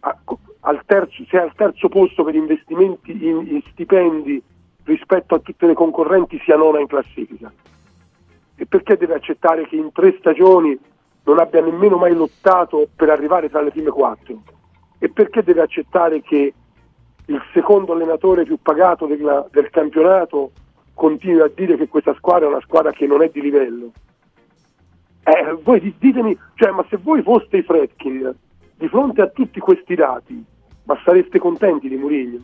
a- 0.00 0.18
al 0.60 0.82
terzo, 0.84 1.24
se 1.28 1.38
è 1.38 1.40
al 1.40 1.54
terzo 1.54 1.88
posto 1.88 2.24
per 2.24 2.34
investimenti 2.34 3.12
in, 3.12 3.46
in 3.46 3.62
stipendi 3.70 4.42
rispetto 4.84 5.34
a 5.34 5.38
tutte 5.38 5.66
le 5.66 5.74
concorrenti, 5.74 6.40
sia 6.44 6.56
nona 6.56 6.80
in 6.80 6.86
classifica? 6.86 7.52
E 8.56 8.66
perché 8.66 8.96
deve 8.96 9.14
accettare 9.14 9.66
che 9.66 9.76
in 9.76 9.90
tre 9.92 10.16
stagioni 10.18 10.78
non 11.24 11.38
abbia 11.38 11.62
nemmeno 11.62 11.96
mai 11.96 12.14
lottato 12.14 12.88
per 12.94 13.08
arrivare 13.08 13.48
tra 13.48 13.62
le 13.62 13.70
prime 13.70 13.90
quattro? 13.90 14.42
E 15.00 15.08
perché 15.08 15.42
deve 15.42 15.62
accettare 15.62 16.20
che 16.20 16.54
il 17.26 17.42
secondo 17.52 17.92
allenatore 17.92 18.44
più 18.44 18.58
pagato 18.60 19.06
della- 19.06 19.46
del 19.50 19.70
campionato 19.70 20.52
continui 20.94 21.40
a 21.40 21.50
dire 21.52 21.76
che 21.76 21.88
questa 21.88 22.14
squadra 22.14 22.46
è 22.46 22.50
una 22.50 22.60
squadra 22.60 22.92
che 22.92 23.06
non 23.06 23.22
è 23.22 23.30
di 23.30 23.40
livello. 23.40 23.90
Eh, 25.24 25.58
voi 25.62 25.80
di- 25.80 25.94
ditemi, 25.98 26.36
cioè, 26.54 26.70
ma 26.70 26.84
se 26.88 26.98
voi 27.02 27.22
foste 27.22 27.58
i 27.58 27.62
Fredkin 27.62 28.34
di 28.76 28.88
fronte 28.88 29.22
a 29.22 29.28
tutti 29.28 29.58
questi 29.60 29.94
dati, 29.94 30.44
ma 30.84 31.00
sareste 31.04 31.38
contenti 31.38 31.88
di 31.88 31.96
Murigno? 31.96 32.40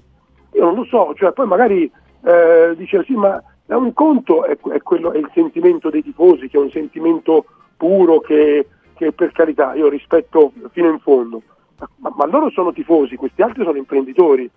Io 0.53 0.65
non 0.65 0.75
lo 0.75 0.85
so, 0.85 1.13
cioè, 1.15 1.33
poi 1.33 1.47
magari 1.47 1.91
eh, 2.23 2.75
dice 2.77 3.05
sì, 3.05 3.15
ma 3.15 3.43
è 3.67 3.75
un 3.75 3.93
conto, 3.93 4.45
è, 4.45 4.57
è 4.73 4.81
quello, 4.83 5.13
è 5.13 5.19
il 5.19 5.31
sentimento 5.35 5.91
dei 5.91 6.03
tifosi, 6.03 6.49
che 6.49 6.57
è 6.57 6.61
un 6.61 6.71
sentimento 6.71 7.45
puro 7.77 8.21
che, 8.21 8.67
che 8.95 9.13
per 9.13 9.33
carità 9.33 9.75
io 9.75 9.89
rispetto 9.89 10.53
fino 10.71 10.89
in 10.89 10.99
fondo, 11.01 11.43
ma, 11.79 12.13
ma- 12.15 12.27
loro 12.27 12.51
sono 12.51 12.73
tifosi, 12.73 13.17
questi 13.17 13.43
altri 13.43 13.65
sono 13.65 13.77
imprenditori 13.77 14.49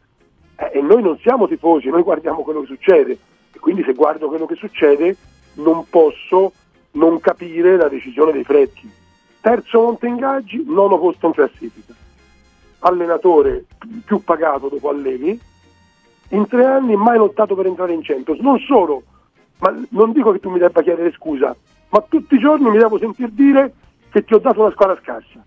eh, 0.55 0.71
e 0.73 0.81
noi 0.81 1.01
non 1.01 1.17
siamo 1.19 1.47
tifosi, 1.47 1.89
noi 1.89 2.03
guardiamo 2.03 2.43
quello 2.43 2.61
che 2.61 2.67
succede 2.67 3.17
e 3.51 3.59
quindi 3.59 3.83
se 3.83 3.93
guardo 3.93 4.27
quello 4.27 4.45
che 4.45 4.55
succede 4.55 5.15
non 5.55 5.85
posso 5.89 6.53
non 6.91 7.19
capire 7.19 7.77
la 7.77 7.87
decisione 7.87 8.31
dei 8.31 8.43
freddi. 8.43 8.89
Terzo 9.41 9.81
Montengaggi, 9.81 10.63
nono 10.65 10.97
posto 10.97 11.27
in 11.27 11.33
classifica. 11.33 11.93
Allenatore 12.79 13.65
più 14.05 14.23
pagato 14.23 14.69
dopo 14.69 14.89
Allegri, 14.89 15.39
in 16.29 16.47
tre 16.47 16.65
anni 16.65 16.95
mai 16.95 17.17
lottato 17.17 17.55
per 17.55 17.65
entrare 17.65 17.93
in 17.93 18.01
Champions. 18.01 18.39
Non 18.39 18.59
solo, 18.59 19.03
ma 19.59 19.75
non 19.89 20.11
dico 20.11 20.31
che 20.31 20.39
tu 20.39 20.49
mi 20.49 20.59
debba 20.59 20.81
chiedere 20.81 21.11
scusa, 21.11 21.55
ma 21.89 22.05
tutti 22.07 22.35
i 22.35 22.39
giorni 22.39 22.69
mi 22.69 22.77
devo 22.77 22.97
sentir 22.97 23.29
dire 23.29 23.73
che 24.09 24.23
ti 24.23 24.33
ho 24.33 24.39
dato 24.39 24.61
una 24.61 24.71
squadra 24.71 24.99
scarsa. 25.01 25.45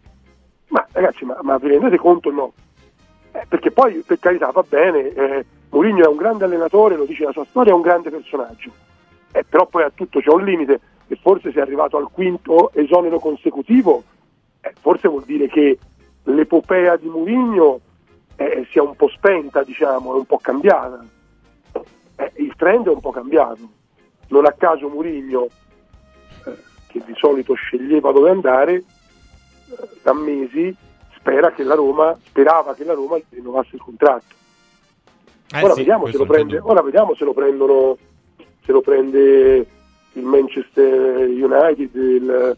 Ma 0.73 0.87
ragazzi, 0.93 1.25
ma, 1.27 1.37
ma 1.43 1.59
vi 1.59 1.69
rendete 1.69 1.99
conto 1.99 2.31
o 2.31 2.33
no? 2.33 2.53
Eh, 3.33 3.45
perché 3.47 3.71
poi, 3.71 4.03
per 4.07 4.19
carità, 4.19 4.51
va 4.51 4.65
bene, 4.67 5.13
eh, 5.13 5.45
Mourinho 5.69 6.05
è 6.05 6.09
un 6.09 6.17
grande 6.17 6.45
allenatore, 6.45 6.97
lo 6.97 7.05
dice 7.05 7.25
la 7.25 7.33
sua 7.33 7.45
storia, 7.45 7.73
è 7.73 7.75
un 7.75 7.83
grande 7.83 8.09
personaggio. 8.11 8.71
Eh, 9.33 9.45
però 9.45 9.67
poi 9.67 9.83
a 9.83 9.93
tutto 9.95 10.21
c'è 10.21 10.31
un 10.31 10.45
limite 10.45 10.81
e 11.07 11.17
forse 11.17 11.53
se 11.53 11.59
è 11.59 11.63
arrivato 11.63 11.99
al 11.99 12.09
quinto 12.11 12.71
esonero 12.73 13.19
consecutivo, 13.19 14.03
eh, 14.61 14.73
forse 14.81 15.09
vuol 15.09 15.25
dire 15.25 15.47
che 15.49 15.79
l'epopea 16.25 16.97
di 16.97 17.09
Mourinho 17.09 17.81
eh, 18.37 18.67
sia 18.71 18.83
un 18.83 18.97
po' 18.97 19.09
spenta, 19.09 19.63
diciamo, 19.63 20.15
è 20.15 20.17
un 20.17 20.25
po' 20.25 20.39
cambiata. 20.39 21.05
Eh, 22.17 22.33
il 22.37 22.55
trend 22.57 22.87
è 22.87 22.91
un 22.91 23.01
po' 23.01 23.11
cambiato. 23.11 23.69
Non 24.29 24.47
a 24.47 24.53
caso 24.53 24.89
Mourinho, 24.89 25.49
eh, 26.47 26.57
che 26.87 27.03
di 27.05 27.15
solito 27.17 27.53
sceglieva 27.53 28.11
dove 28.11 28.31
andare, 28.31 28.83
da 30.03 30.13
mesi 30.13 30.75
spera 31.23 31.53
che 31.53 31.63
la 31.63 31.75
Roma, 31.75 32.19
sperava 32.25 32.75
che 32.75 32.85
la 32.85 32.95
Roma 32.95 33.19
rinnovasse 33.29 33.77
il 33.77 33.81
contratto. 33.81 34.35
Eh 35.55 35.63
ora, 35.63 35.75
sì, 35.75 35.81
vediamo 35.81 36.07
prende, 36.27 36.59
ora 36.59 36.83
vediamo 36.83 37.15
se 37.15 37.25
lo 37.25 37.33
prendono, 37.33 37.97
se 38.65 38.73
lo 38.73 38.81
prende 38.81 39.67
il 40.15 40.23
Manchester 40.25 41.29
United, 41.29 41.95
il, 41.95 42.57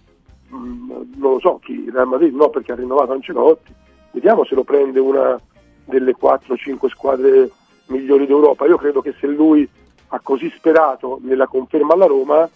mm, 0.54 0.90
non 1.16 1.32
lo 1.32 1.40
so 1.40 1.58
chi, 1.62 1.84
il 1.84 1.92
Real 1.92 2.06
Madrid 2.06 2.34
no 2.34 2.48
perché 2.48 2.72
ha 2.72 2.76
rinnovato 2.76 3.12
Ancelotti, 3.12 3.72
vediamo 4.12 4.44
se 4.44 4.54
lo 4.54 4.64
prende 4.64 4.98
una 5.00 5.38
delle 5.84 6.14
4-5 6.18 6.88
squadre 6.88 7.50
migliori 7.86 8.26
d'Europa. 8.26 8.66
Io 8.66 8.78
credo 8.78 9.02
che 9.02 9.14
se 9.18 9.26
lui 9.26 9.68
ha 10.08 10.20
così 10.20 10.50
sperato 10.56 11.18
nella 11.22 11.46
conferma 11.46 11.94
alla 11.94 12.06
Roma, 12.06 12.48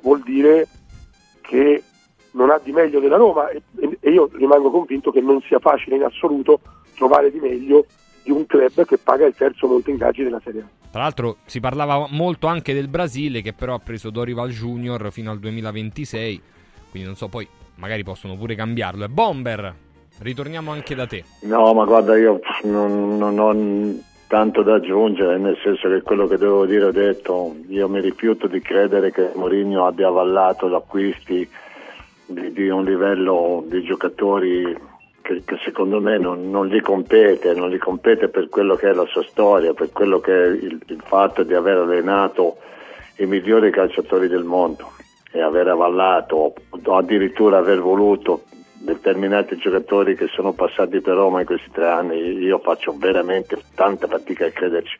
vuol 0.00 0.22
dire 0.22 0.66
che 1.42 1.82
non 2.32 2.50
ha 2.50 2.58
di 2.62 2.72
meglio 2.72 3.00
della 3.00 3.16
Roma 3.16 3.48
e, 3.48 3.62
e 3.78 3.93
io 4.14 4.30
rimango 4.32 4.70
convinto 4.70 5.10
che 5.10 5.20
non 5.20 5.40
sia 5.42 5.58
facile 5.58 5.96
in 5.96 6.04
assoluto 6.04 6.60
trovare 6.96 7.30
di 7.30 7.38
meglio 7.40 7.86
di 8.22 8.30
un 8.30 8.46
club 8.46 8.84
che 8.86 8.98
paga 8.98 9.26
il 9.26 9.34
terzo 9.36 9.66
molto 9.66 9.90
ingaggi 9.90 10.22
della 10.22 10.40
Serie 10.42 10.60
A. 10.62 10.66
Tra 10.90 11.02
l'altro 11.02 11.38
si 11.44 11.60
parlava 11.60 12.06
molto 12.10 12.46
anche 12.46 12.72
del 12.72 12.88
Brasile 12.88 13.42
che 13.42 13.52
però 13.52 13.74
ha 13.74 13.80
preso 13.80 14.10
Dorival 14.10 14.50
Junior 14.50 15.10
fino 15.10 15.30
al 15.30 15.38
2026, 15.40 16.40
quindi 16.90 17.08
non 17.08 17.16
so, 17.16 17.28
poi 17.28 17.46
magari 17.76 18.04
possono 18.04 18.36
pure 18.36 18.54
cambiarlo. 18.54 19.04
E 19.04 19.08
Bomber, 19.08 19.74
ritorniamo 20.20 20.70
anche 20.70 20.94
da 20.94 21.06
te. 21.06 21.24
No, 21.42 21.74
ma 21.74 21.84
guarda, 21.84 22.16
io 22.16 22.38
non, 22.62 23.18
non 23.18 23.38
ho 23.38 24.02
tanto 24.28 24.62
da 24.62 24.74
aggiungere, 24.74 25.36
nel 25.36 25.58
senso 25.62 25.88
che 25.88 26.02
quello 26.02 26.26
che 26.28 26.38
devo 26.38 26.64
dire 26.64 26.84
ho 26.84 26.92
detto. 26.92 27.56
Io 27.68 27.88
mi 27.88 28.00
rifiuto 28.00 28.46
di 28.46 28.60
credere 28.60 29.10
che 29.10 29.30
Mourinho 29.34 29.86
abbia 29.86 30.08
avallato 30.08 30.68
gli 30.68 30.74
acquisti 30.74 31.48
di, 32.26 32.52
di 32.52 32.68
un 32.68 32.84
livello 32.84 33.64
di 33.66 33.82
giocatori 33.82 34.76
che, 35.20 35.42
che 35.44 35.56
secondo 35.64 36.00
me 36.00 36.18
non, 36.18 36.50
non 36.50 36.66
gli 36.66 36.80
compete, 36.80 37.54
non 37.54 37.70
gli 37.70 37.78
compete 37.78 38.28
per 38.28 38.48
quello 38.48 38.74
che 38.74 38.90
è 38.90 38.92
la 38.92 39.06
sua 39.06 39.22
storia, 39.22 39.72
per 39.72 39.90
quello 39.90 40.20
che 40.20 40.32
è 40.32 40.46
il, 40.48 40.78
il 40.86 41.02
fatto 41.02 41.42
di 41.42 41.54
aver 41.54 41.78
allenato 41.78 42.58
i 43.18 43.26
migliori 43.26 43.70
calciatori 43.70 44.28
del 44.28 44.44
mondo 44.44 44.90
e 45.32 45.40
aver 45.40 45.68
avallato 45.68 46.54
o 46.70 46.96
addirittura 46.96 47.58
aver 47.58 47.80
voluto 47.80 48.42
determinati 48.84 49.56
giocatori 49.56 50.14
che 50.14 50.26
sono 50.28 50.52
passati 50.52 51.00
per 51.00 51.14
Roma 51.14 51.40
in 51.40 51.46
questi 51.46 51.70
tre 51.70 51.88
anni, 51.88 52.16
io 52.16 52.58
faccio 52.58 52.94
veramente 52.98 53.58
tanta 53.74 54.06
fatica 54.06 54.46
a 54.46 54.50
crederci. 54.50 54.98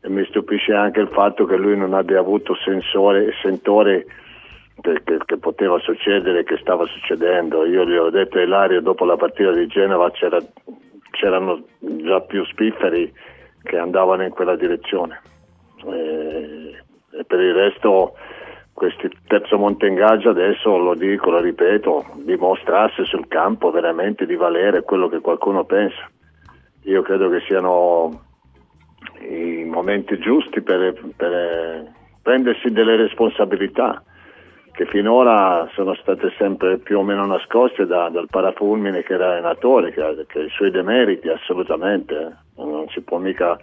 E 0.00 0.08
mi 0.08 0.24
stupisce 0.26 0.72
anche 0.72 1.00
il 1.00 1.08
fatto 1.08 1.44
che 1.44 1.56
lui 1.56 1.76
non 1.76 1.94
abbia 1.94 2.20
avuto 2.20 2.54
sensore, 2.54 3.32
sentore 3.42 4.06
che, 4.82 5.00
che- 5.04 5.24
che 5.24 5.38
poteva 5.38 5.78
succedere, 5.78 6.44
che 6.44 6.58
stava 6.58 6.84
succedendo. 6.86 7.64
Io 7.64 7.86
gli 7.86 7.96
ho 7.96 8.10
detto 8.10 8.38
a 8.38 8.42
Ilario 8.42 8.82
dopo 8.82 9.06
la 9.06 9.16
partita 9.16 9.52
di 9.52 9.66
Genova 9.66 10.10
c'era- 10.10 10.42
c'erano 11.10 11.62
già 11.78 12.20
più 12.20 12.44
spifferi 12.44 13.10
che 13.62 13.78
andavano 13.78 14.24
in 14.24 14.30
quella 14.30 14.56
direzione. 14.56 15.20
E, 15.86 16.76
e 17.12 17.24
per 17.24 17.40
il 17.40 17.54
resto 17.54 18.14
questo 18.74 19.08
terzo 19.28 19.58
Montengaggio 19.58 20.30
adesso 20.30 20.76
lo 20.76 20.94
dico, 20.94 21.30
lo 21.30 21.40
ripeto, 21.40 22.04
dimostrasse 22.24 23.04
sul 23.04 23.28
campo 23.28 23.70
veramente 23.70 24.26
di 24.26 24.34
valere 24.34 24.82
quello 24.82 25.08
che 25.08 25.20
qualcuno 25.20 25.64
pensa. 25.64 26.10
Io 26.84 27.02
credo 27.02 27.28
che 27.28 27.40
siano 27.46 28.30
i 29.20 29.64
momenti 29.64 30.18
giusti 30.18 30.62
per, 30.62 30.94
per, 31.16 31.92
prendersi 32.22 32.70
delle 32.70 32.96
responsabilità 32.96 34.02
che 34.72 34.86
finora 34.86 35.68
sono 35.74 35.94
state 35.94 36.32
sempre 36.38 36.78
più 36.78 36.98
o 36.98 37.02
meno 37.02 37.26
nascoste 37.26 37.86
da- 37.86 38.08
dal 38.08 38.28
parafulmine 38.28 39.02
che 39.02 39.14
era 39.14 39.32
allenatore, 39.32 39.92
che 39.92 40.24
che 40.26 40.40
i 40.40 40.48
suoi 40.48 40.70
demeriti 40.70 41.28
assolutamente, 41.28 42.36
non 42.56 42.88
si 42.88 43.02
può 43.02 43.18
mica 43.18 43.58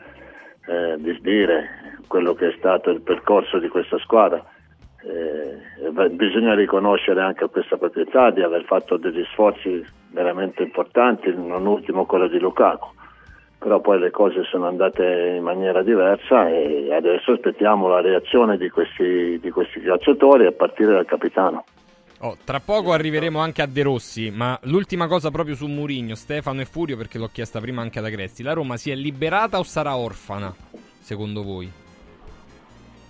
eh, 0.67 0.95
disdire 0.97 1.97
quello 2.07 2.33
che 2.33 2.49
è 2.49 2.55
stato 2.57 2.91
il 2.91 3.01
percorso 3.01 3.57
di 3.57 3.67
questa 3.67 3.97
squadra. 3.99 4.43
Eh, 5.01 6.09
bisogna 6.11 6.53
riconoscere 6.53 7.21
anche 7.21 7.47
questa 7.49 7.77
proprietà 7.77 8.31
di 8.31 8.41
aver 8.41 8.63
fatto 8.65 8.97
degli 8.97 9.23
sforzi 9.31 9.83
veramente 10.11 10.61
importanti, 10.61 11.33
non 11.35 11.65
ultimo 11.65 12.05
quello 12.05 12.27
di 12.27 12.39
Lukaku 12.39 12.97
però 13.59 13.81
poi 13.81 13.99
le 13.99 14.09
cose 14.09 14.43
sono 14.45 14.67
andate 14.67 15.35
in 15.35 15.43
maniera 15.43 15.83
diversa 15.83 16.47
e 16.47 16.93
adesso 16.93 17.33
aspettiamo 17.33 17.89
la 17.89 17.99
reazione 17.99 18.57
di 18.57 18.69
questi, 18.69 19.37
di 19.37 19.51
questi 19.51 19.81
calciatori 19.81 20.45
a 20.45 20.53
partire 20.53 20.93
dal 20.93 21.05
capitano. 21.05 21.65
Oh, 22.21 22.37
tra 22.43 22.61
poco 22.61 22.93
arriveremo 22.93 23.37
anche 23.37 23.61
a 23.61 23.65
De 23.65 23.83
Rossi, 23.83 24.31
ma 24.31 24.57
l'ultima 24.63 25.07
cosa 25.07 25.29
proprio 25.29 25.55
su 25.55 25.67
Murigno, 25.67 26.15
Stefano 26.15 26.61
e 26.61 26.65
Furio, 26.65 26.95
perché 26.95 27.17
l'ho 27.17 27.29
chiesta 27.31 27.59
prima 27.59 27.81
anche 27.81 27.99
ad 27.99 28.05
Agresti. 28.05 28.43
La 28.43 28.53
Roma 28.53 28.77
si 28.77 28.91
è 28.91 28.95
liberata 28.95 29.59
o 29.59 29.63
sarà 29.63 29.95
orfana, 29.95 30.53
secondo 30.99 31.43
voi? 31.43 31.69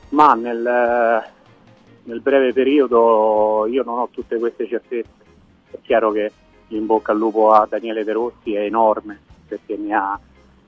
Ma 0.10 0.34
nel, 0.34 1.24
nel 2.04 2.22
breve 2.22 2.54
periodo 2.54 3.68
io 3.68 3.84
non 3.84 4.00
ho 4.00 4.10
tutte 4.12 4.38
queste 4.38 4.68
certezze. 4.68 5.10
È 5.70 5.78
chiaro 5.84 6.12
che 6.12 6.32
in 6.70 6.88
bocca 6.88 7.12
al 7.12 7.20
lupo 7.20 7.52
a 7.52 7.68
Daniele 7.70 8.04
De 8.04 8.12
Rossi 8.14 8.54
è 8.56 8.62
enorme 8.62 9.20
perché 9.48 9.76
ne 9.76 9.94
ha, 9.94 10.20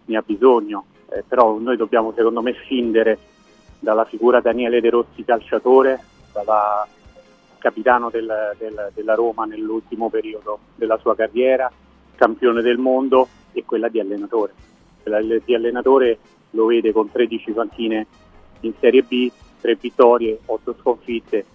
ne 0.05 0.17
ha 0.17 0.23
bisogno, 0.25 0.85
eh, 1.09 1.23
però 1.27 1.57
noi 1.57 1.77
dobbiamo 1.77 2.13
secondo 2.15 2.41
me 2.41 2.53
scindere 2.53 3.17
dalla 3.79 4.05
figura 4.05 4.39
Daniele 4.41 4.81
De 4.81 4.89
Rossi 4.89 5.23
calciatore, 5.23 5.99
dalla 6.33 6.87
capitano 7.57 8.09
del- 8.09 8.55
del- 8.57 8.91
della 8.93 9.13
Roma 9.13 9.45
nell'ultimo 9.45 10.09
periodo 10.09 10.59
della 10.75 10.97
sua 10.97 11.15
carriera, 11.15 11.71
campione 12.15 12.61
del 12.61 12.77
mondo 12.79 13.27
e 13.53 13.63
quella 13.65 13.87
di 13.87 13.99
allenatore. 13.99 14.53
Quella 15.03 15.21
di 15.21 15.55
allenatore 15.55 16.17
lo 16.51 16.65
vede 16.65 16.91
con 16.91 17.11
13 17.11 17.51
panchine 17.51 18.07
in 18.61 18.73
Serie 18.79 19.03
B, 19.03 19.31
3 19.61 19.75
vittorie, 19.75 20.39
8 20.45 20.75
sconfitte 20.79 21.45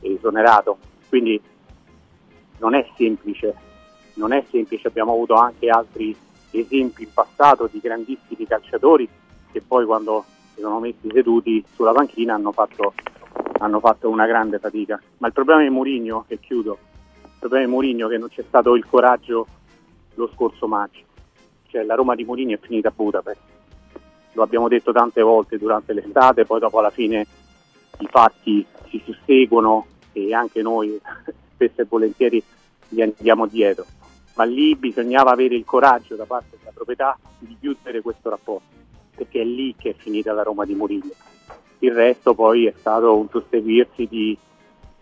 e 0.00 0.12
esonerato. 0.12 0.78
Quindi 1.08 1.40
non 2.58 2.74
è 2.74 2.88
semplice, 2.96 3.54
non 4.14 4.32
è 4.32 4.44
semplice, 4.50 4.88
abbiamo 4.88 5.12
avuto 5.12 5.34
anche 5.34 5.68
altri 5.68 6.16
esempi 6.60 7.04
in 7.04 7.12
passato 7.12 7.68
di 7.70 7.80
grandissimi 7.80 8.46
calciatori 8.46 9.08
che 9.52 9.62
poi 9.62 9.84
quando 9.84 10.24
si 10.54 10.60
sono 10.60 10.80
messi 10.80 11.08
seduti 11.12 11.64
sulla 11.74 11.92
panchina 11.92 12.34
hanno 12.34 12.52
fatto, 12.52 12.94
hanno 13.58 13.80
fatto 13.80 14.08
una 14.08 14.26
grande 14.26 14.58
fatica. 14.58 15.00
Ma 15.18 15.26
il 15.28 15.32
problema 15.32 15.62
di 15.62 15.70
Mourinho, 15.70 16.24
e 16.28 16.40
chiudo, 16.40 16.78
il 17.22 17.30
problema 17.38 17.64
di 17.64 17.70
Mourinho 17.70 18.06
è 18.06 18.10
che 18.10 18.18
non 18.18 18.28
c'è 18.28 18.44
stato 18.46 18.74
il 18.74 18.86
coraggio 18.86 19.46
lo 20.14 20.30
scorso 20.34 20.66
maggio. 20.66 21.04
Cioè 21.68 21.84
la 21.84 21.94
Roma 21.94 22.14
di 22.14 22.24
Mourinho 22.24 22.54
è 22.54 22.58
finita 22.58 22.88
a 22.88 22.92
Budapest. 22.94 23.40
lo 24.32 24.42
abbiamo 24.42 24.68
detto 24.68 24.92
tante 24.92 25.22
volte 25.22 25.58
durante 25.58 25.92
l'estate, 25.92 26.44
poi 26.44 26.60
dopo 26.60 26.78
alla 26.78 26.90
fine 26.90 27.26
i 27.98 28.06
fatti 28.10 28.64
si 28.88 29.00
susseguono 29.04 29.86
e 30.12 30.34
anche 30.34 30.62
noi 30.62 30.98
spesso 31.54 31.80
e 31.80 31.86
volentieri 31.88 32.42
gli 32.88 33.00
andiamo 33.00 33.46
dietro. 33.46 33.84
Ma 34.36 34.44
lì 34.44 34.76
bisognava 34.76 35.32
avere 35.32 35.54
il 35.54 35.64
coraggio 35.64 36.14
da 36.14 36.24
parte 36.24 36.56
della 36.58 36.72
proprietà 36.72 37.18
di 37.38 37.56
chiudere 37.58 38.02
questo 38.02 38.28
rapporto, 38.28 38.66
perché 39.14 39.40
è 39.40 39.44
lì 39.44 39.74
che 39.76 39.90
è 39.90 39.94
finita 39.94 40.32
la 40.32 40.42
Roma 40.42 40.64
di 40.64 40.74
Murillo. 40.74 41.12
Il 41.78 41.92
resto 41.92 42.34
poi 42.34 42.66
è 42.66 42.74
stato 42.78 43.16
un 43.16 43.28
susseguirsi 43.30 44.06
di, 44.06 44.36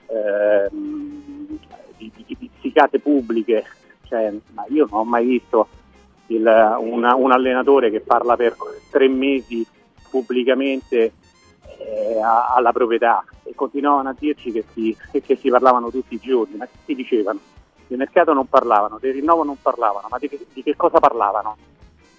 ehm, 0.07 1.59
di, 1.97 2.13
di, 2.27 2.37
pizzicate 2.37 3.01
pubbliche, 3.01 3.65
cioè, 4.05 4.33
ma 4.53 4.65
io 4.69 4.87
non 4.89 5.01
ho 5.01 5.05
mai 5.05 5.27
visto 5.27 5.69
il- 6.29 6.77
una- 6.79 7.17
un 7.17 7.33
allenatore 7.33 7.91
che 7.91 8.01
parla 8.01 8.37
per 8.37 8.57
tre 8.91 9.09
mesi 9.09 9.67
pubblicamente 10.11 11.13
eh, 11.79 12.21
alla 12.23 12.73
proprietà 12.73 13.25
e 13.43 13.53
continuavano 13.55 14.11
a 14.11 14.17
dirci 14.17 14.53
che 14.53 14.65
si, 14.73 14.97
che 15.11 15.37
si 15.37 15.51
parlavano 15.51 15.91
tutti 15.91 16.15
i 16.15 16.21
giorni, 16.21 16.57
ma 16.57 16.67
che 16.67 16.79
si 16.85 16.95
dicevano? 16.95 17.41
Di 17.87 17.97
mercato 17.97 18.33
non 18.33 18.47
parlavano, 18.47 18.99
del 18.99 19.13
rinnovo 19.13 19.45
non 19.45 19.57
parlavano, 19.61 20.09
ma 20.11 20.19
di 20.19 20.29
che, 20.29 20.47
di 20.53 20.63
che 20.63 20.77
cosa 20.77 20.99
parlavano? 20.99 21.57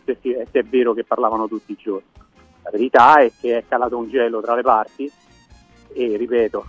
Se, 0.03 0.17
si- 0.21 0.35
se 0.51 0.59
è 0.59 0.63
vero 0.63 0.93
che 0.93 1.03
parlavano 1.03 1.47
tutti 1.47 1.71
i 1.71 1.77
giorni. 1.79 2.07
La 2.63 2.69
verità 2.71 3.15
è 3.15 3.31
che 3.39 3.57
è 3.57 3.63
calato 3.67 3.97
un 3.97 4.09
gelo 4.09 4.41
tra 4.41 4.55
le 4.55 4.61
parti 4.61 5.11
e 5.93 6.17
ripeto, 6.17 6.65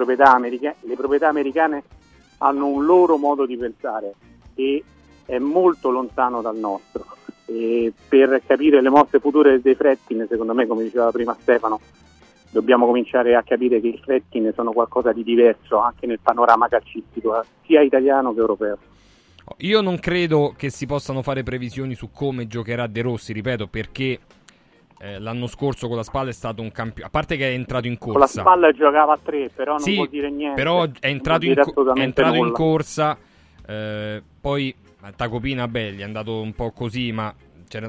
proprietà 0.00 0.32
america- 0.32 0.74
le 0.80 0.94
proprietà 0.94 1.28
americane 1.28 1.82
hanno 2.38 2.66
un 2.66 2.84
loro 2.84 3.16
modo 3.16 3.46
di 3.46 3.56
pensare 3.56 4.14
che 4.54 4.82
è 5.26 5.38
molto 5.38 5.90
lontano 5.90 6.40
dal 6.40 6.56
nostro. 6.56 7.04
E 7.46 7.92
per 8.08 8.42
capire 8.46 8.80
le 8.80 8.88
mosse 8.88 9.18
future 9.18 9.60
dei 9.60 9.74
Fretkin, 9.74 10.26
secondo 10.28 10.54
me, 10.54 10.66
come 10.66 10.84
diceva 10.84 11.10
prima 11.10 11.36
Stefano, 11.40 11.80
dobbiamo 12.50 12.86
cominciare 12.86 13.34
a 13.34 13.42
capire 13.42 13.80
che 13.80 13.88
i 13.88 14.00
Fretkin 14.02 14.52
sono 14.54 14.72
qualcosa 14.72 15.12
di 15.12 15.22
diverso 15.22 15.78
anche 15.78 16.06
nel 16.06 16.18
panorama 16.20 16.68
calcistico, 16.68 17.42
sia 17.64 17.80
italiano 17.80 18.32
che 18.34 18.40
europeo. 18.40 18.78
Io 19.58 19.80
non 19.80 19.98
credo 19.98 20.54
che 20.56 20.70
si 20.70 20.86
possano 20.86 21.22
fare 21.22 21.42
previsioni 21.42 21.94
su 21.94 22.10
come 22.12 22.46
giocherà 22.46 22.86
De 22.86 23.02
Rossi, 23.02 23.32
ripeto, 23.32 23.66
perché 23.66 24.18
eh, 24.98 25.18
l'anno 25.18 25.46
scorso 25.46 25.88
con 25.88 25.96
la 25.96 26.02
spalla 26.02 26.30
è 26.30 26.32
stato 26.32 26.62
un 26.62 26.70
campione. 26.70 27.08
A 27.08 27.10
parte 27.10 27.36
che 27.36 27.48
è 27.48 27.52
entrato 27.52 27.86
in 27.86 27.98
Con 27.98 28.12
la 28.12 28.18
corsa. 28.20 28.40
spalla 28.42 28.70
giocava 28.70 29.14
a 29.14 29.18
tre, 29.20 29.50
però 29.54 29.72
non 29.72 29.80
Sì, 29.80 29.94
vuol 29.94 30.08
dire 30.08 30.30
niente. 30.30 30.60
Però 30.60 30.84
è 30.84 31.08
entrato, 31.08 31.46
in, 31.46 31.54
co- 31.56 31.92
è 31.92 32.00
entrato 32.00 32.34
in 32.36 32.52
corsa. 32.52 33.16
eh, 33.66 34.22
poi 34.40 34.74
Tacopina, 35.16 35.66
beh, 35.66 35.92
gli 35.92 36.00
è 36.00 36.04
andato 36.04 36.40
un 36.40 36.52
po' 36.52 36.70
così, 36.72 37.10
ma 37.10 37.34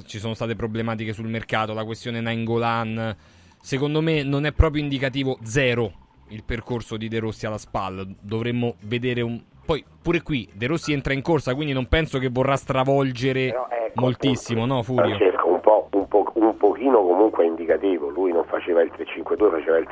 ci 0.06 0.20
sono 0.20 0.34
state 0.34 0.56
problematiche 0.56 1.12
sul 1.14 1.28
mercato. 1.28 1.74
La 1.74 1.84
questione 1.84 2.22
Nainggolan, 2.22 3.16
secondo 3.62 4.02
me, 4.02 4.24
non 4.24 4.46
è 4.46 4.52
proprio 4.52 4.82
indicativo 4.82 5.38
zero 5.44 5.94
il 6.32 6.44
percorso 6.44 6.98
di 6.98 7.08
De 7.08 7.20
Rossi 7.20 7.46
alla 7.46 7.58
spalla. 7.58 8.04
Dovremmo 8.20 8.76
vedere 8.82 9.22
un. 9.22 9.42
Poi 9.64 9.86
pure 10.02 10.22
qui 10.22 10.50
De 10.54 10.68
Rossi 10.68 10.92
entra 10.92 11.14
in 11.14 11.22
corsa, 11.22 11.54
quindi 11.54 11.72
non 11.74 11.88
penso 11.88 12.20
che 12.20 12.30
vorrà 12.30 12.56
stravolgere 12.56 13.48
ecco, 13.48 14.02
moltissimo, 14.02 14.66
no, 14.66 14.82
Furio? 14.84 15.16
Francesco, 15.16 15.48
un, 15.48 15.60
po', 15.62 15.88
un, 15.92 16.08
po', 16.08 16.32
un 16.34 16.58
pochino 16.58 17.02
comunque 17.04 17.44
è 17.44 17.48
indicativo, 17.48 18.10
lui 18.10 18.32
non 18.32 18.44
faceva 18.46 18.82
il 18.82 18.92
3-5-2, 18.92 19.52
faceva 19.52 19.78
il 19.78 19.88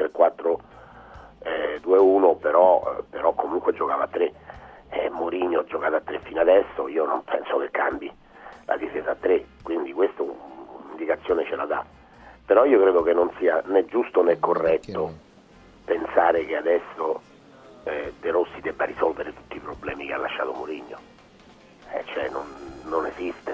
3-4-2-1, 1.85 2.37
però, 2.39 2.97
eh, 2.97 3.03
però 3.09 3.33
comunque 3.33 3.73
giocava 3.73 4.03
a 4.03 4.07
3. 4.07 4.33
Eh, 4.91 5.09
Mourinho 5.11 5.59
ha 5.59 5.65
giocato 5.65 5.95
a 5.95 6.01
3 6.01 6.19
fino 6.23 6.41
adesso, 6.41 6.87
io 6.87 7.05
non 7.05 7.23
penso 7.23 7.57
che 7.59 7.69
cambi 7.69 8.11
la 8.65 8.75
difesa 8.75 9.11
a 9.11 9.15
3, 9.15 9.45
quindi 9.61 9.93
questa 9.93 10.23
un'indicazione 10.23 11.45
ce 11.45 11.55
la 11.55 11.65
dà. 11.65 11.85
Però 12.49 12.65
io 12.65 12.81
credo 12.81 13.03
che 13.03 13.13
non 13.13 13.29
sia 13.37 13.61
né 13.67 13.85
giusto 13.85 14.23
né 14.23 14.39
corretto 14.39 14.89
pensare 15.85 16.45
che 16.47 16.55
adesso 16.55 17.21
eh, 17.83 18.11
De 18.19 18.31
Rossi 18.31 18.59
debba 18.59 18.85
risolvere 18.85 19.31
tutti 19.35 19.57
i 19.57 19.59
problemi 19.59 20.07
che 20.07 20.13
ha 20.13 20.17
lasciato 20.17 20.51
Mourinho. 20.53 20.97
Eh, 21.91 22.03
cioè, 22.05 22.27
non, 22.29 22.47
non 22.85 23.05
esiste. 23.05 23.51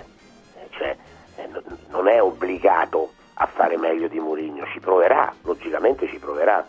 Eh, 0.56 0.68
cioè, 0.70 0.96
eh, 1.36 1.50
non- 1.90 2.08
è 2.08 2.22
obbligato 2.22 3.12
a 3.34 3.46
fare 3.48 3.76
meglio 3.78 4.08
di 4.08 4.18
Mourinho, 4.18 4.66
ci 4.68 4.80
proverà, 4.80 5.34
logicamente 5.44 6.08
ci 6.08 6.18
proverà. 6.18 6.66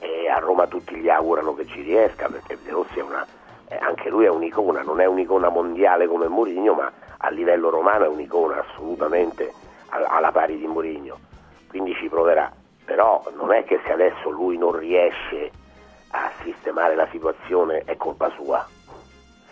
E 0.00 0.28
a 0.28 0.38
Roma 0.40 0.66
tutti 0.66 0.96
gli 0.96 1.08
augurano 1.08 1.54
che 1.54 1.66
ci 1.66 1.82
riesca, 1.82 2.28
perché 2.28 2.58
De 2.64 2.70
Rossi 2.72 2.98
è 2.98 3.02
una, 3.02 3.24
eh, 3.68 3.76
anche 3.80 4.08
lui 4.08 4.24
è 4.24 4.28
un'icona, 4.28 4.82
non 4.82 5.00
è 5.00 5.04
un'icona 5.06 5.48
mondiale 5.50 6.08
come 6.08 6.26
Mourinho, 6.26 6.74
ma 6.74 6.90
a 7.16 7.30
livello 7.30 7.70
romano 7.70 8.06
è 8.06 8.08
un'icona 8.08 8.58
assolutamente 8.68 9.52
al- 9.90 10.06
alla 10.08 10.32
pari 10.32 10.58
di 10.58 10.66
Mourinho. 10.66 11.28
Quindi 11.70 11.94
ci 11.94 12.08
proverà. 12.08 12.52
Però 12.84 13.22
non 13.36 13.52
è 13.52 13.64
che 13.64 13.80
se 13.86 13.92
adesso 13.92 14.28
lui 14.28 14.58
non 14.58 14.76
riesce 14.76 15.50
a 16.10 16.30
sistemare 16.42 16.96
la 16.96 17.06
situazione 17.10 17.82
è 17.84 17.96
colpa 17.96 18.30
sua. 18.30 18.66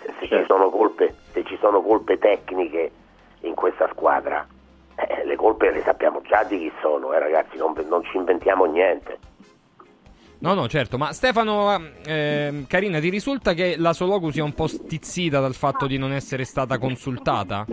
Se, 0.01 0.13
se 0.19 0.27
ci, 0.27 0.45
sono 0.47 0.69
colpe, 0.69 1.15
se 1.33 1.45
ci 1.45 1.57
sono 1.61 1.81
colpe 1.81 2.19
tecniche 2.19 2.91
in 3.43 3.55
questa 3.55 3.89
squadra, 3.93 4.45
eh, 4.97 5.25
le 5.25 5.37
colpe 5.37 5.71
le 5.71 5.83
sappiamo 5.83 6.21
già 6.23 6.43
di 6.43 6.59
chi 6.59 6.73
sono, 6.81 7.13
eh, 7.13 7.21
ragazzi, 7.21 7.57
non, 7.57 7.73
non 7.89 8.03
ci 8.03 8.17
inventiamo 8.17 8.65
niente. 8.65 9.19
No, 10.41 10.55
no, 10.55 10.69
certo, 10.69 10.99
ma 10.99 11.13
Stefano, 11.13 11.77
ehm, 12.05 12.67
Carina, 12.67 13.01
ti 13.01 13.09
risulta 13.09 13.55
che 13.55 13.77
la 13.77 13.93
Soloku 13.93 14.31
sia 14.31 14.45
un 14.45 14.55
po' 14.55 14.69
stizzita 14.69 15.41
dal 15.41 15.55
fatto 15.55 15.87
di 15.87 15.99
non 15.99 16.13
essere 16.13 16.45
stata 16.45 16.79
consultata? 16.79 17.67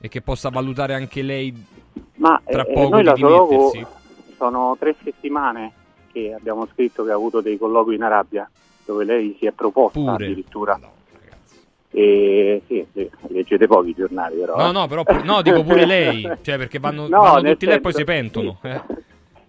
E 0.00 0.08
che 0.08 0.20
possa 0.20 0.48
valutare 0.50 0.94
anche 0.94 1.22
lei 1.22 1.52
Ma 2.16 2.40
tra 2.44 2.64
eh, 2.64 2.72
poco 2.72 2.88
noi 2.88 3.02
la 3.04 3.12
dimettersi? 3.14 3.86
sono 4.36 4.76
tre 4.78 4.94
settimane 5.02 5.72
che 6.12 6.34
abbiamo 6.36 6.66
scritto 6.72 7.04
che 7.04 7.10
ha 7.10 7.14
avuto 7.14 7.40
dei 7.40 7.58
colloqui 7.58 7.94
in 7.94 8.02
Arabia 8.02 8.48
dove 8.84 9.04
lei 9.04 9.36
si 9.38 9.46
è 9.46 9.52
proposta 9.52 9.98
Pure. 9.98 10.24
addirittura. 10.24 10.78
E 11.96 12.62
sì, 12.66 12.84
sì, 12.92 13.08
leggete 13.28 13.66
pochi 13.68 13.94
giornali 13.94 14.36
però. 14.36 14.56
No, 14.56 14.68
eh. 14.70 14.72
no, 14.72 14.86
però 14.88 15.02
no, 15.22 15.42
dico 15.42 15.62
pure 15.62 15.86
lei, 15.86 16.22
cioè 16.42 16.58
perché 16.58 16.80
vanno, 16.80 17.06
No, 17.06 17.20
vanno 17.20 17.50
tutti 17.50 17.66
là 17.66 17.74
e 17.74 17.80
poi 17.80 17.92
si 17.92 18.04
pentono. 18.04 18.58
eh. 18.62 18.80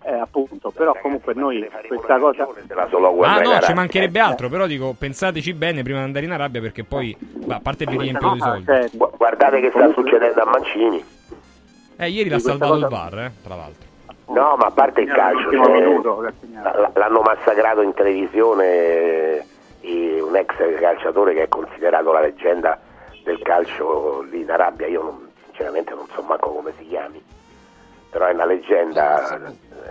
Eh, 0.07 0.13
appunto, 0.13 0.69
però 0.69 0.95
comunque 1.01 1.33
noi 1.33 1.67
questa 1.87 2.19
cosa 2.19 2.47
della 2.67 2.87
Soloku 2.91 3.21
Ah 3.23 3.39
no, 3.39 3.59
ci 3.59 3.73
mancherebbe 3.73 4.19
altro, 4.19 4.49
però 4.49 4.67
dico, 4.67 4.93
pensateci 4.95 5.53
bene 5.53 5.81
prima 5.81 5.97
di 5.97 6.05
andare 6.05 6.25
in 6.25 6.31
Arabia 6.31 6.61
perché 6.61 6.83
poi, 6.83 7.17
a 7.47 7.59
parte 7.59 7.85
vi 7.87 7.97
riempiono 7.97 8.33
di 8.35 8.39
soldi. 8.39 8.65
Gu- 8.91 9.17
Guardate 9.17 9.59
che 9.61 9.71
sta 9.71 9.91
succedendo 9.93 10.41
a 10.41 10.45
Mancini. 10.45 11.03
Eh, 11.97 12.09
ieri 12.09 12.29
l'ha 12.29 12.39
salvato 12.39 12.75
il 12.75 12.87
VAR, 12.87 13.19
eh, 13.19 13.31
tra 13.43 13.55
l'altro. 13.55 13.83
No, 14.27 14.55
ma 14.57 14.65
a 14.67 14.71
parte 14.71 15.01
il 15.01 15.11
calcio, 15.11 15.49
cioè, 15.51 16.91
l'hanno 16.93 17.21
massacrato 17.21 17.81
in 17.81 17.93
televisione 17.93 19.45
eh, 19.81 20.21
un 20.21 20.35
ex 20.35 20.55
calciatore 20.79 21.33
che 21.33 21.43
è 21.43 21.47
considerato 21.47 22.11
la 22.11 22.21
leggenda 22.21 22.79
del 23.23 23.39
calcio 23.41 24.21
lì 24.21 24.41
in 24.41 24.49
Arabia, 24.51 24.87
io 24.87 25.03
non- 25.03 25.29
sinceramente 25.45 25.93
non 25.93 26.07
so 26.13 26.21
manco 26.23 26.49
come 26.51 26.73
si 26.77 26.87
chiami, 26.87 27.23
però 28.09 28.25
è 28.25 28.33
una 28.33 28.45
leggenda, 28.45 29.39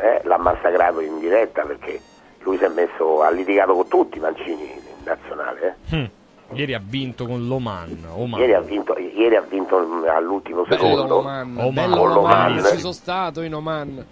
eh, 0.01 0.21
l'ha 0.25 0.37
massacrato 0.39 1.01
in 1.01 1.19
diretta 1.21 1.63
perché 1.63 2.01
lui 2.41 2.59
si 2.59 2.65
è 2.65 2.69
messo, 2.69 3.23
ha 3.23 3.31
litigato 3.31 3.73
con 3.73 3.89
tutti 3.89 4.19
Mancini 4.19 4.73
in 4.73 4.81
nazionale. 5.05 5.77
eh. 5.91 5.97
Hm. 5.97 6.05
Ieri 6.53 6.75
ha 6.75 6.81
vinto 6.85 7.27
con 7.27 7.47
l'Oman. 7.47 8.05
Oman. 8.15 8.39
Ieri, 8.41 8.55
ha 8.55 8.61
vinto, 8.61 8.97
ieri 8.99 9.35
ha 9.37 9.41
vinto 9.41 9.77
all'ultimo 10.09 10.63
Bello 10.63 10.83
secondo 10.87 11.17
Oman, 11.17 11.57
Oman. 11.57 11.75
bello 11.75 12.01
Oman, 12.03 12.15
l'Oman. 12.55 12.65
ci 12.71 12.79
sono 12.79 12.93
stato 12.93 13.41
in 13.41 13.55
Oman. 13.55 14.05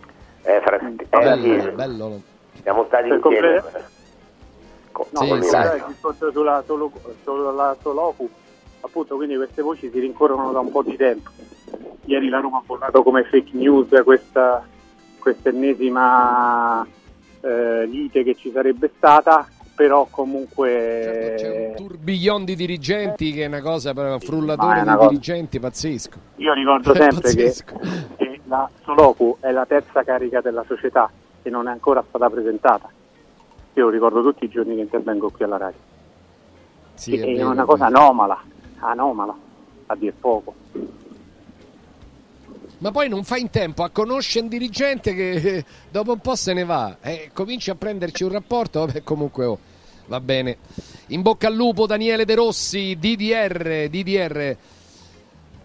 Eh, 0.42 0.60
fra- 0.64 0.78
eh, 0.78 1.06
Bello, 1.09 1.60
sì, 1.62 1.68
bello. 1.70 2.20
siamo 2.62 2.84
stati 2.86 3.09
Per 3.09 3.16
insieme. 3.22 3.60
comple- 3.60 3.90
Co- 4.92 5.06
No, 5.12 5.20
Sì, 5.20 5.42
sì. 5.48 5.56
Discorso 5.86 6.30
sulla, 6.32 6.62
solo, 6.66 6.90
sulla 7.22 7.76
Soloku, 7.80 8.28
appunto, 8.80 9.16
quindi 9.16 9.36
queste 9.36 9.62
voci 9.62 9.88
si 9.90 9.98
rincorrono 10.00 10.52
da 10.52 10.59
un 10.60 10.70
po' 10.70 10.82
di 10.82 10.96
tempo. 10.96 11.30
Ieri 12.06 12.28
la 12.28 12.40
Roma 12.40 12.59
ha 12.59 12.62
bollato 12.66 13.02
come 13.02 13.22
fake 13.24 13.50
news 13.56 13.88
questa 14.04 14.66
quest'ennesima 15.18 16.84
eh, 17.40 17.86
lite 17.86 18.22
che 18.24 18.34
ci 18.34 18.50
sarebbe 18.50 18.90
stata, 18.96 19.46
però 19.82 20.06
comunque 20.09 21.34
C'è 21.36 21.66
un 21.70 21.74
tourbillon 21.74 22.44
di 22.44 22.54
dirigenti 22.54 23.32
che 23.32 23.42
è 23.42 23.46
una 23.48 23.60
cosa 23.60 23.90
un 23.96 24.20
frullatore 24.20 24.74
è 24.74 24.82
di 24.82 24.86
una 24.86 24.96
cosa- 24.96 25.09
dirigenti 25.09 25.59
pazzesco. 25.59 26.18
io 26.36 26.52
ricordo 26.52 26.94
sempre 26.94 27.34
che, 27.34 27.52
che 28.16 28.40
la 28.44 28.70
Soloku 28.84 29.38
è 29.40 29.50
la 29.50 29.66
terza 29.66 30.04
carica 30.04 30.40
della 30.40 30.64
società 30.68 31.10
e 31.42 31.50
non 31.50 31.66
è 31.66 31.72
ancora 31.72 32.04
stata 32.09 32.30
presentata. 32.30 32.88
Io 33.74 33.84
lo 33.84 33.90
ricordo 33.90 34.22
tutti 34.22 34.44
i 34.44 34.48
giorni 34.48 34.76
che 34.76 34.82
intervengo 34.82 35.30
qui 35.30 35.44
alla 35.44 35.56
RAI. 35.56 35.72
Sì, 36.94 37.16
è, 37.16 37.38
è 37.38 37.42
una 37.42 37.64
cosa 37.64 37.86
anomala, 37.86 38.40
anomala, 38.78 39.34
a 39.86 39.96
dir 39.96 40.12
poco. 40.12 40.54
Ma 42.78 42.90
poi 42.92 43.09
non 43.09 43.24
fa 43.24 43.36
in 43.36 43.50
tempo 43.50 43.82
a 43.82 43.90
conoscere 43.90 44.44
un 44.44 44.50
dirigente 44.50 45.12
che 45.14 45.30
eh, 45.32 45.64
dopo 45.90 46.12
un 46.12 46.20
po' 46.20 46.36
se 46.36 46.52
ne 46.52 46.64
va. 46.64 46.98
Eh, 47.00 47.30
cominci 47.32 47.70
a 47.70 47.74
prenderci 47.74 48.22
un 48.22 48.30
rapporto, 48.30 48.84
vabbè 48.84 49.02
comunque 49.02 49.44
oh, 49.44 49.59
va 50.06 50.20
bene. 50.20 50.56
In 51.08 51.22
bocca 51.22 51.48
al 51.48 51.54
lupo 51.54 51.86
Daniele 51.86 52.24
De 52.24 52.34
Rossi, 52.34 52.96
DDR, 52.98 53.88
DDR. 53.88 54.56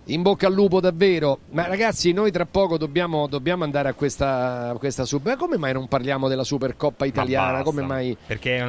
In 0.09 0.21
bocca 0.21 0.47
al 0.47 0.53
lupo 0.53 0.79
davvero, 0.79 1.39
ma 1.49 1.67
ragazzi 1.67 2.13
noi 2.13 2.31
tra 2.31 2.45
poco 2.45 2.77
dobbiamo, 2.77 3.27
dobbiamo 3.27 3.65
andare 3.65 3.89
a 3.89 3.93
questa, 3.93 4.69
a 4.69 4.77
questa 4.77 5.03
super... 5.03 5.33
Ma 5.33 5.37
come 5.37 5.57
mai 5.57 5.73
non 5.73 5.89
parliamo 5.89 6.29
della 6.29 6.45
Supercoppa 6.45 7.03
italiana? 7.05 7.61
Come 7.61 7.81
mai 7.81 8.15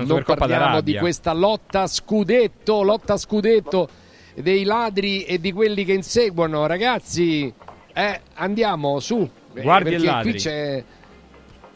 non 0.04 0.24
parliamo 0.24 0.80
di 0.80 0.96
questa 0.96 1.32
lotta 1.32 1.86
scudetto, 1.86 2.82
lotta 2.82 3.16
scudetto 3.16 3.88
dei 4.34 4.64
ladri 4.64 5.22
e 5.24 5.38
di 5.38 5.52
quelli 5.52 5.84
che 5.84 5.92
inseguono? 5.92 6.66
Ragazzi, 6.66 7.52
eh, 7.92 8.20
andiamo 8.34 8.98
su, 8.98 9.28
Eh, 9.54 9.62
Guardie 9.62 9.96
e 9.96 10.00
perché 10.00 10.30
qui 10.30 10.32
c'è 10.32 10.84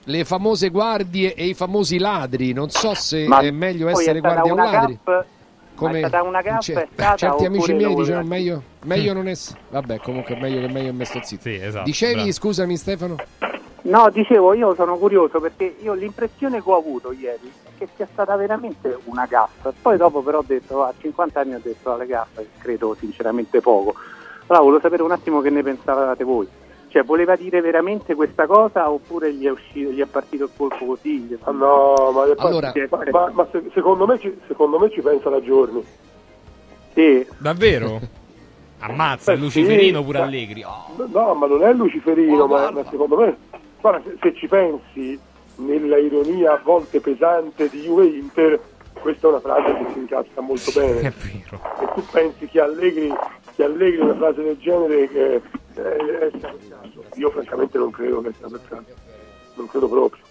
le 0.05 0.25
famose 0.25 0.69
guardie 0.71 1.35
e 1.35 1.47
i 1.47 1.55
famosi 1.55 1.99
ladri, 1.99 2.53
non 2.53 2.71
so 2.71 2.95
se 2.95 3.27
Ma 3.29 3.39
è 3.41 3.51
meglio 3.51 3.89
essere 3.89 4.21
guardia 4.21 4.53
o 4.53 4.57
ladri. 4.57 4.99
gaffa- 5.05 5.27
ma 5.75 5.91
è 5.91 5.99
stata 5.99 6.23
una 6.23 6.43
gaffa, 6.43 6.61
Cer- 6.61 6.79
è 6.83 6.89
stata, 6.93 7.17
certi 7.17 7.45
amici 7.45 7.73
miei 7.73 7.95
dicevano 7.95 8.23
voleva- 8.23 8.23
meglio, 8.23 8.63
meglio 8.85 9.13
non 9.15 9.27
essere. 9.29 9.59
Vabbè, 9.71 9.99
comunque 10.01 10.37
meglio 10.37 10.61
che 10.67 10.73
meglio 10.73 10.93
me 10.93 11.05
sto 11.05 11.21
zitto. 11.23 11.49
esatto, 11.49 11.85
Dicevi, 11.85 12.15
bravo. 12.15 12.33
scusami 12.33 12.77
Stefano? 12.77 13.17
No, 13.85 14.09
dicevo, 14.11 14.55
io 14.55 14.75
sono 14.77 14.97
curioso 14.97 15.41
perché 15.41 15.75
io 15.81 15.95
l'impressione 15.95 16.63
che 16.63 16.71
ho 16.71 16.77
avuto 16.77 17.11
ieri 17.13 17.51
è 17.65 17.69
che 17.79 17.89
sia 17.97 18.07
stata 18.13 18.37
veramente 18.37 18.97
una 19.05 19.27
gaffa. 19.27 19.73
Poi 19.83 19.97
dopo 19.97 20.23
però 20.23 20.39
ho 20.39 20.45
detto, 20.47 20.85
a 20.85 20.93
50 20.97 21.41
anni 21.41 21.55
ho 21.55 21.61
detto 21.61 21.93
alle 21.93 22.07
gaffe, 22.07 22.47
credo 22.59 22.95
sinceramente 22.99 23.61
poco. 23.61 23.95
Allora 24.47 24.65
volevo 24.65 24.81
sapere 24.83 25.03
un 25.03 25.11
attimo 25.11 25.41
che 25.41 25.51
ne 25.51 25.63
pensavate 25.65 26.23
voi. 26.23 26.47
Cioè, 26.93 27.05
voleva 27.05 27.37
dire 27.37 27.63
veramente 27.63 28.15
questa 28.15 28.47
cosa 28.47 28.91
oppure 28.91 29.33
gli 29.33 29.47
è, 29.47 29.51
uscito, 29.51 29.91
gli 29.91 30.01
è 30.03 30.07
partito 30.07 30.45
il 30.45 30.51
colpo 30.55 30.85
così? 30.85 31.35
Ah, 31.45 31.51
no, 31.51 32.11
ma, 32.13 32.23
Allora- 32.37 32.71
ma- 32.91 33.03
ma- 33.11 33.31
ma 33.33 33.49
se- 33.51 33.71
secondo, 33.73 34.07
me 34.07 34.19
ci, 34.19 34.39
secondo 34.47 34.79
me 34.79 34.91
ci 34.91 35.01
pensa 35.01 35.31
da 35.31 35.41
giorni. 35.41 35.83
Sì. 36.93 37.27
Davvero? 37.39 37.99
Ammazza, 38.81 39.33
Beh, 39.33 39.39
Luciferino 39.39 40.01
sì, 40.01 40.05
pure 40.05 40.19
ma- 40.19 40.25
Allegri. 40.27 40.65
Oh. 40.65 41.07
No, 41.11 41.35
ma 41.35 41.47
non 41.47 41.63
è 41.65 41.73
Luciferino, 41.73 42.43
Oh, 42.43 42.47
ma, 42.47 42.71
ma 42.71 42.85
secondo 42.91 43.17
me, 43.17 43.37
guarda, 43.81 44.03
se, 44.05 44.17
se 44.21 44.35
ci 44.35 44.47
pensi 44.49 45.19
nella 45.57 45.97
ironia 45.97 46.53
a 46.53 46.61
volte 46.63 47.01
pesante 47.01 47.71
di 47.71 47.81
Juve 47.83 48.05
Inter, 48.07 48.61
questa 49.01 49.29
è 49.29 49.31
una 49.31 49.41
frase 49.41 49.77
che 49.79 49.93
si 49.95 49.99
incassa 50.01 50.41
molto 50.43 50.71
bene. 50.75 51.01
È 51.01 51.11
vero. 51.13 51.61
E 51.81 51.95
tu 51.95 52.05
pensi 52.11 52.47
che 52.49 52.61
Allegri, 52.61 53.11
che 53.55 53.65
Allegri 53.65 54.01
una 54.01 54.15
frase 54.17 54.43
del 54.43 54.59
genere 54.59 55.09
che, 55.09 55.35
eh, 55.77 56.19
è 56.29 56.31
stato 56.37 56.59
caso. 57.01 57.21
Io 57.21 57.31
francamente 57.31 57.79
non 57.79 57.91
credo 57.91 58.21
che 58.23 58.33
sia 58.39 58.49
per 58.49 58.61
caso. 58.69 58.85
Non 59.55 59.67
credo 59.69 59.89
proprio. 59.89 60.23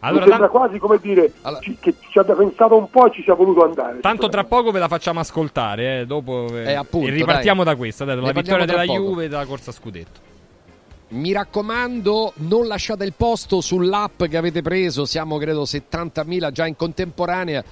Allora, 0.00 0.24
Mi 0.24 0.30
sembra 0.30 0.48
quasi 0.50 0.78
come 0.78 0.98
dire 1.00 1.32
ci- 1.62 1.78
che 1.80 1.94
ci 2.10 2.18
abbia 2.18 2.34
pensato 2.34 2.76
un 2.76 2.90
po' 2.90 3.06
e 3.06 3.12
ci 3.12 3.22
sia 3.22 3.32
voluto 3.34 3.64
andare. 3.64 4.00
Tanto 4.00 4.28
tra 4.28 4.44
poco 4.44 4.70
ve 4.70 4.78
la 4.78 4.88
facciamo 4.88 5.20
ascoltare, 5.20 6.00
eh, 6.00 6.06
dopo 6.06 6.46
eh, 6.52 6.72
Eh, 6.72 6.74
appunto, 6.74 7.06
e 7.06 7.10
ripartiamo 7.10 7.64
dai. 7.64 7.72
da 7.72 7.78
questa, 7.78 8.04
dai, 8.04 8.16
dalla 8.16 8.32
vittoria 8.32 8.66
della 8.66 8.84
poco. 8.84 8.98
Juve 8.98 9.24
e 9.24 9.28
dalla 9.28 9.46
corsa 9.46 9.70
a 9.70 9.72
scudetto. 9.72 10.20
Mi 11.08 11.32
raccomando, 11.32 12.32
non 12.36 12.66
lasciate 12.66 13.04
il 13.04 13.14
posto 13.16 13.60
sull'app 13.62 14.24
che 14.24 14.36
avete 14.36 14.60
preso, 14.60 15.06
siamo 15.06 15.38
credo 15.38 15.64
70.000 15.64 16.50
già 16.50 16.66
in 16.66 16.76
contemporanea, 16.76 17.62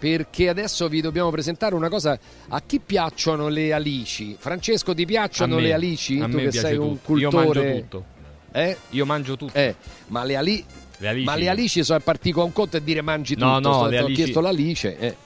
perché 0.00 0.48
adesso 0.48 0.88
vi 0.88 1.02
dobbiamo 1.02 1.30
presentare 1.30 1.74
una 1.74 1.88
cosa. 1.90 2.18
A 2.48 2.62
chi 2.62 2.80
piacciono 2.80 3.48
le 3.48 3.72
alici? 3.74 4.34
Francesco, 4.38 4.94
ti 4.94 5.04
piacciono 5.04 5.56
me- 5.56 5.60
le 5.62 5.72
alici? 5.74 6.18
tu 6.18 6.36
che 6.38 6.50
sei 6.50 6.76
un 6.78 7.00
tutto. 7.02 7.18
Io 7.18 7.30
cultore. 7.30 7.60
mangio 7.62 7.80
tutto. 7.82 8.04
Eh? 8.52 8.76
Io 8.90 9.04
mangio 9.06 9.36
tutto. 9.36 9.56
Eh, 9.58 9.74
ma 10.08 10.24
le, 10.24 10.36
ali- 10.36 10.64
Le 10.96 11.08
alici. 11.08 11.24
ma 11.26 11.34
le 11.36 11.48
alici 11.50 11.84
sono 11.84 12.00
partiti 12.00 12.32
con 12.32 12.44
un 12.44 12.52
conto 12.52 12.78
e 12.78 12.82
dire 12.82 13.02
mangi 13.02 13.34
tutto. 13.34 13.46
No, 13.46 13.58
no, 13.58 13.72
Sto- 13.74 13.84
le 13.84 13.90
ti 13.90 13.96
ho 14.02 14.04
alici- 14.06 14.22
chiesto 14.22 14.40
l'alice. 14.40 14.98
eh. 14.98 15.16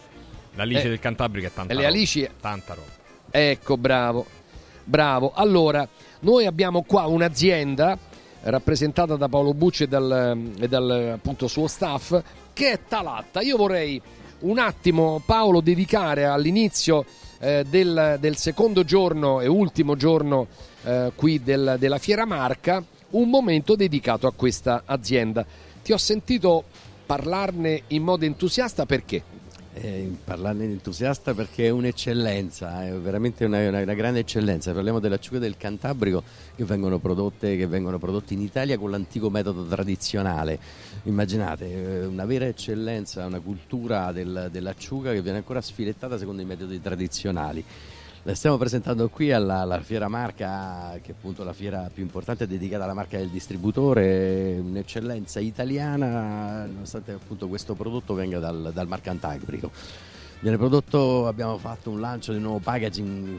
L'alice 0.56 0.82
Eh. 0.82 0.88
del 0.88 0.98
Cantabrico 0.98 1.46
è 1.46 1.52
tanta 1.55 1.72
le 1.72 1.80
roba. 1.82 1.92
alici- 1.94 2.28
Tanta 2.40 2.74
roba. 2.74 2.88
Ecco, 3.30 3.76
bravo. 3.76 4.26
Bravo. 4.84 5.32
Allora, 5.34 5.88
noi 6.20 6.46
abbiamo 6.46 6.82
qua 6.82 7.06
un'azienda 7.06 7.96
rappresentata 8.42 9.16
da 9.16 9.28
Paolo 9.28 9.55
Bucci 9.55 9.84
e 9.84 9.88
dal, 9.88 10.36
e 10.60 10.68
dal 10.68 11.12
appunto 11.14 11.48
suo 11.48 11.66
staff 11.66 12.20
che 12.52 12.72
è 12.72 12.80
Talatta. 12.86 13.40
Io 13.40 13.56
vorrei 13.56 14.01
un 14.45 14.59
attimo, 14.59 15.23
Paolo, 15.25 15.61
dedicare 15.61 16.25
all'inizio 16.25 17.05
eh, 17.39 17.65
del, 17.69 18.16
del 18.21 18.37
secondo 18.37 18.85
giorno 18.85 19.41
e 19.41 19.47
ultimo 19.47 19.97
giorno 19.97 20.47
eh, 20.85 21.12
qui 21.15 21.43
del- 21.43 21.77
della 21.79 21.99
Fiera 21.99 22.25
Marca 22.25 22.83
un 23.11 23.29
momento 23.31 23.75
dedicato 23.77 24.27
a 24.27 24.33
questa 24.35 24.83
azienda. 24.85 25.45
Ti 25.83 25.93
ho 25.93 25.97
sentito 25.99 26.65
parlarne 27.07 27.83
in 27.89 28.03
modo 28.03 28.25
entusiasta 28.25 28.87
perché? 28.87 29.23
Eh, 29.76 30.09
parlarne 30.22 30.66
in 30.66 30.70
entusiasta 30.70 31.34
perché 31.34 31.66
è 31.66 31.70
un'eccellenza, 31.70 32.86
è 32.86 32.92
veramente 32.92 33.44
una, 33.44 33.66
una- 33.66 33.80
una 33.82 33.94
grande 33.94 34.20
eccellenza. 34.20 34.72
Parliamo 34.72 35.01
dell'acciuga 35.01 35.40
del 35.40 35.56
Cantabrico 35.56 36.22
che 36.55 36.64
vengono 36.64 37.01
prodotte, 37.01 37.56
che 37.56 37.66
vengono 37.66 37.98
prodotte 37.98 38.34
in 38.34 38.40
Italia 38.40 38.78
con 38.78 38.92
l'antico 38.92 39.30
metodo 39.30 39.64
tradizionale. 39.66 40.60
Immaginate, 41.05 42.02
eh, 42.02 42.05
una 42.06 42.24
vera 42.24 42.46
eccellenza, 42.46 43.26
una 43.26 43.40
cultura 43.40 44.12
del- 44.12 44.48
dell'acciuga 44.52 45.10
che 45.12 45.22
viene 45.22 45.38
ancora 45.38 45.60
sfilettata 45.60 46.18
secondo 46.18 46.40
i 46.40 46.44
metodi 46.44 46.80
tradizionali. 46.80 47.64
La 48.26 48.34
stiamo 48.34 48.56
presentando 48.56 49.10
qui 49.10 49.32
alla, 49.32 49.78
Fiera 49.82 50.09
Marca, 50.09 50.98
che 51.02 51.10
è 51.10 51.14
appunto 51.14 51.44
la 51.44 51.52
fiera 51.52 51.90
più 51.92 52.02
importante 52.02 52.46
dedicata 52.46 52.84
alla 52.84 52.94
marca 52.94 53.18
del 53.18 53.28
distributore, 53.28 54.59
un'eccellenza 54.60 55.40
italiana, 55.40 56.64
nonostante 56.64 57.12
appunto 57.12 57.48
questo 57.48 57.74
prodotto 57.74 58.14
venga 58.14 58.38
dal, 58.38 58.70
dal 58.72 58.88
Mar 58.88 59.02
Cantabrico. 59.02 59.70
Viene 60.40 60.56
prodotto, 60.56 61.26
abbiamo 61.26 61.59
fatto 61.59 61.90
un 61.90 62.01
lancio 62.01 62.30
di 62.30 62.38
un 62.38 62.44
nuovo 62.44 62.60
packaging 62.60 63.38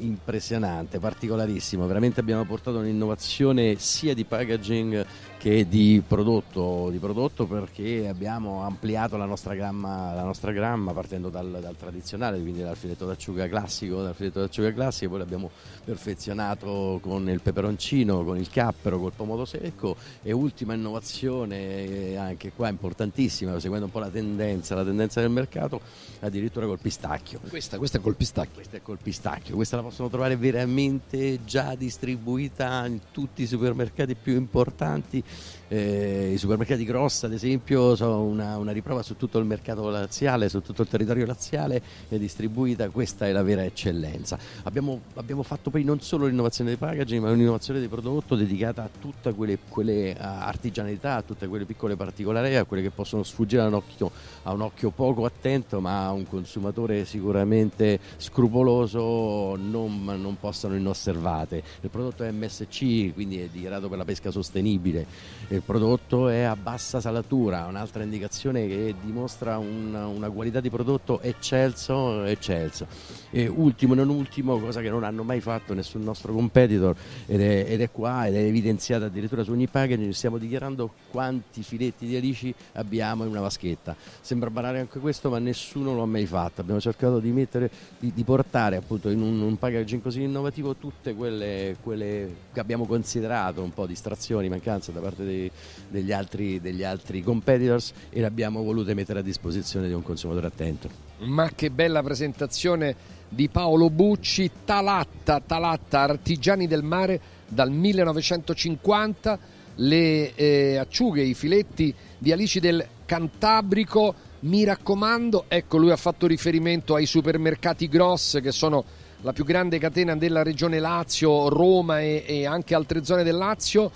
impressionante, 0.00 0.98
particolarissimo, 0.98 1.86
veramente 1.86 2.20
abbiamo 2.20 2.44
portato 2.44 2.76
un'innovazione 2.76 3.76
sia 3.78 4.12
di 4.12 4.26
packaging 4.26 5.06
che 5.46 5.68
di 5.68 6.02
prodotto, 6.04 6.88
di 6.90 6.98
prodotto 6.98 7.46
perché 7.46 8.08
abbiamo 8.08 8.62
ampliato 8.62 9.16
la 9.16 9.26
nostra 9.26 9.54
gamma, 9.54 10.12
la 10.12 10.24
nostra 10.24 10.50
gamma 10.50 10.92
partendo 10.92 11.28
dal, 11.28 11.58
dal 11.60 11.76
tradizionale, 11.76 12.40
quindi 12.40 12.62
dal 12.62 12.76
filetto 12.76 13.06
d'acciuga 13.06 13.46
classico, 13.46 14.02
dal 14.02 14.16
filetto 14.16 14.40
d'acciuga 14.40 14.72
classico, 14.72 15.10
poi 15.10 15.20
l'abbiamo 15.20 15.50
perfezionato 15.84 16.98
con 17.00 17.30
il 17.30 17.40
peperoncino, 17.40 18.24
con 18.24 18.36
il 18.36 18.50
cappero, 18.50 18.98
col 18.98 19.12
pomodo 19.14 19.44
secco 19.44 19.94
e 20.20 20.32
ultima 20.32 20.74
innovazione, 20.74 21.84
eh, 21.84 22.16
anche 22.16 22.50
qua 22.50 22.68
importantissima, 22.68 23.56
seguendo 23.60 23.86
un 23.86 23.92
po' 23.92 24.00
la 24.00 24.10
tendenza, 24.10 24.74
la 24.74 24.82
tendenza 24.82 25.20
del 25.20 25.30
mercato, 25.30 25.80
addirittura 26.22 26.66
col 26.66 26.80
pistacchio. 26.80 27.38
Questa, 27.48 27.78
questa 27.78 27.98
è 27.98 28.00
col 28.00 28.16
pistacchio. 28.16 28.54
Questa 28.54 28.78
è 28.78 28.82
col 28.82 28.98
pistacchio, 29.00 29.54
questa 29.54 29.76
la 29.76 29.82
possono 29.82 30.08
trovare 30.08 30.36
veramente 30.36 31.44
già 31.44 31.76
distribuita 31.76 32.84
in 32.86 32.98
tutti 33.12 33.42
i 33.42 33.46
supermercati 33.46 34.16
più 34.16 34.34
importanti. 34.34 35.22
Eh, 35.68 36.30
I 36.32 36.38
supermercati 36.38 36.84
Gross, 36.84 37.24
ad 37.24 37.32
esempio, 37.32 37.96
sono 37.96 38.22
una, 38.22 38.56
una 38.56 38.70
riprova 38.70 39.02
su 39.02 39.16
tutto 39.16 39.38
il 39.38 39.44
mercato 39.44 39.88
laziale, 39.90 40.48
su 40.48 40.60
tutto 40.62 40.82
il 40.82 40.88
territorio 40.88 41.26
laziale, 41.26 41.82
è 42.08 42.18
distribuita. 42.18 42.88
Questa 42.90 43.26
è 43.26 43.32
la 43.32 43.42
vera 43.42 43.64
eccellenza. 43.64 44.38
Abbiamo, 44.62 45.00
abbiamo 45.14 45.42
fatto 45.42 45.70
poi 45.70 45.82
non 45.82 46.00
solo 46.00 46.26
l'innovazione 46.26 46.70
dei 46.70 46.78
packaging, 46.78 47.20
ma 47.20 47.30
un'innovazione 47.32 47.80
di 47.80 47.88
prodotto 47.88 48.36
dedicata 48.36 48.84
a 48.84 48.90
tutte 49.00 49.34
quelle, 49.34 49.58
quelle 49.68 50.10
eh, 50.10 50.16
artigianalità, 50.18 51.16
a 51.16 51.22
tutte 51.22 51.48
quelle 51.48 51.64
piccole 51.64 51.96
particolarità, 51.96 52.60
a 52.60 52.64
quelle 52.64 52.82
che 52.82 52.90
possono 52.90 53.24
sfuggire 53.24 53.62
a 53.62 53.66
un 53.66 53.74
occhio, 53.74 54.10
a 54.44 54.52
un 54.52 54.60
occhio 54.60 54.90
poco 54.90 55.24
attento, 55.24 55.80
ma 55.80 56.06
a 56.06 56.12
un 56.12 56.28
consumatore 56.28 57.04
sicuramente 57.04 57.98
scrupoloso 58.18 59.56
non, 59.56 60.04
non 60.04 60.36
possono 60.38 60.76
inosservate. 60.76 61.60
Il 61.80 61.90
prodotto 61.90 62.22
è 62.22 62.30
MSC, 62.30 63.12
quindi 63.14 63.40
è 63.40 63.48
dichiarato 63.48 63.88
per 63.88 63.98
la 63.98 64.04
pesca 64.04 64.30
sostenibile. 64.30 65.25
Il 65.48 65.62
prodotto 65.62 66.28
è 66.28 66.42
a 66.42 66.56
bassa 66.56 67.00
salatura, 67.00 67.66
un'altra 67.66 68.02
indicazione 68.02 68.66
che 68.66 68.96
dimostra 69.00 69.58
una, 69.58 70.08
una 70.08 70.28
qualità 70.28 70.58
di 70.58 70.70
prodotto 70.70 71.20
eccelso, 71.20 72.24
eccelso. 72.24 72.88
E 73.30 73.46
ultimo, 73.46 73.94
non 73.94 74.08
ultimo, 74.08 74.58
cosa 74.58 74.80
che 74.80 74.90
non 74.90 75.04
hanno 75.04 75.22
mai 75.22 75.40
fatto 75.40 75.72
nessun 75.72 76.02
nostro 76.02 76.32
competitor 76.32 76.96
ed 77.26 77.40
è, 77.40 77.64
ed 77.68 77.80
è 77.80 77.90
qua 77.92 78.26
ed 78.26 78.34
è 78.34 78.38
evidenziata 78.38 79.04
addirittura 79.04 79.44
su 79.44 79.52
ogni 79.52 79.68
packaging, 79.68 80.10
stiamo 80.10 80.38
dichiarando 80.38 80.90
quanti 81.10 81.62
filetti 81.62 82.06
di 82.06 82.16
alici 82.16 82.52
abbiamo 82.72 83.22
in 83.22 83.30
una 83.30 83.40
vaschetta. 83.40 83.94
Sembra 84.20 84.50
banale 84.50 84.80
anche 84.80 84.98
questo, 84.98 85.30
ma 85.30 85.38
nessuno 85.38 85.94
lo 85.94 86.02
ha 86.02 86.06
mai 86.06 86.26
fatto. 86.26 86.60
Abbiamo 86.60 86.80
cercato 86.80 87.20
di 87.20 87.30
mettere, 87.30 87.70
di, 88.00 88.12
di 88.12 88.24
portare 88.24 88.74
appunto 88.74 89.10
in 89.10 89.20
un, 89.22 89.40
un 89.40 89.56
packaging 89.58 90.02
così 90.02 90.22
innovativo 90.22 90.74
tutte 90.74 91.14
quelle, 91.14 91.76
quelle 91.82 92.34
che 92.52 92.58
abbiamo 92.58 92.84
considerato 92.84 93.62
un 93.62 93.72
po' 93.72 93.86
distrazioni, 93.86 94.48
mancanze 94.48 94.92
da 94.92 95.00
parte 95.08 95.24
dei- 95.24 95.50
degli, 95.88 96.12
altri, 96.12 96.60
degli 96.60 96.82
altri 96.82 97.22
competitors 97.22 97.92
e 98.10 98.20
le 98.20 98.26
abbiamo 98.26 98.62
volute 98.62 98.94
mettere 98.94 99.20
a 99.20 99.22
disposizione 99.22 99.86
di 99.88 99.94
un 99.94 100.02
consumatore 100.02 100.46
attento. 100.46 100.88
Ma 101.18 101.50
che 101.54 101.70
bella 101.70 102.02
presentazione 102.02 102.94
di 103.28 103.48
Paolo 103.48 103.90
Bucci, 103.90 104.50
Talatta, 104.64 105.40
Talatta, 105.40 106.00
artigiani 106.00 106.66
del 106.66 106.82
mare 106.82 107.20
dal 107.48 107.70
1950, 107.70 109.38
le 109.76 110.34
eh, 110.34 110.76
acciughe, 110.76 111.22
i 111.22 111.34
filetti 111.34 111.94
di 112.18 112.32
alici 112.32 112.60
del 112.60 112.84
Cantabrico, 113.04 114.14
mi 114.40 114.64
raccomando, 114.64 115.44
ecco 115.48 115.78
lui 115.78 115.90
ha 115.90 115.96
fatto 115.96 116.26
riferimento 116.26 116.94
ai 116.94 117.06
supermercati 117.06 117.88
gross 117.88 118.40
che 118.40 118.52
sono 118.52 118.84
la 119.22 119.32
più 119.32 119.44
grande 119.44 119.78
catena 119.78 120.14
della 120.16 120.42
regione 120.42 120.78
Lazio, 120.78 121.48
Roma 121.48 122.00
e, 122.00 122.24
e 122.26 122.46
anche 122.46 122.74
altre 122.74 123.04
zone 123.04 123.22
del 123.22 123.36
Lazio. 123.36 123.90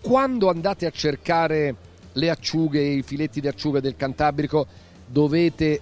Quando 0.00 0.48
andate 0.48 0.86
a 0.86 0.90
cercare 0.90 1.74
le 2.12 2.30
acciughe, 2.30 2.80
i 2.80 3.02
filetti 3.02 3.40
di 3.40 3.48
acciughe 3.48 3.80
del 3.80 3.96
Cantabrico, 3.96 4.66
dovete 5.06 5.80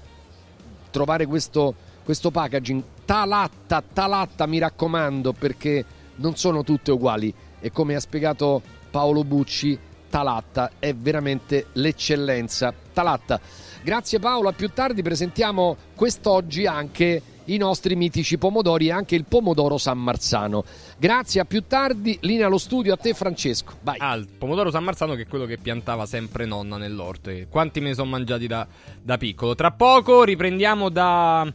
trovare 0.91 1.27
questo, 1.27 1.75
questo 2.05 2.31
packaging. 2.31 2.83
Talatta, 3.05 3.83
talatta, 3.93 4.47
mi 4.47 4.59
raccomando, 4.59 5.33
perché 5.33 5.85
non 6.17 6.37
sono 6.37 6.63
tutte 6.63 6.93
uguali. 6.93 7.33
E 7.61 7.71
come 7.71 7.95
ha 7.95 8.01
spiegato 8.01 8.63
Paolo 8.91 9.25
Bucci, 9.25 9.79
Talatta 10.09 10.73
è 10.79 10.95
veramente 10.95 11.67
l'eccellenza. 11.75 12.73
Talatta. 12.93 13.41
Grazie 13.83 14.19
Paolo, 14.19 14.49
a 14.49 14.53
più 14.53 14.71
tardi 14.71 15.03
presentiamo 15.03 15.77
quest'oggi 15.95 16.67
anche 16.67 17.23
i 17.47 17.57
nostri 17.57 17.97
mitici 17.97 18.39
pomodori 18.39 18.89
e 18.89 18.93
anche 18.93 19.15
il 19.15 19.25
pomodoro 19.25 19.79
San 19.79 19.99
Marzano. 19.99 20.65
Grazie, 20.99 21.41
a 21.41 21.45
più 21.45 21.65
tardi. 21.67 22.19
Linea 22.23 22.47
allo 22.47 22.59
studio 22.59 22.95
a 22.95 22.97
te 22.97 23.15
Francesco. 23.15 23.75
Vai. 23.83 23.97
Ah, 23.99 24.15
il 24.15 24.29
pomodoro 24.39 24.71
San 24.71 24.85
Marzano 24.85 25.15
che 25.15 25.23
è 25.23 25.27
quello 25.27 25.47
che 25.47 25.59
piantava 25.59 26.07
sempre 26.07 26.45
nonna 26.45 26.77
nell'orto. 26.77 27.31
E 27.31 27.47
quanti 27.51 27.81
me 27.81 27.89
ne 27.89 27.95
sono 27.95 28.11
mangiati 28.11 28.47
da, 28.47 28.67
da 29.03 29.17
piccolo. 29.17 29.55
Tra 29.55 29.73
poco 29.73 30.25
riprendiamo 30.25 30.89
da 30.89 31.53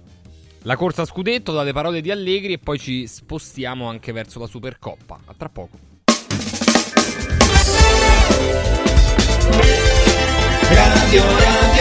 la 0.64 0.76
corsa 0.76 1.02
a 1.04 1.06
scudetto, 1.06 1.54
dalle 1.54 1.74
parole 1.74 2.02
di 2.02 2.12
Allegri 2.12 2.54
e 2.54 2.60
poi 2.60 2.78
ci 2.78 3.08
spostiamo 3.08 3.88
anche 3.88 4.12
verso 4.12 4.40
la 4.40 4.48
Supercoppa. 4.48 5.20
A 5.26 5.34
tra 5.36 5.50
poco. 5.50 5.78
Radio 10.70 11.24
Radio 11.24 11.81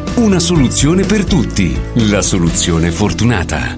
Una 0.15 0.39
soluzione 0.39 1.05
per 1.05 1.23
tutti. 1.23 1.75
La 2.09 2.21
soluzione 2.21 2.91
fortunata. 2.91 3.77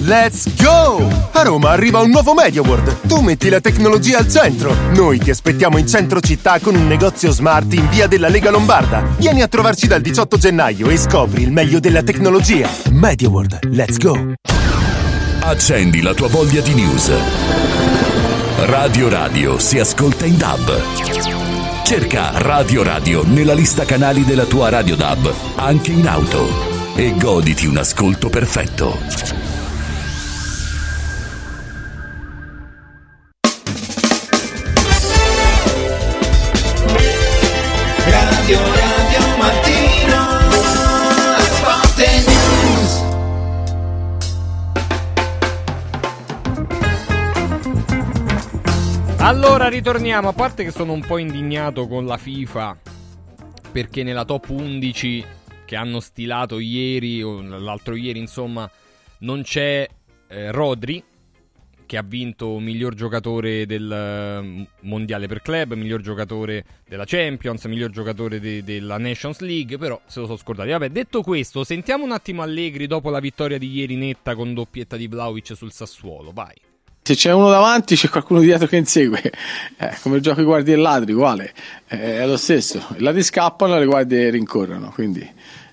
Let's 0.00 0.62
go! 0.62 1.08
A 1.32 1.42
Roma 1.42 1.70
arriva 1.70 2.00
un 2.00 2.10
nuovo 2.10 2.34
MediaWorld. 2.34 3.06
Tu 3.08 3.20
metti 3.20 3.48
la 3.48 3.60
tecnologia 3.60 4.18
al 4.18 4.28
centro. 4.28 4.74
Noi 4.94 5.18
ti 5.18 5.30
aspettiamo 5.30 5.78
in 5.78 5.88
centro 5.88 6.20
città 6.20 6.60
con 6.60 6.74
un 6.74 6.86
negozio 6.86 7.30
smart 7.30 7.72
in 7.72 7.88
via 7.88 8.06
della 8.06 8.28
Lega 8.28 8.50
Lombarda. 8.50 9.02
Vieni 9.16 9.42
a 9.42 9.48
trovarci 9.48 9.86
dal 9.86 10.02
18 10.02 10.36
gennaio 10.36 10.88
e 10.88 10.98
scopri 10.98 11.42
il 11.42 11.52
meglio 11.52 11.80
della 11.80 12.02
tecnologia. 12.02 12.68
MediaWorld, 12.90 13.60
let's 13.70 13.96
go! 13.96 14.34
Accendi 15.40 16.02
la 16.02 16.12
tua 16.12 16.28
voglia 16.28 16.60
di 16.60 16.74
news. 16.74 17.10
Radio 18.66 19.08
Radio 19.08 19.58
si 19.58 19.78
ascolta 19.78 20.26
in 20.26 20.36
DAB. 20.36 21.41
Cerca 21.84 22.30
Radio 22.38 22.82
Radio 22.82 23.22
nella 23.26 23.52
lista 23.52 23.84
canali 23.84 24.24
della 24.24 24.46
tua 24.46 24.70
Radio 24.70 24.96
DAB, 24.96 25.32
anche 25.56 25.90
in 25.90 26.08
auto. 26.08 26.48
E 26.96 27.14
goditi 27.18 27.66
un 27.66 27.76
ascolto 27.76 28.30
perfetto. 28.30 28.98
Radio 38.06 38.81
Allora 49.22 49.68
ritorniamo, 49.68 50.28
a 50.28 50.32
parte 50.32 50.64
che 50.64 50.72
sono 50.72 50.92
un 50.92 51.00
po' 51.00 51.16
indignato 51.16 51.86
con 51.86 52.06
la 52.06 52.16
FIFA 52.16 52.76
perché 53.70 54.02
nella 54.02 54.24
top 54.24 54.48
11 54.48 55.24
che 55.64 55.76
hanno 55.76 56.00
stilato 56.00 56.58
ieri 56.58 57.22
o 57.22 57.40
l'altro 57.40 57.94
ieri, 57.94 58.18
insomma, 58.18 58.68
non 59.20 59.42
c'è 59.42 59.88
eh, 60.26 60.50
Rodri 60.50 61.02
che 61.86 61.96
ha 61.96 62.02
vinto 62.02 62.58
miglior 62.58 62.94
giocatore 62.94 63.64
del 63.64 63.92
eh, 63.92 64.68
mondiale 64.80 65.28
per 65.28 65.40
club, 65.40 65.74
miglior 65.74 66.00
giocatore 66.00 66.64
della 66.88 67.04
Champions, 67.06 67.64
miglior 67.66 67.90
giocatore 67.90 68.40
de- 68.40 68.64
della 68.64 68.98
Nations 68.98 69.38
League, 69.38 69.78
però 69.78 70.00
se 70.04 70.18
lo 70.18 70.26
sono 70.26 70.38
scordati. 70.38 70.70
Vabbè, 70.70 70.88
detto 70.88 71.22
questo, 71.22 71.62
sentiamo 71.62 72.02
un 72.02 72.10
attimo 72.10 72.42
Allegri 72.42 72.88
dopo 72.88 73.08
la 73.08 73.20
vittoria 73.20 73.56
di 73.56 73.70
ieri 73.70 73.94
netta 73.94 74.34
con 74.34 74.52
doppietta 74.52 74.96
di 74.96 75.06
Vlaovic 75.06 75.54
sul 75.54 75.70
Sassuolo, 75.70 76.32
vai. 76.32 76.70
Se 77.04 77.16
c'è 77.16 77.32
uno 77.32 77.50
davanti, 77.50 77.96
c'è 77.96 78.08
qualcuno 78.08 78.38
dietro 78.38 78.68
che 78.68 78.76
insegue. 78.76 79.20
Eh, 79.76 79.96
come 80.02 80.16
il 80.16 80.22
gioco 80.22 80.40
i 80.40 80.44
guardie 80.44 80.74
e 80.74 80.76
ladri, 80.76 81.12
uguale. 81.12 81.52
Eh, 81.88 82.20
è 82.20 82.26
lo 82.26 82.36
stesso. 82.36 82.80
I 82.96 83.00
ladri 83.00 83.24
scappano 83.24 83.76
le 83.76 83.86
guardie 83.86 84.30
rincorrono. 84.30 84.90
Quindi 84.90 85.28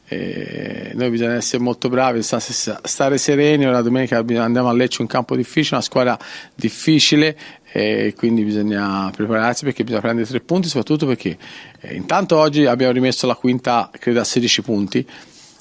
eh, 0.08 0.92
noi 0.96 1.12
bisogna 1.12 1.36
essere 1.36 1.62
molto 1.62 1.88
bravi, 1.88 2.24
sta- 2.24 2.40
sta- 2.40 2.82
stare 2.84 3.20
sereni. 3.20 3.68
Ora 3.68 3.84
domenica 3.84 4.18
andiamo 4.18 4.70
a 4.70 4.74
Lecce, 4.74 5.02
un 5.02 5.08
campo 5.08 5.36
difficile, 5.36 5.76
una 5.76 5.86
squadra 5.86 6.18
difficile. 6.56 7.38
E 7.72 8.16
quindi 8.18 8.44
bisogna 8.44 9.12
prepararsi 9.16 9.66
perché 9.66 9.84
bisogna 9.84 10.02
prendere 10.02 10.28
tre 10.28 10.40
punti, 10.40 10.68
soprattutto 10.68 11.06
perché 11.06 11.38
eh, 11.82 11.94
intanto 11.94 12.38
oggi 12.38 12.66
abbiamo 12.66 12.92
rimesso 12.92 13.28
la 13.28 13.36
quinta, 13.36 13.92
credo, 14.00 14.20
a 14.20 14.24
16 14.24 14.62
punti. 14.64 15.08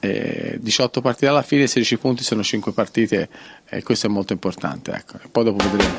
Eh, 0.00 0.58
18 0.60 1.00
partite 1.02 1.26
alla 1.26 1.42
fine, 1.42 1.66
16 1.66 1.98
punti 1.98 2.22
sono 2.22 2.42
5 2.42 2.72
partite 2.72 3.28
e 3.70 3.82
questo 3.82 4.06
è 4.06 4.10
molto 4.10 4.32
importante. 4.32 4.92
Ecco. 4.92 5.18
Poi 5.30 5.44
dopo 5.44 5.64
vedremo. 5.70 5.96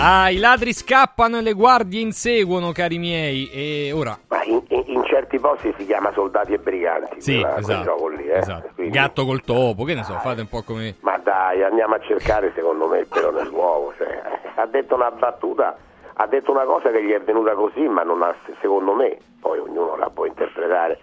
Ah, 0.00 0.30
i 0.30 0.36
ladri 0.38 0.72
scappano 0.72 1.38
e 1.38 1.42
le 1.42 1.52
guardie 1.52 2.00
inseguono, 2.00 2.70
cari 2.72 2.98
miei. 2.98 3.50
E 3.50 3.92
ora. 3.92 4.16
Ma 4.28 4.44
in, 4.44 4.62
in- 4.68 4.84
in 4.86 5.04
certi 5.04 5.38
posti 5.40 5.74
si 5.76 5.86
chiama 5.86 6.12
soldati 6.12 6.52
e 6.52 6.58
briganti. 6.58 7.20
Sì, 7.20 7.32
quella- 7.40 7.48
quel 7.54 7.60
esatto. 7.64 7.84
gioco 7.84 8.08
lì, 8.08 8.26
eh. 8.28 8.38
esatto. 8.38 8.68
Quindi- 8.74 8.92
Gatto 8.96 9.24
col 9.24 9.42
topo, 9.42 9.82
che 9.84 9.94
ne 9.94 10.04
so, 10.04 10.12
fate 10.20 10.40
un 10.42 10.48
po' 10.48 10.62
come. 10.62 10.94
Ma 11.00 11.18
dai, 11.18 11.62
andiamo 11.64 11.94
a 11.94 12.00
cercare 12.00 12.52
secondo 12.54 12.86
me 12.86 13.00
il 13.00 13.06
pelo 13.06 13.32
nell'uovo. 13.32 13.92
Cioè, 13.96 14.22
ha 14.54 14.66
detto 14.66 14.94
una 14.94 15.10
battuta, 15.10 15.76
ha 16.14 16.26
detto 16.28 16.52
una 16.52 16.64
cosa 16.64 16.90
che 16.90 17.02
gli 17.04 17.10
è 17.10 17.20
venuta 17.20 17.54
così, 17.54 17.80
ma 17.88 18.02
non 18.04 18.22
ha, 18.22 18.32
secondo 18.60 18.92
me, 18.94 19.18
poi 19.40 19.58
ognuno 19.58 19.96
la 19.96 20.10
può 20.10 20.26
interpretare, 20.26 21.00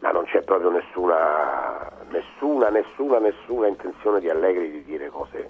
ma 0.00 0.10
non 0.12 0.24
c'è 0.26 0.42
proprio 0.42 0.70
nessuna, 0.70 1.90
nessuna, 2.10 2.68
nessuna, 2.68 3.18
nessuna 3.18 3.66
intenzione 3.68 4.20
di 4.20 4.28
Allegri 4.28 4.70
di 4.70 4.84
dire 4.84 5.08
cose. 5.08 5.46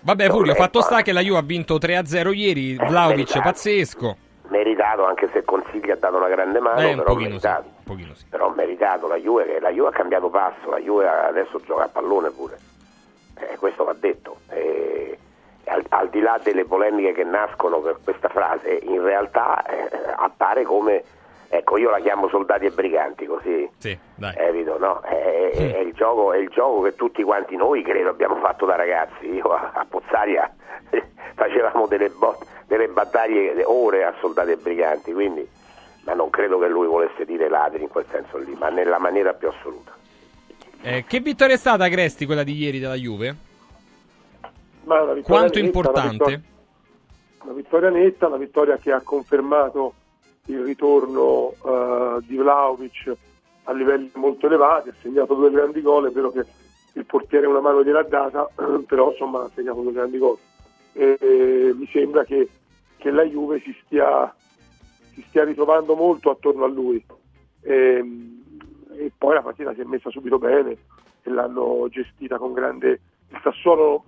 Vabbè, 0.00 0.24
Fulvio, 0.28 0.52
Corretto, 0.54 0.62
fatto 0.62 0.80
sta 0.82 0.98
eh. 0.98 1.02
che 1.02 1.12
la 1.12 1.20
Juve 1.20 1.38
ha 1.38 1.42
vinto 1.42 1.76
3-0 1.76 2.32
ieri, 2.34 2.76
Vlaovic 2.76 3.16
meritato. 3.16 3.40
pazzesco. 3.40 4.16
Meritato, 4.48 5.04
anche 5.04 5.28
se 5.32 5.44
Consigli 5.44 5.90
ha 5.90 5.96
dato 5.96 6.16
una 6.16 6.28
grande 6.28 6.58
mano, 6.60 6.80
Eh, 6.80 6.90
un 6.92 6.96
però 6.98 7.12
pochino 7.12 7.28
meritato. 7.30 7.68
sì, 7.84 8.14
sì. 8.14 8.24
Però 8.30 8.48
meritato 8.54 9.06
la 9.08 9.16
Juve, 9.16 9.60
la 9.60 9.70
Juve 9.70 9.88
ha 9.88 9.92
cambiato 9.92 10.30
passo, 10.30 10.70
la 10.70 10.78
Juve 10.78 11.06
adesso 11.08 11.60
gioca 11.66 11.84
a 11.84 11.88
pallone 11.88 12.30
pure. 12.30 12.58
Eh, 13.38 13.56
questo 13.58 13.84
va 13.84 13.92
detto. 13.92 14.38
Eh, 14.48 15.18
al, 15.66 15.84
al 15.90 16.08
di 16.08 16.20
là 16.20 16.40
delle 16.42 16.64
polemiche 16.64 17.12
che 17.12 17.24
nascono 17.24 17.80
per 17.80 17.98
questa 18.02 18.28
frase, 18.28 18.72
in 18.84 19.02
realtà 19.02 19.62
eh, 19.66 19.90
appare 20.16 20.62
come, 20.62 21.02
ecco 21.48 21.76
io 21.78 21.90
la 21.90 22.00
chiamo 22.00 22.28
soldati 22.28 22.66
e 22.66 22.70
briganti 22.70 23.26
così, 23.26 23.68
Sì, 23.78 23.96
dai. 24.14 24.34
evito, 24.36 24.78
no? 24.78 25.00
È, 25.00 25.50
è- 25.52 25.74
è 25.74 25.78
il 25.78 25.92
gioco, 25.94 26.32
è 26.32 26.38
il 26.38 26.48
gioco 26.48 26.82
che 26.82 26.94
tutti 26.94 27.22
quanti 27.22 27.56
noi 27.56 27.82
credo 27.82 28.10
abbiamo 28.10 28.36
fatto 28.36 28.66
da 28.66 28.76
ragazzi. 28.76 29.26
Io 29.30 29.44
a, 29.52 29.72
a 29.74 29.84
Pozzaria 29.88 30.52
facevamo 31.34 31.86
delle, 31.86 32.10
bot- 32.10 32.44
delle 32.66 32.88
battaglie 32.88 33.62
ore 33.64 34.04
a 34.04 34.14
soldati 34.20 34.50
e 34.52 34.56
briganti, 34.56 35.12
quindi 35.12 35.48
ma 36.04 36.14
non 36.14 36.30
credo 36.30 36.58
che 36.58 36.68
lui 36.68 36.86
volesse 36.86 37.24
dire 37.26 37.48
ladri 37.50 37.82
in 37.82 37.88
quel 37.88 38.06
senso 38.10 38.38
lì, 38.38 38.54
ma 38.58 38.68
nella 38.70 38.98
maniera 38.98 39.34
più 39.34 39.48
assoluta. 39.48 39.94
Eh, 40.80 41.04
che 41.06 41.20
vittoria 41.20 41.54
è 41.54 41.58
stata, 41.58 41.88
Cresti, 41.88 42.24
quella 42.24 42.44
di 42.44 42.54
ieri 42.54 42.78
della 42.78 42.94
Juve? 42.94 43.36
Quanto 44.84 45.26
netta, 45.26 45.58
importante? 45.58 46.24
Una 46.24 46.32
vittoria, 46.32 46.40
una 47.42 47.52
vittoria 47.52 47.90
netta, 47.90 48.26
una 48.28 48.36
vittoria 48.38 48.76
che 48.78 48.92
ha 48.92 49.00
confermato 49.02 49.92
il 50.48 50.62
ritorno 50.62 51.52
eh, 51.64 52.18
di 52.26 52.36
Vlaovic 52.36 53.16
a 53.64 53.72
livelli 53.72 54.10
molto 54.14 54.46
elevati, 54.46 54.88
ha 54.88 54.94
segnato 55.00 55.34
due 55.34 55.50
grandi 55.50 55.82
gol, 55.82 56.08
è 56.08 56.10
vero 56.10 56.30
che 56.30 56.44
il 56.94 57.04
portiere 57.04 57.46
una 57.46 57.60
mano 57.60 57.84
gliel'ha 57.84 58.02
data, 58.02 58.48
però 58.86 59.10
insomma 59.10 59.44
ha 59.44 59.50
segnato 59.54 59.82
due 59.82 59.92
grandi 59.92 60.18
gol. 60.18 60.38
E, 60.92 61.18
e 61.20 61.74
mi 61.74 61.86
sembra 61.92 62.24
che, 62.24 62.48
che 62.96 63.10
la 63.10 63.24
Juve 63.24 63.60
si 63.60 63.76
stia, 63.84 64.34
si 65.12 65.22
stia 65.28 65.44
ritrovando 65.44 65.94
molto 65.94 66.30
attorno 66.30 66.64
a 66.64 66.68
lui. 66.68 67.04
E, 67.60 68.04
e 68.96 69.12
poi 69.16 69.34
la 69.34 69.42
partita 69.42 69.74
si 69.74 69.80
è 69.80 69.84
messa 69.84 70.10
subito 70.10 70.38
bene 70.38 70.76
e 71.22 71.30
l'hanno 71.30 71.86
gestita 71.90 72.38
con 72.38 72.52
grande... 72.52 73.00
Il 73.30 73.40
Sassuolo 73.42 74.04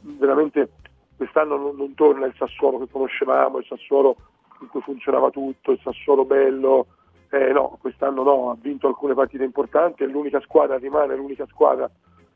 veramente 0.00 0.68
quest'anno 1.16 1.56
non, 1.56 1.76
non 1.76 1.94
torna 1.94 2.26
il 2.26 2.34
Sassuolo 2.36 2.78
che 2.78 2.90
conoscevamo, 2.90 3.56
il 3.56 3.64
Sassuolo 3.66 4.16
in 4.60 4.68
cui 4.68 4.80
funzionava 4.80 5.30
tutto, 5.30 5.72
il 5.72 5.80
Sassuolo 5.82 6.24
bello, 6.24 6.86
eh, 7.30 7.52
no, 7.52 7.76
quest'anno 7.80 8.22
no, 8.22 8.50
ha 8.50 8.56
vinto 8.60 8.86
alcune 8.86 9.14
partite 9.14 9.44
importanti, 9.44 10.02
è 10.02 10.06
l'unica 10.06 10.40
squadra, 10.40 10.78
rimane 10.78 11.14
l'unica 11.14 11.46
squadra 11.46 11.88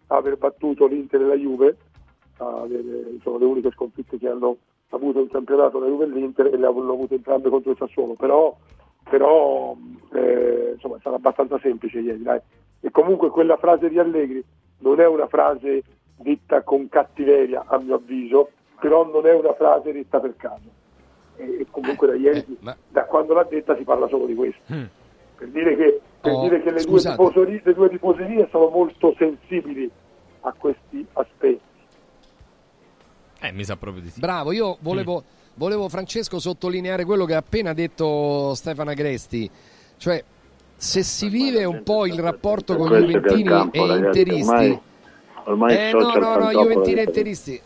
a 0.09 0.17
aver 0.17 0.37
battuto 0.37 0.87
l'Inter 0.87 1.23
e 1.23 1.27
la 1.27 1.37
Juve, 1.37 1.77
avere, 2.37 3.19
sono 3.23 3.39
le 3.39 3.45
uniche 3.45 3.71
sconfitte 3.71 4.19
che 4.19 4.29
hanno 4.29 4.57
avuto 4.91 5.21
in 5.21 5.29
campionato 5.29 5.79
la 5.79 5.87
Juve 5.87 6.05
e 6.05 6.09
l'Inter 6.09 6.47
e 6.47 6.57
le 6.57 6.67
hanno 6.67 6.93
avute 6.93 7.15
entrambe 7.15 7.49
contro 7.49 7.71
il 7.71 7.77
Sassuolo, 7.79 8.15
però, 8.15 8.55
però 9.09 9.75
eh, 10.13 10.73
insomma 10.75 10.97
è 10.97 11.01
stato 11.01 11.17
abbastanza 11.17 11.59
semplice 11.59 12.01
ieri, 12.01 12.23
dai. 12.23 12.41
E 12.81 12.91
comunque 12.91 13.31
quella 13.31 13.57
frase 13.57 13.89
di 13.89 13.99
Allegri 13.99 14.45
non 14.79 15.01
è 15.01 15.07
una 15.07 15.29
frase 15.29 15.83
detta 16.17 16.63
con 16.63 16.89
cattiveria 16.89 17.65
a 17.67 17.79
mio 17.79 17.95
avviso, 17.95 18.51
però 18.81 19.07
non 19.07 19.27
è 19.27 19.33
una 19.33 19.55
frase 19.55 19.93
detta 19.93 20.21
per 20.21 20.37
caso. 20.37 20.81
E, 21.37 21.61
e 21.61 21.67
comunque 21.71 22.07
da 22.09 22.15
ieri, 22.15 22.45
da 22.89 23.05
quando 23.05 23.35
l'ha 23.35 23.45
detta 23.45 23.77
si 23.77 23.85
parla 23.85 24.07
solo 24.09 24.27
di 24.27 24.35
questo. 24.35 24.61
Per 24.67 25.49
dire 25.49 25.77
che, 25.77 26.01
per 26.21 26.33
Oh, 26.33 26.41
dire 26.43 26.63
che 26.63 26.71
le, 26.71 26.85
due 26.85 27.61
le 27.65 27.75
due 27.75 27.89
tifoserie 27.89 28.49
sono 28.51 28.69
molto 28.69 29.15
sensibili 29.19 29.91
a 30.43 30.53
questi 30.57 31.05
aspetti. 31.15 31.61
Eh, 33.41 33.51
mi 33.53 33.65
sa 33.65 33.75
proprio 33.77 34.03
di 34.03 34.11
sì. 34.11 34.21
Bravo, 34.21 34.53
io 34.53 34.75
Mm. 34.75 34.83
volevo, 34.83 35.25
volevo, 35.55 35.89
Francesco 35.89 36.39
sottolineare 36.39 37.05
quello 37.05 37.25
che 37.25 37.35
ha 37.35 37.39
appena 37.39 37.73
detto 37.73 38.55
Stefano 38.55 38.91
Agresti, 38.91 39.51
cioè 39.97 40.23
se 40.77 41.03
si 41.03 41.29
vive 41.29 41.65
un 41.65 41.83
po' 41.83 42.07
il 42.07 42.19
rapporto 42.21 42.77
con 42.77 42.93
il 42.93 43.07
Juventini 43.07 43.45
campo, 43.45 43.85
e 43.85 43.87
ragazzi, 43.89 44.19
interisti, 44.21 44.53
ormai- 44.53 44.81
ormai 45.45 45.77
eh 45.77 45.89
i 45.91 45.93
no 45.93 46.15
no 46.17 46.37
no 46.37 46.53
Juventini 46.53 47.01
e 47.01 47.03
interisti, 47.03 47.61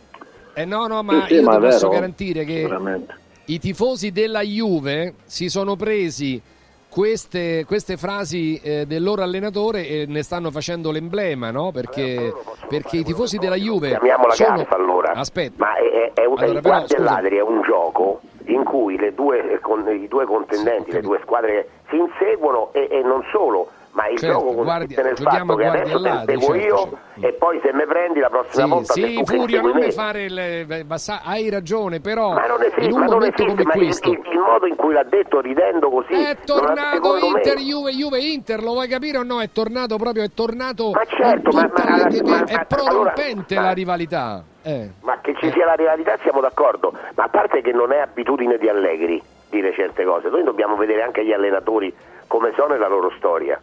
eh 0.55 0.65
no 0.65 0.87
no 0.87 1.03
ma 1.03 1.25
Sì, 1.27 1.27
sì, 1.27 1.33
io 1.35 1.43
ma 1.43 1.51
ti 1.51 1.57
è 1.57 1.59
posso 1.59 1.77
vero, 1.77 1.89
garantire 1.89 2.43
che 2.43 2.61
veramente. 2.63 3.15
I 3.49 3.59
tifosi 3.59 4.11
della 4.11 4.41
Juve 4.41 5.15
si 5.23 5.47
sono 5.49 5.75
presi 5.75 6.41
queste, 6.89 7.63
queste 7.65 7.95
frasi 7.95 8.59
eh, 8.61 8.85
del 8.85 9.03
loro 9.03 9.21
allenatore 9.21 9.87
e 9.87 10.05
ne 10.07 10.21
stanno 10.21 10.51
facendo 10.51 10.91
l'emblema, 10.91 11.51
no? 11.51 11.71
Perché, 11.71 12.33
perché 12.67 12.97
i 12.97 13.03
tifosi 13.03 13.37
della 13.37 13.55
Juve 13.55 13.89
Chiamiamola 13.89 14.33
sono... 14.33 14.57
cazzo 14.57 14.75
allora. 14.75 15.11
Aspetta. 15.13 15.53
Ma 15.57 15.75
è, 15.75 16.11
è, 16.13 16.21
è 16.21 16.25
un, 16.25 16.37
Allora, 16.39 16.61
però. 16.61 17.03
Ladri 17.03 17.37
è 17.37 17.41
un 17.41 17.61
gioco 17.61 18.21
in 18.45 18.63
cui 18.63 18.97
le 18.97 19.13
due, 19.13 19.59
con, 19.61 19.87
i 19.89 20.07
due 20.07 20.25
contendenti, 20.25 20.91
le 20.91 21.01
due 21.01 21.19
squadre 21.23 21.69
si 21.89 21.97
inseguono 21.97 22.71
e, 22.73 22.87
e 22.89 23.01
non 23.01 23.23
solo, 23.31 23.69
Ma 23.97 24.07
il 24.09 24.19
Certo, 24.19 24.37
gioco 24.39 24.53
consiste 24.63 25.01
nel 25.01 25.17
fatto 25.17 25.55
che 25.55 25.65
adesso 25.65 25.95
te 25.99 26.07
ladri, 26.07 26.33
inseguo 26.35 26.55
certo, 26.59 26.67
io 26.67 26.77
certo. 27.15 27.27
e 27.27 27.33
poi 27.33 27.59
se 27.63 27.73
mi 27.73 27.85
prendi 27.87 28.19
la 28.19 28.29
prossima 28.29 28.63
Sì, 28.63 28.69
volta 28.69 28.93
sì, 28.93 29.21
Furio, 29.25 29.61
non 29.61 29.71
me. 29.71 29.85
mi 29.85 29.91
fare 29.91 30.23
il... 30.25 30.85
sa- 30.97 31.21
hai 31.25 31.49
ragione, 31.49 31.99
però 31.99 32.33
Ma 32.33 32.45
non 32.45 32.61
esiste, 32.61 32.81
in 32.83 32.91
un 32.91 33.05
momento 33.05 33.41
esiste, 33.41 33.63
come 33.63 33.73
questo... 33.75 34.09
il- 34.11 34.19
il 34.31 34.37
modo 34.39 34.65
in 34.67 34.75
cui 34.75 34.93
l'ha 34.93 35.03
detto 35.03 35.39
ridendo 35.41 35.89
così 35.89 36.13
È 36.13 36.15
non 36.15 36.25
ha- 36.27 36.35
tornato 36.45 36.93
secondo 36.93 37.19
me- 37.29 37.37
Inter, 37.37 37.57
Juve, 37.57 37.91
Juve, 37.93 38.19
Inter, 38.19 38.61
lo 38.61 38.71
vuoi 38.73 38.87
capire 38.87 39.17
o 39.17 39.23
no? 39.23 39.41
È 39.41 39.49
tornato 39.51 39.95
proprio, 39.97 40.23
è 40.23 40.29
tornato... 40.31 40.91
Ma 40.91 41.03
certo, 41.05 41.49
ma- 41.51 41.61
tutta 41.63 41.83
ma- 41.83 41.97
la- 41.97 42.21
ma- 42.23 42.43
è 42.45 42.65
prorompente 42.67 43.53
allora- 43.55 43.67
la 43.69 43.73
rivalità. 43.73 44.43
Eh. 44.61 44.89
Ma 45.01 45.17
che 45.21 45.33
ci 45.39 45.49
sia 45.51 45.65
la 45.65 45.73
rivalità 45.73 46.15
siamo 46.21 46.39
d'accordo, 46.39 46.93
ma 47.15 47.23
a 47.23 47.29
parte 47.29 47.61
che 47.61 47.71
non 47.71 47.91
è 47.91 47.97
abitudine 47.97 48.59
di 48.59 48.69
Allegri 48.69 49.19
dire 49.49 49.73
certe 49.73 50.03
cose, 50.05 50.29
noi 50.29 50.43
dobbiamo 50.43 50.75
vedere 50.75 51.01
anche 51.01 51.25
gli 51.25 51.31
allenatori 51.33 51.91
come 52.27 52.51
sono 52.55 52.75
e 52.75 52.77
la 52.77 52.87
loro 52.89 53.11
storia. 53.17 53.59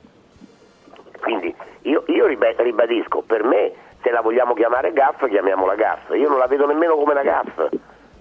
Quindi 1.24 1.55
io, 1.82 2.05
io 2.06 2.26
ribadisco, 2.26 3.22
per 3.26 3.42
me 3.44 3.72
se 4.02 4.10
la 4.10 4.20
vogliamo 4.20 4.52
chiamare 4.52 4.92
gaff, 4.92 5.26
chiamiamola 5.26 5.74
gaff. 5.74 6.10
Io 6.14 6.28
non 6.28 6.36
la 6.38 6.46
vedo 6.46 6.66
nemmeno 6.66 6.94
come 6.96 7.12
una 7.12 7.22
gaff, 7.22 7.59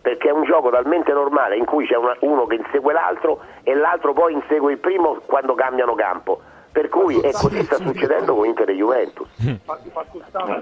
perché 0.01 0.30
è 0.30 0.31
un 0.31 0.43
gioco 0.45 0.69
talmente 0.69 1.11
normale 1.11 1.57
in 1.57 1.65
cui 1.65 1.85
c'è 1.85 1.97
una- 1.97 2.15
uno 2.21 2.45
che 2.45 2.55
insegue 2.55 2.93
l'altro 2.93 3.41
e 3.63 3.75
l'altro 3.75 4.13
poi 4.13 4.34
insegue 4.34 4.71
il 4.71 4.77
primo 4.77 5.19
quando 5.25 5.53
cambiano 5.53 5.93
campo. 5.95 6.39
Per 6.71 6.89
cui 6.89 7.19
è 7.19 7.31
così 7.34 7.61
sta 7.65 7.75
succedendo 7.75 8.34
con 8.34 8.45
Inter 8.47 8.69
e 8.69 8.73
Juventus. 8.73 9.27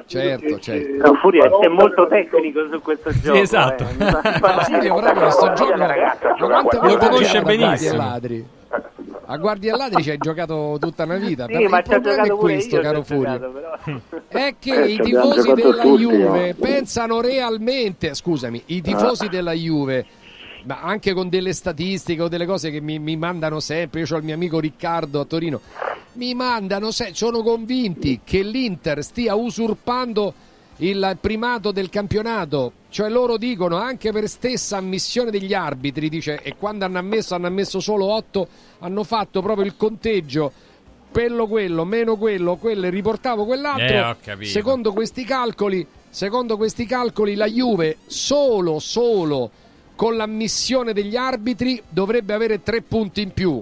Certo, 0.07 0.59
certo. 0.59 1.07
No, 1.07 1.13
Furia 1.13 1.45
è, 1.61 1.67
molto 1.69 2.07
tecnico 2.07 2.67
su 2.69 2.81
questo 2.81 3.11
gioco. 3.11 3.37
esatto. 3.37 3.83
eh. 3.83 3.93
Mi 3.97 4.05
fa- 4.09 4.21
Ma 4.41 4.63
Furio 4.63 4.95
proprio 4.95 5.21
questo 5.21 5.53
gioco... 5.53 5.71
Lo 5.75 5.77
conosce 6.97 7.37
ha 7.37 7.41
giocato 7.45 9.10
a 9.25 9.37
Guardie 9.37 9.69
e 9.71 9.71
Ladri? 9.71 9.71
A 9.71 9.71
Guardia 9.71 9.73
e 9.73 9.77
Ladri 9.77 10.03
ci 10.03 10.09
hai 10.11 10.17
giocato 10.17 10.77
tutta 10.79 11.03
una 11.03 11.17
vita. 11.17 11.45
Sì, 11.51 11.65
ma 11.67 11.77
il 11.77 11.83
problema 11.83 12.23
è 12.23 12.29
questo, 12.29 12.79
caro 12.79 13.03
Furio. 13.03 13.51
però. 13.51 13.99
È 14.27 14.55
che 14.59 14.81
Eh, 14.83 14.87
i 14.91 14.99
tifosi 14.99 15.53
della 15.53 15.81
tutti, 15.81 15.97
Juve 16.03 16.47
no? 16.47 16.55
pensano 16.59 17.21
realmente, 17.21 18.13
scusami, 18.13 18.63
i 18.67 18.81
tifosi 18.81 19.25
Ah. 19.25 19.29
della 19.29 19.53
Juve, 19.53 20.05
ma 20.65 20.81
anche 20.81 21.13
con 21.13 21.29
delle 21.29 21.53
statistiche 21.53 22.21
o 22.21 22.27
delle 22.27 22.45
cose 22.45 22.69
che 22.71 22.81
mi, 22.81 22.99
mi 22.99 23.15
mandano 23.17 23.59
sempre, 23.59 24.01
io 24.01 24.07
ho 24.09 24.17
il 24.17 24.23
mio 24.23 24.35
amico 24.35 24.59
Riccardo 24.59 25.19
a 25.19 25.25
Torino, 25.25 25.59
mi 26.13 26.33
mandano, 26.33 26.91
se- 26.91 27.11
sono 27.13 27.41
convinti 27.41 28.21
che 28.23 28.41
l'Inter 28.43 29.03
stia 29.03 29.33
usurpando 29.35 30.33
il 30.77 31.17
primato 31.19 31.71
del 31.71 31.89
campionato, 31.89 32.71
cioè 32.89 33.09
loro 33.09 33.37
dicono 33.37 33.77
anche 33.77 34.11
per 34.11 34.27
stessa 34.27 34.77
ammissione 34.77 35.31
degli 35.31 35.53
arbitri, 35.53 36.09
dice, 36.09 36.41
e 36.41 36.55
quando 36.57 36.85
hanno 36.85 36.97
ammesso, 36.97 37.35
hanno 37.35 37.47
ammesso 37.47 37.79
solo 37.79 38.05
8, 38.05 38.47
hanno 38.79 39.03
fatto 39.03 39.41
proprio 39.41 39.65
il 39.65 39.77
conteggio 39.77 40.51
quello 41.11 41.45
quello, 41.45 41.83
meno 41.83 42.15
quello, 42.15 42.55
quello, 42.55 42.85
e 42.85 42.89
riportavo 42.89 43.45
quell'altro. 43.45 44.17
Eh, 44.33 44.45
secondo 44.45 44.93
questi 44.93 45.25
calcoli, 45.25 45.85
secondo 46.09 46.55
questi 46.55 46.85
calcoli 46.85 47.35
la 47.35 47.47
Juve 47.47 47.97
solo 48.05 48.79
solo 48.79 49.51
con 49.95 50.15
l'ammissione 50.15 50.93
degli 50.93 51.15
arbitri 51.15 51.81
dovrebbe 51.87 52.33
avere 52.33 52.63
tre 52.63 52.81
punti 52.81 53.21
in 53.21 53.33
più. 53.33 53.61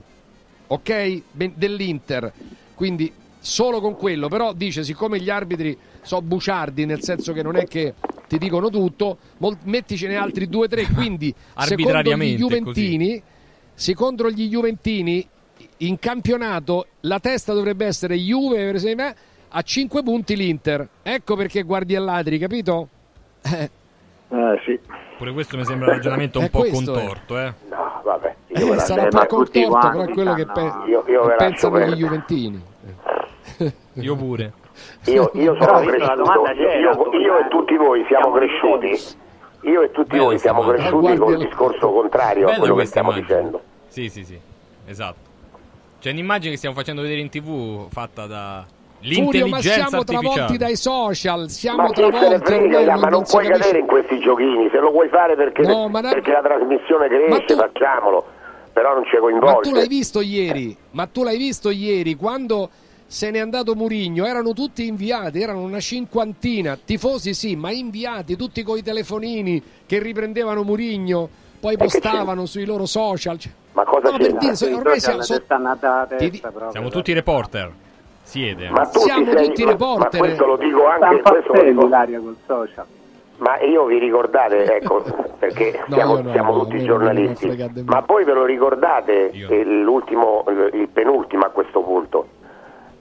Ok? 0.68 1.22
Dell'Inter. 1.34 2.32
Quindi 2.76 3.12
solo 3.40 3.82
con 3.82 3.96
quello, 3.96 4.28
però 4.28 4.54
dice 4.54 4.84
siccome 4.84 5.20
gli 5.20 5.30
arbitri 5.30 5.76
sono 6.02 6.22
buciardi, 6.22 6.86
nel 6.86 7.02
senso 7.02 7.34
che 7.34 7.42
non 7.44 7.56
è 7.56 7.66
che 7.66 7.94
ti 8.28 8.38
dicono 8.38 8.70
tutto, 8.70 9.18
mol- 9.38 9.58
metticene 9.64 10.16
altri 10.16 10.48
due 10.48 10.66
o 10.66 10.68
tre, 10.68 10.86
quindi 10.94 11.34
secondo 11.34 11.64
gli 11.66 11.72
Arbitrariamente, 11.72 12.36
Juventini, 12.38 13.24
secondo 13.74 14.30
gli 14.30 14.48
Juventini 14.50 15.28
in 15.78 15.98
campionato 16.00 16.88
la 17.02 17.20
testa 17.20 17.54
dovrebbe 17.54 17.86
essere 17.86 18.16
Juve 18.18 18.66
per 18.66 18.76
esempio, 18.76 19.14
a 19.50 19.62
5 19.62 20.04
punti 20.04 20.36
l'Inter. 20.36 20.88
Ecco 21.02 21.36
perché 21.36 21.64
guardi 21.64 21.96
a 21.96 22.00
ladri, 22.00 22.38
capito? 22.38 22.88
Eh, 23.42 23.70
sì. 24.64 24.80
Pure 25.18 25.32
questo 25.34 25.58
mi 25.58 25.66
sembra 25.66 25.88
un 25.88 25.94
ragionamento 25.94 26.38
un 26.40 26.46
Eh, 26.46 26.50
po' 26.50 26.64
contorto, 26.72 27.40
eh. 27.40 27.54
No, 27.70 28.02
vabbè. 28.04 28.36
eh, 28.48 28.64
me 28.64 28.76
la 28.76 28.82
sarà 28.82 29.08
poco 29.08 29.44
tutti 29.46 29.64
contorto, 29.64 29.90
però 29.90 30.04
è 30.04 30.14
quello 30.14 30.34
che, 30.36 30.46
pe- 30.46 30.74
Io- 30.88 31.04
io 31.08 31.28
che 31.28 31.36
pensano 31.38 31.80
gli. 31.80 31.94
Juventini. 31.96 32.62
Io 33.94 34.16
pure. 34.16 34.54
Io, 35.06 35.30
io 35.36 35.56
sono 35.60 35.80
cresciuto, 35.80 36.52
io, 36.54 37.20
io 37.20 37.38
e 37.40 37.48
tutti 37.50 37.76
voi 37.78 38.04
siamo 38.08 38.32
cresciuti. 38.32 39.18
Io 39.64 39.82
e 39.82 39.92
tutti 39.92 40.10
Bella 40.12 40.24
voi 40.24 40.40
siamo 40.40 40.62
questa 40.64 40.90
cresciuti 40.90 41.18
con 41.18 41.32
il 41.34 41.38
discorso 41.40 41.92
contrario 41.92 42.44
a 42.44 42.48
Bella 42.48 42.60
quello 42.60 42.76
che 42.76 42.86
stiamo 42.86 43.12
immagine. 43.12 43.38
dicendo. 43.38 43.62
Sì, 43.88 44.10
sì, 44.10 44.24
sì. 44.24 44.40
Esatto. 44.86 45.28
C'è 46.00 46.12
un'immagine 46.12 46.52
che 46.52 46.58
stiamo 46.58 46.76
facendo 46.76 47.02
vedere 47.02 47.20
in 47.20 47.30
tv 47.30 47.90
fatta 47.90 48.26
da 48.26 48.66
Furio, 49.02 49.24
ma 49.24 49.32
l'intelligenza 49.58 49.88
siamo 49.88 50.04
travolti 50.06 50.58
dai 50.58 50.76
social, 50.78 51.50
siamo 51.50 51.78
Ma 51.78 51.88
ne 51.88 51.94
travolti 51.94 52.46
frega, 52.46 52.80
ormai 52.80 53.00
ma 53.00 53.08
non, 53.10 53.24
puoi 53.24 53.44
capisce. 53.46 53.60
cadere 53.62 53.80
in 53.80 53.86
questi 53.86 54.20
giochini, 54.20 54.70
se 54.72 54.78
lo 54.80 54.92
vuoi 54.92 55.10
fare 55.10 55.36
perché, 55.36 55.62
No, 55.64 55.90
ma 55.90 56.00
na- 56.00 56.10
perché 56.14 56.32
la 56.32 56.42
trasmissione 56.42 57.08
cresce, 57.10 57.56
facciamolo, 57.56 58.26
però 58.72 58.94
non 58.94 59.04
ci 59.06 59.12
Ma 59.12 59.18
tu 59.18 59.22
coinvolge. 59.24 59.72
l'hai 59.74 59.88
visto 59.90 60.22
ieri? 60.22 60.78
Ma 60.92 61.06
tu 61.08 61.24
l'hai 61.24 61.38
visto 61.38 61.70
ieri 61.70 62.16
quando 62.16 62.70
se 63.12 63.32
n'è 63.32 63.40
andato 63.40 63.74
Murigno? 63.74 64.26
Erano 64.28 64.54
tutti 64.54 64.86
inviati, 64.86 65.42
erano 65.42 65.62
una 65.62 65.80
cinquantina, 65.80 66.78
tifosi 66.78 67.34
sì, 67.34 67.56
ma 67.56 67.72
inviati, 67.72 68.36
tutti 68.36 68.62
coi 68.62 68.84
telefonini 68.84 69.62
che 69.88 69.98
riprendevano 70.00 70.62
Murigno, 70.62 71.28
poi 71.60 71.76
postavano 71.76 72.46
sui 72.46 72.66
loro 72.66 72.86
social. 72.86 73.40
Cioè, 73.40 73.52
Ma 73.72 73.84
cosa 73.84 74.12
no, 74.12 74.18
per 74.18 74.34
dire, 74.34 74.56
so- 74.56 74.76
ormai 74.76 75.00
siamo, 75.00 75.24
so- 75.24 75.42
Ti 76.18 76.42
Siamo 76.70 76.90
tutti 76.90 77.12
reporter. 77.14 77.72
Siete. 78.22 78.70
Ma 78.70 78.86
tu 78.86 79.00
siamo 79.00 79.32
sei- 79.32 79.48
tutti 79.48 79.66
reporter. 79.66 80.20
Ma 80.22 80.28
questo 80.28 80.46
lo 80.46 80.58
dico 80.58 80.86
anche 80.86 81.22
questo 81.22 81.52
lo 81.54 81.64
dico- 81.64 81.88
l'aria 81.88 82.20
col 82.20 82.36
social. 82.46 82.86
Ma 83.38 83.60
io 83.64 83.86
vi 83.86 83.98
ricordate, 83.98 84.66
ecco, 84.76 85.04
perché 85.40 85.80
No, 85.88 85.96
siamo, 85.96 86.22
no, 86.22 86.32
siamo 86.32 86.54
no, 86.54 86.64
tutti 86.68 86.84
giornalisti, 86.84 87.70
ma 87.86 88.02
poi 88.04 88.24
ve 88.24 88.34
lo 88.34 88.46
ricordate 88.46 89.32
l'ultimo, 89.64 90.44
il 90.74 90.88
penultimo 90.94 91.46
a 91.46 91.50
questo 91.50 91.80
punto, 91.82 92.28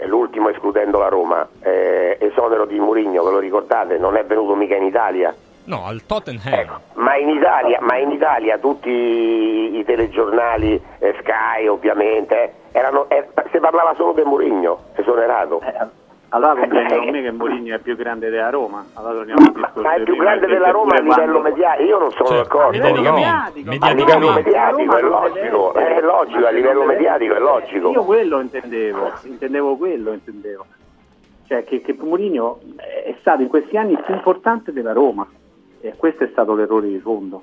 l'ultimo 0.07 0.49
escludendo 0.49 0.99
la 0.99 1.09
Roma, 1.09 1.47
eh, 1.61 2.17
esonero 2.21 2.65
di 2.67 2.79
Murigno, 2.79 3.23
ve 3.23 3.31
lo 3.31 3.39
ricordate? 3.39 3.99
Non 3.99 4.17
è 4.17 4.25
venuto 4.25 4.55
mica 4.55 4.77
in 4.77 4.85
Italia. 4.85 5.35
No, 5.65 5.85
al 5.85 6.07
Tottenham. 6.07 6.81
Ma 6.95 7.17
in 7.17 7.29
Italia, 7.29 7.79
ma 7.83 7.99
in 7.99 8.11
Italia 8.11 8.57
tutti 8.59 8.89
i, 8.89 9.79
i 9.79 9.85
telegiornali, 9.85 10.83
eh, 10.99 11.15
Sky 11.21 11.67
ovviamente, 11.67 12.43
eh, 12.43 12.53
erano, 12.73 13.07
eh, 13.09 13.29
si 13.53 13.59
parlava 13.59 13.95
solo 13.95 14.13
di 14.13 14.23
Murigno, 14.23 14.85
esonerato. 14.95 15.61
Allora 16.31 16.61
comprendono 16.61 17.01
con 17.01 17.11
me 17.11 17.23
che 17.23 17.31
Mourinho 17.31 17.75
è 17.75 17.79
più 17.79 17.97
grande 17.97 18.29
della 18.29 18.51
Roma. 18.51 18.85
Allora 18.95 19.25
Ma 19.75 19.95
è 19.95 20.03
più 20.03 20.15
grande 20.17 20.47
della 20.47 20.71
Roma 20.71 20.97
a 20.97 21.01
livello 21.01 21.41
mediatico, 21.41 21.89
io 21.89 21.99
non 21.99 22.11
sono 22.11 22.29
Certo, 22.29 22.43
d'accordo. 22.59 22.79
mediaticamente. 22.79 23.63
no. 23.63 23.77
A 23.81 23.93
livello 23.93 24.33
mediatico 24.33 24.97
è 24.97 25.01
logico, 25.03 25.75
è 25.75 26.01
logico, 26.03 26.47
a 26.47 26.51
livello 26.51 26.85
mediatico 26.85 27.35
è 27.35 27.39
logico. 27.39 27.91
Io 27.93 28.05
quello 28.05 28.41
intendevo, 28.41 29.13
intendevo 29.23 29.77
quello, 29.77 30.13
intendevo. 30.13 30.67
Cioè 31.47 31.65
che, 31.65 31.81
che 31.81 31.97
Mourinho 31.99 32.61
è 32.77 33.15
stato 33.21 33.41
in 33.41 33.49
questi 33.49 33.79
anni 33.79 33.97
più 34.05 34.13
importante 34.13 34.71
della 34.71 34.93
Roma 34.93 35.27
e 35.81 35.95
questo 35.97 36.25
è 36.25 36.29
stato 36.31 36.55
l'errore 36.55 36.89
di 36.89 36.99
fondo. 36.99 37.43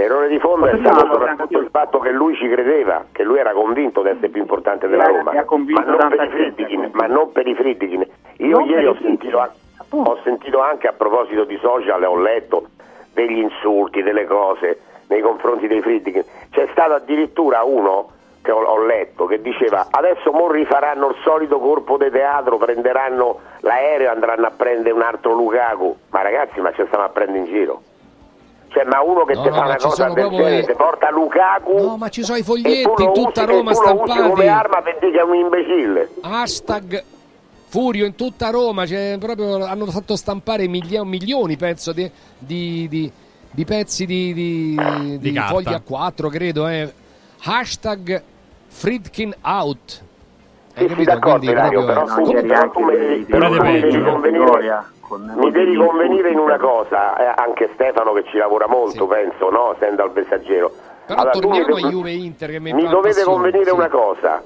L'errore 0.00 0.28
di 0.28 0.38
fondo 0.38 0.64
è 0.64 0.78
stato 0.78 1.12
soprattutto 1.12 1.58
il 1.58 1.68
fatto 1.70 1.98
che 1.98 2.10
lui 2.10 2.34
ci 2.34 2.48
credeva, 2.48 3.04
che 3.12 3.22
lui 3.22 3.38
era 3.38 3.52
convinto 3.52 4.00
di 4.00 4.08
essere 4.08 4.30
più 4.30 4.40
importante 4.40 4.88
della 4.88 5.04
Roma, 5.04 5.30
ma 5.34 5.84
non, 5.84 5.98
tanta 5.98 6.16
per 6.16 6.24
i 6.24 6.30
gente, 6.30 6.64
Friedkin, 6.64 6.90
ma 6.94 7.06
non 7.06 7.32
per 7.32 7.46
i 7.46 7.54
Friedkin. 7.54 8.06
Io 8.38 8.58
Non 8.60 8.66
ieri 8.66 8.86
ho 8.86 8.96
sentito, 8.98 9.46
ho 9.90 10.18
sentito 10.22 10.58
anche 10.62 10.88
a 10.88 10.94
proposito 10.94 11.44
di 11.44 11.58
social, 11.60 12.02
ho 12.02 12.16
letto 12.16 12.68
degli 13.12 13.40
insulti, 13.40 14.02
delle 14.02 14.24
cose 14.24 14.80
nei 15.08 15.20
confronti 15.20 15.66
dei 15.66 15.82
Friedkin. 15.82 16.24
C'è 16.50 16.66
stato 16.70 16.94
addirittura 16.94 17.62
uno 17.64 18.08
che 18.40 18.52
ho, 18.52 18.62
ho 18.62 18.82
letto 18.82 19.26
che 19.26 19.42
diceva 19.42 19.88
adesso 19.90 20.32
mo 20.32 20.50
rifaranno 20.50 21.10
il 21.10 21.16
solito 21.22 21.58
corpo 21.58 21.98
di 21.98 22.08
teatro, 22.08 22.56
prenderanno 22.56 23.38
l'aereo 23.60 24.06
e 24.06 24.10
andranno 24.10 24.46
a 24.46 24.50
prendere 24.50 24.94
un 24.94 25.02
altro 25.02 25.34
Lukaku. 25.34 25.94
Ma 26.08 26.22
ragazzi, 26.22 26.58
ma 26.62 26.72
ci 26.72 26.82
stiamo 26.86 27.04
a 27.04 27.10
prendere 27.10 27.40
in 27.40 27.44
giro. 27.44 27.82
Cioè, 28.72 28.84
ma 28.84 29.02
uno 29.02 29.24
che 29.24 29.34
No, 29.34 29.42
ti 29.42 29.48
no, 29.48 29.54
fa 29.56 29.64
una 29.64 29.76
cosa 29.76 29.94
sono 29.96 30.14
del 30.14 30.22
proprio 30.26 30.44
genere, 30.44 30.66
ti 30.66 30.72
porta 30.74 31.10
Lukaku 31.10 31.76
No, 31.76 31.96
ma 31.96 32.08
ci 32.08 32.22
sono 32.22 32.38
i 32.38 32.42
foglietti 32.44 33.02
in 33.02 33.12
tutta 33.12 33.42
usi, 33.42 33.52
Roma 33.52 33.74
stampati. 33.74 34.20
come 34.28 34.46
arma 34.46 34.80
per 34.82 34.98
dire 35.00 35.12
che 35.12 35.18
è 35.18 35.22
un 35.22 35.34
imbecille. 35.34 36.10
Hashtag 36.20 37.04
Furio 37.66 38.04
in 38.06 38.14
tutta 38.16 38.50
Roma, 38.50 38.86
cioè, 38.86 39.16
proprio 39.20 39.64
hanno 39.64 39.86
fatto 39.86 40.14
stampare 40.16 40.66
miglia- 40.68 41.04
milioni, 41.04 41.56
penso, 41.56 41.92
di, 41.92 42.10
di- 42.38 42.86
di- 42.88 43.12
di 43.52 43.64
pezzi 43.64 44.06
di, 44.06 44.32
di- 44.32 45.18
di 45.18 45.32
carta. 45.32 45.52
fogli 45.52 45.66
A4, 45.66 46.28
credo. 46.30 46.66
Eh. 46.68 46.92
Hashtag 47.42 48.22
Friedkin 48.68 49.34
out. 49.42 50.02
Sì, 50.74 50.88
sì, 50.88 51.04
d'accordo, 51.04 51.50
Ilario, 51.50 51.84
però 51.84 52.04
tu, 52.04 52.30
però 52.30 52.40
devi, 52.90 53.24
Però 53.24 53.48
dei 53.48 53.58
devi 53.58 53.80
peggio, 53.80 53.98
eh. 53.98 54.02
convenire, 54.02 54.84
mi 55.36 55.50
devi 55.50 55.74
convenire 55.74 56.30
in 56.30 56.38
una 56.38 56.58
cosa, 56.58 57.16
eh, 57.16 57.42
anche 57.42 57.70
Stefano 57.74 58.12
che 58.12 58.24
ci 58.24 58.36
lavora 58.36 58.66
molto, 58.66 59.06
penso, 59.06 59.50
no? 59.50 59.74
Essendo 59.74 60.02
al 60.02 60.12
messaggero. 60.14 60.72
Però 61.06 61.20
Allora, 61.20 61.38
torniamo 61.38 61.74
a 61.74 61.80
Juve 61.80 62.12
Inter 62.12 62.50
che 62.50 62.60
mi, 62.60 62.72
mi 62.72 62.82
dovete 62.86 63.22
passione, 63.22 63.32
convenire 63.32 63.70
sì. 63.70 63.74
una 63.76 63.88
cosa 63.88 64.42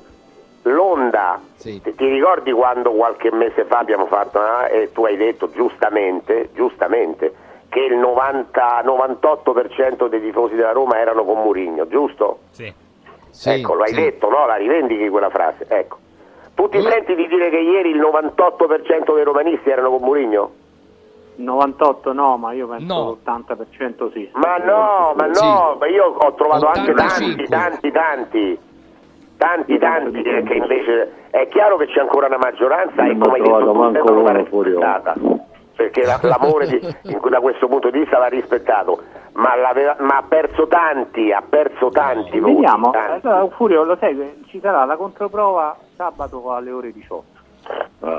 l'onda, 0.67 1.41
ti, 1.61 1.81
ti 1.81 2.09
ricordi 2.09 2.51
quando 2.53 2.93
qualche 2.93 3.31
mese 3.31 3.65
fa 3.65 3.79
abbiamo 3.79 4.07
fatto 4.07 4.39
ah, 4.39 4.69
e 4.69 4.93
tu 4.93 5.05
hai 5.05 5.17
detto 5.17 5.51
giustamente, 5.51 6.49
giustamente 6.55 7.35
che 7.75 7.81
il 7.81 7.97
90, 7.97 8.83
98% 8.85 10.07
dei 10.07 10.21
tifosi 10.21 10.55
della 10.55 10.71
Roma 10.71 11.01
erano 11.01 11.25
con 11.25 11.43
Murigno, 11.43 11.89
giusto? 11.89 12.39
Sì. 12.51 12.73
ecco, 13.47 13.75
lo 13.75 13.83
hai 13.83 13.93
detto, 13.93 14.29
no? 14.29 14.47
La 14.47 14.55
rivendichi 14.55 15.09
quella 15.09 15.29
frase, 15.29 15.67
ecco. 15.69 15.99
Tu 16.55 16.69
ti 16.69 16.81
senti 16.81 17.15
di 17.15 17.27
dire 17.27 17.51
che 17.51 17.59
ieri 17.59 17.91
il 17.91 18.01
98% 18.01 19.15
dei 19.15 19.25
romanisti 19.25 19.71
erano 19.71 19.91
con 19.91 20.03
Murigno? 20.03 20.51
98 21.37 22.13
no, 22.13 22.37
ma 22.37 22.53
io 22.53 22.69
penso 22.69 23.19
l'80% 23.25 24.13
sì. 24.13 24.31
Ma 24.35 24.57
no, 24.59 25.15
ma 25.17 25.27
no, 25.27 25.77
ma 25.79 25.87
io 25.87 26.15
ho 26.17 26.35
trovato 26.35 26.67
anche 26.69 26.93
tanti, 26.93 27.45
tanti, 27.49 27.91
tanti, 27.91 28.59
tanti, 29.37 29.79
tanti 29.79 30.23
che 30.23 30.43
che 30.45 30.55
invece 30.55 31.13
è 31.31 31.49
chiaro 31.49 31.77
che 31.77 31.87
c'è 31.87 32.01
ancora 32.01 32.27
una 32.27 32.39
maggioranza 32.39 33.05
e 33.05 33.19
come 33.19 33.39
hai 33.39 33.43
detto 33.43 33.73
tu, 34.05 34.23
va 34.23 34.33
rispettata. 34.33 35.15
Perché 35.91 36.05
la- 36.05 36.19
l'amore 36.23 36.67
di- 36.67 36.81
in- 37.13 37.21
da 37.29 37.41
questo 37.41 37.67
punto 37.69 37.91
di 37.91 37.99
vista 38.01 38.19
va 38.19 38.27
rispettato, 38.27 39.03
ma, 39.33 39.55
l'aveva- 39.57 39.97
ma 40.01 40.19
ha 40.19 40.23
perso 40.27 40.67
tanti, 40.67 41.33
ha 41.33 41.43
perso 41.47 41.89
tanti 41.91 42.39
voti. 42.39 42.55
Vediamo, 42.55 42.91
tanti. 42.91 43.27
allora, 43.27 43.49
Furio 43.55 43.85
lo 43.85 43.97
sai, 43.99 44.45
ci 44.47 44.61
sarà 44.61 44.85
la 44.85 44.97
controprova 44.97 45.77
sabato 45.97 46.53
alle 46.53 46.71
ore 46.71 46.93
18. 46.93 47.33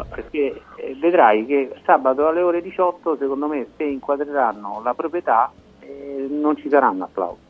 Perché 0.09 0.61
eh, 0.77 0.95
vedrai 0.99 1.45
che 1.45 1.71
sabato 1.85 2.27
alle 2.27 2.41
ore 2.41 2.61
18, 2.61 3.17
secondo 3.17 3.47
me, 3.47 3.67
se 3.77 3.83
inquadreranno 3.83 4.81
la 4.83 4.93
proprietà, 4.95 5.51
eh, 5.81 6.25
non 6.29 6.57
ci 6.57 6.67
saranno 6.69 7.03
applausi. 7.03 7.41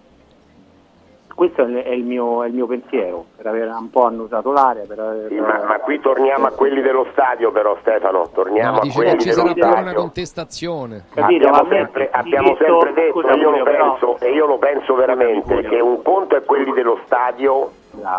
Questo 1.35 1.63
è 1.63 1.65
il, 1.65 1.75
è 1.83 1.89
il 1.89 2.05
mio, 2.05 2.43
è 2.43 2.47
il 2.47 2.53
mio 2.53 2.65
pensiero, 2.65 3.25
per 3.35 3.45
aver 3.47 3.67
un 3.77 3.89
po' 3.89 4.05
annusato 4.05 4.53
l'area. 4.53 4.85
Per 4.87 4.97
aver, 4.97 5.27
Sì, 5.27 5.35
ma, 5.35 5.61
ma 5.67 5.79
qui 5.79 5.99
torniamo 5.99 6.47
a 6.47 6.51
quelli 6.51 6.81
dello 6.81 7.07
stadio 7.11 7.51
però 7.51 7.75
Stefano, 7.81 8.29
torniamo 8.33 8.77
No, 8.77 8.81
a 8.83 8.93
quelli 8.93 9.11
che 9.11 9.17
ci 9.19 9.29
dello 9.29 9.41
sarà 9.41 9.53
pure 9.53 9.65
una 9.67 9.81
stadio. 9.81 9.99
contestazione. 9.99 11.03
Capito, 11.13 11.47
abbiamo 11.47 11.69
sempre, 11.69 12.09
abbiamo 12.09 12.55
sempre 12.57 12.93
detto, 12.93 13.19
scusa, 13.19 13.33
e 13.33 13.35
io, 13.37 13.43
lo 13.43 13.57
Furio, 13.57 13.63
però- 13.65 13.91
penso, 13.91 14.19
e 14.19 14.31
io 14.31 14.45
lo 14.45 14.57
penso 14.57 14.95
veramente, 14.95 15.61
che 15.63 15.79
un 15.81 16.01
conto 16.01 16.35
è 16.37 16.43
quelli 16.43 16.71
dello 16.71 16.99
stadio 17.05 17.71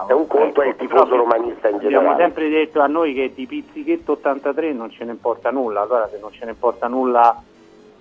e 0.09 0.13
un 0.13 0.27
conto 0.27 0.61
è 0.61 0.67
il 0.69 0.77
tifoso 0.77 1.17
romanista 1.17 1.69
in 1.69 1.77
Abbiamo 1.77 1.97
generale. 1.97 2.23
sempre 2.23 2.49
detto 2.51 2.81
a 2.81 2.87
noi 2.87 3.15
che 3.15 3.33
di 3.35 3.47
Pizzichetto 3.47 4.13
83 4.13 4.73
non 4.73 4.91
ce 4.91 5.05
ne 5.05 5.13
importa 5.13 5.51
nulla, 5.51 5.81
allora 5.83 6.07
se 6.09 6.19
non 6.21 6.33
ce 6.33 6.45
ne 6.45 6.51
importa 6.51 6.87
nulla 6.87 7.43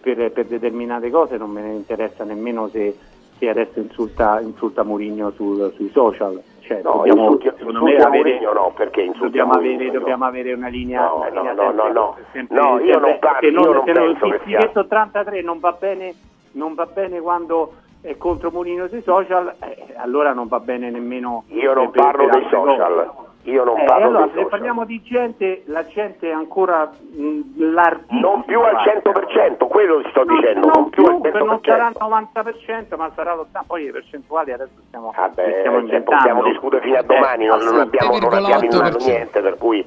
per, 0.02 0.32
per 0.32 0.46
determinate 0.46 1.10
cose 1.10 1.38
non 1.38 1.50
me 1.52 1.62
ne 1.62 1.72
interessa 1.74 2.24
nemmeno 2.26 2.68
se, 2.68 2.96
se 3.38 3.50
adesso 3.50 3.80
insulta, 3.80 4.40
insulta 4.42 4.84
Mourinho 4.84 5.32
sul- 5.32 5.72
sui 5.76 5.90
social. 5.92 6.42
Cioè, 6.62 6.82
No, 6.82 6.94
dobbiamo, 6.94 7.22
insulti, 7.24 7.52
secondo 7.58 7.84
me 7.84 7.96
avere- 7.98 8.40
no, 8.40 8.74
perché 8.76 9.02
insulti 9.02 9.38
dobbiamo, 9.38 9.54
avere, 9.54 9.92
dobbiamo 9.92 10.26
avere 10.26 10.54
una 10.54 10.68
linea, 10.68 11.02
No, 11.06 11.18
una 11.18 11.30
no, 11.30 11.36
linea 11.42 11.54
no, 11.54 11.72
no, 11.72 11.92
no. 11.92 12.16
sempre- 12.32 12.60
No, 12.60 12.80
io 12.80 12.98
non 12.98 13.18
parlo- 13.20 13.40
se 13.40 13.46
io 13.54 13.72
non 13.72 13.84
se 13.86 13.92
non- 13.92 14.04
penso 14.08 14.26
il 14.26 14.32
che 14.32 14.40
sia- 14.46 14.58
Pizzichetto 14.58 14.80
83 14.80 15.42
non 15.44 15.60
va 15.60 15.72
bene, 15.80 16.14
non 16.54 16.74
va 16.74 16.86
bene 16.88 17.20
quando 17.22 17.74
è 18.02 18.18
contro 18.18 18.50
Mourinho 18.50 18.88
sui 18.88 19.02
social, 19.04 19.54
eh, 19.60 19.94
allora 19.98 20.34
non 20.34 20.48
va 20.48 20.60
bene 20.60 20.90
nemmeno 20.90 21.44
Io 21.50 21.74
non 21.74 21.92
per- 21.92 22.02
parlo 22.04 22.30
dei 22.30 22.48
social, 22.50 23.12
cose. 23.16 23.28
Io 23.46 23.64
non 23.64 23.80
Eh, 23.80 23.86
parlo 23.86 24.08
allora, 24.08 24.24
se 24.26 24.32
social. 24.34 24.50
parliamo 24.50 24.86
di 24.86 25.02
gente, 25.04 25.64
la 25.66 25.86
gente 25.86 26.30
è 26.30 26.32
ancora 26.34 26.90
mh, 26.90 27.40
larghissima. 27.72 28.20
Non 28.20 28.44
più 28.46 28.60
al 28.60 28.76
100%, 28.76 29.68
quello 29.68 30.02
ti 30.02 30.10
sto 30.10 30.24
No, 30.24 30.36
dicendo, 30.36 30.68
non 30.68 30.72
non 30.82 30.90
più 30.90 31.06
al 31.06 31.22
più, 31.22 31.32
non 31.46 31.56
100%. 31.56 31.60
sarà 31.64 31.88
il 31.90 31.96
90%, 32.00 32.96
ma 32.98 33.12
sarà 33.16 33.34
l'80%. 33.36 33.60
Poi 33.68 33.86
le 33.86 33.92
percentuali 33.92 34.52
adesso 34.52 34.72
stiamo, 34.88 35.14
le 35.16 35.32
Beh, 35.36 35.56
stiamo 35.60 35.78
inventando. 35.80 36.12
possiamo 36.18 36.44
discutere 36.44 36.82
fino 36.82 36.98
a 36.98 37.02
domani, 37.04 37.46
non, 37.46 37.60
non 37.60 37.80
abbiamo, 37.80 38.18
non 38.18 38.34
abbiamo 38.34 38.64
innovato 38.64 38.98
niente, 39.06 39.42
per 39.42 39.58
cui 39.58 39.86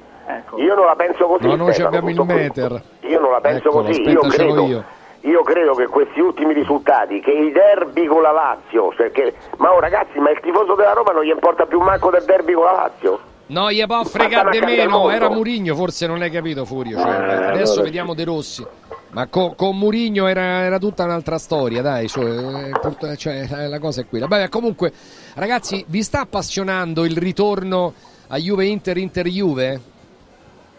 io 0.55 0.75
non 0.75 0.85
la 0.85 0.95
penso 0.95 1.25
così. 1.27 1.47
No, 1.47 1.55
noi 1.55 1.75
abbiamo 1.81 2.09
il 2.09 2.21
meter. 2.23 2.81
Io 3.01 3.19
non 3.19 3.31
la 3.31 3.41
penso 3.41 3.67
Eccolo, 3.69 3.85
così, 3.87 4.01
io 4.07 4.19
credo, 4.21 4.65
io. 4.65 4.83
io 5.21 5.41
credo 5.43 5.73
che 5.73 5.87
questi 5.87 6.19
ultimi 6.21 6.53
risultati, 6.53 7.19
che 7.19 7.31
i 7.31 7.51
derby 7.51 8.05
con 8.05 8.21
la 8.21 8.31
Lazio, 8.31 8.93
cioè 8.93 9.11
che- 9.11 9.33
ma 9.57 9.73
oh, 9.73 9.79
ragazzi, 9.79 10.17
ma 10.19 10.29
il 10.29 10.39
tifoso 10.39 10.75
della 10.75 10.93
Roma 10.93 11.11
non 11.11 11.23
gli 11.23 11.29
importa 11.31 11.65
più 11.65 11.79
manco 11.81 12.09
del 12.11 12.23
derby 12.23 12.53
con 12.53 12.63
la 12.65 12.71
Lazio? 12.71 13.19
No, 13.49 13.71
gli 13.71 13.83
può 13.85 14.03
fregare 14.03 14.51
di 14.51 14.59
meno. 14.65 15.09
Era 15.09 15.29
Murigno, 15.29 15.75
forse 15.75 16.05
non 16.07 16.21
hai 16.21 16.29
capito, 16.29 16.65
Furio. 16.65 16.97
Cioè, 16.99 17.09
Eh, 17.09 17.33
adesso 17.45 17.71
allora 17.73 17.83
vediamo 17.85 18.13
De 18.13 18.23
Rossi. 18.23 18.65
Ma 19.11 19.25
co- 19.25 19.53
con 19.55 19.75
Murigno 19.75 20.27
era, 20.27 20.41
era 20.61 20.77
tutta 20.77 21.03
un'altra 21.03 21.39
storia, 21.39 21.81
dai. 21.81 22.07
Cioè, 22.07 22.69
eh, 22.69 23.17
cioè, 23.17 23.47
eh, 23.51 23.67
la 23.67 23.79
cosa 23.79 24.01
è 24.01 24.07
quella. 24.07 24.27
Beh, 24.27 24.49
comunque, 24.49 24.93
ragazzi, 25.33 25.83
vi 25.87 26.03
sta 26.03 26.21
appassionando 26.21 27.05
il 27.05 27.17
ritorno 27.17 27.93
a 28.27 28.37
Juve 28.37 28.65
Inter 28.67 28.97
Inter 28.97 29.27
Juve? 29.27 29.81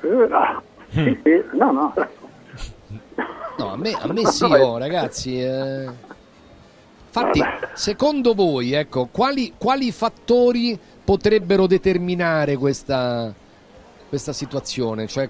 Eh, 0.03 0.09
no. 0.29 0.63
Sì, 0.91 1.21
sì, 1.25 1.43
no, 1.59 1.73
no. 1.73 1.95
No, 3.59 3.73
a 3.73 3.77
me, 3.77 3.93
a 3.99 4.13
me 4.13 4.27
sì, 4.31 4.45
oh, 4.45 4.79
ragazzi. 4.79 5.41
eh. 5.41 5.89
Infatti, 7.13 7.43
secondo 7.75 8.35
voi, 8.35 8.73
ecco, 8.75 9.09
quali, 9.11 9.55
quali 9.59 9.91
fattori 9.91 10.79
potrebbero 11.11 11.67
determinare 11.67 12.57
questa, 12.57 13.35
questa 14.09 14.33
situazione? 14.33 15.09
Cioè, 15.09 15.29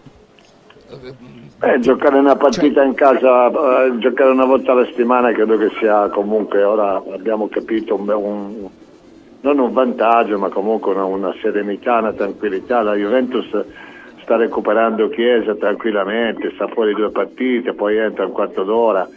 Eh, 1.63 1.79
giocare 1.79 2.19
una 2.19 2.37
partita 2.37 2.83
in 2.83 2.93
casa, 2.93 3.47
eh, 3.87 3.97
giocare 3.97 4.29
una 4.31 4.45
volta 4.45 4.73
alla 4.73 4.85
settimana 4.85 5.33
credo 5.33 5.57
che 5.57 5.71
sia 5.79 6.09
comunque, 6.11 6.63
ora 6.65 7.03
abbiamo 7.15 7.49
capito, 7.49 7.95
un, 7.95 8.09
un- 8.11 8.69
non 9.41 9.59
un 9.59 9.73
vantaggio 9.73 10.39
ma 10.39 10.51
comunque 10.51 10.93
una, 10.93 11.05
una 11.05 11.35
serenità, 11.41 11.97
una 11.99 12.13
tranquillità. 12.13 12.83
La 12.83 12.95
Juventus 12.95 13.47
sta 14.23 14.37
recuperando 14.37 15.09
Chiesa 15.09 15.55
tranquillamente, 15.55 16.53
sta 16.57 16.67
fuori 16.69 16.93
due 16.93 17.11
partite, 17.11 17.73
poi 17.73 17.97
entra 17.97 18.27
un 18.27 18.33
quarto 18.33 18.65
d'ora, 18.65 19.09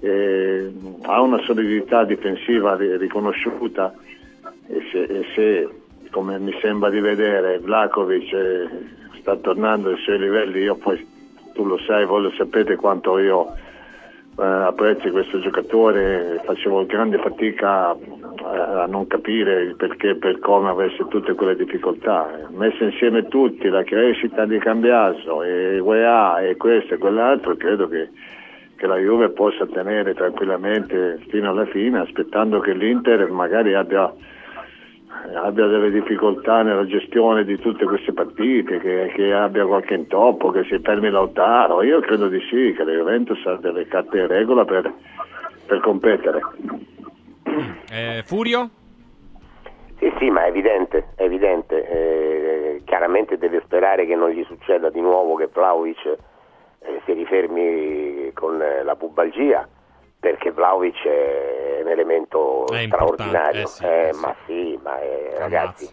eh, 0.00 0.72
ha 1.02 1.20
una 1.20 1.38
solidità 1.44 2.02
difensiva 2.04 2.74
ri- 2.74 2.96
riconosciuta 2.96 3.94
e 4.66 4.80
se, 4.90 5.02
e 5.02 5.24
se, 5.36 5.68
come 6.10 6.38
mi 6.38 6.56
sembra 6.60 6.90
di 6.90 7.00
vedere, 7.00 7.58
Vlakovic 7.58 8.32
eh, 8.32 8.68
sta 9.20 9.36
tornando 9.36 9.90
ai 9.90 9.98
suoi 9.98 10.18
livelli, 10.18 10.60
io 10.60 10.76
poi 10.76 11.06
tu 11.52 11.64
lo 11.64 11.78
sai, 11.78 12.04
voi 12.04 12.22
lo 12.22 12.30
sapete 12.36 12.76
quanto 12.76 13.18
io 13.18 13.52
eh, 14.38 14.44
apprezzo 14.44 15.10
questo 15.10 15.40
giocatore, 15.40 16.40
facevo 16.44 16.86
grande 16.86 17.18
fatica 17.18 17.92
eh, 17.94 18.44
a 18.44 18.86
non 18.86 19.08
capire 19.08 19.62
il 19.62 19.74
perché 19.74 20.10
e 20.10 20.16
per 20.16 20.38
come 20.38 20.68
avesse 20.68 21.04
tutte 21.08 21.34
quelle 21.34 21.56
difficoltà. 21.56 22.46
Messe 22.50 22.84
insieme 22.84 23.26
tutti, 23.26 23.68
la 23.68 23.82
crescita 23.82 24.46
di 24.46 24.58
Cambiaso, 24.58 25.42
e 25.42 25.80
UEA 25.80 26.40
e 26.40 26.56
questo 26.56 26.94
e 26.94 26.98
quell'altro, 26.98 27.56
credo 27.56 27.88
che, 27.88 28.10
che 28.76 28.86
la 28.86 28.96
Juve 28.96 29.30
possa 29.30 29.66
tenere 29.66 30.14
tranquillamente 30.14 31.18
fino 31.28 31.50
alla 31.50 31.66
fine, 31.66 31.98
aspettando 31.98 32.60
che 32.60 32.72
l'Inter 32.74 33.28
magari 33.30 33.74
abbia 33.74 34.12
abbia 35.34 35.66
delle 35.66 35.90
difficoltà 35.90 36.62
nella 36.62 36.86
gestione 36.86 37.44
di 37.44 37.58
tutte 37.58 37.84
queste 37.84 38.12
partite, 38.12 38.78
che, 38.78 39.12
che 39.14 39.32
abbia 39.32 39.66
qualche 39.66 39.94
intoppo, 39.94 40.50
che 40.50 40.64
si 40.64 40.78
fermi 40.80 41.10
Lautaro. 41.10 41.82
Io 41.82 42.00
credo 42.00 42.28
di 42.28 42.40
sì, 42.50 42.74
che 42.76 42.84
la 42.84 42.92
Juventus 42.92 43.44
ha 43.46 43.56
delle 43.56 43.86
carte 43.86 44.18
in 44.18 44.26
regola 44.26 44.64
per, 44.64 44.92
per 45.66 45.80
competere. 45.80 46.40
Eh, 47.90 48.22
Furio? 48.24 48.70
Sì, 49.98 50.12
sì, 50.18 50.30
ma 50.30 50.44
è 50.44 50.48
evidente, 50.48 51.08
è 51.16 51.24
evidente. 51.24 51.88
Eh, 51.88 52.82
chiaramente 52.84 53.36
deve 53.36 53.60
sperare 53.64 54.06
che 54.06 54.14
non 54.14 54.30
gli 54.30 54.44
succeda 54.44 54.90
di 54.90 55.00
nuovo 55.00 55.34
che 55.34 55.48
Vlaovic 55.52 56.06
eh, 56.06 57.00
si 57.04 57.12
rifermi 57.12 58.30
con 58.32 58.62
eh, 58.62 58.84
la 58.84 58.94
pubalgia, 58.94 59.68
perché 60.20 60.50
Vlaovic 60.50 61.04
è 61.04 61.80
un 61.82 61.88
elemento 61.88 62.66
È 62.66 62.84
straordinario. 62.86 63.62
eh 63.62 63.66
sì, 63.66 63.84
Eh, 63.84 64.08
eh 64.08 64.12
sì. 64.12 64.20
Ma 64.20 64.34
sì, 64.46 64.80
ma 64.82 65.00
eh, 65.00 65.34
ragazzi, 65.38 65.90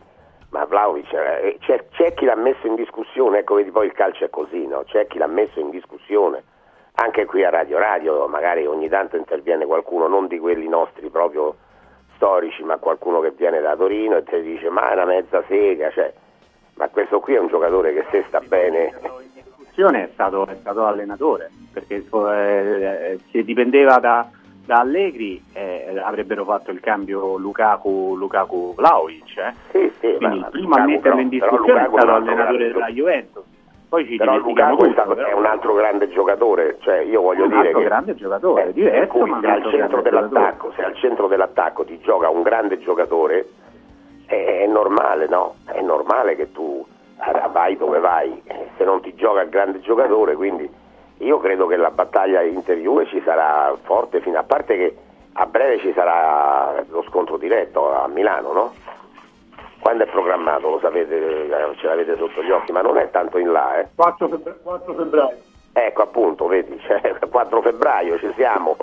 ma 0.49 0.65
Vlaovic, 0.65 1.13
eh, 1.13 1.57
c'è, 1.59 1.85
c'è 1.91 2.13
chi 2.13 2.25
l'ha 2.25 2.35
messo 2.35 2.65
in 2.65 2.75
discussione, 2.75 3.39
ecco 3.39 3.55
vedi 3.55 3.71
poi 3.71 3.85
il 3.87 3.93
calcio 3.93 4.25
è 4.25 4.29
così, 4.29 4.65
no? 4.65 4.83
c'è 4.85 5.05
chi 5.07 5.17
l'ha 5.17 5.27
messo 5.27 5.59
in 5.59 5.69
discussione. 5.69 6.43
Anche 6.97 7.25
qui 7.25 7.43
a 7.43 7.49
Radio 7.49 7.77
Radio 7.77 8.25
magari 8.27 8.65
ogni 8.65 8.87
tanto 8.87 9.17
interviene 9.17 9.65
qualcuno, 9.65 10.07
non 10.07 10.27
di 10.27 10.39
quelli 10.39 10.67
nostri 10.69 11.09
proprio 11.09 11.57
storici, 12.15 12.63
ma 12.63 12.77
qualcuno 12.77 13.19
che 13.19 13.31
viene 13.31 13.59
da 13.59 13.75
Torino 13.75 14.15
e 14.15 14.23
ti 14.23 14.41
dice 14.41 14.69
ma 14.69 14.89
è 14.89 14.93
una 14.93 15.05
mezza 15.05 15.43
sega, 15.47 15.91
cioè, 15.91 16.13
ma 16.75 16.87
questo 16.87 17.19
qui 17.19 17.33
è 17.35 17.39
un 17.39 17.47
giocatore 17.47 17.93
che 17.93 18.05
se 18.11 18.23
sta 18.29 18.39
bene. 18.39 18.93
Discussione 19.75 20.03
è 20.05 20.09
stato, 20.13 20.47
è 20.47 20.55
stato 20.59 20.85
allenatore, 20.85 21.51
perché 21.73 21.95
eh, 22.05 23.19
se 23.29 23.43
dipendeva 23.43 23.97
da, 23.99 24.27
da 24.65 24.75
Allegri 24.75 25.43
eh, 25.53 25.99
avrebbero 26.01 26.45
fatto 26.45 26.71
il 26.71 26.79
cambio 26.79 27.37
Lukaku, 27.37 28.15
Lukaku 28.15 28.73
Vlaovic. 28.75 29.37
Eh? 29.37 29.53
Sì, 29.71 29.91
sì, 29.99 30.15
Quindi 30.15 30.39
ma 30.39 30.45
il 30.45 30.47
primo 30.51 30.75
a 30.75 30.85
metterlo 30.85 31.19
in 31.19 31.29
discussione 31.29 31.85
è 31.85 31.89
stato 31.89 32.07
è 32.07 32.13
allenatore 32.13 32.71
della 32.71 32.87
Juventus. 32.87 33.43
Poi 33.87 34.05
ci 34.07 34.15
Però 34.15 34.37
Lukaku 34.37 34.75
è, 34.75 34.87
tutto, 34.87 34.91
stato- 34.91 35.13
però. 35.13 35.27
è 35.27 35.33
un 35.33 35.45
altro 35.45 35.73
grande 35.73 36.09
giocatore, 36.09 36.77
cioè 36.79 36.99
io 36.99 37.21
voglio 37.21 37.43
Un 37.43 37.49
dire 37.49 37.67
altro 37.67 37.79
che 37.79 37.85
grande 37.85 38.15
giocatore, 38.15 38.67
eh, 38.69 38.73
diverso, 38.73 39.17
cui 39.17 39.31
se 39.41 39.47
al 39.47 39.63
centro 39.69 40.01
dell'attacco, 40.01 40.71
se 40.75 40.83
al 40.83 40.95
centro 40.95 41.27
dell'attacco 41.27 41.83
ti 41.83 41.99
gioca 41.99 42.29
un 42.29 42.41
grande 42.41 42.79
giocatore, 42.79 43.47
è, 44.25 44.61
è 44.63 44.67
normale, 44.67 45.27
no? 45.27 45.55
È 45.65 45.81
normale 45.81 46.35
che 46.35 46.51
tu 46.51 46.83
vai 47.51 47.77
dove 47.77 47.99
vai, 47.99 48.41
se 48.77 48.83
non 48.83 49.01
ti 49.01 49.15
gioca 49.15 49.41
il 49.41 49.49
grande 49.49 49.79
giocatore, 49.79 50.35
quindi 50.35 50.69
io 51.19 51.39
credo 51.39 51.67
che 51.67 51.77
la 51.77 51.91
battaglia 51.91 52.41
Inter-Juve 52.41 53.05
ci 53.07 53.21
sarà 53.23 53.73
forte 53.83 54.19
fino 54.19 54.37
a 54.37 54.43
parte 54.43 54.75
che 54.75 54.95
a 55.33 55.45
breve 55.45 55.79
ci 55.79 55.93
sarà 55.93 56.83
lo 56.89 57.03
scontro 57.03 57.37
diretto 57.37 57.93
a 57.93 58.07
Milano, 58.07 58.51
no? 58.51 58.73
Quando 59.79 60.03
è 60.03 60.07
programmato, 60.07 60.69
lo 60.69 60.79
sapete, 60.79 61.47
eh, 61.47 61.75
ce 61.77 61.87
l'avete 61.87 62.17
sotto 62.17 62.41
gli 62.41 62.51
occhi, 62.51 62.71
ma 62.71 62.81
non 62.81 62.97
è 62.97 63.09
tanto 63.11 63.37
in 63.37 63.51
là, 63.51 63.79
eh? 63.79 63.87
4, 63.95 64.27
febbraio. 64.27 64.59
4 64.63 64.93
febbraio. 64.93 65.37
Ecco 65.73 66.01
appunto, 66.01 66.47
vedi, 66.47 66.79
cioè, 66.87 67.17
4 67.29 67.61
febbraio 67.61 68.17
ci 68.17 68.31
siamo, 68.35 68.75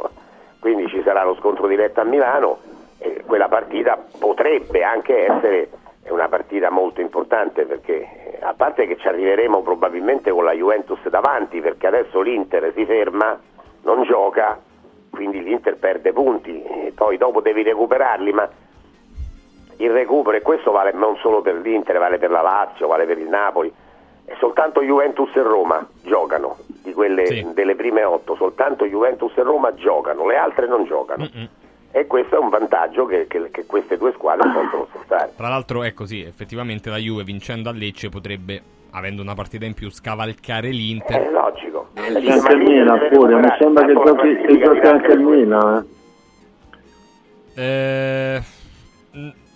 quindi 0.60 0.88
ci 0.88 1.02
sarà 1.02 1.24
lo 1.24 1.34
scontro 1.36 1.66
diretto 1.66 2.00
a 2.00 2.04
Milano 2.04 2.58
e 2.98 3.22
quella 3.26 3.48
partita 3.48 3.98
potrebbe 4.18 4.84
anche 4.84 5.26
essere 5.26 5.68
una 6.08 6.28
partita 6.28 6.70
molto 6.70 7.00
importante 7.00 7.64
perché 7.64 8.38
a 8.40 8.54
parte 8.54 8.86
che 8.86 8.96
ci 8.96 9.06
arriveremo 9.06 9.62
probabilmente 9.62 10.30
con 10.30 10.44
la 10.44 10.52
Juventus 10.52 10.98
davanti 11.08 11.60
perché 11.60 11.86
adesso 11.86 12.20
l'Inter 12.20 12.72
si 12.74 12.84
ferma, 12.84 13.38
non 13.82 14.02
gioca, 14.04 14.60
quindi 15.10 15.42
l'Inter 15.42 15.76
perde 15.76 16.12
punti, 16.12 16.62
poi 16.94 17.16
dopo 17.18 17.40
devi 17.40 17.62
recuperarli, 17.62 18.32
ma 18.32 18.48
il 19.76 19.90
recupero, 19.90 20.36
e 20.36 20.42
questo 20.42 20.70
vale 20.70 20.92
non 20.92 21.16
solo 21.16 21.40
per 21.40 21.56
l'Inter, 21.56 21.98
vale 21.98 22.18
per 22.18 22.30
la 22.30 22.42
Lazio, 22.42 22.86
vale 22.86 23.04
per 23.04 23.18
il 23.18 23.28
Napoli, 23.28 23.72
e 24.24 24.36
soltanto 24.38 24.82
Juventus 24.82 25.34
e 25.34 25.42
Roma 25.42 25.86
giocano, 26.02 26.56
di 26.66 26.92
quelle 26.92 27.52
delle 27.52 27.74
prime 27.74 28.04
otto, 28.04 28.34
soltanto 28.36 28.86
Juventus 28.86 29.36
e 29.36 29.42
Roma 29.42 29.74
giocano, 29.74 30.26
le 30.26 30.36
altre 30.36 30.66
non 30.66 30.84
giocano. 30.84 31.24
E 31.94 32.06
questo 32.06 32.36
è 32.36 32.38
un 32.38 32.48
vantaggio 32.48 33.04
che, 33.04 33.26
che- 33.28 33.50
che 33.50 33.66
queste 33.66 33.98
due 33.98 34.12
squadre 34.12 34.50
possono 34.50 34.86
sfruttare. 34.88 35.32
Tra 35.36 35.48
l'altro, 35.48 35.82
ecco 35.82 36.06
sì, 36.06 36.22
effettivamente 36.22 36.88
la 36.88 36.96
Juve 36.96 37.22
vincendo 37.22 37.68
a 37.68 37.72
Lecce 37.72 38.08
potrebbe, 38.08 38.62
avendo 38.92 39.20
una 39.20 39.34
partita 39.34 39.66
in 39.66 39.74
più, 39.74 39.90
scavalcare 39.90 40.70
l'Inter. 40.70 41.20
È 41.28 41.30
logico. 41.30 41.90
C'è 41.94 42.30
anche 42.30 42.52
il 42.54 42.58
Milan 42.62 43.08
pure, 43.12 43.34
mi 43.36 43.48
sembra 43.58 43.84
che 43.84 43.92
giochi, 43.92 44.36
che 44.36 44.58
giochi 44.58 44.86
anche 44.86 45.12
il 45.12 45.20
Milan. 45.20 45.86
Eh. 47.54 47.60
Eh, 47.62 48.42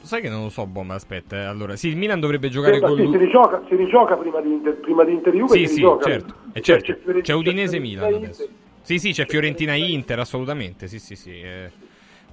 sai 0.03 0.21
che 0.21 0.29
non 0.29 0.43
lo 0.43 0.49
so, 0.51 0.67
Bomba, 0.67 0.93
aspetta. 0.95 1.37
eh, 1.37 1.45
Allora, 1.45 1.77
sì, 1.77 1.89
il 1.89 1.97
Milan 1.97 2.21
dovrebbe 2.21 2.51
giocare 2.51 2.73
Sembra, 2.75 2.91
con 2.91 2.99
sì, 2.99 3.05
si 3.05 3.09
lui. 3.17 3.19
rigioca, 3.25 3.63
si 3.69 3.77
rigioca 3.77 4.17
prima 4.17 4.41
di 4.43 4.53
Inter, 4.53 4.75
prima 4.75 5.05
di 5.05 5.13
Inter 5.13 5.33
Juve, 5.35 5.49
Sì, 5.55 5.59
si 5.61 5.67
sì, 5.67 5.75
rigioca. 5.77 6.05
certo. 6.11 6.35
E 6.53 6.61
Cioè, 6.61 6.81
certo. 6.83 7.01
Fiorentina- 7.03 7.23
C'è 7.23 7.33
Udinese 7.35 7.71
Fiorentina 7.81 8.07
Milan 8.07 8.23
adesso. 8.25 8.49
Sì, 8.83 8.99
sì, 8.99 9.13
c'è 9.13 9.25
Fiorentina 9.27 9.75
Inter, 9.75 10.19
assolutamente. 10.19 10.87
Sì, 10.87 10.99
sì, 10.99 11.17
sì. 11.17 11.41
eh, 11.41 11.71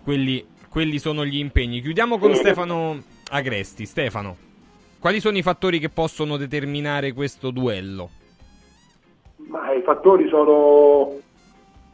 quelli, 0.03 0.45
quelli 0.69 0.99
sono 0.99 1.25
gli 1.25 1.37
impegni. 1.37 1.81
Chiudiamo 1.81 2.17
con 2.17 2.35
Stefano 2.35 3.01
Agresti. 3.31 3.85
Stefano, 3.85 4.35
quali 4.99 5.19
sono 5.19 5.37
i 5.37 5.41
fattori 5.41 5.79
che 5.79 5.89
possono 5.89 6.37
determinare 6.37 7.13
questo 7.13 7.51
duello? 7.51 8.09
Ma 9.47 9.73
i 9.73 9.81
fattori 9.81 10.27
sono, 10.29 11.11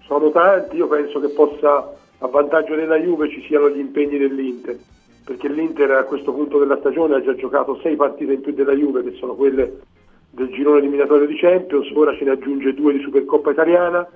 sono 0.06 0.32
tanti, 0.32 0.78
io 0.78 0.88
penso 0.88 1.20
che 1.20 1.30
possa, 1.30 1.92
a 2.20 2.28
vantaggio 2.28 2.76
della 2.76 2.98
Juve, 2.98 3.30
ci 3.30 3.44
siano 3.48 3.70
gli 3.70 3.80
impegni 3.80 4.18
dell'Inter, 4.18 4.78
perché 5.24 5.50
l'Inter 5.50 5.92
a 5.92 6.04
questo 6.04 6.34
punto 6.34 6.60
della 6.60 6.78
stagione 6.78 7.16
ha 7.16 7.24
già 7.24 7.36
giocato 7.36 7.80
sei 7.82 7.96
partite 7.96 8.34
in 8.34 8.42
più 8.42 8.54
della 8.54 8.74
Juve, 8.74 9.04
che 9.04 9.16
sono 9.18 9.34
quelle 9.36 9.80
del 10.32 10.50
girone 10.50 10.80
eliminatorio 10.80 11.26
di 11.26 11.38
Champions, 11.38 11.90
ora 11.96 12.16
ce 12.16 12.24
ne 12.24 12.32
aggiunge 12.32 12.74
due 12.74 12.94
di 12.94 13.02
Supercoppa 13.02 13.52
italiana, 13.52 14.08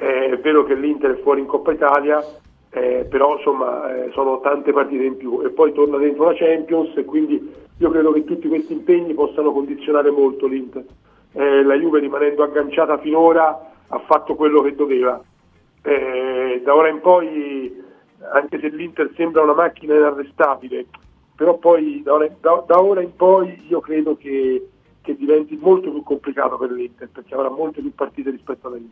Eh, 0.00 0.30
è 0.30 0.38
vero 0.38 0.62
che 0.62 0.76
l'Inter 0.76 1.16
è 1.16 1.22
fuori 1.22 1.40
in 1.40 1.46
Coppa 1.46 1.72
Italia, 1.72 2.22
eh, 2.70 3.06
però 3.08 3.36
insomma 3.36 3.94
eh, 3.94 4.10
sono 4.12 4.40
tante 4.40 4.72
partite 4.72 5.04
in 5.04 5.16
più 5.16 5.42
e 5.42 5.50
poi 5.50 5.72
torna 5.72 5.96
dentro 5.96 6.24
la 6.24 6.34
Champions 6.34 6.96
e 6.96 7.04
quindi 7.04 7.54
io 7.76 7.90
credo 7.90 8.12
che 8.12 8.24
tutti 8.24 8.48
questi 8.48 8.72
impegni 8.72 9.14
possano 9.14 9.52
condizionare 9.52 10.10
molto 10.10 10.46
l'Inter. 10.46 10.84
Eh, 11.32 11.62
la 11.62 11.74
Juve 11.74 12.00
rimanendo 12.00 12.42
agganciata 12.42 12.98
finora 12.98 13.70
ha 13.86 13.98
fatto 14.00 14.34
quello 14.34 14.60
che 14.62 14.74
doveva. 14.74 15.22
Eh, 15.82 16.60
da 16.62 16.74
ora 16.74 16.88
in 16.88 17.00
poi, 17.00 17.82
anche 18.32 18.58
se 18.58 18.68
l'Inter 18.68 19.12
sembra 19.14 19.42
una 19.42 19.54
macchina 19.54 19.94
inarrestabile, 19.94 20.86
però 21.36 21.56
poi 21.56 22.02
da 22.02 22.14
ora, 22.14 22.28
da- 22.40 22.64
da 22.66 22.82
ora 22.82 23.00
in 23.00 23.14
poi 23.14 23.64
io 23.68 23.80
credo 23.80 24.16
che, 24.16 24.68
che 25.00 25.16
diventi 25.16 25.56
molto 25.56 25.90
più 25.90 26.02
complicato 26.02 26.56
per 26.58 26.72
l'Inter 26.72 27.08
perché 27.10 27.32
avrà 27.32 27.48
molte 27.48 27.80
più 27.80 27.94
partite 27.94 28.30
rispetto 28.30 28.66
Juve. 28.70 28.90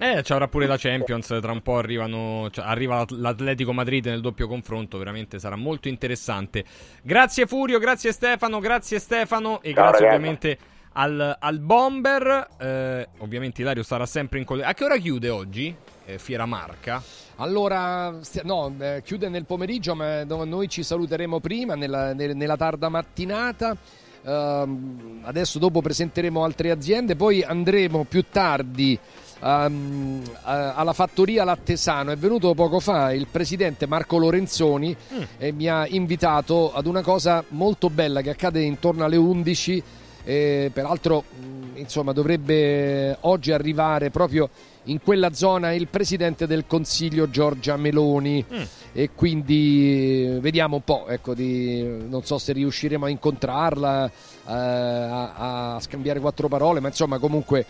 Eh, 0.00 0.22
ci 0.22 0.32
avrà 0.32 0.48
pure 0.48 0.66
la 0.66 0.76
Champions. 0.78 1.26
Tra 1.26 1.52
un 1.52 1.60
po' 1.60 1.76
arrivano, 1.76 2.48
cioè, 2.50 2.64
arriva 2.64 3.04
l'Atletico 3.10 3.72
Madrid 3.72 4.06
nel 4.06 4.20
doppio 4.20 4.48
confronto. 4.48 4.96
Veramente 4.98 5.38
sarà 5.38 5.56
molto 5.56 5.88
interessante. 5.88 6.64
Grazie 7.02 7.46
Furio, 7.46 7.78
grazie 7.78 8.10
Stefano, 8.12 8.58
grazie 8.58 8.98
Stefano 8.98 9.60
e 9.60 9.72
Ciao, 9.74 9.84
grazie 9.84 10.06
ragazzi. 10.06 10.16
ovviamente 10.16 10.58
al, 10.92 11.36
al 11.38 11.58
Bomber. 11.58 12.48
Eh, 12.58 13.08
ovviamente 13.18 13.60
Ilario 13.60 13.82
sarà 13.82 14.06
sempre 14.06 14.38
in 14.38 14.44
collegamento. 14.46 14.82
A 14.82 14.86
che 14.86 14.92
ora 14.92 15.00
chiude 15.00 15.28
oggi? 15.28 15.74
Eh, 16.06 16.18
Fiera 16.18 16.46
Marca. 16.46 17.02
Allora, 17.36 18.14
no, 18.44 18.74
eh, 18.80 19.02
chiude 19.04 19.28
nel 19.28 19.44
pomeriggio, 19.44 19.94
ma 19.94 20.24
no- 20.24 20.44
noi 20.44 20.68
ci 20.68 20.82
saluteremo 20.82 21.38
prima, 21.38 21.74
nella, 21.74 22.14
nel- 22.14 22.34
nella 22.34 22.56
tarda 22.56 22.88
mattinata. 22.88 23.76
Ehm, 24.24 25.20
adesso 25.24 25.58
dopo 25.58 25.80
presenteremo 25.82 26.44
altre 26.44 26.70
aziende, 26.70 27.14
poi 27.16 27.42
andremo 27.42 28.04
più 28.04 28.24
tardi 28.30 28.98
a- 29.42 30.74
alla 30.74 30.92
fattoria 30.92 31.44
Lattesano. 31.44 32.12
È 32.12 32.16
venuto 32.16 32.54
poco 32.54 32.80
fa 32.80 33.12
il 33.12 33.26
presidente 33.30 33.86
Marco 33.86 34.16
Lorenzoni 34.18 34.96
e 35.38 35.52
mi 35.52 35.68
ha 35.68 35.86
invitato 35.86 36.72
ad 36.72 36.86
una 36.86 37.02
cosa 37.02 37.44
molto 37.48 37.90
bella 37.90 38.20
che 38.22 38.30
accade 38.30 38.60
intorno 38.62 39.04
alle 39.04 39.16
11. 39.16 39.82
eh, 40.24 40.70
peraltro, 40.72 41.24
mh, 41.36 41.78
insomma, 41.78 42.12
dovrebbe 42.12 43.16
oggi 43.22 43.50
arrivare 43.50 44.10
proprio 44.10 44.48
in 44.84 45.00
quella 45.02 45.32
zona 45.32 45.72
il 45.72 45.88
presidente 45.88 46.46
del 46.46 46.64
Consiglio 46.68 47.28
Giorgia 47.28 47.76
Meloni 47.76 48.44
e 48.92 49.10
quindi 49.16 50.26
eh, 50.36 50.38
vediamo 50.40 50.76
un 50.76 50.84
po', 50.84 51.08
ecco, 51.08 51.34
di, 51.34 51.82
non 52.08 52.22
so 52.24 52.38
se 52.38 52.52
riusciremo 52.52 53.04
a 53.06 53.08
incontrarla, 53.08 54.06
eh, 54.06 54.10
a, 54.46 55.74
a 55.74 55.80
scambiare 55.80 56.20
quattro 56.20 56.46
parole, 56.46 56.78
ma 56.78 56.86
insomma 56.86 57.18
comunque 57.18 57.66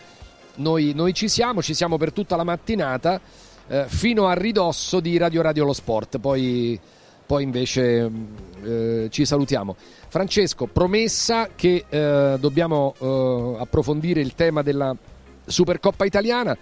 noi, 0.55 0.93
noi 0.95 1.13
ci 1.13 1.27
siamo, 1.27 1.61
ci 1.61 1.73
siamo 1.73 1.97
per 1.97 2.11
tutta 2.11 2.35
la 2.35 2.43
mattinata 2.43 3.19
eh, 3.67 3.85
fino 3.87 4.27
a 4.27 4.33
ridosso 4.33 4.99
di 4.99 5.17
Radio 5.17 5.41
Radio 5.41 5.65
Lo 5.65 5.73
Sport, 5.73 6.19
poi, 6.19 6.79
poi 7.25 7.43
invece 7.43 8.07
mh, 8.09 8.27
eh, 8.63 9.07
ci 9.09 9.25
salutiamo. 9.25 9.75
Francesco, 10.07 10.67
promessa 10.67 11.49
che 11.55 11.85
eh, 11.89 12.35
dobbiamo 12.39 12.93
eh, 12.99 13.55
approfondire 13.61 14.21
il 14.21 14.35
tema 14.35 14.61
della 14.61 14.95
Supercoppa 15.45 16.05
italiana. 16.05 16.55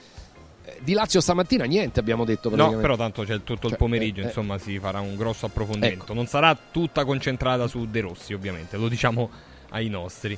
Eh, 0.64 0.78
Di 0.82 0.94
Lazio 0.94 1.20
stamattina 1.20 1.66
niente 1.66 2.00
abbiamo 2.00 2.24
detto 2.24 2.56
No, 2.56 2.78
però 2.78 2.96
tanto 2.96 3.24
c'è 3.24 3.44
tutto 3.44 3.66
il 3.66 3.72
Cioè, 3.72 3.78
pomeriggio. 3.78 4.22
eh, 4.22 4.24
eh. 4.24 4.28
Insomma, 4.28 4.58
si 4.58 4.80
farà 4.80 5.00
un 5.00 5.16
grosso 5.16 5.48
approfondimento. 5.48 6.14
Non 6.14 6.28
sarà 6.28 6.58
tutta 6.72 7.04
concentrata 7.04 7.68
su 7.68 7.88
De 7.90 8.00
Rossi, 8.02 8.34
ovviamente. 8.34 8.78
Lo 8.78 8.88
diciamo 8.88 9.30
ai 9.70 9.90
nostri. 9.90 10.38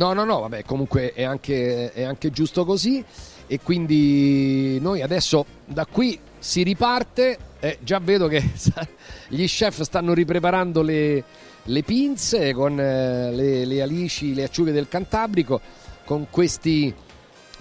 No, 0.00 0.14
no, 0.14 0.24
no, 0.24 0.40
vabbè, 0.40 0.64
comunque 0.64 1.12
è 1.12 1.24
anche, 1.24 1.92
è 1.92 2.04
anche 2.04 2.30
giusto 2.30 2.64
così. 2.64 3.04
E 3.46 3.60
quindi 3.60 4.80
noi 4.80 5.02
adesso 5.02 5.44
da 5.66 5.84
qui 5.84 6.18
si 6.38 6.62
riparte. 6.62 7.36
Eh, 7.60 7.76
già 7.82 7.98
vedo 7.98 8.26
che 8.26 8.42
gli 9.28 9.44
chef 9.44 9.82
stanno 9.82 10.14
ripreparando 10.14 10.80
le, 10.80 11.22
le 11.62 11.82
pinze 11.82 12.54
con 12.54 12.80
eh, 12.80 13.30
le, 13.30 13.66
le 13.66 13.82
alici, 13.82 14.32
le 14.32 14.44
acciughe 14.44 14.72
del 14.72 14.88
Cantabrico, 14.88 15.60
con 16.06 16.28
questi 16.30 16.94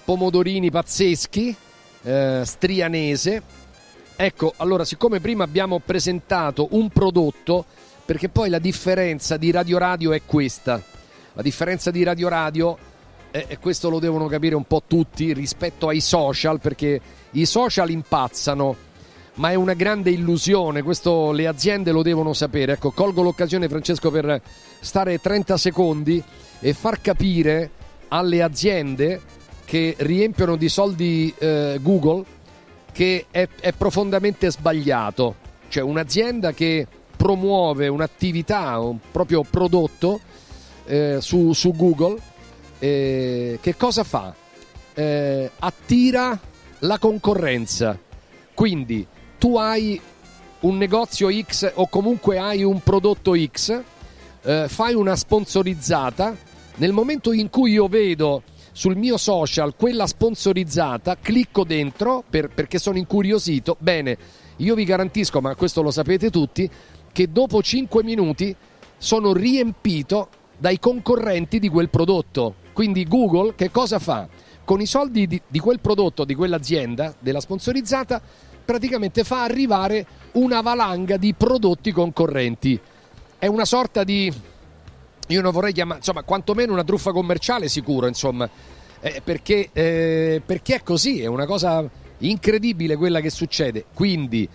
pomodorini 0.06 0.72
pazzeschi, 0.72 1.54
eh, 2.04 2.42
strianese. 2.46 3.44
Ecco, 4.16 4.54
allora, 4.56 4.86
siccome 4.86 5.20
prima 5.20 5.44
abbiamo 5.44 5.80
presentato 5.80 6.70
un 6.72 6.88
prodotto, 6.88 7.66
perché 8.06 8.30
poi 8.30 8.50
la 8.50 8.60
differenza 8.60 9.36
di 9.36 9.52
Radio 9.52 9.78
Radio 9.78 10.14
è 10.14 10.22
questa. 10.26 10.98
La 11.40 11.46
differenza 11.46 11.90
di 11.90 12.04
Radio 12.04 12.28
Radio, 12.28 12.78
e 13.32 13.46
e 13.48 13.60
questo 13.60 13.90
lo 13.90 14.00
devono 14.00 14.28
capire 14.28 14.56
un 14.56 14.66
po' 14.66 14.84
tutti 14.86 15.32
rispetto 15.32 15.88
ai 15.88 16.02
social, 16.02 16.60
perché 16.60 17.00
i 17.32 17.46
social 17.46 17.90
impazzano, 17.90 18.76
ma 19.36 19.50
è 19.50 19.56
una 19.56 19.74
grande 19.74 20.10
illusione, 20.10 20.82
questo 20.82 21.32
le 21.32 21.48
aziende 21.48 21.94
lo 21.94 22.02
devono 22.02 22.34
sapere. 22.34 22.74
Ecco, 22.74 22.92
colgo 22.92 23.22
l'occasione 23.22 23.70
Francesco 23.70 24.12
per 24.12 24.42
stare 24.82 25.22
30 25.22 25.56
secondi 25.56 26.22
e 26.60 26.74
far 26.74 27.00
capire 27.00 27.72
alle 28.10 28.42
aziende 28.42 29.22
che 29.64 29.96
riempiono 30.00 30.58
di 30.58 30.68
soldi 30.68 31.34
eh, 31.38 31.80
Google 31.82 32.26
che 32.92 33.28
è, 33.32 33.48
è 33.62 33.72
profondamente 33.72 34.52
sbagliato. 34.52 35.36
Cioè 35.70 35.84
un'azienda 35.84 36.52
che 36.52 36.86
promuove 37.16 37.88
un'attività, 37.88 38.78
un 38.80 38.98
proprio 39.10 39.44
prodotto 39.50 40.20
eh, 40.90 41.18
su, 41.22 41.54
su 41.54 41.72
Google, 41.72 42.20
eh, 42.80 43.60
che 43.62 43.76
cosa 43.78 44.04
fa? 44.04 44.34
Eh, 44.94 45.52
attira 45.60 46.38
la 46.80 46.98
concorrenza. 46.98 47.98
Quindi 48.54 49.06
tu 49.38 49.56
hai 49.58 50.02
un 50.62 50.78
negozio 50.78 51.32
X 51.32 51.72
o 51.76 51.88
comunque 51.88 52.40
hai 52.40 52.64
un 52.64 52.82
prodotto 52.82 53.34
X, 53.38 53.82
eh, 54.42 54.66
fai 54.68 54.94
una 54.96 55.16
sponsorizzata, 55.16 56.36
Nel 56.80 56.94
momento 56.94 57.34
in 57.34 57.50
cui 57.50 57.74
io 57.74 57.88
vedo 57.90 58.44
sul 58.72 58.96
mio 58.96 59.18
social 59.18 59.76
quella 59.76 60.08
sponsorizzata, 60.08 61.18
clicco 61.22 61.66
dentro 61.66 62.24
per- 62.30 62.48
perché 62.48 62.80
sono 62.80 62.98
incuriosito. 62.98 63.76
Bene, 63.80 64.18
io 64.58 64.76
vi 64.76 64.86
garantisco, 64.86 65.42
ma 65.42 65.56
questo 65.56 65.82
lo 65.82 65.92
sapete 65.92 66.30
tutti, 66.30 66.70
che 67.12 67.30
dopo 67.30 67.62
5 67.62 68.02
minuti 68.02 68.56
sono 68.98 69.34
riempito 69.34 70.30
dai 70.60 70.78
concorrenti 70.78 71.58
di 71.58 71.70
quel 71.70 71.90
prodotto. 71.90 72.56
Quindi 72.74 73.06
Google 73.06 73.56
che 73.56 73.72
cosa 73.72 73.98
fa? 73.98 74.28
Con 74.64 74.82
i 74.82 74.86
soldi 74.86 75.26
di, 75.26 75.42
di 75.48 75.60
quel 75.60 75.80
prodotto, 75.80 76.26
di 76.26 76.36
quell'azienda, 76.36 77.16
della 77.18 77.40
sponsorizzata, 77.40 78.22
praticamente 78.64 79.24
fa 79.24 79.44
arrivare 79.44 80.06
una 80.34 80.62
valanga 80.62 81.18
di 81.18 81.34
prodotti 81.34 81.92
concorrenti. 81.92 82.80
È 83.40 83.48
una 83.48 83.66
sorta 83.66 84.04
di 84.04 84.32
io 85.30 85.42
non 85.42 85.52
vorrei 85.52 85.74
chiamare, 85.74 86.00
insomma, 86.00 86.24
quantomeno 86.24 86.74
una 86.74 86.84
truffa 86.84 87.12
commerciale 87.12 87.68
sicuro, 87.68 88.08
insomma, 88.08 88.50
eh, 89.00 89.22
perché, 89.24 89.70
eh, 89.72 90.42
perché 90.44 90.76
è 90.76 90.84
così, 90.84 91.22
è 91.22 91.28
una 91.28 91.46
cosa 91.46 91.88
incredibile 92.20 92.96
quella 92.96 93.20
che 93.20 93.30
succede. 93.30 93.86
Quindi 93.94 94.48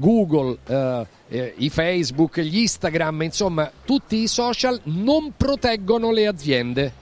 Google, 0.00 0.58
eh, 0.66 1.06
eh, 1.28 1.54
i 1.58 1.70
Facebook, 1.70 2.40
gli 2.40 2.58
Instagram, 2.58 3.22
insomma, 3.22 3.70
tutti 3.84 4.16
i 4.16 4.26
social 4.26 4.80
non 4.84 5.34
proteggono 5.36 6.10
le 6.10 6.26
aziende. 6.26 6.92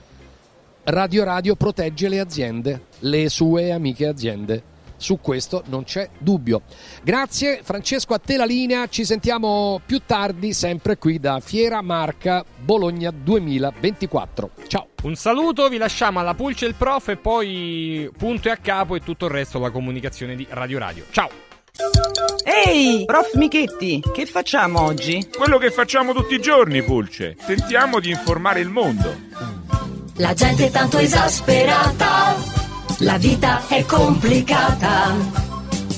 Radio 0.83 1.23
Radio 1.23 1.55
protegge 1.55 2.07
le 2.09 2.19
aziende, 2.19 2.81
le 2.99 3.29
sue 3.29 3.71
amiche 3.71 4.05
aziende. 4.05 4.63
Su 4.97 5.19
questo 5.21 5.63
non 5.67 5.85
c'è 5.85 6.09
dubbio. 6.17 6.63
Grazie 7.01 7.61
Francesco, 7.63 8.13
a 8.13 8.19
te 8.19 8.35
la 8.35 8.43
linea, 8.43 8.85
ci 8.87 9.05
sentiamo 9.05 9.79
più 9.85 10.01
tardi 10.05 10.51
sempre 10.51 10.97
qui 10.97 11.19
da 11.19 11.39
Fiera 11.39 11.81
Marca 11.81 12.43
Bologna 12.57 13.09
2024. 13.11 14.49
Ciao. 14.67 14.87
Un 15.03 15.15
saluto, 15.15 15.69
vi 15.69 15.77
lasciamo 15.77 16.19
alla 16.19 16.33
Pulce 16.33 16.65
il 16.65 16.75
prof 16.75 17.07
e 17.07 17.15
poi 17.15 18.11
punto 18.17 18.49
e 18.49 18.51
a 18.51 18.57
capo 18.57 18.95
e 18.95 18.99
tutto 18.99 19.27
il 19.27 19.31
resto 19.31 19.57
la 19.59 19.71
comunicazione 19.71 20.35
di 20.35 20.45
Radio 20.49 20.79
Radio. 20.79 21.05
Ciao. 21.11 21.48
Ehi, 22.43 23.05
prof 23.05 23.35
Michetti, 23.35 24.01
che 24.13 24.25
facciamo 24.25 24.81
oggi? 24.81 25.29
Quello 25.35 25.57
che 25.57 25.71
facciamo 25.71 26.13
tutti 26.13 26.33
i 26.33 26.41
giorni, 26.41 26.83
Pulce. 26.83 27.35
Tentiamo 27.45 27.99
di 27.99 28.09
informare 28.09 28.59
il 28.59 28.69
mondo. 28.69 29.15
La 30.15 30.33
gente 30.33 30.65
è 30.65 30.69
tanto 30.71 30.97
esasperata, 30.97 32.35
la 32.99 33.17
vita 33.17 33.65
è 33.67 33.85
complicata. 33.85 35.15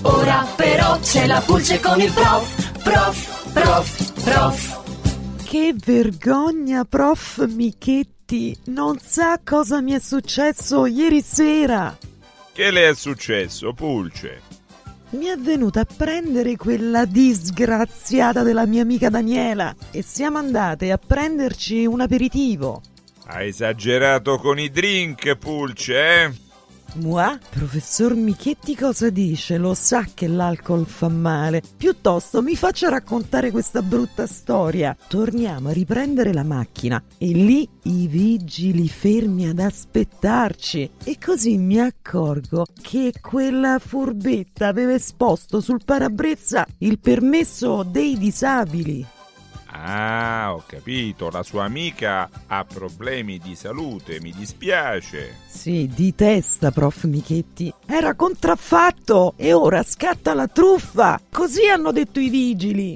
Ora 0.03 0.45
però 0.55 0.99
c'è 0.99 1.25
la 1.25 1.41
pulce 1.41 1.79
con 1.79 1.99
il 1.99 2.11
prof, 2.11 2.81
prof, 2.83 3.51
prof, 3.53 4.23
prof. 4.23 5.43
Che 5.43 5.75
vergogna, 5.83 6.85
prof 6.85 7.45
Michetti. 7.47 8.55
Non 8.65 8.99
sa 8.99 9.39
cosa 9.43 9.81
mi 9.81 9.93
è 9.93 9.99
successo 9.99 10.85
ieri 10.85 11.21
sera. 11.21 11.97
Che 12.53 12.71
le 12.71 12.89
è 12.89 12.93
successo, 12.93 13.73
Pulce? 13.73 14.50
Mi 15.11 15.25
è 15.25 15.35
venuta 15.35 15.81
a 15.81 15.85
prendere 15.85 16.55
quella 16.55 17.03
disgraziata 17.03 18.43
della 18.43 18.65
mia 18.65 18.81
amica 18.81 19.09
Daniela 19.09 19.75
e 19.91 20.03
siamo 20.03 20.37
andate 20.37 20.89
a 20.89 20.97
prenderci 20.97 21.85
un 21.85 21.99
aperitivo. 21.99 22.81
Ha 23.25 23.43
esagerato 23.43 24.37
con 24.37 24.57
i 24.57 24.69
drink, 24.69 25.35
Pulce, 25.35 26.23
eh? 26.23 26.31
Mua, 26.95 27.39
professor 27.49 28.15
Michetti 28.15 28.75
cosa 28.75 29.09
dice? 29.09 29.57
Lo 29.57 29.73
sa 29.73 30.05
che 30.13 30.27
l'alcol 30.27 30.85
fa 30.85 31.07
male. 31.07 31.61
Piuttosto 31.77 32.41
mi 32.41 32.57
faccia 32.57 32.89
raccontare 32.89 33.49
questa 33.49 33.81
brutta 33.81 34.27
storia. 34.27 34.95
Torniamo 35.07 35.69
a 35.69 35.71
riprendere 35.71 36.33
la 36.33 36.43
macchina 36.43 37.01
e 37.17 37.27
lì 37.27 37.67
i 37.83 38.07
vigili 38.07 38.89
fermi 38.89 39.47
ad 39.47 39.59
aspettarci. 39.59 40.91
E 41.05 41.17
così 41.17 41.57
mi 41.57 41.79
accorgo 41.79 42.65
che 42.81 43.13
quella 43.21 43.79
furbetta 43.79 44.67
aveva 44.67 44.93
esposto 44.93 45.61
sul 45.61 45.79
parabrezza 45.85 46.67
il 46.79 46.99
permesso 46.99 47.83
dei 47.83 48.17
disabili. 48.17 49.05
Ah, 49.83 50.53
ho 50.53 50.63
capito, 50.67 51.31
la 51.31 51.41
sua 51.41 51.63
amica 51.63 52.29
ha 52.45 52.63
problemi 52.65 53.39
di 53.39 53.55
salute, 53.55 54.19
mi 54.21 54.31
dispiace. 54.31 55.37
Sì, 55.47 55.89
di 55.91 56.13
testa, 56.13 56.69
prof 56.69 57.05
Michetti. 57.05 57.73
Era 57.87 58.13
contraffatto 58.13 59.33
e 59.37 59.53
ora 59.53 59.81
scatta 59.81 60.35
la 60.35 60.47
truffa. 60.47 61.19
Così 61.31 61.67
hanno 61.67 61.91
detto 61.91 62.19
i 62.19 62.29
vigili. 62.29 62.95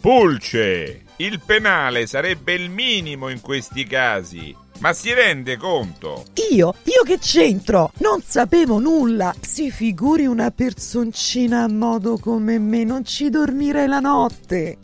Pulce, 0.00 1.02
il 1.16 1.40
penale 1.44 2.06
sarebbe 2.06 2.54
il 2.54 2.70
minimo 2.70 3.28
in 3.28 3.40
questi 3.40 3.84
casi. 3.84 4.54
Ma 4.78 4.92
si 4.92 5.12
rende 5.12 5.56
conto? 5.56 6.24
Io? 6.52 6.74
Io 6.84 7.02
che 7.04 7.18
c'entro? 7.18 7.90
Non 7.98 8.22
sapevo 8.22 8.78
nulla. 8.78 9.34
Si 9.40 9.70
figuri 9.70 10.26
una 10.26 10.52
personcina 10.52 11.64
a 11.64 11.68
modo 11.68 12.18
come 12.18 12.58
me, 12.58 12.84
non 12.84 13.04
ci 13.04 13.30
dormirei 13.30 13.88
la 13.88 14.00
notte. 14.00 14.78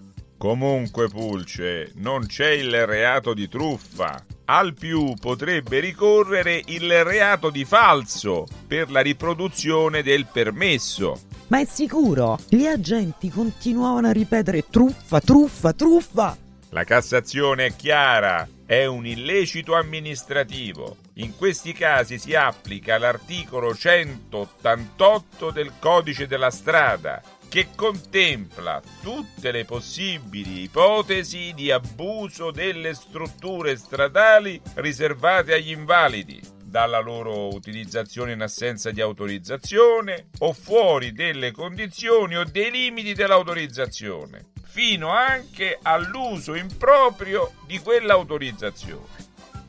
Comunque, 0.46 1.08
Pulce, 1.08 1.90
non 1.96 2.26
c'è 2.26 2.50
il 2.50 2.86
reato 2.86 3.34
di 3.34 3.48
truffa. 3.48 4.24
Al 4.44 4.74
più 4.74 5.14
potrebbe 5.20 5.80
ricorrere 5.80 6.62
il 6.66 7.02
reato 7.02 7.50
di 7.50 7.64
falso 7.64 8.46
per 8.64 8.88
la 8.88 9.00
riproduzione 9.00 10.04
del 10.04 10.26
permesso. 10.32 11.18
Ma 11.48 11.58
è 11.58 11.64
sicuro? 11.64 12.38
Gli 12.48 12.64
agenti 12.64 13.28
continuavano 13.28 14.06
a 14.06 14.12
ripetere 14.12 14.66
truffa, 14.70 15.18
truffa, 15.18 15.72
truffa. 15.72 16.36
La 16.68 16.84
Cassazione 16.84 17.66
è 17.66 17.74
chiara, 17.74 18.46
è 18.64 18.84
un 18.84 19.04
illecito 19.04 19.74
amministrativo. 19.74 20.98
In 21.14 21.34
questi 21.34 21.72
casi 21.72 22.20
si 22.20 22.36
applica 22.36 22.98
l'articolo 22.98 23.74
188 23.74 25.50
del 25.50 25.72
Codice 25.80 26.28
della 26.28 26.50
strada, 26.50 27.20
che 27.48 27.68
contempla 27.74 28.82
tutte 29.02 29.50
le 29.50 29.64
possibili 29.64 30.62
ipotesi 30.62 31.52
di 31.54 31.70
abuso 31.70 32.50
delle 32.50 32.94
strutture 32.94 33.76
stradali 33.76 34.60
riservate 34.74 35.54
agli 35.54 35.70
invalidi, 35.70 36.40
dalla 36.62 37.00
loro 37.00 37.48
utilizzazione 37.54 38.32
in 38.32 38.42
assenza 38.42 38.90
di 38.90 39.00
autorizzazione 39.00 40.28
o 40.40 40.52
fuori 40.52 41.12
delle 41.12 41.52
condizioni 41.52 42.36
o 42.36 42.44
dei 42.44 42.70
limiti 42.70 43.14
dell'autorizzazione, 43.14 44.50
fino 44.64 45.10
anche 45.10 45.78
all'uso 45.80 46.54
improprio 46.54 47.52
di 47.66 47.78
quell'autorizzazione. 47.78 49.25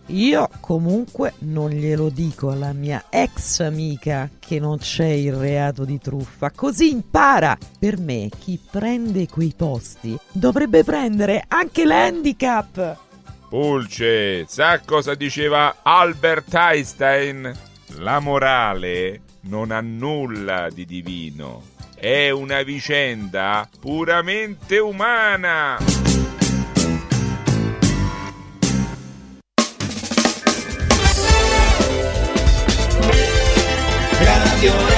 Io 0.07 0.47
comunque 0.61 1.34
non 1.39 1.69
glielo 1.69 2.09
dico 2.09 2.49
alla 2.49 2.71
mia 2.71 3.05
ex 3.09 3.59
amica 3.59 4.29
che 4.39 4.59
non 4.59 4.77
c'è 4.77 5.07
il 5.07 5.34
reato 5.34 5.84
di 5.84 5.99
truffa, 5.99 6.51
così 6.51 6.91
impara. 6.91 7.57
Per 7.77 7.99
me 7.99 8.29
chi 8.39 8.57
prende 8.57 9.27
quei 9.27 9.53
posti 9.55 10.17
dovrebbe 10.31 10.84
prendere 10.84 11.43
anche 11.47 11.84
l'handicap. 11.84 12.97
Pulce, 13.49 14.45
sa 14.47 14.79
cosa 14.85 15.13
diceva 15.15 15.77
Albert 15.81 16.53
Einstein? 16.53 17.51
La 17.99 18.19
morale 18.19 19.21
non 19.41 19.71
ha 19.71 19.81
nulla 19.81 20.69
di 20.69 20.85
divino, 20.85 21.63
è 21.95 22.29
una 22.29 22.61
vicenda 22.63 23.67
puramente 23.79 24.77
umana. 24.77 25.77
Radio 34.59 34.97